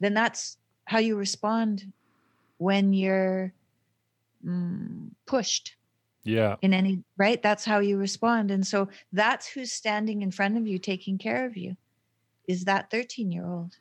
then 0.00 0.14
that's 0.14 0.56
how 0.86 0.98
you 0.98 1.16
respond 1.16 1.92
when 2.58 2.92
you're 2.92 3.52
mm, 4.44 5.10
pushed. 5.26 5.76
Yeah. 6.24 6.54
in 6.62 6.72
any 6.72 7.02
right? 7.16 7.42
That's 7.42 7.64
how 7.64 7.80
you 7.80 7.96
respond. 7.96 8.52
And 8.52 8.64
so 8.64 8.88
that's 9.12 9.48
who's 9.48 9.72
standing 9.72 10.22
in 10.22 10.30
front 10.30 10.56
of 10.56 10.68
you 10.68 10.78
taking 10.78 11.18
care 11.18 11.44
of 11.46 11.56
you 11.56 11.76
is 12.46 12.64
that 12.66 12.92
13 12.92 13.32
year 13.32 13.44
old 13.44 13.78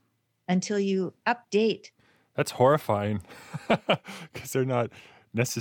until 0.47 0.79
you 0.79 1.13
update. 1.27 1.91
That's 2.35 2.51
horrifying 2.51 3.21
because 3.67 4.53
they're 4.53 4.65
not 4.65 4.89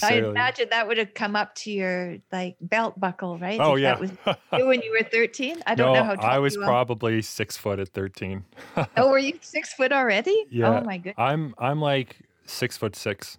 i 0.03 0.15
imagine 0.15 0.69
that 0.71 0.89
would 0.89 0.99
have 0.99 1.15
come 1.15 1.37
up 1.37 1.55
to 1.55 1.71
your 1.71 2.17
like 2.33 2.57
belt 2.61 2.99
buckle 2.99 3.39
right 3.39 3.61
oh 3.61 3.77
If 3.77 3.83
yeah. 3.83 3.95
that 3.95 4.01
was 4.01 4.11
when 4.67 4.83
you 4.83 4.91
were 4.91 5.09
13 5.09 5.63
i 5.67 5.75
don't 5.75 5.93
no, 5.95 6.01
know 6.01 6.05
how 6.05 6.15
tall 6.17 6.25
I 6.31 6.39
was 6.39 6.55
you 6.57 6.63
are. 6.63 6.67
probably 6.67 7.23
six 7.23 7.57
foot 7.57 7.79
at 7.79 7.89
thirteen. 7.91 8.45
oh 8.97 9.09
were 9.11 9.19
you 9.19 9.39
six 9.41 9.73
foot 9.73 9.93
already 9.93 10.45
Yeah. 10.51 10.81
oh 10.81 10.85
my 10.85 10.97
goodness 10.99 11.15
I'm 11.19 11.55
I'm 11.59 11.81
like 11.81 12.17
six 12.47 12.77
foot 12.77 12.97
six. 12.97 13.39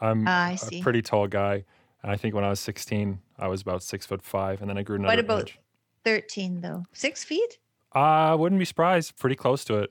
I'm 0.00 0.24
ah, 0.28 0.48
I 0.50 0.58
a 0.72 0.80
pretty 0.82 1.02
tall 1.02 1.26
guy, 1.26 1.64
and 2.02 2.12
I 2.12 2.16
think 2.16 2.34
when 2.34 2.44
I 2.44 2.50
was 2.50 2.60
sixteen, 2.60 3.18
I 3.38 3.48
was 3.48 3.62
about 3.62 3.82
six 3.82 4.06
foot 4.06 4.22
five, 4.22 4.60
and 4.60 4.68
then 4.70 4.76
I 4.78 4.82
grew 4.82 4.96
another 4.96 5.12
what 5.12 5.18
about 5.18 5.40
inch. 5.40 5.58
13 6.04 6.60
though 6.60 6.84
six 6.92 7.24
feet 7.24 7.58
I 7.92 8.34
wouldn't 8.34 8.58
be 8.58 8.64
surprised. 8.64 9.16
Pretty 9.18 9.36
close 9.36 9.64
to 9.66 9.78
it. 9.78 9.90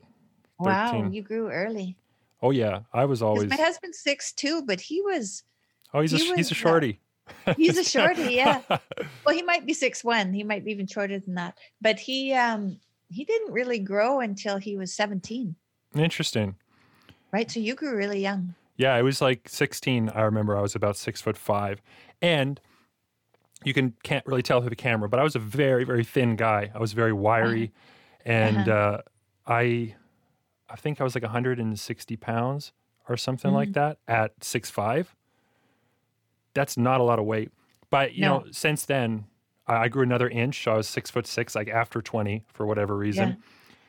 wow 0.58 1.08
you 1.10 1.20
grew 1.22 1.50
early 1.50 1.96
Oh 2.42 2.50
yeah, 2.50 2.80
I 2.92 3.04
was 3.06 3.22
always. 3.22 3.48
my 3.50 3.56
husband's 3.56 3.98
six 3.98 4.32
two 4.32 4.62
but 4.62 4.80
he 4.80 5.00
was 5.02 5.42
Oh, 5.94 6.00
he's 6.00 6.12
a 6.12 6.18
he 6.18 6.24
he's 6.24 6.30
a 6.30 6.36
was, 6.36 6.52
uh, 6.52 6.54
shorty. 6.54 7.00
he's 7.56 7.78
a 7.78 7.84
shorty 7.96 8.34
yeah. 8.34 8.60
Well 9.24 9.34
he 9.34 9.42
might 9.42 9.64
be 9.64 9.72
six 9.72 10.04
one. 10.04 10.32
He 10.34 10.42
might 10.42 10.64
be 10.64 10.72
even 10.72 10.86
shorter 10.86 11.18
than 11.20 11.34
that. 11.36 11.56
But 11.80 11.98
he 12.00 12.34
um 12.34 12.78
he 13.08 13.24
didn't 13.24 13.52
really 13.52 13.78
grow 13.78 14.20
until 14.20 14.58
he 14.58 14.76
was 14.76 14.92
17 14.92 15.54
Interesting. 15.94 16.56
right? 17.32 17.48
So 17.50 17.60
you 17.60 17.74
grew 17.74 17.96
really 17.96 18.20
young. 18.20 18.54
Yeah, 18.76 18.92
I 18.94 19.02
was 19.02 19.20
like 19.20 19.48
16. 19.48 20.10
I 20.12 20.22
remember 20.22 20.56
I 20.56 20.60
was 20.60 20.74
about 20.74 20.96
six 20.96 21.20
foot 21.20 21.36
five, 21.36 21.80
and 22.20 22.60
you 23.62 23.72
can 23.72 23.94
can't 24.02 24.26
really 24.26 24.42
tell 24.42 24.60
through 24.60 24.70
the 24.70 24.76
camera, 24.76 25.08
but 25.08 25.20
I 25.20 25.22
was 25.22 25.36
a 25.36 25.38
very 25.38 25.84
very 25.84 26.02
thin 26.02 26.34
guy. 26.34 26.72
I 26.74 26.78
was 26.80 26.92
very 26.92 27.12
wiry, 27.12 27.72
and 28.24 28.68
uh, 28.68 29.02
I 29.46 29.94
I 30.68 30.76
think 30.76 31.00
I 31.00 31.04
was 31.04 31.14
like 31.14 31.22
160 31.22 32.16
pounds 32.16 32.72
or 33.08 33.16
something 33.16 33.52
like 33.52 33.74
that 33.74 33.98
at 34.08 34.32
six 34.42 34.70
five. 34.70 35.14
That's 36.54 36.76
not 36.76 37.00
a 37.00 37.04
lot 37.04 37.18
of 37.18 37.24
weight, 37.24 37.50
but 37.90 38.14
you 38.14 38.22
No. 38.22 38.38
know, 38.40 38.44
since 38.50 38.84
then 38.86 39.26
I 39.66 39.74
I 39.84 39.88
grew 39.88 40.02
another 40.02 40.28
inch. 40.28 40.62
So 40.64 40.72
I 40.72 40.76
was 40.76 40.88
six 40.88 41.10
foot 41.10 41.26
six, 41.26 41.54
like 41.54 41.68
after 41.68 42.00
20 42.02 42.44
for 42.52 42.66
whatever 42.66 42.96
reason. 42.96 43.36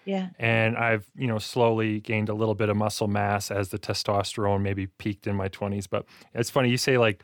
yeah 0.05 0.29
and 0.37 0.75
I've 0.77 1.05
you 1.15 1.27
know 1.27 1.39
slowly 1.39 1.99
gained 2.01 2.29
a 2.29 2.33
little 2.33 2.55
bit 2.55 2.69
of 2.69 2.75
muscle 2.77 3.07
mass 3.07 3.51
as 3.51 3.69
the 3.69 3.79
testosterone 3.79 4.61
maybe 4.61 4.87
peaked 4.87 5.27
in 5.27 5.35
my 5.35 5.47
20s 5.49 5.87
but 5.89 6.05
it's 6.33 6.49
funny 6.49 6.69
you 6.69 6.77
say 6.77 6.97
like 6.97 7.23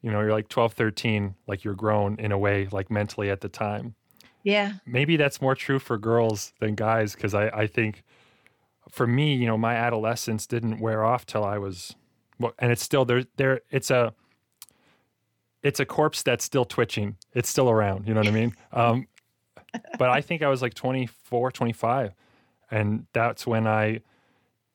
you 0.00 0.10
know 0.12 0.20
you're 0.20 0.32
like 0.32 0.48
12 0.48 0.72
13 0.74 1.34
like 1.48 1.64
you're 1.64 1.74
grown 1.74 2.16
in 2.20 2.30
a 2.32 2.38
way 2.38 2.68
like 2.70 2.90
mentally 2.90 3.30
at 3.30 3.40
the 3.40 3.48
time 3.48 3.94
yeah 4.44 4.74
maybe 4.86 5.16
that's 5.16 5.40
more 5.42 5.54
true 5.54 5.78
for 5.78 5.98
girls 5.98 6.52
than 6.60 6.74
guys 6.74 7.14
because 7.14 7.34
I, 7.34 7.48
I 7.48 7.66
think 7.66 8.02
for 8.90 9.06
me 9.06 9.34
you 9.34 9.46
know 9.46 9.58
my 9.58 9.74
adolescence 9.74 10.46
didn't 10.46 10.78
wear 10.80 11.04
off 11.04 11.26
till 11.26 11.44
I 11.44 11.58
was 11.58 11.96
well 12.38 12.52
and 12.58 12.70
it's 12.70 12.82
still 12.82 13.04
there 13.04 13.24
there 13.36 13.60
it's 13.70 13.90
a 13.90 14.14
it's 15.64 15.80
a 15.80 15.84
corpse 15.84 16.22
that's 16.22 16.44
still 16.44 16.64
twitching 16.64 17.16
it's 17.32 17.48
still 17.48 17.68
around 17.68 18.06
you 18.06 18.14
know 18.14 18.20
what 18.20 18.28
I 18.28 18.32
mean 18.32 18.54
um, 18.72 19.08
but 19.98 20.10
I 20.10 20.20
think 20.20 20.42
I 20.42 20.48
was 20.48 20.62
like 20.62 20.74
24 20.74 21.50
25 21.50 22.14
and 22.70 23.06
that's 23.12 23.46
when 23.46 23.66
I 23.66 24.00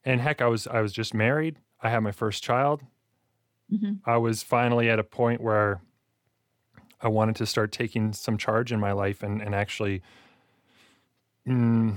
and 0.04 0.20
heck 0.20 0.42
I 0.42 0.48
was 0.48 0.68
I 0.68 0.82
was 0.82 0.92
just 0.92 1.14
married 1.14 1.56
I 1.82 1.90
had 1.90 2.00
my 2.00 2.12
first 2.12 2.44
child 2.44 2.82
Mhm. 3.72 4.00
I 4.06 4.18
was 4.18 4.42
finally 4.42 4.90
at 4.90 4.98
a 5.00 5.04
point 5.04 5.42
where 5.42 5.82
I 7.02 7.08
wanted 7.08 7.36
to 7.36 7.46
start 7.46 7.72
taking 7.72 8.14
some 8.14 8.38
charge 8.38 8.72
in 8.72 8.80
my 8.80 8.92
life 8.92 9.22
and, 9.24 9.42
and 9.42 9.54
actually 9.54 10.02
mm, 11.48 11.96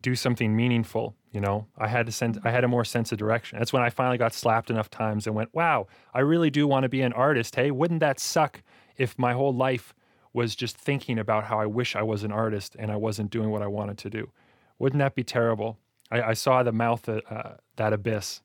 do 0.00 0.14
something 0.14 0.54
meaningful. 0.56 1.14
You 1.32 1.40
know, 1.40 1.66
I 1.78 1.88
had 1.88 2.06
to 2.06 2.12
sense, 2.12 2.38
I 2.44 2.50
had 2.50 2.62
a 2.62 2.68
more 2.68 2.84
sense 2.84 3.10
of 3.10 3.18
direction. 3.18 3.58
That's 3.58 3.72
when 3.72 3.82
I 3.82 3.88
finally 3.88 4.18
got 4.18 4.34
slapped 4.34 4.70
enough 4.70 4.90
times 4.90 5.26
and 5.26 5.34
went, 5.34 5.54
wow, 5.54 5.86
I 6.12 6.20
really 6.20 6.50
do 6.50 6.66
want 6.66 6.82
to 6.82 6.90
be 6.90 7.00
an 7.00 7.12
artist. 7.14 7.56
Hey, 7.56 7.70
wouldn't 7.70 8.00
that 8.00 8.20
suck 8.20 8.62
if 8.98 9.18
my 9.18 9.32
whole 9.32 9.54
life 9.54 9.94
was 10.34 10.54
just 10.54 10.76
thinking 10.76 11.18
about 11.18 11.44
how 11.44 11.58
I 11.58 11.66
wish 11.66 11.96
I 11.96 12.02
was 12.02 12.22
an 12.22 12.32
artist 12.32 12.76
and 12.78 12.90
I 12.90 12.96
wasn't 12.96 13.30
doing 13.30 13.50
what 13.50 13.62
I 13.62 13.66
wanted 13.66 13.98
to 13.98 14.10
do? 14.10 14.30
Wouldn't 14.78 14.98
that 14.98 15.14
be 15.14 15.24
terrible? 15.24 15.78
I, 16.10 16.22
I 16.22 16.32
saw 16.34 16.62
the 16.62 16.72
mouth 16.72 17.08
of 17.08 17.22
uh, 17.30 17.54
that 17.76 17.94
abyss 17.94 18.42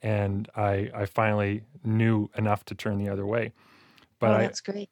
and 0.00 0.48
I, 0.54 0.90
I 0.94 1.06
finally 1.06 1.64
knew 1.82 2.30
enough 2.38 2.64
to 2.66 2.74
turn 2.76 2.98
the 2.98 3.08
other 3.08 3.26
way. 3.26 3.52
But 4.20 4.30
oh, 4.30 4.34
I, 4.34 4.42
that's 4.42 4.60
great 4.60 4.88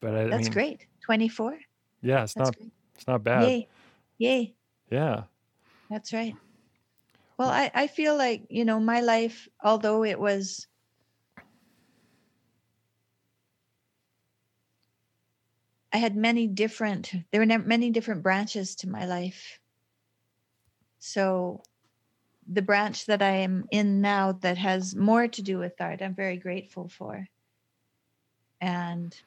but 0.00 0.14
I, 0.14 0.22
I 0.22 0.28
that's 0.28 0.44
mean, 0.44 0.52
great 0.52 0.86
24 1.00 1.58
yeah, 2.02 2.22
it's 2.22 2.34
that's 2.34 2.48
not, 2.48 2.56
great 2.56 2.72
it's 2.94 3.06
not 3.06 3.24
bad. 3.24 3.42
yay 3.42 3.68
yay 4.18 4.54
Yeah. 4.90 5.24
That's 5.90 6.12
right. 6.12 6.34
Well, 7.38 7.50
I, 7.50 7.70
I 7.74 7.86
feel 7.86 8.16
like, 8.16 8.46
you 8.48 8.64
know, 8.64 8.80
my 8.80 9.00
life, 9.00 9.48
although 9.62 10.04
it 10.04 10.18
was 10.18 10.66
I 15.92 15.98
had 15.98 16.16
many 16.16 16.46
different 16.46 17.10
there 17.30 17.40
were 17.40 17.58
many 17.58 17.90
different 17.90 18.22
branches 18.22 18.74
to 18.76 18.88
my 18.88 19.06
life. 19.06 19.60
So 20.98 21.62
the 22.46 22.62
branch 22.62 23.06
that 23.06 23.22
I 23.22 23.36
am 23.36 23.66
in 23.70 24.00
now 24.00 24.32
that 24.32 24.58
has 24.58 24.94
more 24.94 25.28
to 25.28 25.42
do 25.42 25.58
with 25.58 25.80
art, 25.80 26.02
I'm 26.02 26.14
very 26.14 26.36
grateful 26.36 26.88
for. 26.88 27.28
And 28.60 29.18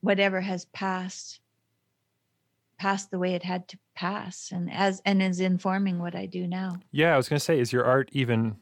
whatever 0.00 0.40
has 0.40 0.64
passed 0.66 1.40
passed 2.78 3.10
the 3.12 3.18
way 3.18 3.34
it 3.34 3.44
had 3.44 3.68
to 3.68 3.78
pass 3.94 4.50
and 4.52 4.70
as 4.72 5.00
and 5.04 5.22
is 5.22 5.40
informing 5.40 5.98
what 5.98 6.14
I 6.14 6.26
do 6.26 6.46
now. 6.46 6.80
Yeah, 6.90 7.14
I 7.14 7.16
was 7.16 7.28
gonna 7.28 7.40
say, 7.40 7.58
is 7.60 7.72
your 7.72 7.84
art 7.84 8.08
even 8.12 8.56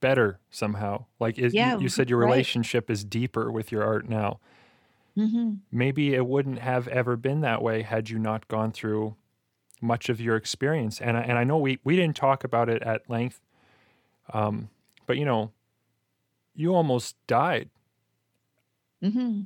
better 0.00 0.40
somehow? 0.50 1.06
Like, 1.18 1.38
is, 1.38 1.52
you- 1.54 1.60
Yeah, 1.60 1.78
you, 1.78 1.88
said 1.88 2.08
your 2.10 2.18
right. 2.20 2.26
relationship 2.30 2.90
is 2.90 3.04
deeper 3.04 3.50
with 3.50 3.70
your 3.72 3.84
art 3.84 4.08
now. 4.08 4.40
Mm-hmm. 5.16 5.54
Maybe 5.72 6.14
it 6.14 6.26
wouldn't 6.26 6.60
have 6.60 6.88
ever 6.88 7.16
been 7.16 7.40
that 7.40 7.62
way 7.62 7.82
had 7.82 8.08
you 8.10 8.18
not 8.18 8.48
gone 8.48 8.72
through 8.72 9.16
much 9.82 10.08
of 10.08 10.20
your 10.20 10.36
experience. 10.36 11.00
And 11.00 11.16
I, 11.16 11.20
and 11.22 11.38
I 11.38 11.44
know 11.44 11.58
we 11.58 11.78
we 11.84 11.96
didn't 11.96 12.16
talk 12.16 12.44
about 12.44 12.68
it 12.68 12.82
at 12.82 13.08
length, 13.10 13.40
um, 14.32 14.70
but 15.06 15.16
you 15.18 15.24
know, 15.24 15.52
you 16.54 16.74
almost 16.74 17.16
died. 17.26 17.70
hmm 19.02 19.42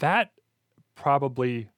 That 0.00 0.32
probably, 0.94 1.70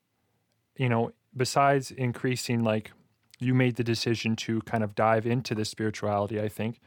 you 0.76 0.88
know, 0.88 1.12
besides 1.36 1.90
increasing, 1.90 2.62
like, 2.64 2.92
you 3.38 3.54
made 3.54 3.76
the 3.76 3.84
decision 3.84 4.36
to 4.36 4.60
kind 4.62 4.84
of 4.84 4.94
dive 4.94 5.26
into 5.26 5.54
the 5.54 5.64
spirituality, 5.64 6.40
I 6.40 6.48
think, 6.48 6.80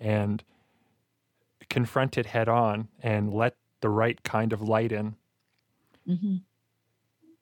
and 0.00 0.42
confront 1.70 2.18
it 2.18 2.26
head 2.26 2.48
on 2.48 2.88
and 3.00 3.32
let 3.32 3.56
the 3.80 3.88
right 3.90 4.22
kind 4.24 4.52
of 4.52 4.60
light 4.62 4.90
in. 4.92 5.16
hmm 6.06 6.38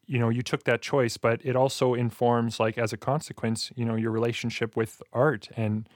You 0.08 0.20
know, 0.20 0.28
you 0.28 0.42
took 0.42 0.62
that 0.64 0.82
choice, 0.82 1.16
but 1.16 1.40
it 1.44 1.56
also 1.56 1.94
informs, 1.94 2.60
like, 2.60 2.78
as 2.78 2.92
a 2.92 2.96
consequence, 2.96 3.72
you 3.74 3.84
know, 3.84 3.96
your 3.96 4.12
relationship 4.12 4.76
with 4.76 5.02
art 5.12 5.48
and 5.56 5.88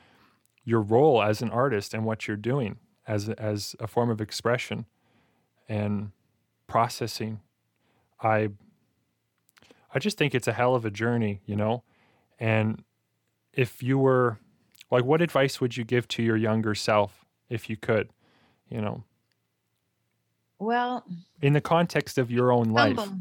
your 0.64 0.82
role 0.82 1.22
as 1.22 1.42
an 1.42 1.50
artist 1.50 1.94
and 1.94 2.04
what 2.04 2.28
you're 2.28 2.36
doing 2.36 2.78
as 3.06 3.28
as 3.30 3.76
a 3.80 3.86
form 3.88 4.10
of 4.10 4.20
expression 4.20 4.86
and 5.68 6.12
processing. 6.68 7.40
I 8.22 8.50
I 9.94 9.98
just 9.98 10.16
think 10.18 10.34
it's 10.34 10.48
a 10.48 10.52
hell 10.52 10.74
of 10.74 10.84
a 10.84 10.90
journey, 10.90 11.40
you 11.46 11.56
know? 11.56 11.82
And 12.38 12.84
if 13.52 13.82
you 13.82 13.98
were 13.98 14.38
like 14.90 15.04
what 15.04 15.22
advice 15.22 15.60
would 15.60 15.76
you 15.76 15.84
give 15.84 16.08
to 16.08 16.22
your 16.22 16.36
younger 16.36 16.74
self 16.74 17.24
if 17.48 17.68
you 17.68 17.76
could, 17.76 18.10
you 18.68 18.80
know, 18.80 19.04
Well, 20.58 21.04
in 21.42 21.52
the 21.52 21.60
context 21.60 22.18
of 22.18 22.30
your 22.30 22.52
own 22.52 22.70
life? 22.70 22.96
humble. 22.96 23.20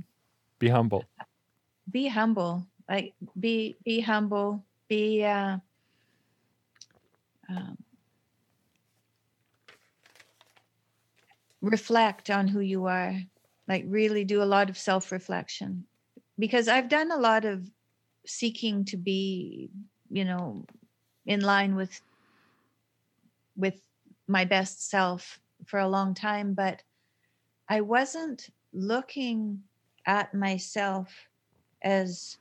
Be 0.60 0.70
humble. 0.70 1.06
Be 1.90 2.08
humble. 2.08 2.68
Like 2.90 3.14
be 3.40 3.78
be 3.84 4.00
humble. 4.00 4.64
Be 4.88 5.24
uh, 5.24 5.58
um, 7.50 7.78
reflect 11.62 12.30
on 12.30 12.48
who 12.48 12.60
you 12.60 12.86
are. 12.86 13.16
Like 13.68 13.86
really 13.88 14.26
do 14.26 14.42
a 14.42 14.46
lot 14.46 14.70
of 14.70 14.78
self 14.78 15.12
reflection. 15.12 15.86
Because 16.40 16.68
I've 16.68 16.90
done 16.90 17.12
a 17.12 17.18
lot 17.18 17.46
of 17.46 17.70
seeking 18.26 18.86
to 18.86 18.98
be, 18.98 19.70
you 20.10 20.26
know, 20.26 20.66
in 21.26 21.42
line 21.42 21.76
with 21.76 22.02
with 23.56 23.82
my 24.28 24.46
best 24.46 24.90
self 24.90 25.40
for 25.66 25.80
a 25.80 25.88
long 25.90 26.14
time, 26.14 26.54
but 26.54 26.82
I 27.68 27.82
wasn't 27.82 28.50
looking 28.74 29.64
at 30.06 30.34
myself 30.34 31.14
as 31.84 32.38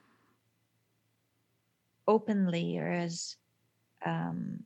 openly 2.06 2.78
or 2.78 2.90
as 2.90 3.36
um, 4.04 4.64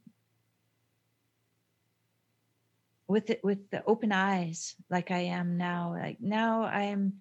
with 3.08 3.30
it 3.30 3.42
with 3.42 3.70
the 3.70 3.84
open 3.84 4.12
eyes 4.12 4.76
like 4.88 5.10
I 5.10 5.18
am 5.18 5.56
now. 5.56 5.92
Like 5.92 6.20
now 6.20 6.62
I'm 6.62 7.14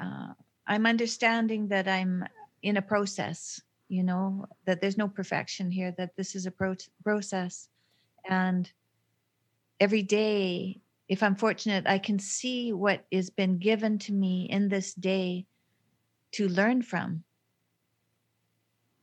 uh, 0.00 0.34
I'm 0.70 0.86
understanding 0.86 1.66
that 1.68 1.88
I'm 1.88 2.24
in 2.62 2.76
a 2.76 2.82
process. 2.82 3.60
You 3.88 4.04
know 4.04 4.46
that 4.66 4.80
there's 4.80 4.96
no 4.96 5.08
perfection 5.08 5.68
here. 5.68 5.92
That 5.98 6.14
this 6.16 6.36
is 6.36 6.46
a 6.46 6.52
pro- 6.52 6.76
process, 7.02 7.68
and 8.24 8.70
every 9.80 10.02
day 10.02 10.80
if 11.08 11.24
I'm 11.24 11.34
fortunate, 11.34 11.88
I 11.88 11.98
can 11.98 12.20
see 12.20 12.72
what 12.72 13.04
has 13.10 13.30
been 13.30 13.58
given 13.58 13.98
to 13.98 14.12
me 14.12 14.46
in 14.48 14.68
this 14.68 14.94
day 14.94 15.44
to 16.32 16.46
learn 16.46 16.82
from. 16.82 17.24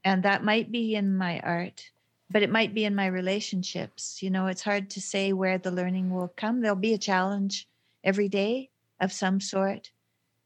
And 0.05 0.23
that 0.23 0.41
might 0.41 0.71
be 0.71 0.95
in 0.95 1.17
my 1.17 1.41
art, 1.41 1.91
but 2.31 2.43
it 2.43 2.49
might 2.49 2.73
be 2.73 2.85
in 2.85 2.95
my 2.95 3.07
relationships. 3.07 4.23
You 4.23 4.29
know, 4.29 4.47
it's 4.47 4.61
hard 4.61 4.89
to 4.91 5.01
say 5.01 5.33
where 5.33 5.57
the 5.57 5.69
learning 5.69 6.09
will 6.09 6.29
come. 6.29 6.61
There'll 6.61 6.77
be 6.77 6.93
a 6.93 6.97
challenge 6.97 7.67
every 8.05 8.29
day 8.29 8.69
of 9.01 9.11
some 9.11 9.41
sort 9.41 9.91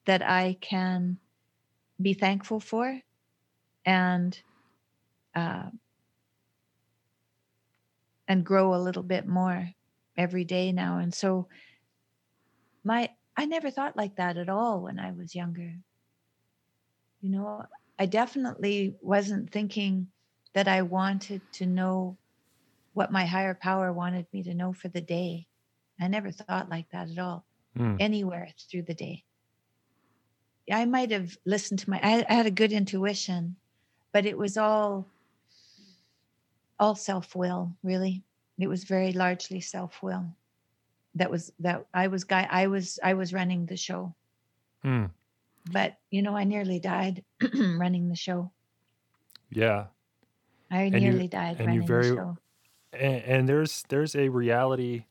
that 0.05 0.21
I 0.21 0.57
can 0.61 1.17
be 2.01 2.13
thankful 2.13 2.59
for 2.59 3.01
and 3.85 4.41
uh, 5.35 5.69
and 8.27 8.45
grow 8.45 8.73
a 8.73 8.81
little 8.81 9.03
bit 9.03 9.27
more 9.27 9.69
every 10.17 10.43
day 10.43 10.71
now. 10.71 10.97
And 10.97 11.13
so 11.13 11.47
my 12.83 13.09
i 13.37 13.45
never 13.45 13.69
thought 13.71 13.95
like 13.95 14.15
that 14.15 14.37
at 14.37 14.49
all 14.49 14.81
when 14.81 14.99
i 14.99 15.11
was 15.11 15.35
younger. 15.35 15.73
You 17.21 17.29
know 17.29 17.65
i 17.99 18.05
definitely 18.05 18.95
wasn't 19.01 19.51
thinking 19.51 20.07
that 20.53 20.67
i 20.67 20.81
wanted 20.81 21.41
to 21.53 21.65
know 21.65 22.17
what 22.93 23.11
my 23.11 23.25
higher 23.25 23.53
power 23.53 23.93
wanted 23.93 24.25
me 24.33 24.43
to 24.43 24.53
know 24.53 24.73
for 24.73 24.89
the 24.89 25.01
day. 25.01 25.47
I 25.99 26.07
never 26.07 26.31
thought 26.31 26.69
like 26.69 26.89
that 26.91 27.09
at 27.09 27.19
all. 27.19 27.45
Mm. 27.77 27.95
anywhere 28.01 28.49
through 28.69 28.81
the 28.81 28.93
day 28.93 29.23
i 30.71 30.85
might 30.85 31.11
have 31.11 31.37
listened 31.45 31.79
to 31.79 31.89
my 31.89 31.99
i, 32.03 32.25
I 32.27 32.33
had 32.33 32.45
a 32.45 32.51
good 32.51 32.71
intuition 32.71 33.55
but 34.11 34.25
it 34.25 34.37
was 34.37 34.57
all 34.57 35.07
all 36.79 36.95
self-will 36.95 37.71
really. 37.83 38.23
It 38.59 38.67
was 38.67 38.83
very 38.83 39.13
largely 39.13 39.61
self-will 39.61 40.25
that 41.15 41.29
was 41.29 41.51
that 41.59 41.85
i 41.93 42.07
was 42.07 42.23
guy 42.23 42.47
i 42.49 42.67
was 42.67 42.99
i 43.03 43.13
was 43.13 43.33
running 43.33 43.65
the 43.65 43.77
show. 43.77 44.13
Mm. 44.85 45.11
but 45.71 45.97
you 46.09 46.21
know 46.21 46.35
i 46.35 46.43
nearly 46.43 46.79
died 46.79 47.23
running 47.77 48.09
the 48.09 48.15
show. 48.15 48.51
Yeah. 49.49 49.85
i 50.69 50.81
And 50.81 50.93
you 50.95 51.01
nearly 51.01 51.27
died 51.27 51.57
and 51.59 51.73
you 51.73 51.81
running 51.81 51.87
very 51.87 52.09
the 52.09 52.15
show. 52.15 52.37
and, 52.93 53.23
and 53.23 53.49
there's 53.49 53.83
there's 53.89 54.15
a 54.15 54.29
reality 54.29 55.05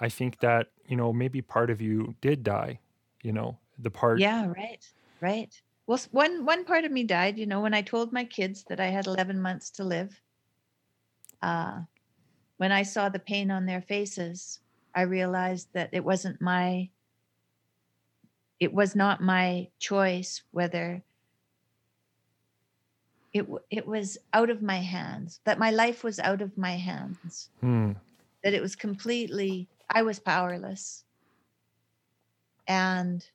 i 0.00 0.08
think 0.08 0.38
that 0.40 0.68
you 0.86 0.96
know 0.96 1.12
maybe 1.12 1.42
part 1.42 1.70
of 1.70 1.80
you 1.80 2.14
did 2.20 2.42
die 2.42 2.80
you 3.22 3.32
know 3.32 3.58
the 3.78 3.90
part 3.90 4.20
yeah 4.20 4.46
right 4.46 4.86
right. 5.20 5.60
Well 5.86 6.00
one 6.12 6.44
one 6.44 6.64
part 6.64 6.84
of 6.84 6.92
me 6.92 7.04
died 7.04 7.38
you 7.38 7.46
know 7.46 7.60
when 7.60 7.74
i 7.74 7.82
told 7.82 8.12
my 8.12 8.24
kids 8.24 8.64
that 8.68 8.80
i 8.80 8.86
had 8.86 9.06
11 9.06 9.40
months 9.40 9.70
to 9.72 9.84
live 9.84 10.20
uh 11.42 11.80
when 12.56 12.72
i 12.72 12.82
saw 12.82 13.08
the 13.08 13.18
pain 13.18 13.50
on 13.50 13.66
their 13.66 13.82
faces 13.82 14.60
i 14.94 15.02
realized 15.02 15.68
that 15.74 15.90
it 15.92 16.04
wasn't 16.04 16.40
my 16.40 16.88
it 18.60 18.72
was 18.72 18.96
not 18.96 19.20
my 19.20 19.68
choice 19.78 20.42
whether 20.52 21.02
it 23.34 23.46
it 23.70 23.86
was 23.86 24.16
out 24.32 24.48
of 24.48 24.62
my 24.62 24.78
hands 24.78 25.40
that 25.44 25.58
my 25.58 25.70
life 25.70 26.04
was 26.04 26.18
out 26.20 26.40
of 26.40 26.56
my 26.56 26.76
hands. 26.76 27.50
Hmm. 27.60 27.92
that 28.42 28.54
it 28.54 28.62
was 28.62 28.76
completely 28.76 29.68
i 29.90 30.02
was 30.02 30.18
powerless. 30.18 31.04
And 32.66 33.26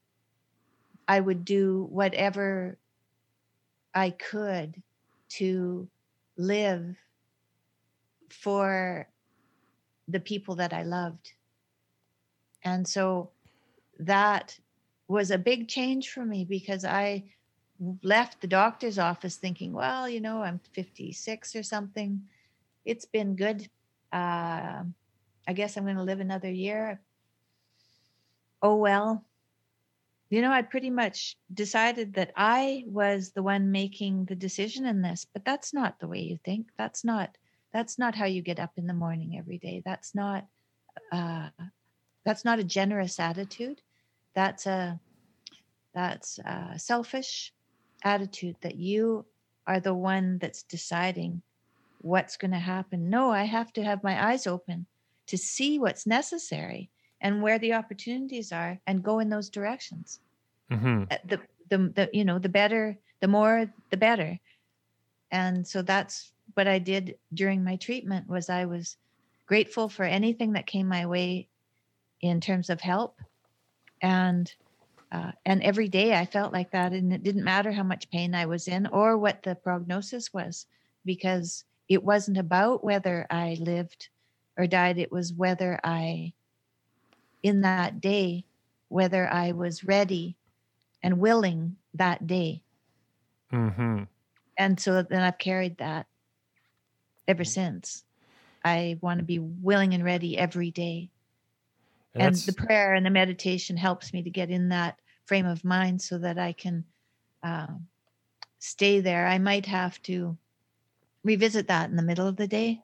i 1.09 1.19
would 1.19 1.43
do 1.43 1.87
whatever 1.91 2.77
i 3.93 4.09
could 4.11 4.81
to 5.27 5.89
live 6.37 6.95
for 8.29 9.09
the 10.07 10.19
people 10.19 10.55
that 10.55 10.71
i 10.73 10.83
loved 10.83 11.33
and 12.63 12.87
so 12.87 13.29
that 13.99 14.57
was 15.09 15.31
a 15.31 15.37
big 15.37 15.67
change 15.67 16.09
for 16.11 16.23
me 16.23 16.45
because 16.45 16.85
i 16.85 17.21
left 18.03 18.39
the 18.39 18.47
doctor's 18.47 18.99
office 18.99 19.35
thinking 19.35 19.73
well 19.73 20.07
you 20.07 20.21
know 20.21 20.41
i'm 20.41 20.59
56 20.73 21.55
or 21.55 21.63
something 21.63 22.21
it's 22.85 23.05
been 23.05 23.35
good 23.35 23.67
uh, 24.11 24.83
I 25.47 25.53
guess 25.53 25.77
I'm 25.77 25.83
going 25.83 25.95
to 25.95 26.03
live 26.03 26.19
another 26.19 26.51
year. 26.51 27.01
Oh, 28.61 28.75
well. 28.75 29.25
You 30.29 30.41
know, 30.41 30.51
I 30.51 30.61
pretty 30.61 30.91
much 30.91 31.37
decided 31.51 32.13
that 32.13 32.31
I 32.35 32.83
was 32.85 33.31
the 33.31 33.41
one 33.41 33.71
making 33.71 34.25
the 34.25 34.35
decision 34.35 34.85
in 34.85 35.01
this, 35.01 35.25
but 35.33 35.43
that's 35.43 35.73
not 35.73 35.99
the 35.99 36.07
way 36.07 36.19
you 36.19 36.37
think. 36.43 36.67
That's 36.77 37.03
not 37.03 37.35
that's 37.73 37.99
not 37.99 38.15
how 38.15 38.25
you 38.25 38.41
get 38.41 38.59
up 38.59 38.71
in 38.77 38.87
the 38.87 38.93
morning 38.93 39.37
every 39.37 39.57
day. 39.57 39.81
That's 39.83 40.13
not 40.13 40.45
uh 41.11 41.49
that's 42.25 42.45
not 42.45 42.59
a 42.59 42.63
generous 42.63 43.19
attitude. 43.19 43.81
That's 44.35 44.67
a 44.67 44.99
that's 45.95 46.37
a 46.39 46.77
selfish 46.77 47.51
attitude 48.03 48.55
that 48.61 48.75
you 48.75 49.25
are 49.65 49.79
the 49.79 49.93
one 49.93 50.37
that's 50.37 50.63
deciding 50.63 51.41
what's 52.01 52.37
going 52.37 52.51
to 52.51 52.57
happen. 52.57 53.09
No, 53.09 53.31
I 53.31 53.43
have 53.43 53.73
to 53.73 53.83
have 53.83 54.03
my 54.03 54.31
eyes 54.31 54.47
open 54.47 54.85
to 55.27 55.37
see 55.37 55.79
what's 55.79 56.07
necessary 56.07 56.89
and 57.21 57.41
where 57.41 57.59
the 57.59 57.73
opportunities 57.73 58.51
are 58.51 58.79
and 58.87 59.03
go 59.03 59.19
in 59.19 59.29
those 59.29 59.49
directions. 59.49 60.19
hmm 60.69 61.03
Uh, 61.11 61.17
The, 61.25 61.39
the, 61.69 61.77
the, 61.95 62.09
you 62.13 62.23
know, 62.23 62.39
the 62.39 62.49
better, 62.49 62.97
the 63.19 63.27
more, 63.27 63.71
the 63.89 63.97
better. 63.97 64.39
And 65.31 65.67
so 65.67 65.81
that's 65.81 66.31
what 66.55 66.67
I 66.67 66.79
did 66.79 67.15
during 67.33 67.63
my 67.63 67.75
treatment 67.75 68.27
was 68.27 68.49
I 68.49 68.65
was 68.65 68.97
grateful 69.45 69.89
for 69.89 70.03
anything 70.03 70.53
that 70.53 70.65
came 70.65 70.87
my 70.87 71.05
way 71.05 71.47
in 72.21 72.41
terms 72.41 72.69
of 72.69 72.81
help. 72.81 73.19
And, 74.01 74.51
uh, 75.11 75.31
and 75.45 75.61
every 75.61 75.89
day 75.89 76.13
I 76.13 76.25
felt 76.25 76.53
like 76.53 76.71
that. 76.71 76.93
And 76.93 77.13
it 77.13 77.23
didn't 77.23 77.43
matter 77.43 77.71
how 77.71 77.83
much 77.83 78.09
pain 78.09 78.33
I 78.33 78.45
was 78.45 78.67
in 78.67 78.87
or 78.87 79.17
what 79.17 79.43
the 79.43 79.55
prognosis 79.55 80.33
was, 80.33 80.65
because 81.05 81.65
it 81.87 82.03
wasn't 82.03 82.37
about 82.37 82.83
whether 82.83 83.27
I 83.29 83.57
lived 83.59 84.09
or 84.57 84.67
died. 84.67 84.97
It 84.97 85.11
was 85.11 85.33
whether 85.33 85.79
I, 85.83 86.33
in 87.43 87.61
that 87.61 88.01
day, 88.01 88.45
whether 88.89 89.27
I 89.27 89.51
was 89.51 89.83
ready 89.83 90.37
and 91.03 91.19
willing 91.19 91.77
that 91.93 92.27
day. 92.27 92.63
Mm-hmm. 93.51 94.03
And 94.57 94.79
so 94.79 95.01
then 95.03 95.21
I've 95.21 95.37
carried 95.37 95.77
that 95.77 96.07
ever 97.27 97.43
since. 97.43 98.03
I 98.63 98.97
want 99.01 99.19
to 99.19 99.25
be 99.25 99.39
willing 99.39 99.93
and 99.93 100.03
ready 100.03 100.37
every 100.37 100.71
day. 100.71 101.11
And, 102.15 102.23
And 102.23 102.35
the 102.35 102.53
prayer 102.53 102.93
and 102.93 103.05
the 103.05 103.09
meditation 103.09 103.77
helps 103.77 104.13
me 104.13 104.23
to 104.23 104.29
get 104.29 104.49
in 104.49 104.69
that 104.69 104.99
frame 105.25 105.45
of 105.45 105.63
mind 105.63 106.01
so 106.01 106.17
that 106.17 106.37
I 106.37 106.53
can 106.53 106.83
um, 107.43 107.87
stay 108.59 108.99
there. 108.99 109.27
I 109.27 109.37
might 109.37 109.65
have 109.67 110.01
to 110.03 110.37
revisit 111.23 111.67
that 111.67 111.89
in 111.89 111.95
the 111.95 112.03
middle 112.03 112.27
of 112.27 112.35
the 112.35 112.47
day, 112.47 112.81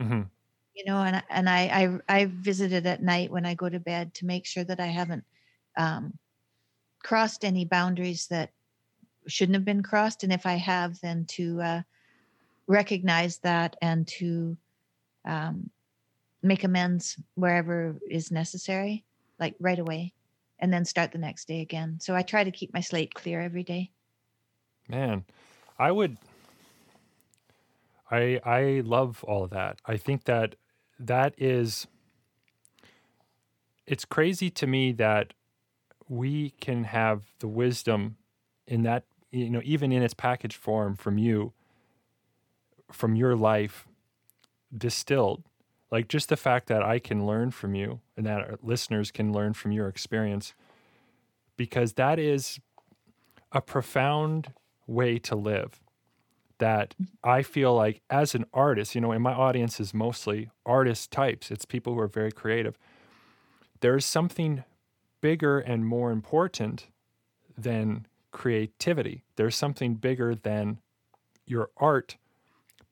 Mhm. 0.00 0.30
You 0.78 0.84
know, 0.84 1.02
and 1.02 1.22
and 1.28 1.50
I 1.50 1.98
I, 2.08 2.20
I 2.20 2.24
visit 2.26 2.72
it 2.72 2.86
at 2.86 3.02
night 3.02 3.32
when 3.32 3.44
I 3.44 3.54
go 3.54 3.68
to 3.68 3.80
bed 3.80 4.14
to 4.14 4.26
make 4.26 4.46
sure 4.46 4.62
that 4.62 4.78
I 4.78 4.86
haven't 4.86 5.24
um, 5.76 6.16
crossed 7.02 7.44
any 7.44 7.64
boundaries 7.64 8.28
that 8.28 8.52
shouldn't 9.26 9.56
have 9.56 9.64
been 9.64 9.82
crossed, 9.82 10.22
and 10.22 10.32
if 10.32 10.46
I 10.46 10.54
have, 10.54 11.00
then 11.00 11.24
to 11.30 11.60
uh, 11.60 11.82
recognize 12.68 13.38
that 13.38 13.74
and 13.82 14.06
to 14.06 14.56
um, 15.24 15.68
make 16.42 16.62
amends 16.62 17.18
wherever 17.34 17.98
is 18.08 18.30
necessary, 18.30 19.04
like 19.40 19.56
right 19.58 19.80
away, 19.80 20.14
and 20.60 20.72
then 20.72 20.84
start 20.84 21.10
the 21.10 21.18
next 21.18 21.48
day 21.48 21.60
again. 21.60 21.98
So 22.00 22.14
I 22.14 22.22
try 22.22 22.44
to 22.44 22.52
keep 22.52 22.72
my 22.72 22.80
slate 22.80 23.14
clear 23.14 23.40
every 23.40 23.64
day. 23.64 23.90
Man, 24.88 25.24
I 25.76 25.90
would. 25.90 26.18
I 28.10 28.40
I 28.44 28.82
love 28.84 29.24
all 29.24 29.42
of 29.42 29.50
that. 29.50 29.80
I 29.84 29.96
think 29.96 30.24
that 30.24 30.54
that 30.98 31.34
is. 31.38 31.86
It's 33.86 34.04
crazy 34.04 34.50
to 34.50 34.66
me 34.66 34.92
that 34.92 35.32
we 36.08 36.50
can 36.60 36.84
have 36.84 37.24
the 37.38 37.48
wisdom 37.48 38.16
in 38.66 38.82
that 38.82 39.04
you 39.30 39.50
know 39.50 39.60
even 39.64 39.92
in 39.92 40.02
its 40.02 40.14
packaged 40.14 40.56
form 40.56 40.96
from 40.96 41.18
you 41.18 41.52
from 42.90 43.14
your 43.14 43.36
life 43.36 43.86
distilled 44.76 45.42
like 45.90 46.08
just 46.08 46.28
the 46.28 46.36
fact 46.36 46.68
that 46.68 46.82
i 46.82 46.98
can 46.98 47.26
learn 47.26 47.50
from 47.50 47.74
you 47.74 48.00
and 48.16 48.26
that 48.26 48.40
our 48.40 48.58
listeners 48.62 49.10
can 49.10 49.32
learn 49.32 49.52
from 49.52 49.72
your 49.72 49.88
experience 49.88 50.54
because 51.56 51.94
that 51.94 52.18
is 52.18 52.58
a 53.52 53.60
profound 53.60 54.52
way 54.86 55.18
to 55.18 55.34
live 55.34 55.80
that 56.58 56.94
I 57.22 57.42
feel 57.42 57.74
like 57.74 58.02
as 58.10 58.34
an 58.34 58.44
artist, 58.52 58.94
you 58.94 59.00
know, 59.00 59.12
and 59.12 59.22
my 59.22 59.32
audience 59.32 59.80
is 59.80 59.94
mostly 59.94 60.50
artist 60.66 61.10
types, 61.10 61.50
it's 61.50 61.64
people 61.64 61.94
who 61.94 62.00
are 62.00 62.08
very 62.08 62.32
creative. 62.32 62.78
There's 63.80 64.04
something 64.04 64.64
bigger 65.20 65.58
and 65.58 65.86
more 65.86 66.10
important 66.10 66.86
than 67.56 68.06
creativity. 68.30 69.24
There's 69.36 69.56
something 69.56 69.94
bigger 69.94 70.34
than 70.34 70.78
your 71.46 71.70
art 71.76 72.16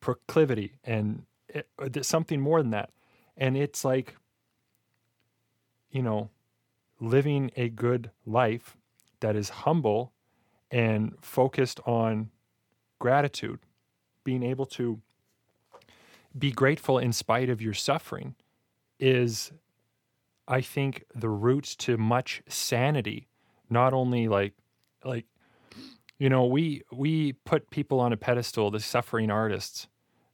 proclivity 0.00 0.72
and 0.84 1.24
it, 1.48 1.68
there's 1.78 2.06
something 2.06 2.40
more 2.40 2.62
than 2.62 2.70
that. 2.70 2.90
And 3.36 3.56
it's 3.56 3.84
like, 3.84 4.16
you 5.90 6.02
know, 6.02 6.30
living 7.00 7.50
a 7.56 7.68
good 7.68 8.10
life 8.24 8.76
that 9.20 9.36
is 9.36 9.48
humble 9.48 10.12
and 10.70 11.14
focused 11.20 11.80
on 11.86 12.30
gratitude, 12.98 13.60
being 14.24 14.42
able 14.42 14.66
to 14.66 15.00
be 16.38 16.50
grateful 16.50 16.98
in 16.98 17.12
spite 17.12 17.48
of 17.48 17.62
your 17.62 17.74
suffering 17.74 18.34
is, 18.98 19.52
I 20.46 20.60
think, 20.60 21.04
the 21.14 21.28
roots 21.28 21.74
to 21.76 21.96
much 21.96 22.42
sanity. 22.48 23.28
Not 23.70 23.92
only 23.92 24.28
like, 24.28 24.54
like, 25.04 25.26
you 26.18 26.28
know, 26.28 26.46
we 26.46 26.82
we 26.92 27.32
put 27.32 27.70
people 27.70 28.00
on 28.00 28.12
a 28.12 28.16
pedestal, 28.16 28.70
the 28.70 28.80
suffering 28.80 29.30
artists, 29.30 29.86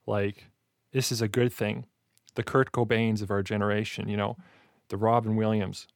like 0.06 0.48
this 0.92 1.10
is 1.10 1.20
a 1.20 1.28
good 1.28 1.52
thing, 1.52 1.86
the 2.34 2.42
Kurt 2.42 2.72
Cobains 2.72 3.22
of 3.22 3.30
our 3.30 3.42
generation, 3.42 4.08
you 4.08 4.16
know, 4.16 4.36
the 4.88 4.96
Robin 4.96 5.34
Williams, 5.34 5.88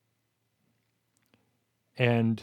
and 1.96 2.42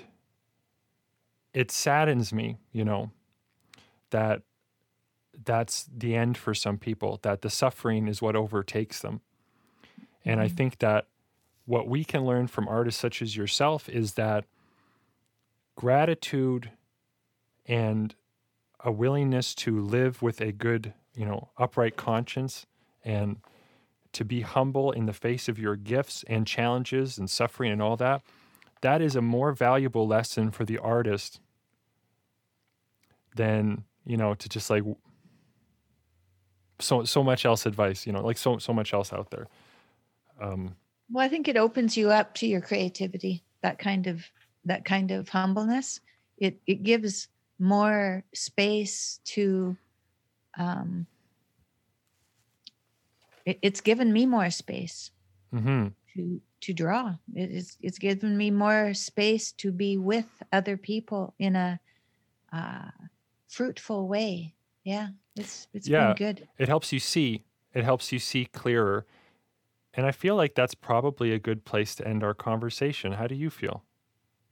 it 1.54 1.70
saddens 1.70 2.34
me, 2.34 2.58
you 2.72 2.86
know, 2.86 3.12
that 4.14 4.44
that's 5.46 5.84
the 5.86 6.16
end 6.16 6.38
for 6.38 6.54
some 6.54 6.78
people, 6.78 7.20
that 7.24 7.42
the 7.42 7.50
suffering 7.50 8.08
is 8.08 8.22
what 8.22 8.36
overtakes 8.36 9.02
them. 9.02 9.22
And 10.26 10.40
I 10.40 10.48
Mhm. 10.48 10.58
think 10.58 10.80
that 10.80 11.08
what 11.66 11.88
we 11.88 12.06
can 12.06 12.26
learn 12.26 12.48
from 12.48 12.68
artists 12.68 13.02
such 13.02 13.22
as 13.22 13.36
yourself 13.36 13.90
is 13.90 14.14
that 14.14 14.46
gratitude 15.76 16.72
and 17.66 18.16
a 18.82 18.92
willingness 18.92 19.56
to 19.56 19.80
live 19.82 20.22
with 20.22 20.42
a 20.42 20.52
good, 20.52 20.94
you 21.16 21.26
know, 21.26 21.50
upright 21.58 21.98
conscience 21.98 22.66
and 23.04 23.42
to 24.14 24.26
be 24.26 24.42
humble 24.42 24.92
in 24.92 25.08
the 25.08 25.14
face 25.14 25.50
of 25.50 25.58
your 25.58 25.76
gifts 25.76 26.24
and 26.28 26.46
challenges 26.46 27.18
and 27.18 27.30
suffering 27.30 27.72
and 27.72 27.82
all 27.82 27.98
that, 27.98 28.22
that 28.82 29.02
is 29.02 29.16
a 29.16 29.22
more 29.22 29.54
valuable 29.54 30.08
lesson 30.08 30.52
for 30.52 30.66
the 30.66 30.78
artist 30.78 31.40
than 33.36 33.86
you 34.06 34.18
know 34.18 34.34
to 34.34 34.50
just 34.50 34.70
like 34.70 34.84
so 36.80 37.04
so 37.04 37.24
much 37.24 37.46
else 37.46 37.66
advice 37.66 38.06
you 38.06 38.12
know 38.14 38.22
like 38.22 38.38
so 38.38 38.58
so 38.58 38.74
much 38.74 38.94
else 38.94 39.14
out 39.14 39.30
there 39.32 39.48
um 40.42 40.76
Well, 41.12 41.24
I 41.24 41.30
think 41.30 41.48
it 41.48 41.58
opens 41.58 41.96
you 41.96 42.10
up 42.10 42.34
to 42.36 42.48
your 42.48 42.62
creativity. 42.62 43.44
That 43.62 43.80
kind 43.80 44.08
of 44.08 44.26
that 44.66 44.86
kind 44.86 45.12
of 45.12 45.30
humbleness. 45.30 46.00
It 46.38 46.60
it 46.66 46.84
gives 46.84 47.28
more 47.60 48.24
space 48.34 49.20
to. 49.26 49.78
Um, 50.58 51.08
it, 53.46 53.60
it's 53.62 53.82
given 53.82 54.12
me 54.14 54.26
more 54.26 54.50
space 54.50 55.12
hmm 55.52 55.88
to 56.16 56.42
to 56.62 56.74
draw. 56.74 57.16
It 57.36 57.52
is 57.52 57.78
it's 57.82 58.00
given 58.00 58.38
me 58.38 58.52
more 58.52 58.94
space 58.94 59.52
to 59.54 59.72
be 59.72 59.98
with 59.98 60.28
other 60.52 60.78
people 60.78 61.34
in 61.40 61.56
a 61.56 61.80
uh, 62.52 62.92
fruitful 63.54 64.08
way. 64.08 64.56
Yeah, 64.84 65.10
it's 65.36 65.68
it's 65.74 65.88
Yeah. 65.88 66.14
been 66.14 66.16
good. 66.36 66.48
it 66.58 66.68
helps 66.68 66.92
you 66.92 67.00
see 67.00 67.44
it 67.74 67.84
helps 67.84 68.12
you 68.12 68.20
see 68.20 68.46
clearer 68.46 69.06
and 69.96 70.06
i 70.06 70.12
feel 70.12 70.36
like 70.36 70.54
that's 70.56 70.76
probably 70.76 71.32
a 71.34 71.40
good 71.40 71.66
place 71.66 71.96
to 71.96 72.08
end 72.08 72.24
our 72.24 72.34
conversation 72.36 73.14
how 73.14 73.28
do 73.28 73.36
you 73.36 73.50
feel 73.50 73.84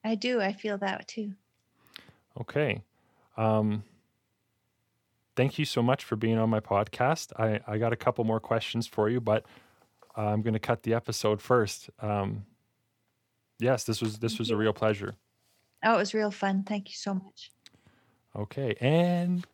I 0.03 0.15
do. 0.15 0.41
I 0.41 0.51
feel 0.53 0.77
that 0.79 1.07
too. 1.07 1.33
okay 2.39 2.81
um 3.37 3.83
thank 5.35 5.59
you 5.59 5.65
so 5.65 5.81
much 5.83 6.03
for 6.03 6.15
being 6.15 6.37
on 6.37 6.49
my 6.49 6.59
podcast 6.59 7.31
i 7.39 7.59
i 7.67 7.77
got 7.77 7.93
a 7.93 7.97
couple 7.97 8.23
more 8.23 8.39
questions 8.39 8.87
for 8.87 9.09
you 9.09 9.19
but 9.21 9.45
i'm 10.15 10.41
going 10.41 10.53
to 10.53 10.59
cut 10.59 10.83
the 10.83 10.93
episode 10.93 11.41
first 11.41 11.89
um 11.99 12.45
yes 13.59 13.83
this 13.83 14.01
was 14.01 14.17
this 14.19 14.39
was 14.39 14.49
a 14.49 14.55
real 14.55 14.73
pleasure 14.73 15.15
Oh, 15.83 15.95
it 15.95 15.97
was 15.97 16.13
real 16.13 16.29
fun. 16.29 16.61
Thank 16.63 16.89
you 16.89 16.93
so 16.95 17.15
much. 17.15 17.49
Okay, 18.33 18.75
and 18.79 19.45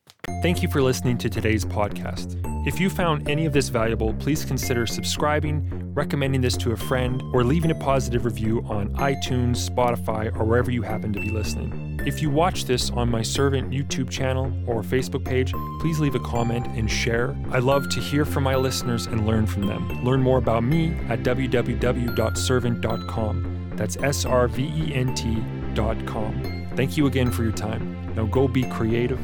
thank 0.43 0.61
you 0.61 0.69
for 0.69 0.83
listening 0.83 1.17
to 1.17 1.29
today's 1.29 1.65
podcast. 1.65 2.39
If 2.67 2.79
you 2.79 2.91
found 2.91 3.27
any 3.27 3.45
of 3.45 3.53
this 3.53 3.69
valuable, 3.69 4.13
please 4.15 4.45
consider 4.45 4.85
subscribing, 4.85 5.93
recommending 5.93 6.41
this 6.41 6.55
to 6.57 6.73
a 6.73 6.77
friend, 6.77 7.23
or 7.33 7.43
leaving 7.43 7.71
a 7.71 7.75
positive 7.75 8.23
review 8.25 8.61
on 8.67 8.89
iTunes, 8.95 9.67
Spotify, 9.67 10.27
or 10.37 10.43
wherever 10.43 10.69
you 10.69 10.83
happen 10.83 11.11
to 11.13 11.19
be 11.19 11.31
listening. 11.31 11.99
If 12.05 12.21
you 12.21 12.29
watch 12.29 12.65
this 12.65 12.91
on 12.91 13.09
my 13.09 13.23
Servant 13.23 13.71
YouTube 13.71 14.11
channel 14.11 14.53
or 14.67 14.83
Facebook 14.83 15.25
page, 15.25 15.53
please 15.79 15.99
leave 15.99 16.13
a 16.15 16.19
comment 16.19 16.67
and 16.67 16.91
share. 16.91 17.35
I 17.51 17.57
love 17.59 17.89
to 17.89 17.99
hear 17.99 18.25
from 18.25 18.43
my 18.43 18.55
listeners 18.55 19.07
and 19.07 19.25
learn 19.25 19.47
from 19.47 19.65
them. 19.65 20.05
Learn 20.05 20.21
more 20.21 20.37
about 20.37 20.63
me 20.63 20.93
at 21.09 21.23
www.servant.com. 21.23 23.71
That's 23.75 23.97
S 23.97 24.25
R 24.25 24.47
V 24.47 24.63
E 24.63 24.93
N 24.93 25.15
T.com. 25.15 26.56
Thank 26.77 26.95
you 26.95 27.07
again 27.07 27.31
for 27.31 27.41
your 27.41 27.51
time. 27.51 28.13
Now 28.13 28.27
go 28.27 28.47
be 28.47 28.61
creative 28.69 29.19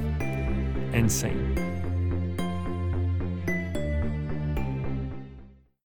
and 0.91 1.11
sane. 1.11 1.62